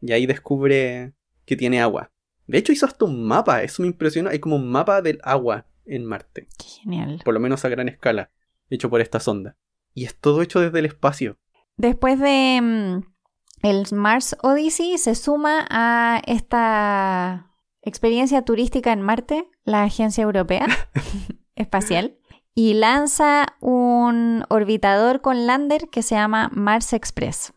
Y 0.01 0.13
ahí 0.13 0.27
descubre 0.27 1.15
que 1.45 1.57
tiene 1.57 1.81
agua. 1.81 2.13
De 2.47 2.59
hecho, 2.59 2.73
hizo 2.73 2.87
hasta 2.87 3.05
un 3.05 3.27
mapa, 3.27 3.63
eso 3.63 3.83
me 3.83 3.89
impresiona. 3.89 4.31
Hay 4.31 4.39
como 4.39 4.57
un 4.57 4.71
mapa 4.71 5.03
del 5.03 5.19
agua 5.23 5.67
en 5.85 6.05
Marte. 6.05 6.49
Qué 6.59 6.69
genial. 6.83 7.21
Por 7.25 7.35
lo 7.35 7.41
menos 7.41 7.65
a 7.65 7.69
gran 7.69 7.89
escala, 7.89 8.31
hecho 8.71 8.91
por 8.91 9.01
esta 9.01 9.21
sonda. 9.21 9.57
Y 9.95 10.05
es 10.05 10.17
todo 10.17 10.43
hecho 10.43 10.61
desde 10.61 10.79
el 10.79 10.87
espacio. 10.87 11.39
Después 11.77 12.19
de 12.19 12.61
mm, 12.63 13.67
el 13.67 13.85
Mars 13.93 14.37
Odyssey 14.43 14.99
se 14.99 15.15
suma 15.15 15.67
a 15.71 16.23
esta 16.27 17.53
experiencia 17.83 18.43
turística 18.43 18.93
en 18.93 19.03
Marte, 19.03 19.49
la 19.65 19.85
Agencia 19.85 20.23
Europea 20.23 20.67
Espacial, 21.55 22.19
y 22.55 22.75
lanza 22.75 23.47
un 23.61 24.45
orbitador 24.49 25.21
con 25.21 25.47
lander 25.47 25.89
que 25.91 26.03
se 26.03 26.15
llama 26.15 26.51
Mars 26.53 26.93
Express 26.93 27.53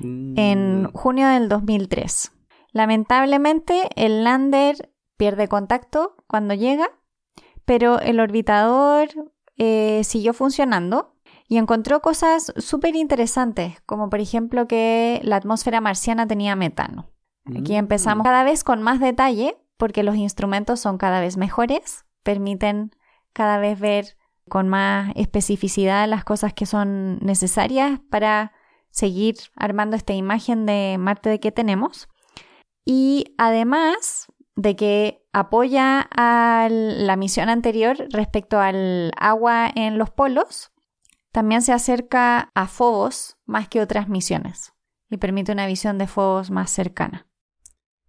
en 0.00 0.82
Mm, 0.82 0.92
junio 0.92 1.28
del 1.28 1.48
2003. 1.48 2.32
Lamentablemente, 2.74 3.88
el 3.94 4.24
lander 4.24 4.92
pierde 5.16 5.46
contacto 5.46 6.16
cuando 6.26 6.54
llega, 6.54 6.90
pero 7.64 8.00
el 8.00 8.18
orbitador 8.18 9.08
eh, 9.56 10.02
siguió 10.02 10.34
funcionando 10.34 11.14
y 11.48 11.58
encontró 11.58 12.02
cosas 12.02 12.52
súper 12.56 12.96
interesantes, 12.96 13.80
como 13.86 14.10
por 14.10 14.18
ejemplo 14.18 14.66
que 14.66 15.20
la 15.22 15.36
atmósfera 15.36 15.80
marciana 15.80 16.26
tenía 16.26 16.56
metano. 16.56 17.10
Aquí 17.46 17.74
mm. 17.74 17.76
empezamos 17.76 18.24
cada 18.24 18.42
vez 18.42 18.64
con 18.64 18.82
más 18.82 18.98
detalle 18.98 19.56
porque 19.76 20.02
los 20.02 20.16
instrumentos 20.16 20.80
son 20.80 20.98
cada 20.98 21.20
vez 21.20 21.36
mejores, 21.36 22.04
permiten 22.24 22.90
cada 23.32 23.58
vez 23.58 23.78
ver 23.78 24.16
con 24.48 24.68
más 24.68 25.12
especificidad 25.14 26.08
las 26.08 26.24
cosas 26.24 26.52
que 26.52 26.66
son 26.66 27.20
necesarias 27.20 28.00
para 28.10 28.50
seguir 28.90 29.36
armando 29.54 29.94
esta 29.94 30.12
imagen 30.12 30.66
de 30.66 30.96
Marte 30.98 31.30
de 31.30 31.38
que 31.38 31.52
tenemos. 31.52 32.08
Y 32.84 33.34
además 33.38 34.26
de 34.56 34.76
que 34.76 35.22
apoya 35.32 36.08
a 36.10 36.68
la 36.70 37.16
misión 37.16 37.48
anterior 37.48 37.96
respecto 38.10 38.60
al 38.60 39.10
agua 39.16 39.70
en 39.74 39.98
los 39.98 40.10
polos, 40.10 40.72
también 41.32 41.62
se 41.62 41.72
acerca 41.72 42.50
a 42.54 42.68
Phobos 42.68 43.38
más 43.44 43.68
que 43.68 43.80
otras 43.80 44.08
misiones 44.08 44.72
y 45.10 45.16
permite 45.16 45.52
una 45.52 45.66
visión 45.66 45.98
de 45.98 46.06
Phobos 46.06 46.50
más 46.50 46.70
cercana. 46.70 47.28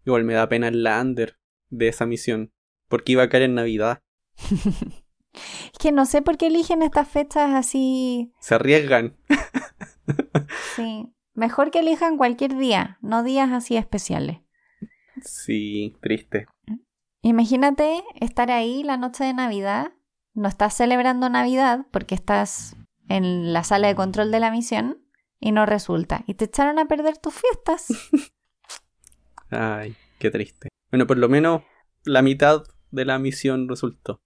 Igual 0.06 0.24
me 0.24 0.34
da 0.34 0.48
pena 0.48 0.68
el 0.68 0.84
lander 0.84 1.40
de 1.70 1.88
esa 1.88 2.06
misión. 2.06 2.52
Porque 2.88 3.14
iba 3.14 3.24
a 3.24 3.30
caer 3.30 3.44
en 3.44 3.56
Navidad. 3.56 4.02
Es 5.36 5.80
que 5.80 5.92
no 5.92 6.06
sé 6.06 6.22
por 6.22 6.38
qué 6.38 6.48
eligen 6.48 6.82
estas 6.82 7.10
fechas 7.10 7.54
así. 7.54 8.34
Se 8.40 8.56
arriesgan. 8.56 9.18
Sí. 10.76 11.12
Mejor 11.34 11.72
que 11.72 11.80
elijan 11.80 12.18
cualquier 12.18 12.56
día, 12.58 13.00
no 13.02 13.24
días 13.24 13.52
así 13.52 13.76
especiales. 13.76 14.42
Sí, 15.24 15.96
triste. 16.02 16.48
Imagínate 17.22 18.04
estar 18.20 18.52
ahí 18.52 18.84
la 18.84 18.98
noche 18.98 19.24
de 19.24 19.34
Navidad. 19.34 19.94
No 20.34 20.48
estás 20.48 20.74
celebrando 20.76 21.30
Navidad 21.30 21.86
porque 21.92 22.14
estás 22.16 22.76
en 23.08 23.54
la 23.54 23.64
sala 23.64 23.88
de 23.88 23.96
control 23.96 24.32
de 24.32 24.40
la 24.40 24.52
misión 24.52 25.02
y 25.40 25.52
no 25.52 25.66
resulta. 25.66 26.24
Y 26.28 26.34
te 26.36 26.46
echaron 26.46 26.78
a 26.80 26.86
perder 26.88 27.18
tus 27.18 27.34
fiestas. 27.34 27.88
Ay, 29.50 29.96
qué 30.20 30.30
triste. 30.32 30.70
Bueno, 30.92 31.08
por 31.08 31.18
lo 31.18 31.30
menos 31.30 31.64
la 32.04 32.22
mitad 32.22 32.64
de 32.92 33.06
la 33.06 33.20
misión 33.20 33.68
resultó 33.68 34.20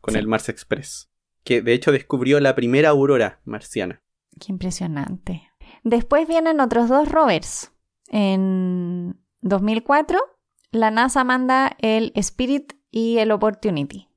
con 0.00 0.12
Sí. 0.14 0.18
el 0.18 0.26
Mars 0.28 0.48
Express. 0.48 1.10
Que 1.44 1.60
de 1.62 1.74
hecho 1.74 1.92
descubrió 1.92 2.40
la 2.40 2.54
primera 2.54 2.88
aurora 2.90 3.40
marciana. 3.44 4.00
Qué 4.40 4.50
impresionante. 4.52 5.50
Después 5.82 6.26
vienen 6.26 6.60
otros 6.60 6.88
dos 6.88 7.08
rovers. 7.08 7.72
En 8.08 9.20
2004, 9.42 10.18
la 10.74 10.90
NASA 10.90 11.24
manda 11.24 11.76
el 11.78 12.12
Spirit 12.16 12.72
y 12.90 13.18
el 13.18 13.30
Opportunity. 13.30 14.08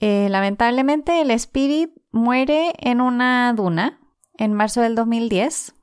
Eh, 0.00 0.28
lamentablemente, 0.28 1.20
el 1.20 1.30
Spirit 1.30 1.90
muere 2.10 2.72
en 2.78 3.00
una 3.00 3.52
duna 3.54 4.00
en 4.36 4.52
marzo 4.54 4.80
del 4.80 4.94
2010 4.94 5.74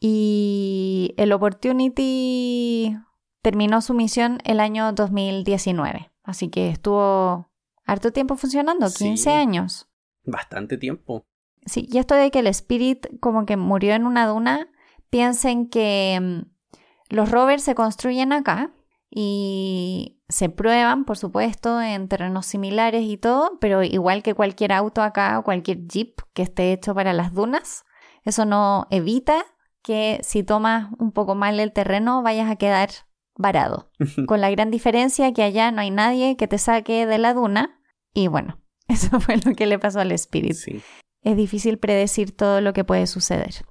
y 0.00 1.14
el 1.16 1.32
Opportunity 1.32 2.96
terminó 3.42 3.80
su 3.80 3.94
misión 3.94 4.38
el 4.44 4.60
año 4.60 4.92
2019. 4.92 6.10
Así 6.22 6.48
que 6.48 6.70
estuvo 6.70 7.48
harto 7.84 8.12
tiempo 8.12 8.36
funcionando, 8.36 8.88
Sí. 8.88 9.04
15 9.04 9.30
años. 9.30 9.88
Bastante 10.24 10.78
tiempo. 10.78 11.24
Sí, 11.66 11.86
y 11.90 11.98
esto 11.98 12.14
de 12.14 12.30
que 12.30 12.40
el 12.40 12.46
Spirit 12.48 13.06
como 13.20 13.46
que 13.46 13.56
murió 13.56 13.94
en 13.94 14.06
una 14.06 14.26
duna, 14.26 14.68
piensen 15.10 15.68
que 15.68 16.18
mm, 16.20 17.14
los 17.14 17.30
rovers 17.30 17.62
se 17.62 17.74
construyen 17.74 18.32
acá 18.32 18.72
y 19.16 20.20
se 20.28 20.48
prueban, 20.48 21.04
por 21.04 21.16
supuesto, 21.16 21.80
en 21.80 22.08
terrenos 22.08 22.46
similares 22.46 23.04
y 23.04 23.16
todo, 23.16 23.58
pero 23.60 23.84
igual 23.84 24.24
que 24.24 24.34
cualquier 24.34 24.72
auto 24.72 25.02
acá 25.02 25.38
o 25.38 25.44
cualquier 25.44 25.86
jeep 25.86 26.20
que 26.32 26.42
esté 26.42 26.72
hecho 26.72 26.96
para 26.96 27.12
las 27.12 27.32
dunas, 27.32 27.84
eso 28.24 28.44
no 28.44 28.88
evita 28.90 29.44
que 29.82 30.18
si 30.24 30.42
tomas 30.42 30.88
un 30.98 31.12
poco 31.12 31.36
mal 31.36 31.60
el 31.60 31.72
terreno 31.72 32.22
vayas 32.22 32.50
a 32.50 32.56
quedar 32.56 32.88
varado. 33.36 33.92
Con 34.26 34.40
la 34.40 34.50
gran 34.50 34.72
diferencia 34.72 35.32
que 35.32 35.44
allá 35.44 35.70
no 35.70 35.80
hay 35.80 35.92
nadie 35.92 36.36
que 36.36 36.48
te 36.48 36.58
saque 36.58 37.06
de 37.06 37.18
la 37.18 37.34
duna 37.34 37.80
y 38.12 38.26
bueno, 38.26 38.58
eso 38.88 39.20
fue 39.20 39.36
lo 39.36 39.54
que 39.54 39.66
le 39.66 39.78
pasó 39.78 40.00
al 40.00 40.10
Spirit 40.10 40.54
Sí. 40.54 40.82
es 41.22 41.36
difícil 41.36 41.78
predecir 41.78 42.36
todo 42.36 42.60
lo 42.60 42.72
que 42.72 42.82
puede 42.82 43.06
suceder. 43.06 43.64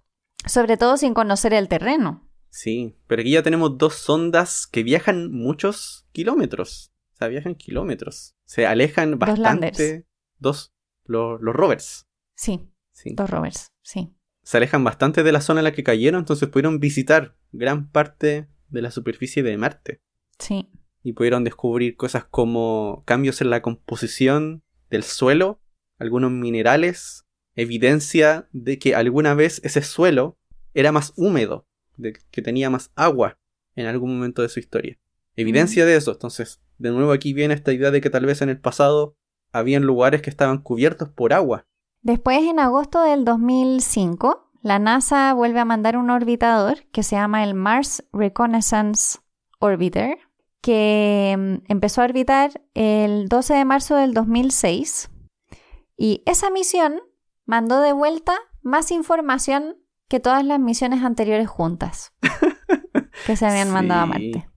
Sobre 0.46 0.78
todo 0.78 0.96
sin 0.96 1.14
conocer 1.14 1.54
el 1.54 1.68
terreno. 1.68 2.30
Sí, 2.56 2.96
pero 3.08 3.22
aquí 3.22 3.32
ya 3.32 3.42
tenemos 3.42 3.80
dos 3.80 3.96
sondas 3.96 4.68
que 4.68 4.84
viajan 4.84 5.32
muchos 5.32 6.08
kilómetros. 6.12 6.94
O 7.14 7.16
sea, 7.18 7.28
viajan 7.28 7.56
kilómetros. 7.56 8.36
Se 8.46 8.68
alejan 8.68 9.10
Dos 9.18 9.20
bastante. 9.22 10.06
Dos. 10.38 10.72
Los, 11.06 11.42
los 11.42 11.56
rovers. 11.56 12.08
Sí, 12.36 12.70
Sí. 12.92 13.16
dos 13.16 13.28
rovers, 13.28 13.72
sí. 13.82 14.14
Se 14.44 14.58
alejan 14.58 14.84
bastante 14.84 15.24
de 15.24 15.32
la 15.32 15.42
zona 15.42 15.62
en 15.62 15.64
la 15.64 15.72
que 15.72 15.84
cayeron, 15.84 16.20
entonces 16.20 16.48
pudieron 16.48 16.80
visitar 16.80 17.36
gran 17.52 17.90
parte 17.90 18.48
de 18.70 18.82
la 18.84 18.92
superficie 18.92 19.42
de 19.42 19.58
Marte. 19.58 20.02
Sí, 20.38 20.70
Y 21.02 21.14
pudieron 21.14 21.44
descubrir 21.44 21.96
cosas 21.98 22.24
como 22.26 23.02
cambios 23.08 23.42
en 23.42 23.50
la 23.50 23.64
composición 23.64 24.62
del 24.92 25.02
suelo, 25.02 25.60
algunos 25.98 26.30
minerales, 26.32 27.26
evidencia 27.56 28.48
de 28.52 28.78
que 28.78 28.94
alguna 28.94 29.34
vez 29.34 29.60
ese 29.64 29.82
suelo 29.82 30.38
era 30.76 30.92
más 30.92 31.14
húmedo, 31.16 31.68
de 31.98 32.14
que 32.32 32.42
tenía 32.42 32.70
más 32.70 32.92
agua 32.96 33.38
en 33.76 33.88
algún 33.88 34.16
momento 34.16 34.42
de 34.42 34.50
su 34.50 34.60
historia. 34.60 35.00
Evidencia 35.36 35.86
de 35.86 35.96
eso, 35.96 36.12
entonces, 36.12 36.62
de 36.78 36.92
nuevo 36.92 37.12
aquí 37.12 37.34
viene 37.34 37.54
esta 37.54 37.74
idea 37.74 37.92
de 37.92 38.02
que 38.02 38.10
tal 38.10 38.26
vez 38.26 38.42
en 38.42 38.50
el 38.50 38.60
pasado 38.60 39.18
habían 39.52 39.84
lugares 39.84 40.22
que 40.22 40.30
estaban 40.30 40.60
cubiertos 40.60 41.10
por 41.10 41.34
agua. 41.34 41.66
Después, 42.02 42.44
en 42.44 42.60
agosto 42.60 43.02
del 43.02 43.26
2005, 43.26 44.52
la 44.62 44.80
NASA 44.80 45.34
vuelve 45.34 45.60
a 45.60 45.66
mandar 45.66 45.98
un 45.98 46.10
orbitador 46.10 46.86
que 46.92 47.04
se 47.04 47.16
llama 47.16 47.44
el 47.44 47.54
Mars 47.54 48.04
Reconnaissance 48.14 49.20
Orbiter, 49.60 50.18
que 50.62 51.36
mm, 51.38 51.72
empezó 51.72 52.02
a 52.02 52.06
orbitar 52.06 52.62
el 52.74 53.28
12 53.28 53.54
de 53.56 53.66
marzo 53.66 53.96
del 53.96 54.14
2006. 54.14 55.10
Y 55.98 56.24
esa 56.26 56.50
misión 56.50 57.00
mandó 57.46 57.82
de 57.82 57.94
vuelta 57.94 58.34
más 58.62 58.92
información 58.92 59.78
que 60.14 60.20
todas 60.20 60.46
las 60.46 60.60
misiones 60.60 61.02
anteriores 61.02 61.48
juntas 61.48 62.14
que 63.26 63.36
se 63.36 63.48
habían 63.48 63.72
mandado 63.72 64.02
a. 64.02 64.06
Marte. 64.06 64.48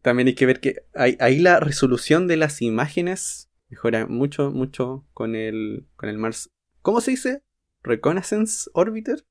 También 0.00 0.28
hay 0.28 0.36
que 0.36 0.46
ver 0.46 0.60
que 0.60 0.86
ahí, 0.94 1.16
ahí 1.18 1.40
la 1.40 1.58
resolución 1.58 2.28
de 2.28 2.36
las 2.36 2.62
imágenes 2.62 3.50
mejora 3.68 4.06
mucho, 4.06 4.52
mucho 4.52 5.08
con 5.12 5.34
el, 5.34 5.88
con 5.96 6.08
el 6.08 6.18
Mars. 6.18 6.52
¿Cómo 6.82 7.00
se 7.00 7.10
dice? 7.10 7.42
Reconnaissance 7.82 8.70
Orbiter. 8.72 9.26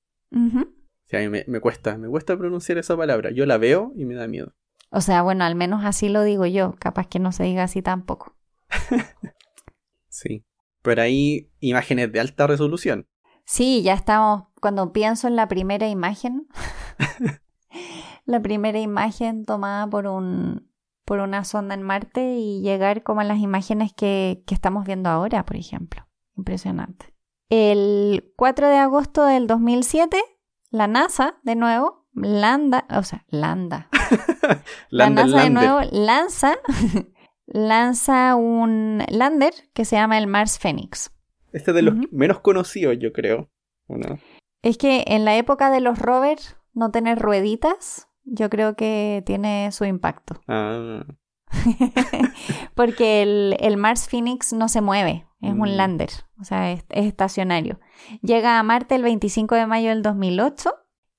Sí, 1.06 1.16
a 1.16 1.20
mí 1.20 1.30
me, 1.30 1.46
me 1.48 1.62
cuesta, 1.62 1.98
me 1.98 2.10
cuesta 2.10 2.38
pronunciar 2.38 2.78
esa 2.78 2.98
palabra. 2.98 3.32
Yo 3.32 3.46
la 3.46 3.58
veo 3.58 3.94
y 3.96 4.04
me 4.04 4.16
da 4.16 4.28
miedo. 4.28 4.54
O 4.90 5.00
sea, 5.00 5.22
bueno, 5.22 5.46
al 5.46 5.56
menos 5.56 5.86
así 5.86 6.10
lo 6.10 6.24
digo 6.24 6.48
yo, 6.48 6.76
capaz 6.80 7.08
que 7.08 7.20
no 7.20 7.32
se 7.32 7.46
diga 7.46 7.64
así 7.64 7.82
tampoco. 7.82 8.36
Sí. 10.12 10.44
Pero 10.82 11.02
ahí 11.02 11.50
imágenes 11.60 12.12
de 12.12 12.20
alta 12.20 12.48
resolución. 12.48 13.08
Sí, 13.50 13.82
ya 13.82 13.94
estamos, 13.94 14.44
cuando 14.62 14.94
pienso 14.94 15.28
en 15.28 15.36
la 15.36 15.48
primera 15.48 15.88
imagen, 15.88 16.48
la 18.26 18.40
primera 18.44 18.80
imagen 18.80 19.44
tomada 19.44 19.88
por 19.88 20.06
un 20.06 20.70
por 21.04 21.20
una 21.20 21.44
sonda 21.44 21.74
en 21.74 21.82
Marte 21.82 22.36
y 22.36 22.62
llegar 22.62 23.02
como 23.02 23.22
a 23.22 23.24
las 23.24 23.40
imágenes 23.40 23.92
que, 23.92 24.44
que 24.46 24.54
estamos 24.54 24.86
viendo 24.86 25.10
ahora, 25.10 25.48
por 25.48 25.56
ejemplo. 25.56 26.08
Impresionante. 26.38 27.12
El 27.50 28.32
4 28.36 28.68
de 28.68 28.78
agosto 28.78 29.26
del 29.26 29.48
2007, 29.48 30.22
la 30.70 30.86
NASA, 30.86 31.40
de 31.42 31.56
nuevo, 31.56 32.06
landa, 32.14 32.86
o 32.96 33.02
sea, 33.02 33.26
landa, 33.30 33.90
la 34.92 35.10
NASA 35.10 35.42
de 35.42 35.50
nuevo 35.50 35.80
lanza, 35.92 36.54
lanza 37.48 38.36
un 38.36 39.04
lander 39.10 39.56
que 39.74 39.86
se 39.86 39.96
llama 39.96 40.20
el 40.20 40.28
Mars 40.28 40.60
Phoenix. 40.60 41.12
Este 41.54 41.72
es 41.72 41.76
de 41.76 41.82
los 41.82 41.96
menos 42.12 42.40
conocidos, 42.40 42.98
yo 43.00 43.12
creo. 43.12 43.50
Es 44.62 44.78
que 44.78 45.04
en 45.08 45.26
la 45.26 45.36
época 45.38 45.72
de 45.72 45.80
los 45.80 46.00
rovers, 46.00 46.58
no 46.74 46.92
tener 46.92 47.20
rueditas, 47.20 48.08
yo 48.24 48.50
creo 48.50 48.76
que 48.76 49.24
tiene 49.26 49.72
su 49.72 49.86
impacto. 49.86 50.42
Ah, 50.48 51.06
Porque 52.76 53.22
el, 53.24 53.78
Mars 53.78 54.08
Phoenix 54.08 54.54
no 54.54 54.70
se 54.70 54.82
mueve, 54.82 55.28
es 55.42 55.52
un 55.52 55.72
mm. 55.72 55.76
lander, 55.78 56.10
o 56.40 56.44
sea, 56.44 56.72
es, 56.72 56.86
estacionario. 56.90 57.80
Llega 58.22 58.60
a 58.60 58.64
Marte 58.64 58.96
el 58.96 59.04
25 59.04 59.56
de 59.56 59.66
mayo 59.66 59.90
del 59.90 60.02
2008 60.02 60.72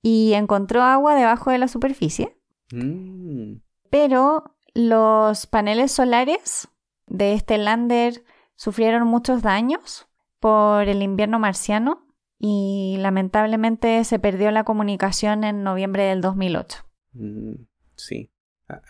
y 0.02 0.34
encontró 0.34 0.82
agua 0.82 1.14
debajo 1.14 1.50
de 1.50 1.58
la 1.58 1.68
superficie. 1.68 2.38
Mm. 2.72 3.56
Pero 3.90 4.56
los 4.74 5.46
paneles 5.46 5.90
solares 5.90 6.68
de 7.06 7.32
este 7.32 7.58
lander 7.58 8.22
sufrieron 8.54 9.06
muchos 9.06 9.42
daños 9.42 10.06
por 10.40 10.88
el 10.88 11.02
invierno 11.02 11.38
marciano 11.38 12.06
y 12.38 12.96
lamentablemente 12.98 14.02
se 14.04 14.18
perdió 14.18 14.50
la 14.50 14.64
comunicación 14.64 15.44
en 15.44 15.62
noviembre 15.62 16.04
del 16.04 16.20
2008. 16.22 16.78
Mm, 17.12 17.52
sí. 17.94 18.32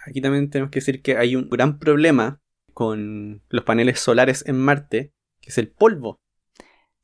Aquí 0.06 0.20
también 0.20 0.51
tenemos 0.51 0.70
que 0.70 0.78
decir 0.78 1.02
que 1.02 1.16
hay 1.16 1.36
un 1.36 1.48
gran 1.48 1.78
problema 1.78 2.40
con 2.72 3.43
los 3.48 3.64
paneles 3.64 3.98
solares 4.01 4.44
en 4.47 4.59
Marte, 4.59 5.12
que 5.40 5.51
es 5.51 5.59
el 5.59 5.68
polvo. 5.68 6.20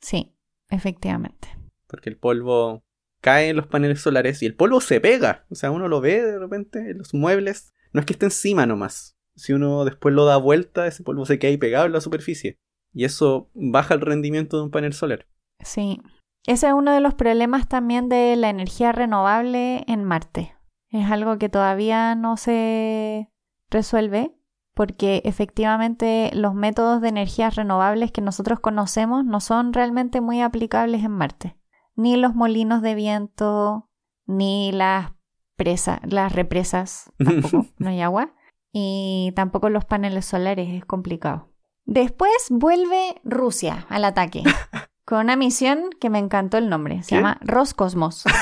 Sí, 0.00 0.36
efectivamente. 0.70 1.48
Porque 1.86 2.10
el 2.10 2.16
polvo 2.16 2.84
cae 3.20 3.48
en 3.48 3.56
los 3.56 3.66
paneles 3.66 4.00
solares 4.00 4.42
y 4.42 4.46
el 4.46 4.54
polvo 4.54 4.80
se 4.80 5.00
pega. 5.00 5.46
O 5.50 5.54
sea, 5.54 5.70
uno 5.70 5.88
lo 5.88 6.00
ve 6.00 6.22
de 6.22 6.38
repente 6.38 6.90
en 6.90 6.98
los 6.98 7.12
muebles. 7.14 7.72
No 7.92 8.00
es 8.00 8.06
que 8.06 8.12
esté 8.12 8.26
encima 8.26 8.66
nomás. 8.66 9.18
Si 9.34 9.52
uno 9.52 9.84
después 9.84 10.14
lo 10.14 10.24
da 10.24 10.36
vuelta, 10.36 10.86
ese 10.86 11.02
polvo 11.02 11.26
se 11.26 11.38
queda 11.38 11.50
ahí 11.50 11.56
pegado 11.56 11.86
en 11.86 11.92
la 11.92 12.00
superficie. 12.00 12.58
Y 12.96 13.04
eso 13.04 13.50
baja 13.52 13.92
el 13.92 14.00
rendimiento 14.00 14.56
de 14.56 14.62
un 14.62 14.70
panel 14.70 14.94
solar. 14.94 15.26
Sí. 15.60 16.00
Ese 16.46 16.68
es 16.68 16.72
uno 16.72 16.92
de 16.92 17.00
los 17.00 17.12
problemas 17.12 17.68
también 17.68 18.08
de 18.08 18.34
la 18.36 18.48
energía 18.48 18.90
renovable 18.90 19.84
en 19.86 20.02
Marte. 20.02 20.56
Es 20.88 21.10
algo 21.10 21.36
que 21.36 21.50
todavía 21.50 22.14
no 22.14 22.38
se 22.38 23.30
resuelve 23.68 24.34
porque 24.72 25.20
efectivamente 25.26 26.30
los 26.32 26.54
métodos 26.54 27.02
de 27.02 27.08
energías 27.08 27.54
renovables 27.54 28.12
que 28.12 28.22
nosotros 28.22 28.60
conocemos 28.60 29.26
no 29.26 29.40
son 29.40 29.74
realmente 29.74 30.22
muy 30.22 30.40
aplicables 30.40 31.04
en 31.04 31.12
Marte. 31.12 31.58
Ni 31.96 32.16
los 32.16 32.34
molinos 32.34 32.80
de 32.80 32.94
viento, 32.94 33.90
ni 34.24 34.72
las 34.72 35.12
presas, 35.56 36.00
las 36.02 36.32
represas, 36.32 37.12
tampoco, 37.22 37.66
no 37.78 37.90
hay 37.90 38.00
agua, 38.00 38.34
y 38.72 39.34
tampoco 39.36 39.68
los 39.68 39.84
paneles 39.84 40.24
solares, 40.24 40.70
es 40.70 40.86
complicado. 40.86 41.52
Después 41.86 42.48
vuelve 42.50 43.20
Rusia 43.22 43.86
al 43.88 44.04
ataque 44.04 44.42
con 45.04 45.20
una 45.20 45.36
misión 45.36 45.90
que 46.00 46.10
me 46.10 46.18
encantó 46.18 46.58
el 46.58 46.68
nombre, 46.68 47.02
se 47.04 47.14
llama 47.14 47.38
Roscosmos. 47.40 48.24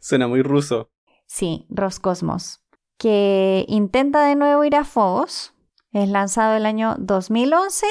Suena 0.00 0.26
muy 0.26 0.42
ruso. 0.42 0.90
Sí, 1.26 1.66
Roscosmos. 1.68 2.62
Que 2.96 3.66
intenta 3.68 4.24
de 4.24 4.36
nuevo 4.36 4.64
ir 4.64 4.74
a 4.74 4.84
Phobos. 4.84 5.52
Es 5.92 6.08
lanzado 6.08 6.56
el 6.56 6.64
año 6.64 6.94
2011 6.98 7.86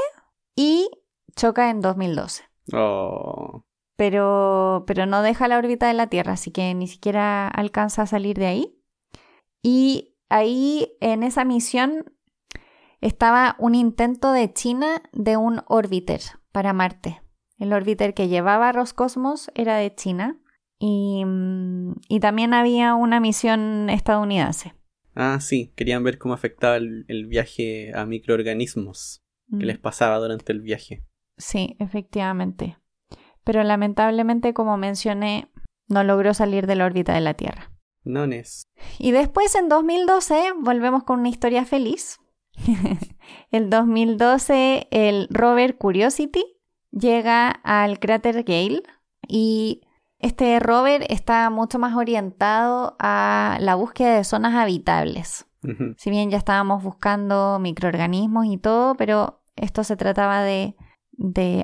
y 0.55 0.89
choca 1.35 1.69
en 1.69 1.81
2012. 1.81 2.43
Oh. 2.73 3.65
Pero, 3.95 4.83
pero 4.87 5.05
no 5.05 5.21
deja 5.21 5.47
la 5.47 5.57
órbita 5.57 5.87
de 5.87 5.93
la 5.93 6.07
Tierra, 6.07 6.33
así 6.33 6.51
que 6.51 6.73
ni 6.73 6.87
siquiera 6.87 7.47
alcanza 7.47 8.01
a 8.01 8.07
salir 8.07 8.37
de 8.37 8.47
ahí. 8.47 8.81
Y 9.61 10.15
ahí 10.29 10.97
en 11.01 11.23
esa 11.23 11.45
misión 11.45 12.14
estaba 13.05 13.55
un 13.59 13.75
intento 13.75 14.31
de 14.31 14.51
China 14.53 15.01
de 15.13 15.37
un 15.37 15.61
orbiter 15.67 16.21
para 16.51 16.73
Marte. 16.73 17.21
El 17.57 17.73
orbiter 17.73 18.13
que 18.13 18.27
llevaba 18.27 18.69
a 18.69 18.71
Roscosmos 18.71 19.49
era 19.55 19.77
de 19.77 19.93
China 19.93 20.39
Mm, 20.79 21.93
y, 22.09 22.19
también 22.19 22.53
había 22.53 22.95
una 22.95 23.19
misión 23.19 23.89
estadounidense. 23.89 24.73
Ah, 25.15 25.39
sí, 25.39 25.73
querían 25.75 26.03
ver 26.03 26.17
cómo 26.17 26.33
afectaba 26.33 26.75
el, 26.75 27.27
viaje 27.27 27.91
a 27.95 28.05
microorganismos 28.05 29.23
que 29.49 29.65
mm. 29.65 29.67
les 29.67 29.79
pasaba 29.79 30.17
durante 30.17 30.51
el 30.51 30.61
viaje. 30.61 31.03
Sí, 31.37 31.75
efectivamente. 31.79 32.77
Pero 33.43 33.63
lamentablemente, 33.63 34.53
como 34.53 34.77
mencioné, 34.77 35.51
no 35.87 36.03
logró 36.03 36.33
salir 36.33 36.67
de 36.67 36.75
la 36.75 36.85
órbita 36.85 37.13
de 37.13 37.21
la 37.21 37.35
Tierra. 37.35 37.71
No 38.03 38.25
es. 38.25 38.67
Y 38.99 39.11
después, 39.11 39.55
en 39.55 39.69
2012, 39.69 40.53
volvemos 40.59 41.03
con 41.03 41.19
una 41.19 41.29
historia 41.29 41.65
feliz. 41.65 42.19
El 43.51 43.69
2012, 43.69 44.87
el 44.91 45.27
rover 45.29 45.77
Curiosity 45.77 46.43
llega 46.91 47.49
al 47.49 47.99
cráter 47.99 48.43
Gale 48.43 48.83
y 49.27 49.81
este 50.19 50.59
rover 50.59 51.05
está 51.09 51.49
mucho 51.49 51.77
más 51.77 51.95
orientado 51.95 52.95
a 52.99 53.57
la 53.59 53.75
búsqueda 53.75 54.15
de 54.15 54.23
zonas 54.23 54.55
habitables. 54.55 55.47
Si 55.97 56.11
bien 56.11 56.29
ya 56.29 56.37
estábamos 56.37 56.83
buscando 56.83 57.57
microorganismos 57.59 58.45
y 58.45 58.57
todo, 58.59 58.93
pero 58.95 59.41
esto 59.55 59.83
se 59.83 59.97
trataba 59.97 60.43
de, 60.43 60.75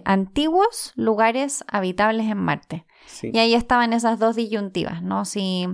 antiguos 0.06 0.92
lugares 0.96 1.64
habitables 1.68 2.28
en 2.28 2.38
Marte. 2.40 2.86
Y 3.22 3.38
ahí 3.38 3.54
estaban 3.54 3.94
esas 3.94 4.18
dos 4.18 4.36
disyuntivas, 4.36 5.04
¿no? 5.04 5.24
Si, 5.26 5.68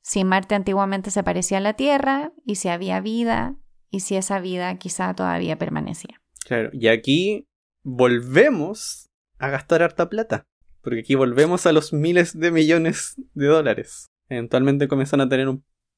si 0.00 0.24
Marte 0.24 0.54
antiguamente 0.54 1.10
se 1.10 1.22
parecía 1.22 1.58
a 1.58 1.60
la 1.60 1.74
Tierra 1.74 2.32
y 2.46 2.54
si 2.54 2.68
había 2.68 3.00
vida 3.00 3.56
y 3.94 4.00
si 4.00 4.16
esa 4.16 4.40
vida 4.40 4.76
quizá 4.76 5.14
todavía 5.14 5.56
permanecía. 5.56 6.20
Claro, 6.44 6.70
y 6.72 6.88
aquí 6.88 7.46
volvemos 7.84 9.08
a 9.38 9.50
gastar 9.50 9.82
harta 9.82 10.08
plata. 10.08 10.46
Porque 10.80 11.00
aquí 11.00 11.14
volvemos 11.14 11.64
a 11.66 11.72
los 11.72 11.92
miles 11.92 12.38
de 12.38 12.50
millones 12.50 13.14
de 13.34 13.46
dólares. 13.46 14.10
Eventualmente 14.28 14.88
comienzan 14.88 15.20
a 15.20 15.28
tener 15.28 15.48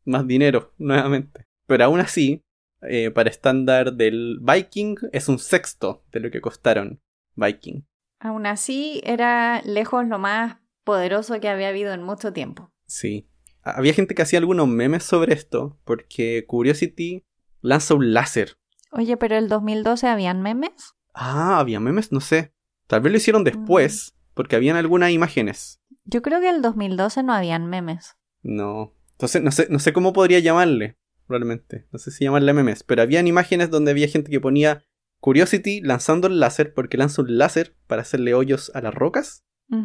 más 0.05 0.27
dinero 0.27 0.74
nuevamente. 0.78 1.47
Pero 1.66 1.85
aún 1.85 2.01
así, 2.01 2.44
eh, 2.82 3.10
para 3.10 3.31
estándar 3.31 3.94
del 3.94 4.39
Viking, 4.43 4.97
es 5.12 5.28
un 5.28 5.39
sexto 5.39 6.05
de 6.12 6.20
lo 6.20 6.31
que 6.31 6.40
costaron 6.40 7.01
Viking. 7.35 7.86
Aún 8.20 8.47
así, 8.47 9.01
era 9.05 9.62
lejos 9.62 10.06
lo 10.06 10.18
más 10.18 10.59
poderoso 10.85 11.40
que 11.40 11.48
había 11.48 11.68
habido 11.68 11.93
en 11.94 12.02
mucho 12.02 12.32
tiempo. 12.32 12.70
Sí. 12.86 13.28
Había 13.62 13.94
gente 13.94 14.14
que 14.14 14.23
hacía 14.23 14.39
algunos 14.39 14.68
memes 14.68 15.02
sobre 15.02 15.35
esto, 15.35 15.81
porque 15.85 16.44
Curiosity 16.47 17.24
lanza 17.60 17.94
un 17.94 18.12
láser. 18.12 18.58
Oye, 18.90 19.16
pero 19.16 19.36
el 19.36 19.48
2012 19.48 20.06
habían 20.06 20.42
memes. 20.42 20.94
Ah, 21.14 21.58
había 21.58 21.80
memes, 21.80 22.12
no 22.12 22.20
sé. 22.20 22.52
Tal 22.86 23.00
vez 23.00 23.12
lo 23.12 23.16
hicieron 23.16 23.44
después, 23.44 24.14
porque 24.34 24.56
habían 24.56 24.76
algunas 24.76 25.10
imágenes. 25.10 25.80
Yo 26.04 26.22
creo 26.22 26.40
que 26.40 26.48
en 26.48 26.56
el 26.56 26.62
2012 26.62 27.22
no 27.22 27.32
habían 27.32 27.66
memes. 27.66 28.16
No. 28.42 28.94
Entonces, 29.12 29.42
no 29.42 29.50
sé, 29.50 29.66
no 29.70 29.78
sé 29.78 29.92
cómo 29.92 30.12
podría 30.12 30.38
llamarle, 30.38 30.98
probablemente. 31.26 31.86
No 31.90 31.98
sé 31.98 32.10
si 32.10 32.24
llamarle 32.24 32.52
memes, 32.52 32.82
pero 32.82 33.02
habían 33.02 33.26
imágenes 33.26 33.70
donde 33.70 33.90
había 33.90 34.08
gente 34.08 34.30
que 34.30 34.40
ponía 34.40 34.84
Curiosity 35.20 35.80
lanzando 35.80 36.28
el 36.28 36.38
láser 36.38 36.74
porque 36.74 36.98
lanza 36.98 37.22
un 37.22 37.38
láser 37.38 37.74
para 37.86 38.02
hacerle 38.02 38.34
hoyos 38.34 38.70
a 38.74 38.80
las 38.80 38.94
rocas. 38.94 39.42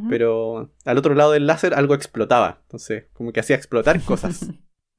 Pero 0.10 0.72
al 0.86 0.98
otro 1.00 1.16
lado 1.16 1.32
del 1.32 1.48
láser 1.48 1.74
algo 1.74 1.96
explotaba. 1.96 2.60
Entonces, 2.62 3.06
como 3.14 3.34
que 3.34 3.40
hacía 3.40 3.56
explotar 3.56 4.00
cosas. 4.04 4.48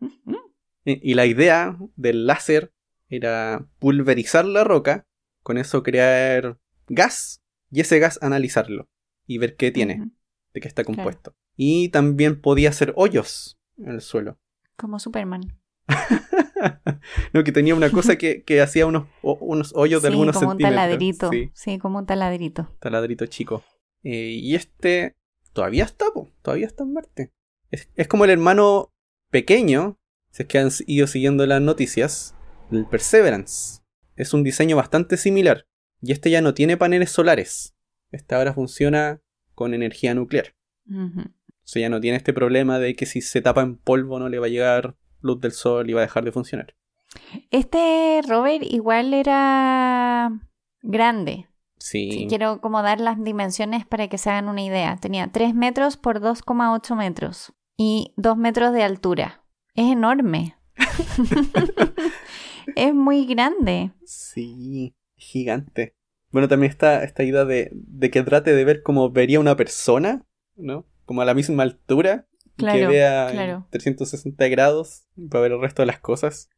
y, 0.85 1.15
la 1.15 1.27
idea 1.27 1.79
del 1.97 2.27
láser 2.27 2.73
era 3.09 3.67
pulverizar 3.79 4.45
la 4.45 4.65
roca, 4.65 5.07
con 5.43 5.59
eso 5.59 5.83
crear 5.83 6.59
gas 6.89 7.43
y 7.71 7.81
ese 7.81 7.99
gas 7.99 8.19
analizarlo 8.23 8.89
y 9.27 9.39
ver 9.39 9.57
qué 9.57 9.71
tiene, 9.71 10.11
de 10.53 10.61
qué 10.61 10.69
está 10.69 10.85
compuesto. 10.85 11.35
Y 11.57 11.91
también 11.91 12.41
podía 12.41 12.71
hacer 12.71 12.93
hoyos 12.97 13.59
en 13.77 13.91
el 13.91 14.01
suelo. 14.01 14.39
Como 14.77 14.99
Superman. 14.99 15.43
no, 17.33 17.45
que 17.45 17.53
tenía 17.53 17.75
una 17.75 17.91
cosa 17.91 18.17
que, 18.17 18.45
hacía 18.61 18.87
unos, 18.87 19.07
unos 19.23 19.73
hoyos 19.75 20.03
de 20.03 20.09
algunos 20.09 20.39
como 20.39 20.53
Un 20.53 20.59
taladrito. 20.59 21.31
Sí. 21.55 21.79
como 21.79 21.99
un 21.99 22.07
taladrito. 22.07 22.75
Taladrito 22.79 23.27
chico. 23.27 23.65
Eh, 24.03 24.39
y 24.41 24.55
este 24.55 25.17
todavía 25.53 25.85
está, 25.85 26.07
todavía 26.41 26.67
está 26.67 26.85
en 26.85 26.93
Marte. 26.93 27.33
Es, 27.71 27.91
es, 27.95 28.09
como 28.09 28.25
el 28.25 28.31
hermano 28.31 28.93
pequeño, 29.31 29.99
si 30.33 30.43
es 30.43 30.49
que 30.49 30.59
han 30.59 30.71
ido 30.87 31.07
siguiendo 31.07 31.47
las 31.47 31.61
noticias, 31.61 32.35
el 32.71 32.87
Perseverance. 32.87 33.83
Es 34.17 34.33
un 34.33 34.43
diseño 34.43 34.77
bastante 34.77 35.19
similar. 35.19 35.67
Y 36.01 36.13
este 36.13 36.31
ya 36.31 36.41
no 36.41 36.55
tiene 36.55 36.79
paneles 36.79 37.11
solares. 37.11 37.77
Esta 38.11 38.39
ahora 38.39 38.55
funciona 38.55 39.21
con 39.55 39.75
energía 39.75 40.15
nuclear. 40.15 40.55
O 40.89 41.25
sea, 41.65 41.83
ya 41.83 41.89
no 41.91 42.01
tiene 42.01 42.17
este 42.17 42.33
problema 42.33 42.79
de 42.79 42.95
que 42.95 43.07
si 43.07 43.21
se 43.21 43.43
tapa 43.43 43.61
en 43.61 43.77
polvo 43.77 44.19
no 44.19 44.29
le 44.29 44.39
va 44.39 44.47
a 44.47 44.51
llegar 44.51 44.97
luz 45.21 45.41
del 45.41 45.53
sol 45.53 45.89
y 45.89 45.93
va 45.93 46.01
a 46.01 46.05
dejar 46.05 46.25
de 46.25 46.33
funcionar. 46.33 46.75
Este 47.51 48.21
rover 48.27 48.63
igual 48.63 49.13
era 49.15 50.31
grande. 50.81 51.47
Sí. 51.79 52.27
quiero 52.29 52.61
como 52.61 52.81
dar 52.83 53.01
las 53.01 53.23
dimensiones 53.23 53.85
para 53.85 54.09
que 54.09 54.17
se 54.17 54.31
hagan 54.31 54.49
una 54.49 54.63
idea. 54.63 54.97
Tenía 54.97 55.31
3 55.31 55.55
metros 55.55 55.97
por 55.97 56.21
2,8 56.21 56.97
metros 56.97 57.53
y 57.77 58.15
2 58.17 58.37
metros 58.37 58.73
de 58.73 58.83
altura. 58.83 59.42
Es 59.75 59.91
enorme. 59.91 60.57
es 62.77 62.95
muy 62.95 63.27
grande. 63.27 63.93
Sí, 64.05 64.95
gigante. 65.17 65.97
Bueno, 66.31 66.49
también 66.49 66.71
está 66.71 67.05
esta 67.05 67.23
idea 67.23 67.45
de, 67.45 67.71
que 68.11 68.23
trate 68.23 68.55
de 68.55 68.65
ver 68.65 68.83
cómo 68.83 69.11
vería 69.11 69.41
una 69.41 69.57
persona, 69.57 70.25
¿no? 70.57 70.87
Como 71.05 71.23
a 71.23 71.25
la 71.25 71.35
misma 71.35 71.63
altura. 71.63 72.27
que 72.57 72.87
vea 72.87 73.65
360 73.71 74.49
grados 74.49 75.07
para 75.31 75.43
ver 75.43 75.53
el 75.53 75.61
resto 75.61 75.83
de 75.83 75.87
las 75.87 76.01
cosas. 76.01 76.51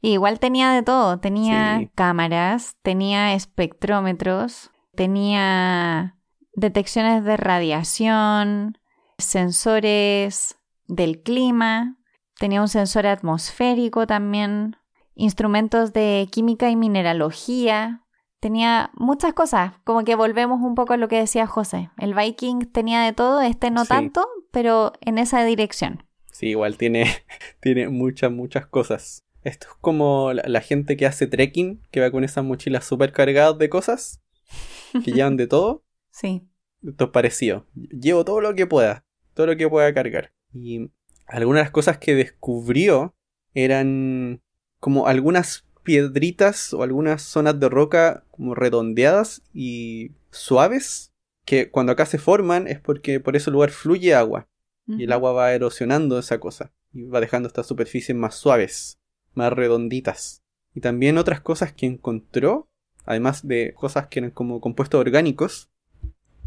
igual 0.00 0.38
tenía 0.38 0.72
de 0.72 0.82
todo. 0.82 1.20
Tenía 1.20 1.90
cámaras, 1.94 2.76
tenía 2.82 3.34
espectrómetros, 3.34 4.70
tenía 4.94 6.18
detecciones 6.54 7.24
de 7.24 7.36
radiación, 7.36 8.78
sensores 9.18 10.56
del 10.86 11.22
clima, 11.22 11.98
tenía 12.38 12.60
un 12.60 12.68
sensor 12.68 13.06
atmosférico 13.06 14.06
también, 14.06 14.76
instrumentos 15.14 15.92
de 15.92 16.28
química 16.30 16.70
y 16.70 16.76
mineralogía, 16.76 18.02
tenía 18.40 18.90
muchas 18.94 19.34
cosas, 19.34 19.74
como 19.84 20.02
que 20.04 20.16
volvemos 20.16 20.60
un 20.60 20.74
poco 20.74 20.94
a 20.94 20.96
lo 20.96 21.06
que 21.06 21.18
decía 21.18 21.46
José. 21.46 21.90
El 21.96 22.14
Viking 22.14 22.72
tenía 22.72 23.02
de 23.02 23.12
todo, 23.12 23.40
este 23.40 23.70
no 23.70 23.84
tanto, 23.86 24.26
pero 24.50 24.92
en 25.00 25.18
esa 25.18 25.44
dirección. 25.44 26.04
Sí, 26.32 26.48
igual 26.48 26.76
tiene, 26.76 27.06
tiene 27.60 27.88
muchas, 27.88 28.32
muchas 28.32 28.66
cosas. 28.66 29.24
Esto 29.44 29.68
es 29.70 29.74
como 29.80 30.32
la, 30.32 30.60
gente 30.60 30.96
que 30.96 31.06
hace 31.06 31.26
trekking, 31.26 31.82
que 31.90 32.00
va 32.00 32.10
con 32.10 32.24
esas 32.24 32.44
mochilas 32.44 32.84
súper 32.84 33.12
cargadas 33.12 33.58
de 33.58 33.68
cosas, 33.68 34.20
que 35.04 35.12
llevan 35.12 35.36
de 35.36 35.46
todo. 35.46 35.84
Sí. 36.10 36.48
Esto 36.84 37.04
es 37.04 37.10
parecido. 37.10 37.66
Llevo 37.74 38.24
todo 38.24 38.40
lo 38.40 38.54
que 38.54 38.66
pueda, 38.66 39.04
todo 39.34 39.46
lo 39.46 39.56
que 39.56 39.68
pueda 39.68 39.94
cargar. 39.94 40.32
Y 40.52 40.90
algunas 41.26 41.60
de 41.60 41.64
las 41.64 41.70
cosas 41.72 41.98
que 41.98 42.14
descubrió 42.14 43.14
eran 43.54 44.42
como 44.80 45.06
algunas 45.06 45.66
piedritas 45.82 46.72
o 46.74 46.82
algunas 46.82 47.22
zonas 47.22 47.58
de 47.58 47.68
roca 47.68 48.24
como 48.30 48.54
redondeadas 48.54 49.42
y 49.52 50.12
suaves 50.30 51.12
que 51.44 51.70
cuando 51.70 51.92
acá 51.92 52.06
se 52.06 52.18
forman 52.18 52.68
es 52.68 52.80
porque 52.80 53.20
por 53.20 53.36
ese 53.36 53.50
lugar 53.50 53.70
fluye 53.70 54.14
agua 54.14 54.48
y 54.86 55.04
el 55.04 55.12
agua 55.12 55.32
va 55.32 55.52
erosionando 55.52 56.18
esa 56.18 56.40
cosa 56.40 56.72
y 56.92 57.04
va 57.04 57.20
dejando 57.20 57.46
estas 57.46 57.66
superficies 57.66 58.16
más 58.16 58.34
suaves, 58.34 58.98
más 59.34 59.52
redonditas. 59.52 60.42
Y 60.74 60.80
también 60.80 61.18
otras 61.18 61.40
cosas 61.40 61.72
que 61.72 61.86
encontró, 61.86 62.68
además 63.04 63.46
de 63.46 63.74
cosas 63.74 64.08
que 64.08 64.20
eran 64.20 64.30
como 64.30 64.60
compuestos 64.60 65.00
orgánicos 65.00 65.70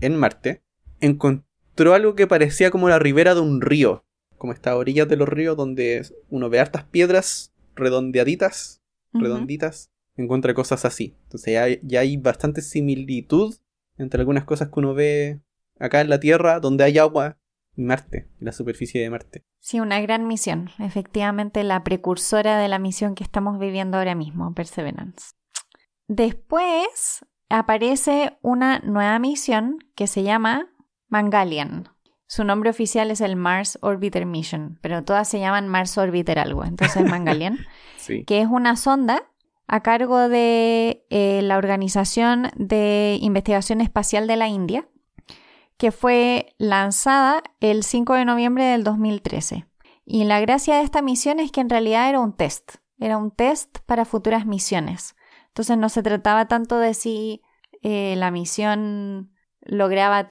en 0.01 0.17
Marte, 0.17 0.61
encontró 0.99 1.93
algo 1.93 2.15
que 2.15 2.27
parecía 2.27 2.71
como 2.71 2.89
la 2.89 2.99
ribera 2.99 3.35
de 3.35 3.41
un 3.41 3.61
río, 3.61 4.05
como 4.37 4.53
estas 4.53 4.75
orillas 4.75 5.07
de 5.07 5.15
los 5.15 5.29
ríos 5.29 5.57
donde 5.57 6.05
uno 6.29 6.49
ve 6.49 6.59
hartas 6.59 6.83
piedras 6.83 7.53
redondeaditas 7.75 8.81
redonditas, 9.21 9.91
encuentra 10.15 10.53
cosas 10.53 10.85
así. 10.85 11.17
Entonces 11.23 11.53
ya, 11.53 11.67
ya, 11.81 12.01
hay 12.01 12.17
bastante 12.17 12.61
similitud 12.61 13.55
entre 13.97 14.19
algunas 14.19 14.43
cosas 14.43 14.69
que 14.69 14.79
uno 14.79 14.93
ve 14.93 15.41
acá 15.79 16.01
en 16.01 16.09
la 16.09 16.19
Tierra, 16.19 16.59
donde 16.59 16.83
hay 16.83 16.97
agua, 16.97 17.37
y 17.75 17.83
Marte, 17.83 18.29
y 18.39 18.45
la 18.45 18.51
superficie 18.51 19.01
de 19.01 19.09
Marte. 19.09 19.45
Sí, 19.59 19.79
una 19.79 19.99
gran 19.99 20.27
misión. 20.27 20.69
Efectivamente, 20.79 21.63
la 21.63 21.83
precursora 21.83 22.57
de 22.57 22.67
la 22.67 22.79
misión 22.79 23.15
que 23.15 23.23
estamos 23.23 23.59
viviendo 23.59 23.97
ahora 23.97 24.15
mismo, 24.15 24.53
Perseverance. 24.53 25.31
Después 26.07 27.25
aparece 27.49 28.37
una 28.41 28.79
nueva 28.79 29.19
misión 29.19 29.79
que 29.95 30.07
se 30.07 30.23
llama 30.23 30.69
Mangalian. 31.07 31.89
Su 32.27 32.43
nombre 32.43 32.69
oficial 32.69 33.11
es 33.11 33.21
el 33.21 33.35
Mars 33.35 33.77
Orbiter 33.81 34.25
Mission, 34.25 34.79
pero 34.81 35.03
todas 35.03 35.27
se 35.27 35.39
llaman 35.39 35.67
Mars 35.67 35.97
Orbiter 35.97 36.39
algo, 36.39 36.65
entonces 36.65 37.03
Mangalian. 37.03 37.59
que 38.27 38.41
es 38.41 38.47
una 38.47 38.75
sonda 38.75 39.23
a 39.67 39.81
cargo 39.81 40.29
de 40.29 41.05
eh, 41.09 41.41
la 41.43 41.57
Organización 41.57 42.51
de 42.55 43.17
Investigación 43.21 43.81
Espacial 43.81 44.27
de 44.27 44.35
la 44.37 44.47
India, 44.47 44.87
que 45.77 45.91
fue 45.91 46.53
lanzada 46.57 47.43
el 47.59 47.83
5 47.83 48.13
de 48.13 48.25
noviembre 48.25 48.65
del 48.65 48.83
2013. 48.83 49.67
Y 50.05 50.23
la 50.23 50.39
gracia 50.39 50.77
de 50.77 50.83
esta 50.83 51.01
misión 51.01 51.39
es 51.39 51.51
que 51.51 51.61
en 51.61 51.69
realidad 51.69 52.09
era 52.09 52.19
un 52.19 52.33
test, 52.33 52.75
era 52.99 53.17
un 53.17 53.31
test 53.31 53.79
para 53.85 54.05
futuras 54.05 54.45
misiones. 54.45 55.15
Entonces 55.47 55.77
no 55.77 55.89
se 55.89 56.03
trataba 56.03 56.47
tanto 56.47 56.77
de 56.77 56.93
si 56.93 57.41
eh, 57.81 58.15
la 58.17 58.31
misión 58.31 59.31
lograba 59.61 60.29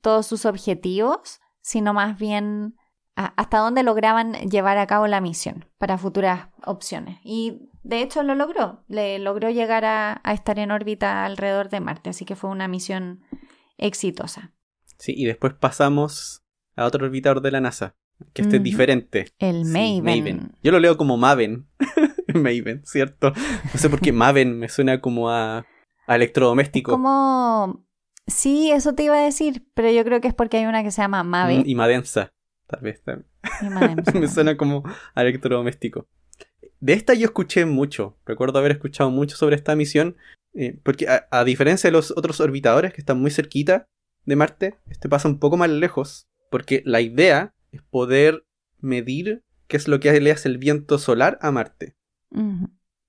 todos 0.00 0.26
sus 0.26 0.46
objetivos, 0.46 1.40
sino 1.60 1.94
más 1.94 2.18
bien 2.18 2.76
hasta 3.16 3.58
dónde 3.58 3.82
lograban 3.82 4.32
llevar 4.50 4.78
a 4.78 4.86
cabo 4.86 5.06
la 5.06 5.20
misión 5.20 5.66
para 5.78 5.98
futuras 5.98 6.48
opciones. 6.64 7.18
Y 7.22 7.70
de 7.82 8.02
hecho 8.02 8.22
lo 8.22 8.34
logró, 8.34 8.84
le 8.88 9.18
logró 9.18 9.50
llegar 9.50 9.84
a, 9.84 10.20
estar 10.32 10.58
en 10.58 10.70
órbita 10.70 11.24
alrededor 11.24 11.68
de 11.68 11.80
Marte, 11.80 12.10
así 12.10 12.24
que 12.24 12.34
fue 12.34 12.50
una 12.50 12.66
misión 12.66 13.22
exitosa. 13.78 14.52
Sí, 14.98 15.12
y 15.16 15.26
después 15.26 15.54
pasamos 15.54 16.44
a 16.76 16.86
otro 16.86 17.06
orbitador 17.06 17.40
de 17.40 17.52
la 17.52 17.60
NASA, 17.60 17.94
que 18.32 18.42
este 18.42 18.56
es 18.56 18.62
diferente. 18.62 19.26
El 19.38 19.64
Maven. 19.64 20.52
Yo 20.62 20.72
lo 20.72 20.80
leo 20.80 20.96
como 20.96 21.16
Maven. 21.16 21.68
Maven, 22.34 22.82
¿cierto? 22.84 23.32
No 23.32 23.78
sé 23.78 23.88
por 23.88 24.00
qué 24.00 24.12
Maven 24.12 24.58
me 24.58 24.68
suena 24.68 25.00
como 25.00 25.30
a, 25.30 25.66
a 26.06 26.16
electrodoméstico. 26.16 26.92
Como... 26.92 27.83
Sí, 28.26 28.70
eso 28.70 28.94
te 28.94 29.04
iba 29.04 29.16
a 29.16 29.24
decir, 29.24 29.66
pero 29.74 29.90
yo 29.90 30.04
creo 30.04 30.20
que 30.20 30.28
es 30.28 30.34
porque 30.34 30.56
hay 30.56 30.66
una 30.66 30.82
que 30.82 30.90
se 30.90 31.02
llama 31.02 31.22
Maven. 31.22 31.62
Mm, 31.62 31.68
y 31.68 31.74
Madensa. 31.74 32.32
Tal 32.66 32.80
vez 32.80 33.02
Me 34.14 34.28
suena 34.28 34.56
como 34.56 34.82
electrodoméstico. 35.14 36.08
De 36.80 36.94
esta 36.94 37.14
yo 37.14 37.26
escuché 37.26 37.66
mucho. 37.66 38.18
Recuerdo 38.24 38.58
haber 38.58 38.72
escuchado 38.72 39.10
mucho 39.10 39.36
sobre 39.36 39.56
esta 39.56 39.76
misión. 39.76 40.16
Eh, 40.54 40.78
porque 40.82 41.06
a, 41.08 41.44
diferencia 41.44 41.88
de 41.88 41.92
los 41.92 42.12
otros 42.12 42.40
orbitadores 42.40 42.92
que 42.92 43.00
están 43.00 43.20
muy 43.20 43.30
cerquita 43.30 43.88
de 44.24 44.36
Marte, 44.36 44.78
este 44.88 45.08
pasa 45.08 45.28
un 45.28 45.38
poco 45.38 45.56
más 45.56 45.68
lejos. 45.68 46.28
Porque 46.50 46.82
la 46.86 47.00
idea 47.00 47.54
es 47.72 47.82
poder 47.82 48.46
medir 48.78 49.42
qué 49.66 49.76
es 49.76 49.88
lo 49.88 50.00
que 50.00 50.18
le 50.20 50.30
hace 50.30 50.48
el 50.48 50.58
viento 50.58 50.98
solar 50.98 51.38
a 51.42 51.50
Marte. 51.50 51.96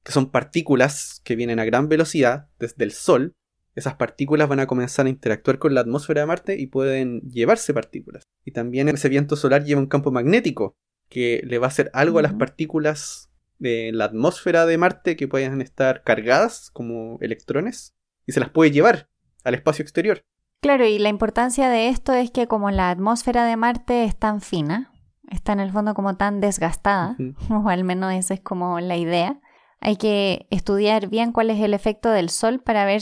Que 0.03 0.11
son 0.11 0.29
partículas 0.29 1.21
que 1.23 1.35
vienen 1.35 1.59
a 1.59 1.65
gran 1.65 1.87
velocidad 1.87 2.49
desde 2.59 2.83
el 2.83 2.91
Sol 2.91 3.35
esas 3.75 3.95
partículas 3.95 4.47
van 4.47 4.61
a 4.61 4.67
comenzar 4.67 5.05
a 5.05 5.09
interactuar 5.09 5.59
con 5.59 5.73
la 5.73 5.81
atmósfera 5.81 6.21
de 6.21 6.27
Marte 6.27 6.59
y 6.59 6.67
pueden 6.67 7.21
llevarse 7.21 7.73
partículas. 7.73 8.23
Y 8.45 8.51
también 8.51 8.87
ese 8.87 9.09
viento 9.09 9.35
solar 9.35 9.63
lleva 9.63 9.81
un 9.81 9.87
campo 9.87 10.11
magnético 10.11 10.75
que 11.09 11.41
le 11.45 11.59
va 11.59 11.67
a 11.67 11.69
hacer 11.69 11.91
algo 11.93 12.19
a 12.19 12.21
las 12.21 12.33
partículas 12.33 13.29
de 13.59 13.91
la 13.93 14.05
atmósfera 14.05 14.65
de 14.65 14.77
Marte 14.77 15.15
que 15.15 15.27
pueden 15.27 15.61
estar 15.61 16.03
cargadas 16.03 16.71
como 16.71 17.17
electrones 17.21 17.95
y 18.25 18.31
se 18.31 18.39
las 18.39 18.49
puede 18.49 18.71
llevar 18.71 19.09
al 19.43 19.55
espacio 19.55 19.83
exterior. 19.83 20.23
Claro, 20.61 20.85
y 20.85 20.97
la 20.97 21.09
importancia 21.09 21.69
de 21.69 21.89
esto 21.89 22.13
es 22.13 22.31
que 22.31 22.47
como 22.47 22.71
la 22.71 22.89
atmósfera 22.89 23.45
de 23.45 23.57
Marte 23.57 24.05
es 24.05 24.17
tan 24.17 24.41
fina, 24.41 24.91
está 25.29 25.53
en 25.53 25.59
el 25.59 25.71
fondo 25.71 25.93
como 25.93 26.15
tan 26.15 26.39
desgastada, 26.39 27.17
o 27.49 27.69
al 27.69 27.83
menos 27.83 28.13
esa 28.13 28.33
es 28.33 28.41
como 28.41 28.79
la 28.79 28.97
idea, 28.97 29.39
hay 29.79 29.97
que 29.97 30.47
estudiar 30.49 31.09
bien 31.09 31.31
cuál 31.31 31.49
es 31.49 31.59
el 31.59 31.73
efecto 31.73 32.09
del 32.09 32.29
Sol 32.29 32.61
para 32.61 32.85
ver 32.85 33.01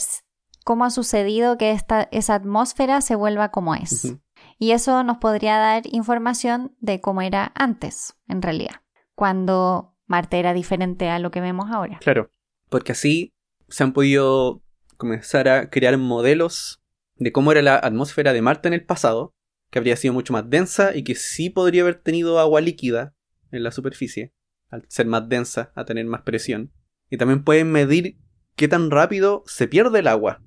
cómo 0.64 0.86
ha 0.86 0.90
sucedido 0.90 1.58
que 1.58 1.72
esta, 1.72 2.08
esa 2.12 2.36
atmósfera 2.36 3.02
se 3.02 3.16
vuelva 3.16 3.52
como 3.52 3.76
es. 3.76 4.16
Y 4.58 4.72
eso 4.72 5.04
nos 5.04 5.18
podría 5.18 5.58
dar 5.58 5.84
información 5.92 6.76
de 6.80 7.02
cómo 7.02 7.22
era 7.22 7.52
antes, 7.56 8.16
en 8.28 8.42
realidad, 8.42 8.82
cuando 9.16 9.96
Marte 10.08 10.40
era 10.40 10.54
diferente 10.54 11.10
a 11.10 11.20
lo 11.20 11.32
que 11.32 11.42
vemos 11.42 11.70
ahora. 11.72 12.00
Claro, 12.00 12.30
porque 12.70 12.92
así 12.92 13.34
se 13.70 13.84
han 13.84 13.94
podido 13.94 14.62
comenzar 14.98 15.48
a 15.48 15.70
crear 15.70 15.98
modelos 15.98 16.82
de 17.16 17.32
cómo 17.32 17.52
era 17.52 17.62
la 17.62 17.76
atmósfera 17.76 18.34
de 18.34 18.42
Marte 18.42 18.68
en 18.68 18.74
el 18.74 18.86
pasado, 18.86 19.34
que 19.70 19.80
habría 19.80 19.96
sido 19.96 20.14
mucho 20.14 20.34
más 20.34 20.50
densa 20.50 20.96
y 20.96 21.04
que 21.04 21.16
sí 21.16 21.50
podría 21.50 21.82
haber 21.82 21.96
tenido 21.96 22.40
agua 22.40 22.62
líquida 22.62 23.16
en 23.52 23.64
la 23.64 23.72
superficie, 23.72 24.34
al 24.70 24.86
ser 24.88 25.08
más 25.08 25.28
densa, 25.30 25.72
a 25.76 25.86
tener 25.86 26.06
más 26.06 26.22
presión. 26.22 26.72
Y 27.10 27.18
también 27.18 27.44
pueden 27.44 27.72
medir 27.72 28.18
qué 28.56 28.68
tan 28.68 28.92
rápido 28.92 29.44
se 29.46 29.68
pierde 29.68 30.00
el 30.00 30.08
agua 30.08 30.42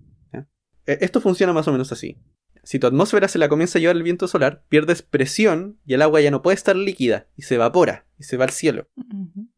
esto 0.86 1.20
funciona 1.20 1.52
más 1.52 1.68
o 1.68 1.72
menos 1.72 1.92
así. 1.92 2.16
Si 2.62 2.78
tu 2.78 2.86
atmósfera 2.86 3.28
se 3.28 3.38
la 3.38 3.48
comienza 3.48 3.78
a 3.78 3.80
llevar 3.80 3.96
el 3.96 4.02
viento 4.02 4.26
solar, 4.26 4.64
pierdes 4.68 5.02
presión 5.02 5.78
y 5.86 5.94
el 5.94 6.02
agua 6.02 6.20
ya 6.20 6.30
no 6.30 6.42
puede 6.42 6.56
estar 6.56 6.74
líquida 6.74 7.28
y 7.36 7.42
se 7.42 7.54
evapora 7.54 8.06
y 8.18 8.24
se 8.24 8.36
va 8.36 8.44
al 8.44 8.50
cielo. 8.50 8.88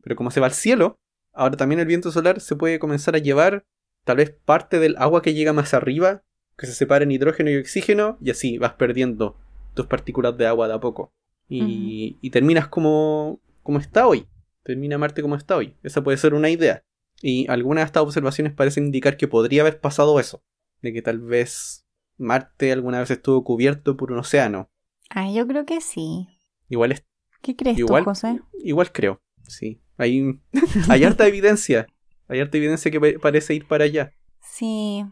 Pero 0.02 0.14
como 0.14 0.30
se 0.30 0.40
va 0.40 0.46
al 0.46 0.52
cielo, 0.52 0.96
ahora 1.32 1.56
también 1.56 1.80
el 1.80 1.86
viento 1.86 2.10
solar 2.10 2.40
se 2.40 2.56
puede 2.56 2.78
comenzar 2.78 3.14
a 3.14 3.18
llevar 3.18 3.64
tal 4.04 4.18
vez 4.18 4.30
parte 4.44 4.78
del 4.78 4.96
agua 4.98 5.22
que 5.22 5.32
llega 5.32 5.54
más 5.54 5.72
arriba, 5.72 6.22
que 6.58 6.66
se 6.66 6.74
separa 6.74 7.04
en 7.04 7.10
hidrógeno 7.10 7.50
y 7.50 7.56
oxígeno, 7.56 8.18
y 8.20 8.30
así 8.30 8.58
vas 8.58 8.74
perdiendo 8.74 9.38
tus 9.72 9.86
partículas 9.86 10.36
de 10.36 10.46
agua 10.46 10.68
de 10.68 10.74
a 10.74 10.80
poco. 10.80 11.12
Y, 11.48 12.18
y 12.20 12.28
terminas 12.28 12.68
como, 12.68 13.40
como 13.62 13.78
está 13.78 14.06
hoy. 14.06 14.26
Termina 14.64 14.98
Marte 14.98 15.22
como 15.22 15.36
está 15.36 15.56
hoy. 15.56 15.74
Esa 15.82 16.02
puede 16.02 16.18
ser 16.18 16.34
una 16.34 16.50
idea. 16.50 16.82
Y 17.22 17.50
algunas 17.50 17.82
de 17.82 17.86
estas 17.86 18.02
observaciones 18.02 18.52
parecen 18.52 18.84
indicar 18.84 19.16
que 19.16 19.28
podría 19.28 19.62
haber 19.62 19.80
pasado 19.80 20.20
eso 20.20 20.42
de 20.82 20.92
que 20.92 21.02
tal 21.02 21.20
vez 21.20 21.86
Marte 22.16 22.72
alguna 22.72 23.00
vez 23.00 23.10
estuvo 23.10 23.44
cubierto 23.44 23.96
por 23.96 24.12
un 24.12 24.18
océano. 24.18 24.70
Ah, 25.10 25.30
yo 25.30 25.46
creo 25.46 25.64
que 25.64 25.80
sí. 25.80 26.28
Igual 26.68 26.92
es. 26.92 27.04
¿Qué 27.40 27.56
crees 27.56 27.78
igual, 27.78 28.04
tú, 28.04 28.10
José? 28.10 28.40
Igual 28.64 28.92
creo, 28.92 29.22
sí. 29.46 29.80
Hay, 29.96 30.40
hay 30.88 31.04
harta 31.04 31.26
evidencia. 31.26 31.86
Hay 32.28 32.40
harta 32.40 32.58
evidencia 32.58 32.90
que 32.90 33.18
parece 33.18 33.54
ir 33.54 33.66
para 33.66 33.84
allá. 33.84 34.12
Sí. 34.42 35.04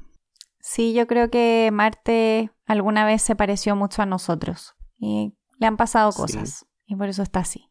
Sí, 0.60 0.92
yo 0.92 1.06
creo 1.06 1.30
que 1.30 1.70
Marte 1.72 2.50
alguna 2.66 3.06
vez 3.06 3.22
se 3.22 3.36
pareció 3.36 3.76
mucho 3.76 4.02
a 4.02 4.06
nosotros. 4.06 4.74
Y 4.98 5.34
le 5.58 5.66
han 5.66 5.76
pasado 5.76 6.12
cosas. 6.12 6.66
Y 6.86 6.96
por 6.96 7.08
eso 7.08 7.22
está 7.22 7.40
así. 7.40 7.70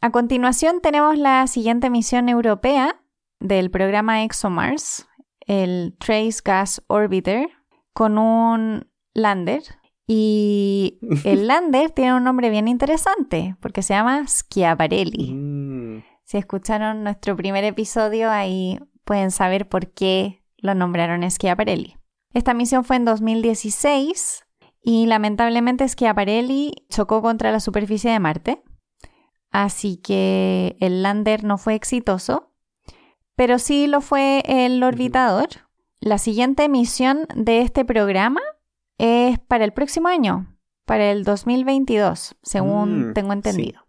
A 0.00 0.10
continuación 0.10 0.80
tenemos 0.80 1.18
la 1.18 1.46
siguiente 1.46 1.90
misión 1.90 2.28
europea 2.28 3.00
del 3.40 3.70
programa 3.70 4.24
ExoMars, 4.24 5.08
el 5.46 5.96
Trace 5.98 6.40
Gas 6.44 6.82
Orbiter, 6.86 7.48
con 7.92 8.18
un 8.18 8.88
lander. 9.14 9.62
Y 10.06 10.98
el 11.24 11.46
lander 11.46 11.90
tiene 11.90 12.14
un 12.14 12.24
nombre 12.24 12.50
bien 12.50 12.68
interesante 12.68 13.56
porque 13.60 13.82
se 13.82 13.94
llama 13.94 14.26
Schiaparelli. 14.26 15.32
Mm. 15.32 16.02
Si 16.24 16.38
escucharon 16.38 17.04
nuestro 17.04 17.36
primer 17.36 17.64
episodio, 17.64 18.30
ahí 18.30 18.78
pueden 19.04 19.30
saber 19.30 19.68
por 19.68 19.92
qué 19.92 20.42
lo 20.56 20.74
nombraron 20.74 21.28
Schiaparelli. 21.30 21.96
Esta 22.32 22.54
misión 22.54 22.84
fue 22.84 22.96
en 22.96 23.04
2016 23.04 24.44
y 24.80 25.06
lamentablemente 25.06 25.86
Schiaparelli 25.86 26.86
chocó 26.88 27.22
contra 27.22 27.52
la 27.52 27.60
superficie 27.60 28.10
de 28.10 28.18
Marte. 28.18 28.62
Así 29.50 29.98
que 29.98 30.76
el 30.80 31.02
lander 31.02 31.44
no 31.44 31.58
fue 31.58 31.74
exitoso, 31.74 32.51
pero 33.36 33.58
sí 33.58 33.86
lo 33.86 34.00
fue 34.00 34.42
el 34.46 34.82
orbitador. 34.82 35.48
La 36.00 36.18
siguiente 36.18 36.68
misión 36.68 37.26
de 37.34 37.60
este 37.60 37.84
programa 37.84 38.40
es 38.98 39.38
para 39.38 39.64
el 39.64 39.72
próximo 39.72 40.08
año, 40.08 40.58
para 40.84 41.10
el 41.10 41.24
2022, 41.24 42.36
según 42.42 43.10
mm, 43.10 43.14
tengo 43.14 43.32
entendido. 43.32 43.86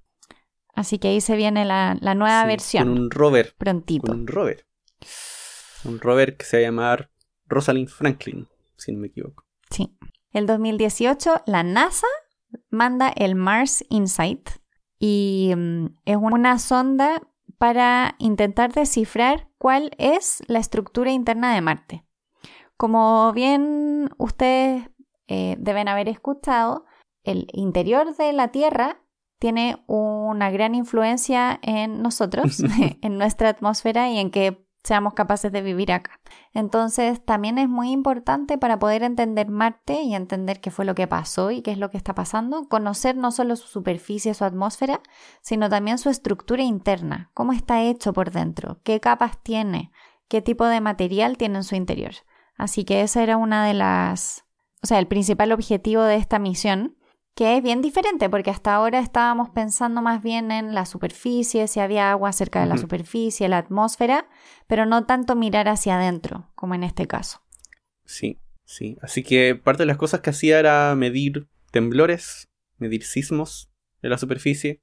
Así 0.76 0.98
que 0.98 1.10
ahí 1.10 1.22
se 1.22 1.36
viene 1.36 1.66
la, 1.66 1.96
nueva 1.96 2.46
versión. 2.46 2.88
Con 2.88 3.04
un 3.04 3.12
rover. 3.12 3.56
Prontito. 3.58 4.08
Con 4.08 4.22
un 4.22 4.28
rover. 4.28 4.66
Un 5.86 6.00
rover 6.00 6.38
que 6.38 6.46
se 6.46 6.58
va 6.58 6.62
a 6.62 6.66
llamar 6.66 7.12
Rosalind 7.46 7.90
Franklin, 7.90 8.48
si 8.78 8.92
no 8.92 9.00
me 9.00 9.08
equivoco. 9.08 9.46
Sí. 9.70 9.96
El 10.32 10.48
2018, 10.48 11.44
la 11.46 11.64
NASA 11.64 12.08
manda 12.70 13.10
el 13.10 13.36
Mars 13.36 13.86
Insight 13.90 14.50
y 14.98 15.54
mm, 15.56 15.86
es 16.06 16.18
una 16.18 16.58
sonda 16.58 17.22
para 17.64 18.16
intentar 18.18 18.74
descifrar 18.74 19.48
cuál 19.58 19.92
es 19.98 20.44
la 20.48 20.60
estructura 20.60 21.12
interna 21.12 21.56
de 21.56 21.62
Marte. 21.62 22.04
Como 22.76 23.32
bien 23.32 24.10
ustedes 24.18 24.90
eh, 25.30 25.56
deben 25.60 25.88
haber 25.88 26.10
escuchado, 26.10 26.84
el 27.24 27.48
interior 27.54 28.18
de 28.18 28.34
la 28.34 28.50
Tierra 28.50 29.02
tiene 29.40 29.82
una 29.88 30.52
gran 30.52 30.76
influencia 30.76 31.58
en 31.62 32.02
nosotros, 32.02 32.60
en 33.02 33.18
nuestra 33.18 33.48
atmósfera 33.48 34.10
y 34.10 34.20
en 34.20 34.30
que 34.30 34.63
seamos 34.84 35.14
capaces 35.14 35.52
de 35.52 35.62
vivir 35.62 35.92
acá. 35.92 36.20
Entonces, 36.54 37.24
también 37.24 37.58
es 37.58 37.70
muy 37.70 37.92
importante 37.92 38.58
para 38.58 38.80
poder 38.80 39.04
entender 39.04 39.50
Marte 39.50 40.02
y 40.02 40.14
entender 40.14 40.60
qué 40.60 40.72
fue 40.72 40.86
lo 40.86 40.94
que 40.94 41.08
pasó 41.08 41.52
y 41.52 41.62
qué 41.62 41.72
es 41.72 41.78
lo 41.78 41.90
que 41.90 41.98
está 41.98 42.14
pasando, 42.14 42.68
conocer 42.68 43.16
no 43.16 43.32
solo 43.32 43.56
su 43.56 43.68
superficie, 43.68 44.34
su 44.34 44.44
atmósfera, 44.44 45.02
sino 45.42 45.70
también 45.70 45.98
su 45.98 46.10
estructura 46.10 46.64
interna, 46.64 47.32
cómo 47.34 47.54
está 47.54 47.82
hecho 47.82 48.14
por 48.14 48.32
dentro, 48.32 48.80
qué 48.84 49.00
capas 49.00 49.42
tiene, 49.42 49.92
qué 50.28 50.42
tipo 50.42 50.66
de 50.66 50.82
material 50.82 51.38
tiene 51.38 51.58
en 51.58 51.64
su 51.64 51.76
interior. 51.76 52.14
Así 52.58 52.84
que 52.84 53.02
esa 53.02 53.24
era 53.24 53.38
una 53.38 53.66
de 53.66 53.74
las, 53.74 54.46
o 54.82 54.88
sea, 54.88 55.00
el 55.00 55.08
principal 55.08 55.52
objetivo 55.52 56.04
de 56.04 56.18
esta 56.18 56.40
misión 56.40 56.98
que 57.36 57.58
es 57.58 57.64
bien 57.64 57.82
diferente 57.82 58.30
porque 58.30 58.52
hasta 58.52 58.76
ahora 58.76 59.00
estábamos 59.00 59.50
pensando 59.50 60.02
más 60.02 60.22
bien 60.22 60.52
en 60.52 60.74
la 60.76 60.86
superficie, 60.86 61.68
si 61.68 61.80
había 61.80 62.12
agua 62.12 62.32
cerca 62.32 62.62
de 62.62 62.68
la 62.68 62.78
superficie, 62.78 63.50
la 63.50 63.58
atmósfera, 63.58 64.30
pero 64.68 64.86
no 64.86 65.06
tanto 65.06 65.36
mirar 65.36 65.68
hacia 65.68 65.98
adentro, 65.98 66.52
como 66.56 66.76
en 66.76 66.84
este 66.84 67.08
caso. 67.08 67.42
Sí, 68.06 68.40
sí. 68.66 68.98
Así 69.02 69.24
que 69.24 69.56
parte 69.56 69.84
de 69.84 69.88
las 69.88 69.98
cosas 69.98 70.22
que 70.22 70.30
hacía 70.30 70.60
era 70.60 70.94
medir 70.96 71.48
temblores, 71.72 72.50
medir 72.78 73.04
sismos 73.04 73.72
de 74.02 74.10
la 74.10 74.18
superficie. 74.18 74.82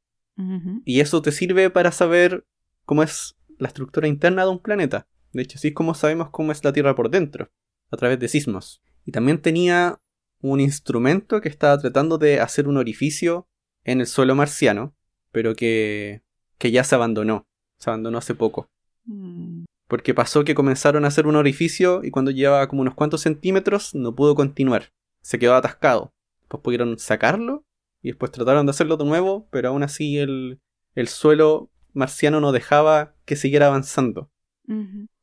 Y 0.87 1.01
eso 1.01 1.21
te 1.21 1.33
sirve 1.33 1.69
para 1.69 1.93
saber 1.93 2.47
cómo 2.87 3.03
es 3.03 3.37
la 3.59 3.69
estructura 3.69 4.09
interna 4.09 4.45
de 4.45 4.51
un 4.51 4.59
planeta. 4.59 5.07
De 5.35 5.43
hecho, 5.43 5.59
así 5.59 5.69
es 5.69 5.75
como 5.75 5.93
sabemos 5.93 6.31
cómo 6.31 6.51
es 6.51 6.65
la 6.65 6.73
Tierra 6.73 6.95
por 6.95 7.11
dentro, 7.11 7.53
a 7.91 7.97
través 7.99 8.19
de 8.19 8.27
sismos. 8.27 8.83
Y 9.05 9.13
también 9.13 9.43
tenía 9.43 10.01
un 10.43 10.61
instrumento 10.61 11.41
que 11.41 11.49
estaba 11.49 11.79
tratando 11.79 12.19
de 12.19 12.41
hacer 12.41 12.69
un 12.69 12.77
orificio 12.77 13.49
en 13.85 14.01
el 14.01 14.07
suelo 14.07 14.35
marciano, 14.35 14.95
pero 15.33 15.55
que, 15.55 16.23
que 16.59 16.71
ya 16.71 16.85
se 16.85 16.95
abandonó. 16.95 17.47
Se 17.79 17.91
abandonó 17.91 18.19
hace 18.19 18.35
poco. 18.35 18.71
Mm. 19.05 19.65
Porque 19.87 20.15
pasó 20.15 20.45
que 20.45 20.55
comenzaron 20.55 21.05
a 21.05 21.09
hacer 21.09 21.27
un 21.27 21.37
orificio 21.37 22.03
y 22.05 22.11
cuando 22.11 22.31
llevaba 22.31 22.69
como 22.69 22.83
unos 22.83 22.95
cuantos 22.95 23.23
centímetros 23.23 23.95
no 23.95 24.15
pudo 24.15 24.35
continuar. 24.35 24.93
Se 25.23 25.39
quedó 25.39 25.55
atascado. 25.55 26.13
Después 26.41 26.63
pudieron 26.63 26.99
sacarlo 26.99 27.65
y 28.03 28.09
después 28.09 28.33
trataron 28.33 28.67
de 28.67 28.71
hacerlo 28.71 28.97
de 28.97 29.05
nuevo, 29.05 29.49
pero 29.51 29.69
aún 29.69 29.83
así 29.83 30.19
el, 30.19 30.61
el 30.95 31.09
suelo 31.09 31.71
marciano 31.93 32.41
no 32.41 32.53
dejaba 32.53 33.15
que 33.25 33.37
siguiera 33.37 33.67
avanzando. 33.67 34.31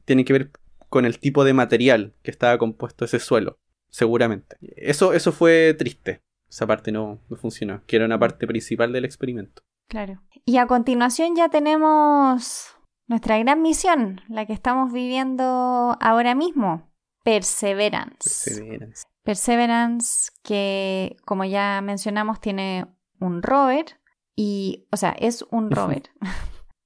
Tiene 0.03 0.26
que 0.26 0.34
ver 0.34 0.52
con 0.89 1.06
el 1.06 1.19
tipo 1.19 1.45
de 1.45 1.53
material 1.53 2.14
que 2.22 2.31
estaba 2.31 2.57
compuesto 2.57 3.06
ese 3.06 3.19
suelo 3.19 3.60
seguramente. 3.89 4.57
Eso, 4.61 5.14
eso 5.14 5.31
fue 5.31 5.73
triste. 5.77 6.22
Esa 6.49 6.65
parte 6.65 6.91
no, 6.91 7.19
no 7.30 7.38
funcionó, 7.38 7.84
que 7.85 7.97
era 7.97 8.05
una 8.05 8.19
parte 8.19 8.47
principal 8.47 8.93
del 8.93 9.05
experimento. 9.05 9.64
Claro. 9.89 10.22
Y 10.45 10.57
a 10.57 10.68
continuación 10.68 11.35
ya 11.35 11.49
tenemos 11.49 12.76
nuestra 13.07 13.38
gran 13.39 13.61
misión, 13.61 14.22
la 14.30 14.45
que 14.45 14.53
estamos 14.53 14.93
viviendo 14.93 15.97
ahora 15.99 16.35
mismo, 16.35 16.89
Perseverance. 17.23 18.49
Perseverance. 18.49 19.03
Perseverance, 19.23 20.31
que 20.43 21.18
como 21.26 21.43
ya 21.43 21.81
mencionamos, 21.81 22.39
tiene 22.39 22.88
un 23.19 23.41
rover 23.41 23.99
y, 24.34 24.88
o 24.93 24.97
sea, 24.97 25.11
es 25.11 25.43
un 25.51 25.69
rover. 25.72 26.03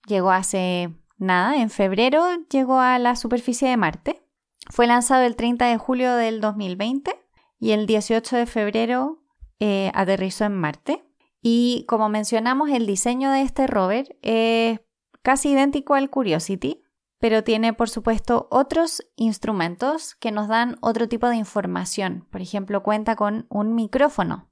llegó 0.08 0.32
hace 0.32 0.90
nada, 1.20 1.58
en 1.58 1.70
febrero 1.70 2.26
llegó 2.50 2.80
a 2.80 2.98
la 2.98 3.16
superficie 3.16 3.70
de 3.70 3.78
Marte. 3.78 4.21
Fue 4.70 4.88
lanzado 4.88 5.24
el 5.24 5.36
30 5.36 5.66
de 5.66 5.78
julio 5.78 6.16
del 6.16 6.42
2020 6.42 7.12
y 7.60 7.72
el 7.72 7.86
18 7.86 8.38
de 8.38 8.46
febrero 8.46 9.24
eh, 9.60 9.92
aterrizó 9.94 10.46
en 10.46 10.56
Marte. 10.56 11.04
Y 11.42 11.86
como 11.88 12.10
mencionamos, 12.10 12.70
el 12.70 12.86
diseño 12.86 13.32
de 13.32 13.42
este 13.42 13.68
rover 13.68 14.18
es 14.22 14.80
casi 15.22 15.50
idéntico 15.50 15.96
al 15.96 16.10
Curiosity, 16.10 16.84
pero 17.20 17.44
tiene 17.44 17.74
por 17.74 17.90
supuesto 17.90 18.48
otros 18.50 19.04
instrumentos 19.16 20.16
que 20.16 20.32
nos 20.32 20.48
dan 20.48 20.78
otro 20.82 21.08
tipo 21.08 21.30
de 21.30 21.36
información. 21.36 22.28
Por 22.32 22.42
ejemplo, 22.42 22.84
cuenta 22.84 23.16
con 23.16 23.46
un 23.50 23.76
micrófono. 23.76 24.50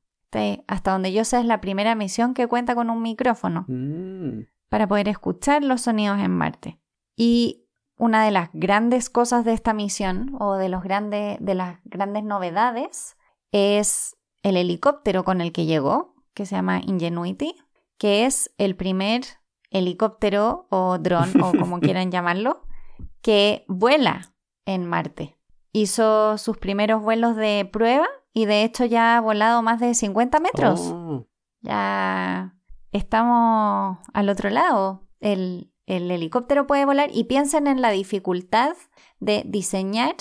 hasta 0.67 0.91
donde 0.91 1.11
yo 1.11 1.25
sé 1.25 1.39
es 1.39 1.45
la 1.45 1.61
primera 1.61 1.95
misión 1.95 2.35
que 2.35 2.47
cuenta 2.47 2.75
con 2.75 2.91
un 2.91 3.01
micrófono 3.01 3.65
mm. 3.67 4.45
para 4.69 4.87
poder 4.87 5.07
escuchar 5.07 5.63
los 5.63 5.81
sonidos 5.81 6.19
en 6.19 6.31
Marte. 6.31 6.79
Y 7.15 7.65
una 7.99 8.23
de 8.23 8.31
las 8.31 8.49
grandes 8.53 9.09
cosas 9.09 9.45
de 9.45 9.53
esta 9.53 9.73
misión 9.73 10.35
o 10.39 10.55
de, 10.55 10.69
los 10.69 10.81
grandes, 10.81 11.37
de 11.41 11.53
las 11.53 11.79
grandes 11.83 12.23
novedades 12.23 13.17
es 13.51 14.17
el 14.41 14.55
helicóptero 14.55 15.25
con 15.25 15.41
el 15.41 15.51
que 15.51 15.65
llegó, 15.65 16.15
que 16.33 16.45
se 16.45 16.55
llama 16.55 16.79
Ingenuity, 16.79 17.55
que 17.97 18.25
es 18.25 18.51
el 18.57 18.77
primer 18.77 19.23
helicóptero 19.69 20.65
o 20.69 20.97
dron 20.97 21.41
o 21.41 21.51
como 21.51 21.79
quieran 21.81 22.09
llamarlo, 22.09 22.63
que 23.21 23.65
vuela 23.67 24.33
en 24.65 24.85
Marte. 24.85 25.37
Hizo 25.73 26.37
sus 26.37 26.57
primeros 26.57 27.03
vuelos 27.03 27.35
de 27.35 27.69
prueba 27.71 28.07
y 28.31 28.45
de 28.45 28.63
hecho 28.63 28.85
ya 28.85 29.17
ha 29.17 29.21
volado 29.21 29.61
más 29.61 29.81
de 29.81 29.93
50 29.93 30.39
metros. 30.39 30.79
Oh. 30.93 31.27
Ya 31.61 32.55
estamos 32.93 33.99
al 34.13 34.29
otro 34.29 34.49
lado. 34.49 35.05
El, 35.19 35.68
el 35.89 36.11
helicóptero 36.11 36.67
puede 36.67 36.85
volar 36.85 37.09
y 37.11 37.23
piensen 37.23 37.65
en 37.65 37.81
la 37.81 37.89
dificultad 37.89 38.77
de 39.19 39.43
diseñar 39.47 40.15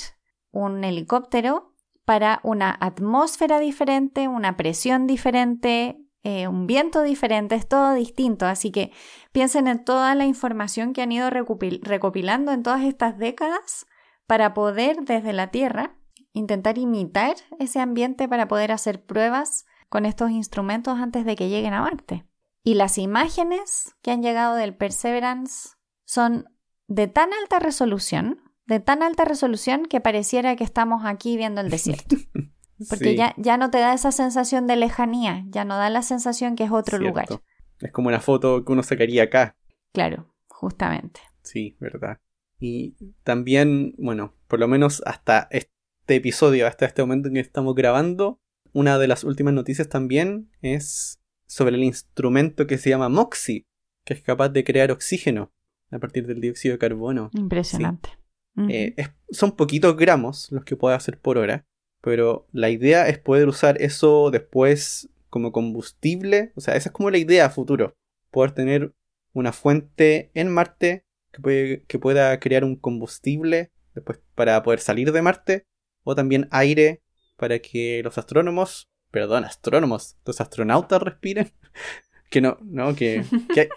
un 0.51 0.83
helicóptero 0.83 1.75
para 2.07 2.41
una 2.43 2.75
atmósfera 2.81 3.61
diferente, 3.61 4.29
una 4.29 4.57
presión 4.57 5.07
diferente, 5.07 6.01
eh, 6.23 6.49
un 6.49 6.67
viento 6.67 7.03
diferente, 7.03 7.55
es 7.55 7.69
todo 7.69 7.93
distinto. 7.93 8.47
Así 8.47 8.71
que 8.71 8.93
piensen 9.31 9.69
en 9.69 9.85
toda 9.85 10.15
la 10.15 10.25
información 10.25 10.95
que 10.95 11.03
han 11.03 11.13
ido 11.13 11.29
recopilando 11.29 12.53
en 12.53 12.63
todas 12.63 12.83
estas 12.85 13.19
décadas 13.19 13.87
para 14.27 14.55
poder 14.55 15.03
desde 15.03 15.35
la 15.35 15.51
Tierra 15.51 15.99
intentar 16.33 16.79
imitar 16.79 17.37
ese 17.59 17.79
ambiente 17.79 18.27
para 18.27 18.49
poder 18.49 18.73
hacer 18.73 19.05
pruebas 19.05 19.67
con 19.91 20.07
estos 20.07 20.31
instrumentos 20.31 20.99
antes 20.99 21.27
de 21.27 21.37
que 21.37 21.51
lleguen 21.51 21.75
a 21.75 21.83
Marte. 21.83 22.25
Y 22.69 22.75
las 22.75 22.99
imágenes 22.99 23.97
que 24.03 24.11
han 24.11 24.23
llegado 24.23 24.55
del 24.55 24.77
Perseverance 24.77 25.71
son 26.05 26.45
de 26.87 27.07
tan 27.07 27.31
alta 27.33 27.61
resolución, 27.61 28.43
de 28.67 28.79
tan 28.79 29.03
alta 29.03 29.25
resolución 29.25 29.87
que 29.87 30.03
pareciera 30.03 30.55
que 30.55 30.65
estamos 30.65 31.07
aquí 31.07 31.39
viendo 31.39 31.63
el 31.63 31.71
desierto. 31.71 32.17
Porque 32.91 33.17
ya, 33.17 33.33
ya 33.39 33.57
no 33.57 33.71
te 33.71 33.79
da 33.79 33.95
esa 33.95 34.13
sensación 34.13 34.67
de 34.67 34.77
lejanía, 34.77 35.47
ya 35.49 35.65
no 35.65 35.79
da 35.79 35.89
la 35.89 36.03
sensación 36.03 36.57
que 36.57 36.65
es 36.65 36.71
otro 36.71 36.99
lugar. 36.99 37.27
Es 37.81 37.91
como 37.91 38.09
una 38.09 38.21
foto 38.21 38.63
que 38.67 38.71
uno 38.71 38.83
sacaría 38.83 39.23
acá. 39.23 39.57
Claro, 39.95 40.35
justamente. 40.47 41.21
Sí, 41.41 41.75
verdad. 41.81 42.21
Y 42.61 42.97
también, 43.23 43.95
bueno, 43.97 44.35
por 44.47 44.61
lo 44.61 44.69
menos 44.69 45.03
hasta 45.07 45.49
este 45.53 46.17
episodio, 46.17 46.67
hasta 46.67 46.85
este 46.85 47.01
momento 47.01 47.29
en 47.29 47.35
que 47.37 47.41
estamos 47.41 47.75
grabando, 47.75 48.43
una 48.75 48.99
de 48.99 49.09
las 49.09 49.25
últimas 49.25 49.55
noticias 49.55 49.89
también 49.89 50.51
es 50.61 51.19
sobre 51.49 51.77
el 51.77 51.83
instrumento 51.83 52.67
que 52.67 52.79
se 52.79 52.91
llama 52.91 53.09
Moxie, 53.09 53.67
que 54.05 54.15
es 54.15 54.23
capaz 54.23 54.51
de 54.51 54.63
crear 54.63 54.93
oxígeno 54.93 55.53
a 55.91 55.99
partir 55.99 56.27
del 56.27 56.41
dióxido 56.41 56.75
de 56.75 56.79
carbono. 56.79 57.31
Impresionante. 57.33 58.11
Eh, 58.69 58.97
son 59.31 59.53
poquitos 59.53 59.97
gramos 59.97 60.51
los 60.51 60.65
que 60.65 60.75
puede 60.75 60.97
hacer 60.97 61.21
por 61.21 61.39
hora, 61.39 61.65
pero 62.01 62.49
la 62.53 62.71
idea 62.71 63.09
es 63.09 63.19
poder 63.19 63.49
usar 63.49 63.81
eso 63.81 64.31
después 64.31 65.09
como 65.31 65.53
combustible. 65.53 66.53
O 66.57 66.61
sea, 66.61 66.75
esa 66.75 66.89
es 66.89 66.93
como 66.93 67.11
la 67.11 67.19
idea 67.19 67.47
a 67.47 67.51
futuro. 67.51 67.95
Poder 68.31 68.53
tener 68.53 68.95
una 69.33 69.53
fuente 69.53 70.31
en 70.35 70.53
Marte 70.53 71.05
que, 71.33 71.85
que 71.87 71.99
pueda 71.99 72.39
crear 72.41 72.65
un 72.65 72.77
combustible 72.77 73.71
después 73.95 74.21
para 74.35 74.63
poder 74.63 74.81
salir 74.81 75.13
de 75.13 75.23
Marte. 75.23 75.67
O 76.03 76.15
también 76.15 76.49
aire 76.51 77.03
para 77.37 77.61
que 77.61 78.01
los 78.03 78.19
astrónomos, 78.19 78.91
perdón, 79.11 79.45
astrónomos, 79.45 80.17
los 80.25 80.41
astronautas 80.41 81.03
respiren. 81.03 81.53
que 82.31 82.41
no, 82.41 82.59
no, 82.63 82.95
que, 82.95 83.25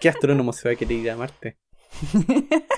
¿qué, 0.00 0.08
astrónomo 0.08 0.52
se 0.52 0.68
va 0.68 0.74
a 0.74 0.76
querer 0.76 0.98
ir 0.98 1.10
a 1.10 1.16
Marte? 1.16 1.58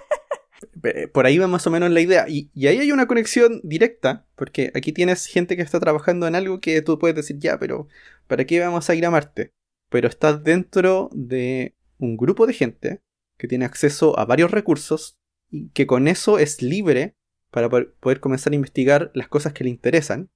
Por 1.12 1.24
ahí 1.24 1.38
va 1.38 1.46
más 1.46 1.66
o 1.66 1.70
menos 1.70 1.90
la 1.90 2.00
idea. 2.00 2.26
Y, 2.28 2.50
y, 2.54 2.66
ahí 2.66 2.78
hay 2.78 2.92
una 2.92 3.06
conexión 3.06 3.60
directa, 3.64 4.26
porque 4.36 4.70
aquí 4.74 4.92
tienes 4.92 5.26
gente 5.26 5.56
que 5.56 5.62
está 5.62 5.80
trabajando 5.80 6.26
en 6.26 6.34
algo 6.34 6.60
que 6.60 6.82
tú 6.82 6.98
puedes 6.98 7.16
decir, 7.16 7.38
ya, 7.38 7.58
pero 7.58 7.88
¿para 8.26 8.44
qué 8.44 8.60
vamos 8.60 8.88
a 8.90 8.94
ir 8.94 9.06
a 9.06 9.10
Marte? 9.10 9.52
Pero 9.88 10.08
estás 10.08 10.44
dentro 10.44 11.10
de 11.12 11.74
un 11.98 12.16
grupo 12.16 12.46
de 12.46 12.52
gente 12.52 13.00
que 13.38 13.48
tiene 13.48 13.64
acceso 13.64 14.18
a 14.18 14.24
varios 14.24 14.50
recursos 14.50 15.18
y 15.50 15.70
que 15.70 15.86
con 15.86 16.08
eso 16.08 16.38
es 16.38 16.62
libre 16.62 17.16
para 17.50 17.68
poder 17.68 18.20
comenzar 18.20 18.52
a 18.52 18.56
investigar 18.56 19.10
las 19.14 19.28
cosas 19.28 19.52
que 19.52 19.64
le 19.64 19.70
interesan 19.70 20.30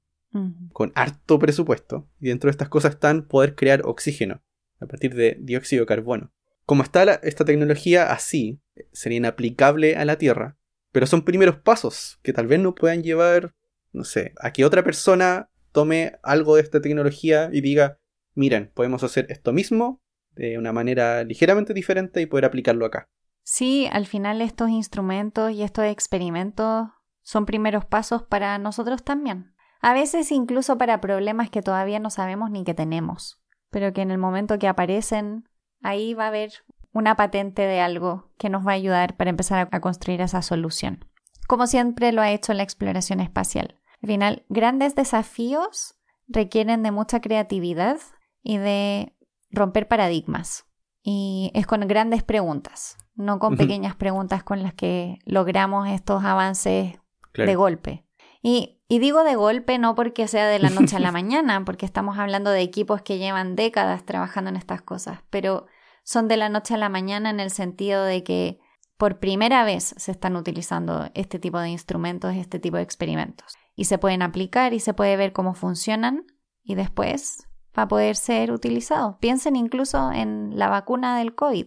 con 0.73 0.93
harto 0.95 1.39
presupuesto. 1.39 2.09
Y 2.21 2.29
dentro 2.29 2.49
de 2.49 2.53
estas 2.53 2.69
cosas 2.69 2.95
están 2.95 3.27
poder 3.27 3.55
crear 3.55 3.83
oxígeno 3.85 4.43
a 4.81 4.87
partir 4.87 5.15
de 5.15 5.37
dióxido 5.41 5.83
de 5.83 5.87
carbono. 5.87 6.33
Como 6.65 6.83
está 6.83 7.03
esta 7.23 7.45
tecnología 7.45 8.13
así, 8.13 8.61
sería 8.93 9.19
inaplicable 9.19 9.97
a 9.97 10.05
la 10.05 10.17
Tierra, 10.17 10.59
pero 10.93 11.07
son 11.07 11.25
primeros 11.25 11.57
pasos 11.57 12.19
que 12.23 12.33
tal 12.33 12.47
vez 12.47 12.61
no 12.61 12.75
puedan 12.75 13.03
llevar, 13.03 13.55
no 13.93 14.05
sé, 14.05 14.33
a 14.39 14.53
que 14.53 14.65
otra 14.65 14.85
persona 14.85 15.51
tome 15.73 16.19
algo 16.23 16.57
de 16.57 16.63
esta 16.63 16.81
tecnología 16.81 17.51
y 17.53 17.61
diga, 17.61 17.99
miren, 18.35 18.71
podemos 18.75 19.03
hacer 19.03 19.27
esto 19.31 19.53
mismo 19.53 20.03
de 20.33 20.59
una 20.59 20.73
manera 20.73 21.25
ligeramente 21.25 21.75
diferente 21.75 22.21
y 22.21 22.27
poder 22.27 22.45
aplicarlo 22.45 22.87
acá. 22.87 23.09
Sí, 23.43 23.89
al 23.91 24.07
final 24.07 24.43
estos 24.43 24.69
instrumentos 24.69 25.53
y 25.53 25.63
estos 25.63 25.87
experimentos 25.87 26.89
son 27.23 27.47
primeros 27.47 27.85
pasos 27.87 28.23
para 28.23 28.59
nosotros 28.59 29.03
también. 29.03 29.55
A 29.81 29.93
veces 29.93 30.33
incluso 30.33 30.79
para 30.79 31.01
problemas 31.01 31.51
que 31.51 31.63
todavía 31.63 32.01
no 32.01 32.11
sabemos 32.11 32.51
ni 32.51 32.65
que 32.65 32.75
tenemos, 32.75 33.41
pero 33.71 33.93
que 33.93 34.03
en 34.03 34.11
el 34.11 34.19
momento 34.19 34.59
que 34.59 34.69
aparecen, 34.69 35.49
ahí 35.83 36.15
va 36.15 36.25
a 36.25 36.29
haber 36.29 36.53
una 36.93 37.17
patente 37.17 37.63
de 37.63 37.81
algo 37.81 38.31
que 38.39 38.49
nos 38.49 38.67
va 38.67 38.73
a 38.73 38.75
ayudar 38.75 39.17
para 39.17 39.31
empezar 39.31 39.69
a 39.71 39.81
construir 39.81 40.21
esa 40.21 40.43
solución. 40.43 41.05
Como 41.47 41.67
siempre 41.67 42.13
lo 42.13 42.23
ha 42.23 42.31
hecho 42.31 42.53
la 42.55 42.63
exploración 42.63 43.21
espacial. 43.21 43.81
Al 44.03 44.09
final, 44.09 44.45
grandes 44.49 44.95
desafíos 44.95 45.95
requieren 46.27 46.83
de 46.83 46.91
mucha 46.91 47.21
creatividad 47.21 47.99
y 48.43 48.59
de 48.59 49.17
romper 49.51 49.89
paradigmas. 49.89 50.67
Y 51.03 51.51
es 51.55 51.67
con 51.67 51.87
grandes 51.89 52.23
preguntas, 52.23 52.99
no 53.15 53.39
con 53.39 53.57
pequeñas 53.57 53.97
preguntas 53.97 54.43
con 54.43 54.63
las 54.63 54.75
que 54.75 55.21
logramos 55.25 55.89
estos 55.89 56.25
avances 56.25 56.99
de 57.35 57.55
golpe. 57.55 58.05
Y, 58.43 58.81
digo 58.89 59.24
de 59.24 59.35
golpe 59.35 59.78
no 59.78 59.94
porque 59.94 60.28
sea 60.28 60.47
de 60.47 60.59
la 60.59 60.70
noche 60.70 60.97
a 60.97 61.01
la 61.01 61.12
mañana, 61.12 61.65
porque 61.65 61.86
estamos 61.86 62.19
hablando 62.19 62.51
de 62.51 62.62
equipos 62.62 63.02
que 63.02 63.19
llevan 63.19 63.56
décadas 63.56 64.05
trabajando 64.05 64.51
en 64.51 64.56
estas 64.56 64.82
cosas, 64.82 65.20
pero 65.31 65.66
son 66.05 66.28
de 66.28 66.36
la 66.36 66.48
noche 66.48 66.74
a 66.74 66.78
la 66.78 66.89
mañana 66.89 67.31
en 67.31 67.40
el 67.40 67.51
sentido 67.51 68.05
de 68.05 68.23
que 68.23 68.60
por 68.97 69.20
primera 69.20 69.65
vez 69.65 69.94
se 69.97 70.10
están 70.10 70.36
utilizando 70.36 71.09
este 71.15 71.39
tipo 71.39 71.59
de 71.60 71.69
instrumentos, 71.69 72.35
este 72.35 72.59
tipo 72.59 72.77
de 72.77 72.82
experimentos. 72.82 73.55
Y 73.77 73.85
se 73.85 73.98
pueden 73.98 74.23
aplicar 74.23 74.74
y 74.74 74.81
se 74.81 74.94
puede 74.94 75.16
ver 75.16 75.32
cómo 75.32 75.55
funcionan 75.55 76.27
y 76.65 76.74
después 76.74 77.47
va 77.78 77.85
a 77.85 77.89
poder 77.89 78.16
ser 78.16 78.51
utilizado. 78.51 79.19
Piensen 79.20 79.55
incluso 79.55 80.10
en 80.10 80.59
la 80.59 80.69
vacuna 80.69 81.16
del 81.16 81.35
COVID, 81.35 81.66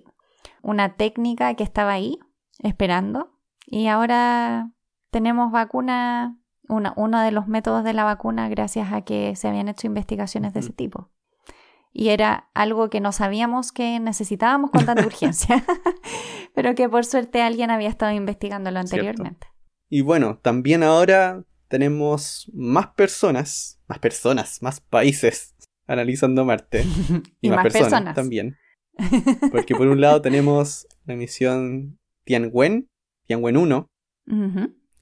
una 0.62 0.96
técnica 0.96 1.54
que 1.54 1.64
estaba 1.64 1.94
ahí 1.94 2.20
esperando 2.60 3.40
y 3.66 3.88
ahora 3.88 4.72
tenemos 5.10 5.52
vacuna 5.52 6.38
uno 6.72 7.22
de 7.22 7.32
los 7.32 7.48
métodos 7.48 7.84
de 7.84 7.94
la 7.94 8.04
vacuna 8.04 8.50
gracias 8.50 8.92
a 8.94 9.02
que 9.02 9.36
se 9.36 9.48
habían 9.48 9.68
hecho 9.68 9.88
investigaciones 9.88 10.54
de 10.54 10.62
ese 10.62 10.74
tipo. 10.74 11.10
Y 11.94 12.10
era 12.10 12.50
algo 12.54 12.90
que 12.90 13.02
no 13.02 13.12
sabíamos 13.12 13.72
que 13.72 14.00
necesitábamos 14.00 14.72
con 14.72 14.86
tanta 14.86 15.06
urgencia, 15.06 15.64
pero 16.56 16.74
que 16.76 16.88
por 16.88 17.06
suerte 17.06 17.42
alguien 17.42 17.70
había 17.70 17.90
estado 17.90 18.14
investigándolo 18.14 18.80
anteriormente. 18.80 19.48
Y 19.90 20.02
bueno, 20.02 20.40
también 20.42 20.84
ahora 20.84 21.44
tenemos 21.68 22.50
más 22.54 22.88
personas, 22.88 23.82
más 23.88 24.00
personas, 24.00 24.62
más 24.62 24.80
países 24.80 25.56
analizando 25.88 26.46
Marte. 26.46 26.86
Y, 27.42 27.50
más, 27.50 27.64
personas, 27.64 28.16
también. 28.16 28.58
Porque 29.52 29.76
por 29.76 29.88
un 29.88 30.00
lado 30.00 30.22
tenemos 30.22 30.88
la 31.06 31.16
misión 31.16 32.00
Tianwen, 32.24 32.90
Tianwen 33.26 33.58
1, 33.58 33.90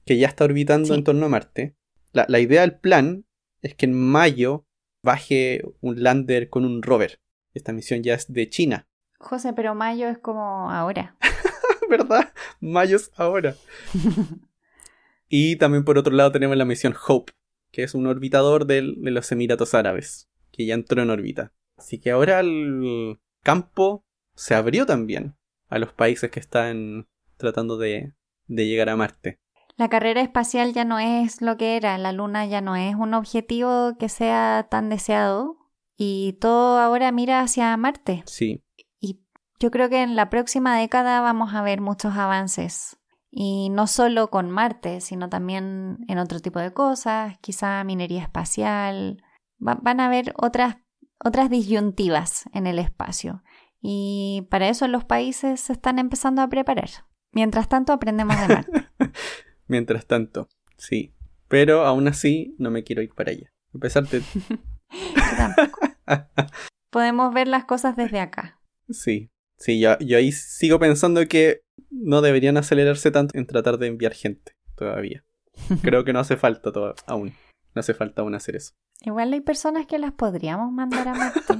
que 0.04 0.18
ya 0.18 0.28
está 0.28 0.44
orbitando 0.44 0.94
en 0.94 1.04
torno 1.04 1.26
a 1.26 1.28
Marte. 1.28 1.76
La, 2.12 2.40
idea 2.40 2.62
del 2.62 2.78
plan 2.78 3.24
es 3.62 3.74
que 3.74 3.86
en 3.86 3.94
mayo 3.94 4.66
baje 5.02 5.62
un 5.80 6.02
lander 6.02 6.48
con 6.48 6.64
un 6.64 6.82
rover. 6.82 7.20
Esta 7.54 7.72
misión 7.72 8.02
ya 8.02 8.14
es 8.14 8.32
de 8.32 8.48
China. 8.48 8.88
José, 9.18 9.52
pero 9.52 9.74
mayo 9.74 10.08
es 10.08 10.18
como 10.18 10.70
ahora. 10.70 11.16
¿Verdad? 11.88 12.32
Mayo 12.60 12.96
es 12.96 13.10
ahora. 13.16 13.54
y 15.28 15.56
también 15.56 15.84
por 15.84 15.98
otro 15.98 16.14
lado 16.14 16.32
tenemos 16.32 16.56
la 16.56 16.64
misión 16.64 16.94
Hope, 17.06 17.32
que 17.70 17.82
es 17.82 17.94
un 17.94 18.06
orbitador 18.06 18.66
de 18.66 18.82
los 18.82 19.30
Emiratos 19.30 19.74
Árabes, 19.74 20.28
que 20.50 20.66
ya 20.66 20.74
entró 20.74 21.02
en 21.02 21.10
órbita. 21.10 21.52
Así 21.76 21.98
que 21.98 22.10
ahora 22.10 22.40
el 22.40 23.20
campo 23.42 24.04
se 24.34 24.54
abrió 24.54 24.86
también 24.86 25.36
a 25.68 25.78
los 25.78 25.92
países 25.92 26.30
que 26.30 26.40
están 26.40 27.08
tratando 27.36 27.78
de 27.78 28.12
llegar 28.48 28.88
a 28.88 28.96
Marte. 28.96 29.40
La 29.80 29.88
carrera 29.88 30.20
espacial 30.20 30.74
ya 30.74 30.84
no 30.84 30.98
es 30.98 31.40
lo 31.40 31.56
que 31.56 31.74
era, 31.74 31.96
la 31.96 32.12
Luna 32.12 32.44
ya 32.44 32.60
no 32.60 32.76
es 32.76 32.94
un 32.96 33.14
objetivo 33.14 33.96
que 33.98 34.10
sea 34.10 34.66
tan 34.70 34.90
deseado 34.90 35.56
y 35.96 36.34
todo 36.34 36.78
ahora 36.78 37.10
mira 37.12 37.40
hacia 37.40 37.74
Marte. 37.78 38.22
Sí. 38.26 38.62
Y 39.00 39.22
yo 39.58 39.70
creo 39.70 39.88
que 39.88 40.02
en 40.02 40.16
la 40.16 40.28
próxima 40.28 40.76
década 40.76 41.22
vamos 41.22 41.54
a 41.54 41.62
ver 41.62 41.80
muchos 41.80 42.14
avances. 42.14 42.98
Y 43.30 43.70
no 43.70 43.86
solo 43.86 44.28
con 44.28 44.50
Marte, 44.50 45.00
sino 45.00 45.30
también 45.30 46.04
en 46.08 46.18
otro 46.18 46.40
tipo 46.40 46.58
de 46.58 46.74
cosas, 46.74 47.38
quizá 47.38 47.82
minería 47.82 48.20
espacial. 48.20 49.24
van 49.56 50.00
a 50.00 50.04
haber 50.04 50.34
otras, 50.36 50.76
otras 51.24 51.48
disyuntivas 51.48 52.50
en 52.52 52.66
el 52.66 52.78
espacio. 52.78 53.42
Y 53.80 54.46
para 54.50 54.68
eso 54.68 54.86
los 54.88 55.06
países 55.06 55.58
se 55.58 55.72
están 55.72 55.98
empezando 55.98 56.42
a 56.42 56.48
preparar. 56.48 56.90
Mientras 57.32 57.66
tanto, 57.66 57.94
aprendemos 57.94 58.38
de 58.38 58.48
Marte. 58.54 58.90
Mientras 59.70 60.04
tanto, 60.04 60.48
sí. 60.76 61.14
Pero 61.46 61.84
aún 61.84 62.08
así 62.08 62.56
no 62.58 62.72
me 62.72 62.82
quiero 62.82 63.02
ir 63.02 63.14
para 63.14 63.30
allá. 63.30 63.52
A 63.72 63.78
pesar 63.78 64.04
de... 64.08 64.20
Podemos 66.90 67.32
ver 67.32 67.46
las 67.46 67.66
cosas 67.66 67.94
desde 67.94 68.18
acá. 68.18 68.58
Sí, 68.88 69.30
sí, 69.56 69.78
yo, 69.78 69.96
yo 70.00 70.18
ahí 70.18 70.32
sigo 70.32 70.80
pensando 70.80 71.24
que 71.28 71.62
no 71.88 72.20
deberían 72.20 72.56
acelerarse 72.56 73.12
tanto 73.12 73.38
en 73.38 73.46
tratar 73.46 73.78
de 73.78 73.86
enviar 73.86 74.12
gente 74.12 74.56
todavía. 74.74 75.24
Creo 75.82 76.04
que 76.04 76.12
no 76.12 76.18
hace 76.18 76.36
falta 76.36 76.72
todo, 76.72 76.96
aún. 77.06 77.32
No 77.72 77.78
hace 77.78 77.94
falta 77.94 78.22
aún 78.22 78.34
hacer 78.34 78.56
eso. 78.56 78.72
Igual 79.02 79.32
hay 79.32 79.40
personas 79.40 79.86
que 79.86 80.00
las 80.00 80.14
podríamos 80.14 80.72
mandar 80.72 81.06
a 81.06 81.14
Marte. 81.14 81.54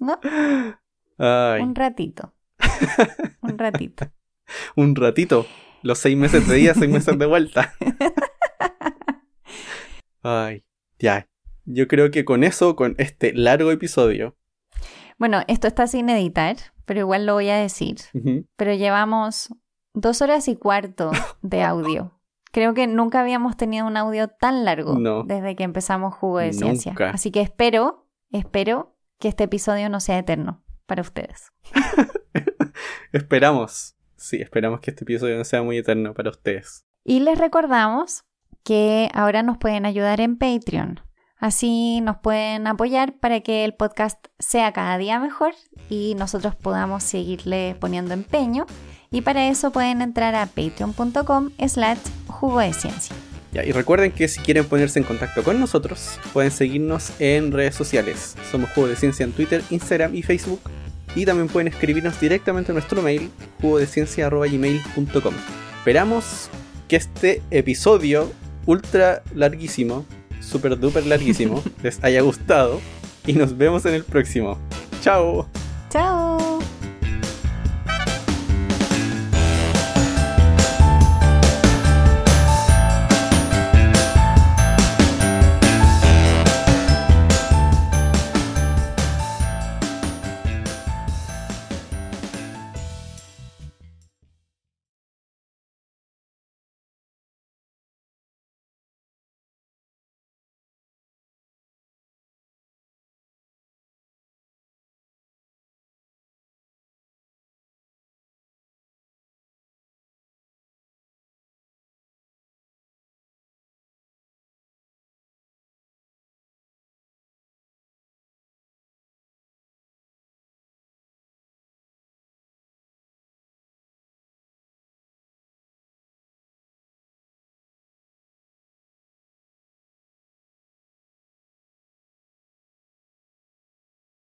¿No? 0.00 0.18
Un 1.62 1.76
ratito. 1.76 2.34
Un 3.42 3.58
ratito. 3.58 4.10
Un 4.74 4.96
ratito. 4.96 5.46
Los 5.82 5.98
seis 5.98 6.16
meses 6.16 6.46
de 6.46 6.56
día, 6.56 6.74
seis 6.74 6.88
meses 6.90 7.18
de 7.18 7.26
vuelta. 7.26 7.74
Ay, 10.22 10.64
ya. 10.98 11.28
Yo 11.64 11.88
creo 11.88 12.10
que 12.10 12.24
con 12.24 12.44
eso, 12.44 12.76
con 12.76 12.94
este 12.98 13.32
largo 13.32 13.70
episodio. 13.70 14.36
Bueno, 15.18 15.42
esto 15.48 15.68
está 15.68 15.86
sin 15.86 16.08
editar, 16.08 16.56
pero 16.84 17.00
igual 17.00 17.26
lo 17.26 17.34
voy 17.34 17.50
a 17.50 17.56
decir. 17.56 17.96
Pero 18.56 18.74
llevamos 18.74 19.54
dos 19.94 20.22
horas 20.22 20.48
y 20.48 20.56
cuarto 20.56 21.10
de 21.42 21.62
audio. 21.62 22.18
Creo 22.52 22.74
que 22.74 22.86
nunca 22.86 23.20
habíamos 23.20 23.56
tenido 23.56 23.86
un 23.86 23.96
audio 23.96 24.28
tan 24.28 24.64
largo 24.64 25.24
desde 25.24 25.54
que 25.54 25.62
empezamos 25.62 26.14
Jugo 26.14 26.38
de 26.38 26.52
Ciencia. 26.52 26.94
Así 27.12 27.30
que 27.30 27.42
espero, 27.42 28.08
espero 28.32 28.96
que 29.18 29.28
este 29.28 29.44
episodio 29.44 29.88
no 29.88 30.00
sea 30.00 30.18
eterno 30.18 30.64
para 30.86 31.02
ustedes. 31.02 31.52
Esperamos. 33.12 33.94
Sí, 34.20 34.36
esperamos 34.36 34.80
que 34.80 34.90
este 34.90 35.04
episodio 35.04 35.38
no 35.38 35.44
sea 35.44 35.62
muy 35.62 35.78
eterno 35.78 36.12
para 36.12 36.28
ustedes. 36.28 36.84
Y 37.04 37.20
les 37.20 37.38
recordamos 37.38 38.24
que 38.62 39.08
ahora 39.14 39.42
nos 39.42 39.56
pueden 39.56 39.86
ayudar 39.86 40.20
en 40.20 40.36
Patreon. 40.36 41.00
Así 41.38 42.02
nos 42.02 42.18
pueden 42.18 42.66
apoyar 42.66 43.18
para 43.18 43.40
que 43.40 43.64
el 43.64 43.72
podcast 43.72 44.26
sea 44.38 44.74
cada 44.74 44.98
día 44.98 45.18
mejor 45.18 45.54
y 45.88 46.14
nosotros 46.18 46.54
podamos 46.54 47.02
seguirle 47.02 47.76
poniendo 47.80 48.12
empeño. 48.12 48.66
Y 49.10 49.22
para 49.22 49.48
eso 49.48 49.72
pueden 49.72 50.02
entrar 50.02 50.34
a 50.34 50.44
patreon.com 50.44 51.50
slash 51.66 51.98
jugo 52.26 52.60
de 52.60 52.74
ciencia. 52.74 53.16
y 53.54 53.72
recuerden 53.72 54.12
que 54.12 54.28
si 54.28 54.40
quieren 54.42 54.66
ponerse 54.66 54.98
en 54.98 55.06
contacto 55.06 55.42
con 55.42 55.58
nosotros, 55.58 56.20
pueden 56.34 56.50
seguirnos 56.50 57.10
en 57.20 57.52
redes 57.52 57.74
sociales. 57.74 58.36
Somos 58.50 58.68
Jugo 58.74 58.88
de 58.88 58.96
Ciencia 58.96 59.24
en 59.24 59.32
Twitter, 59.32 59.62
Instagram 59.70 60.14
y 60.14 60.22
Facebook. 60.22 60.60
Y 61.14 61.24
también 61.24 61.48
pueden 61.48 61.68
escribirnos 61.68 62.20
directamente 62.20 62.72
a 62.72 62.74
nuestro 62.74 63.02
mail, 63.02 63.30
jugodeciencia.gmail.com. 63.60 65.34
Esperamos 65.78 66.48
que 66.88 66.96
este 66.96 67.42
episodio 67.50 68.32
ultra 68.66 69.22
larguísimo, 69.34 70.04
super 70.40 70.78
duper 70.78 71.06
larguísimo, 71.06 71.62
les 71.82 72.02
haya 72.02 72.20
gustado. 72.22 72.80
Y 73.26 73.34
nos 73.34 73.56
vemos 73.56 73.84
en 73.86 73.94
el 73.94 74.04
próximo. 74.04 74.58
¡Chao! 75.02 75.48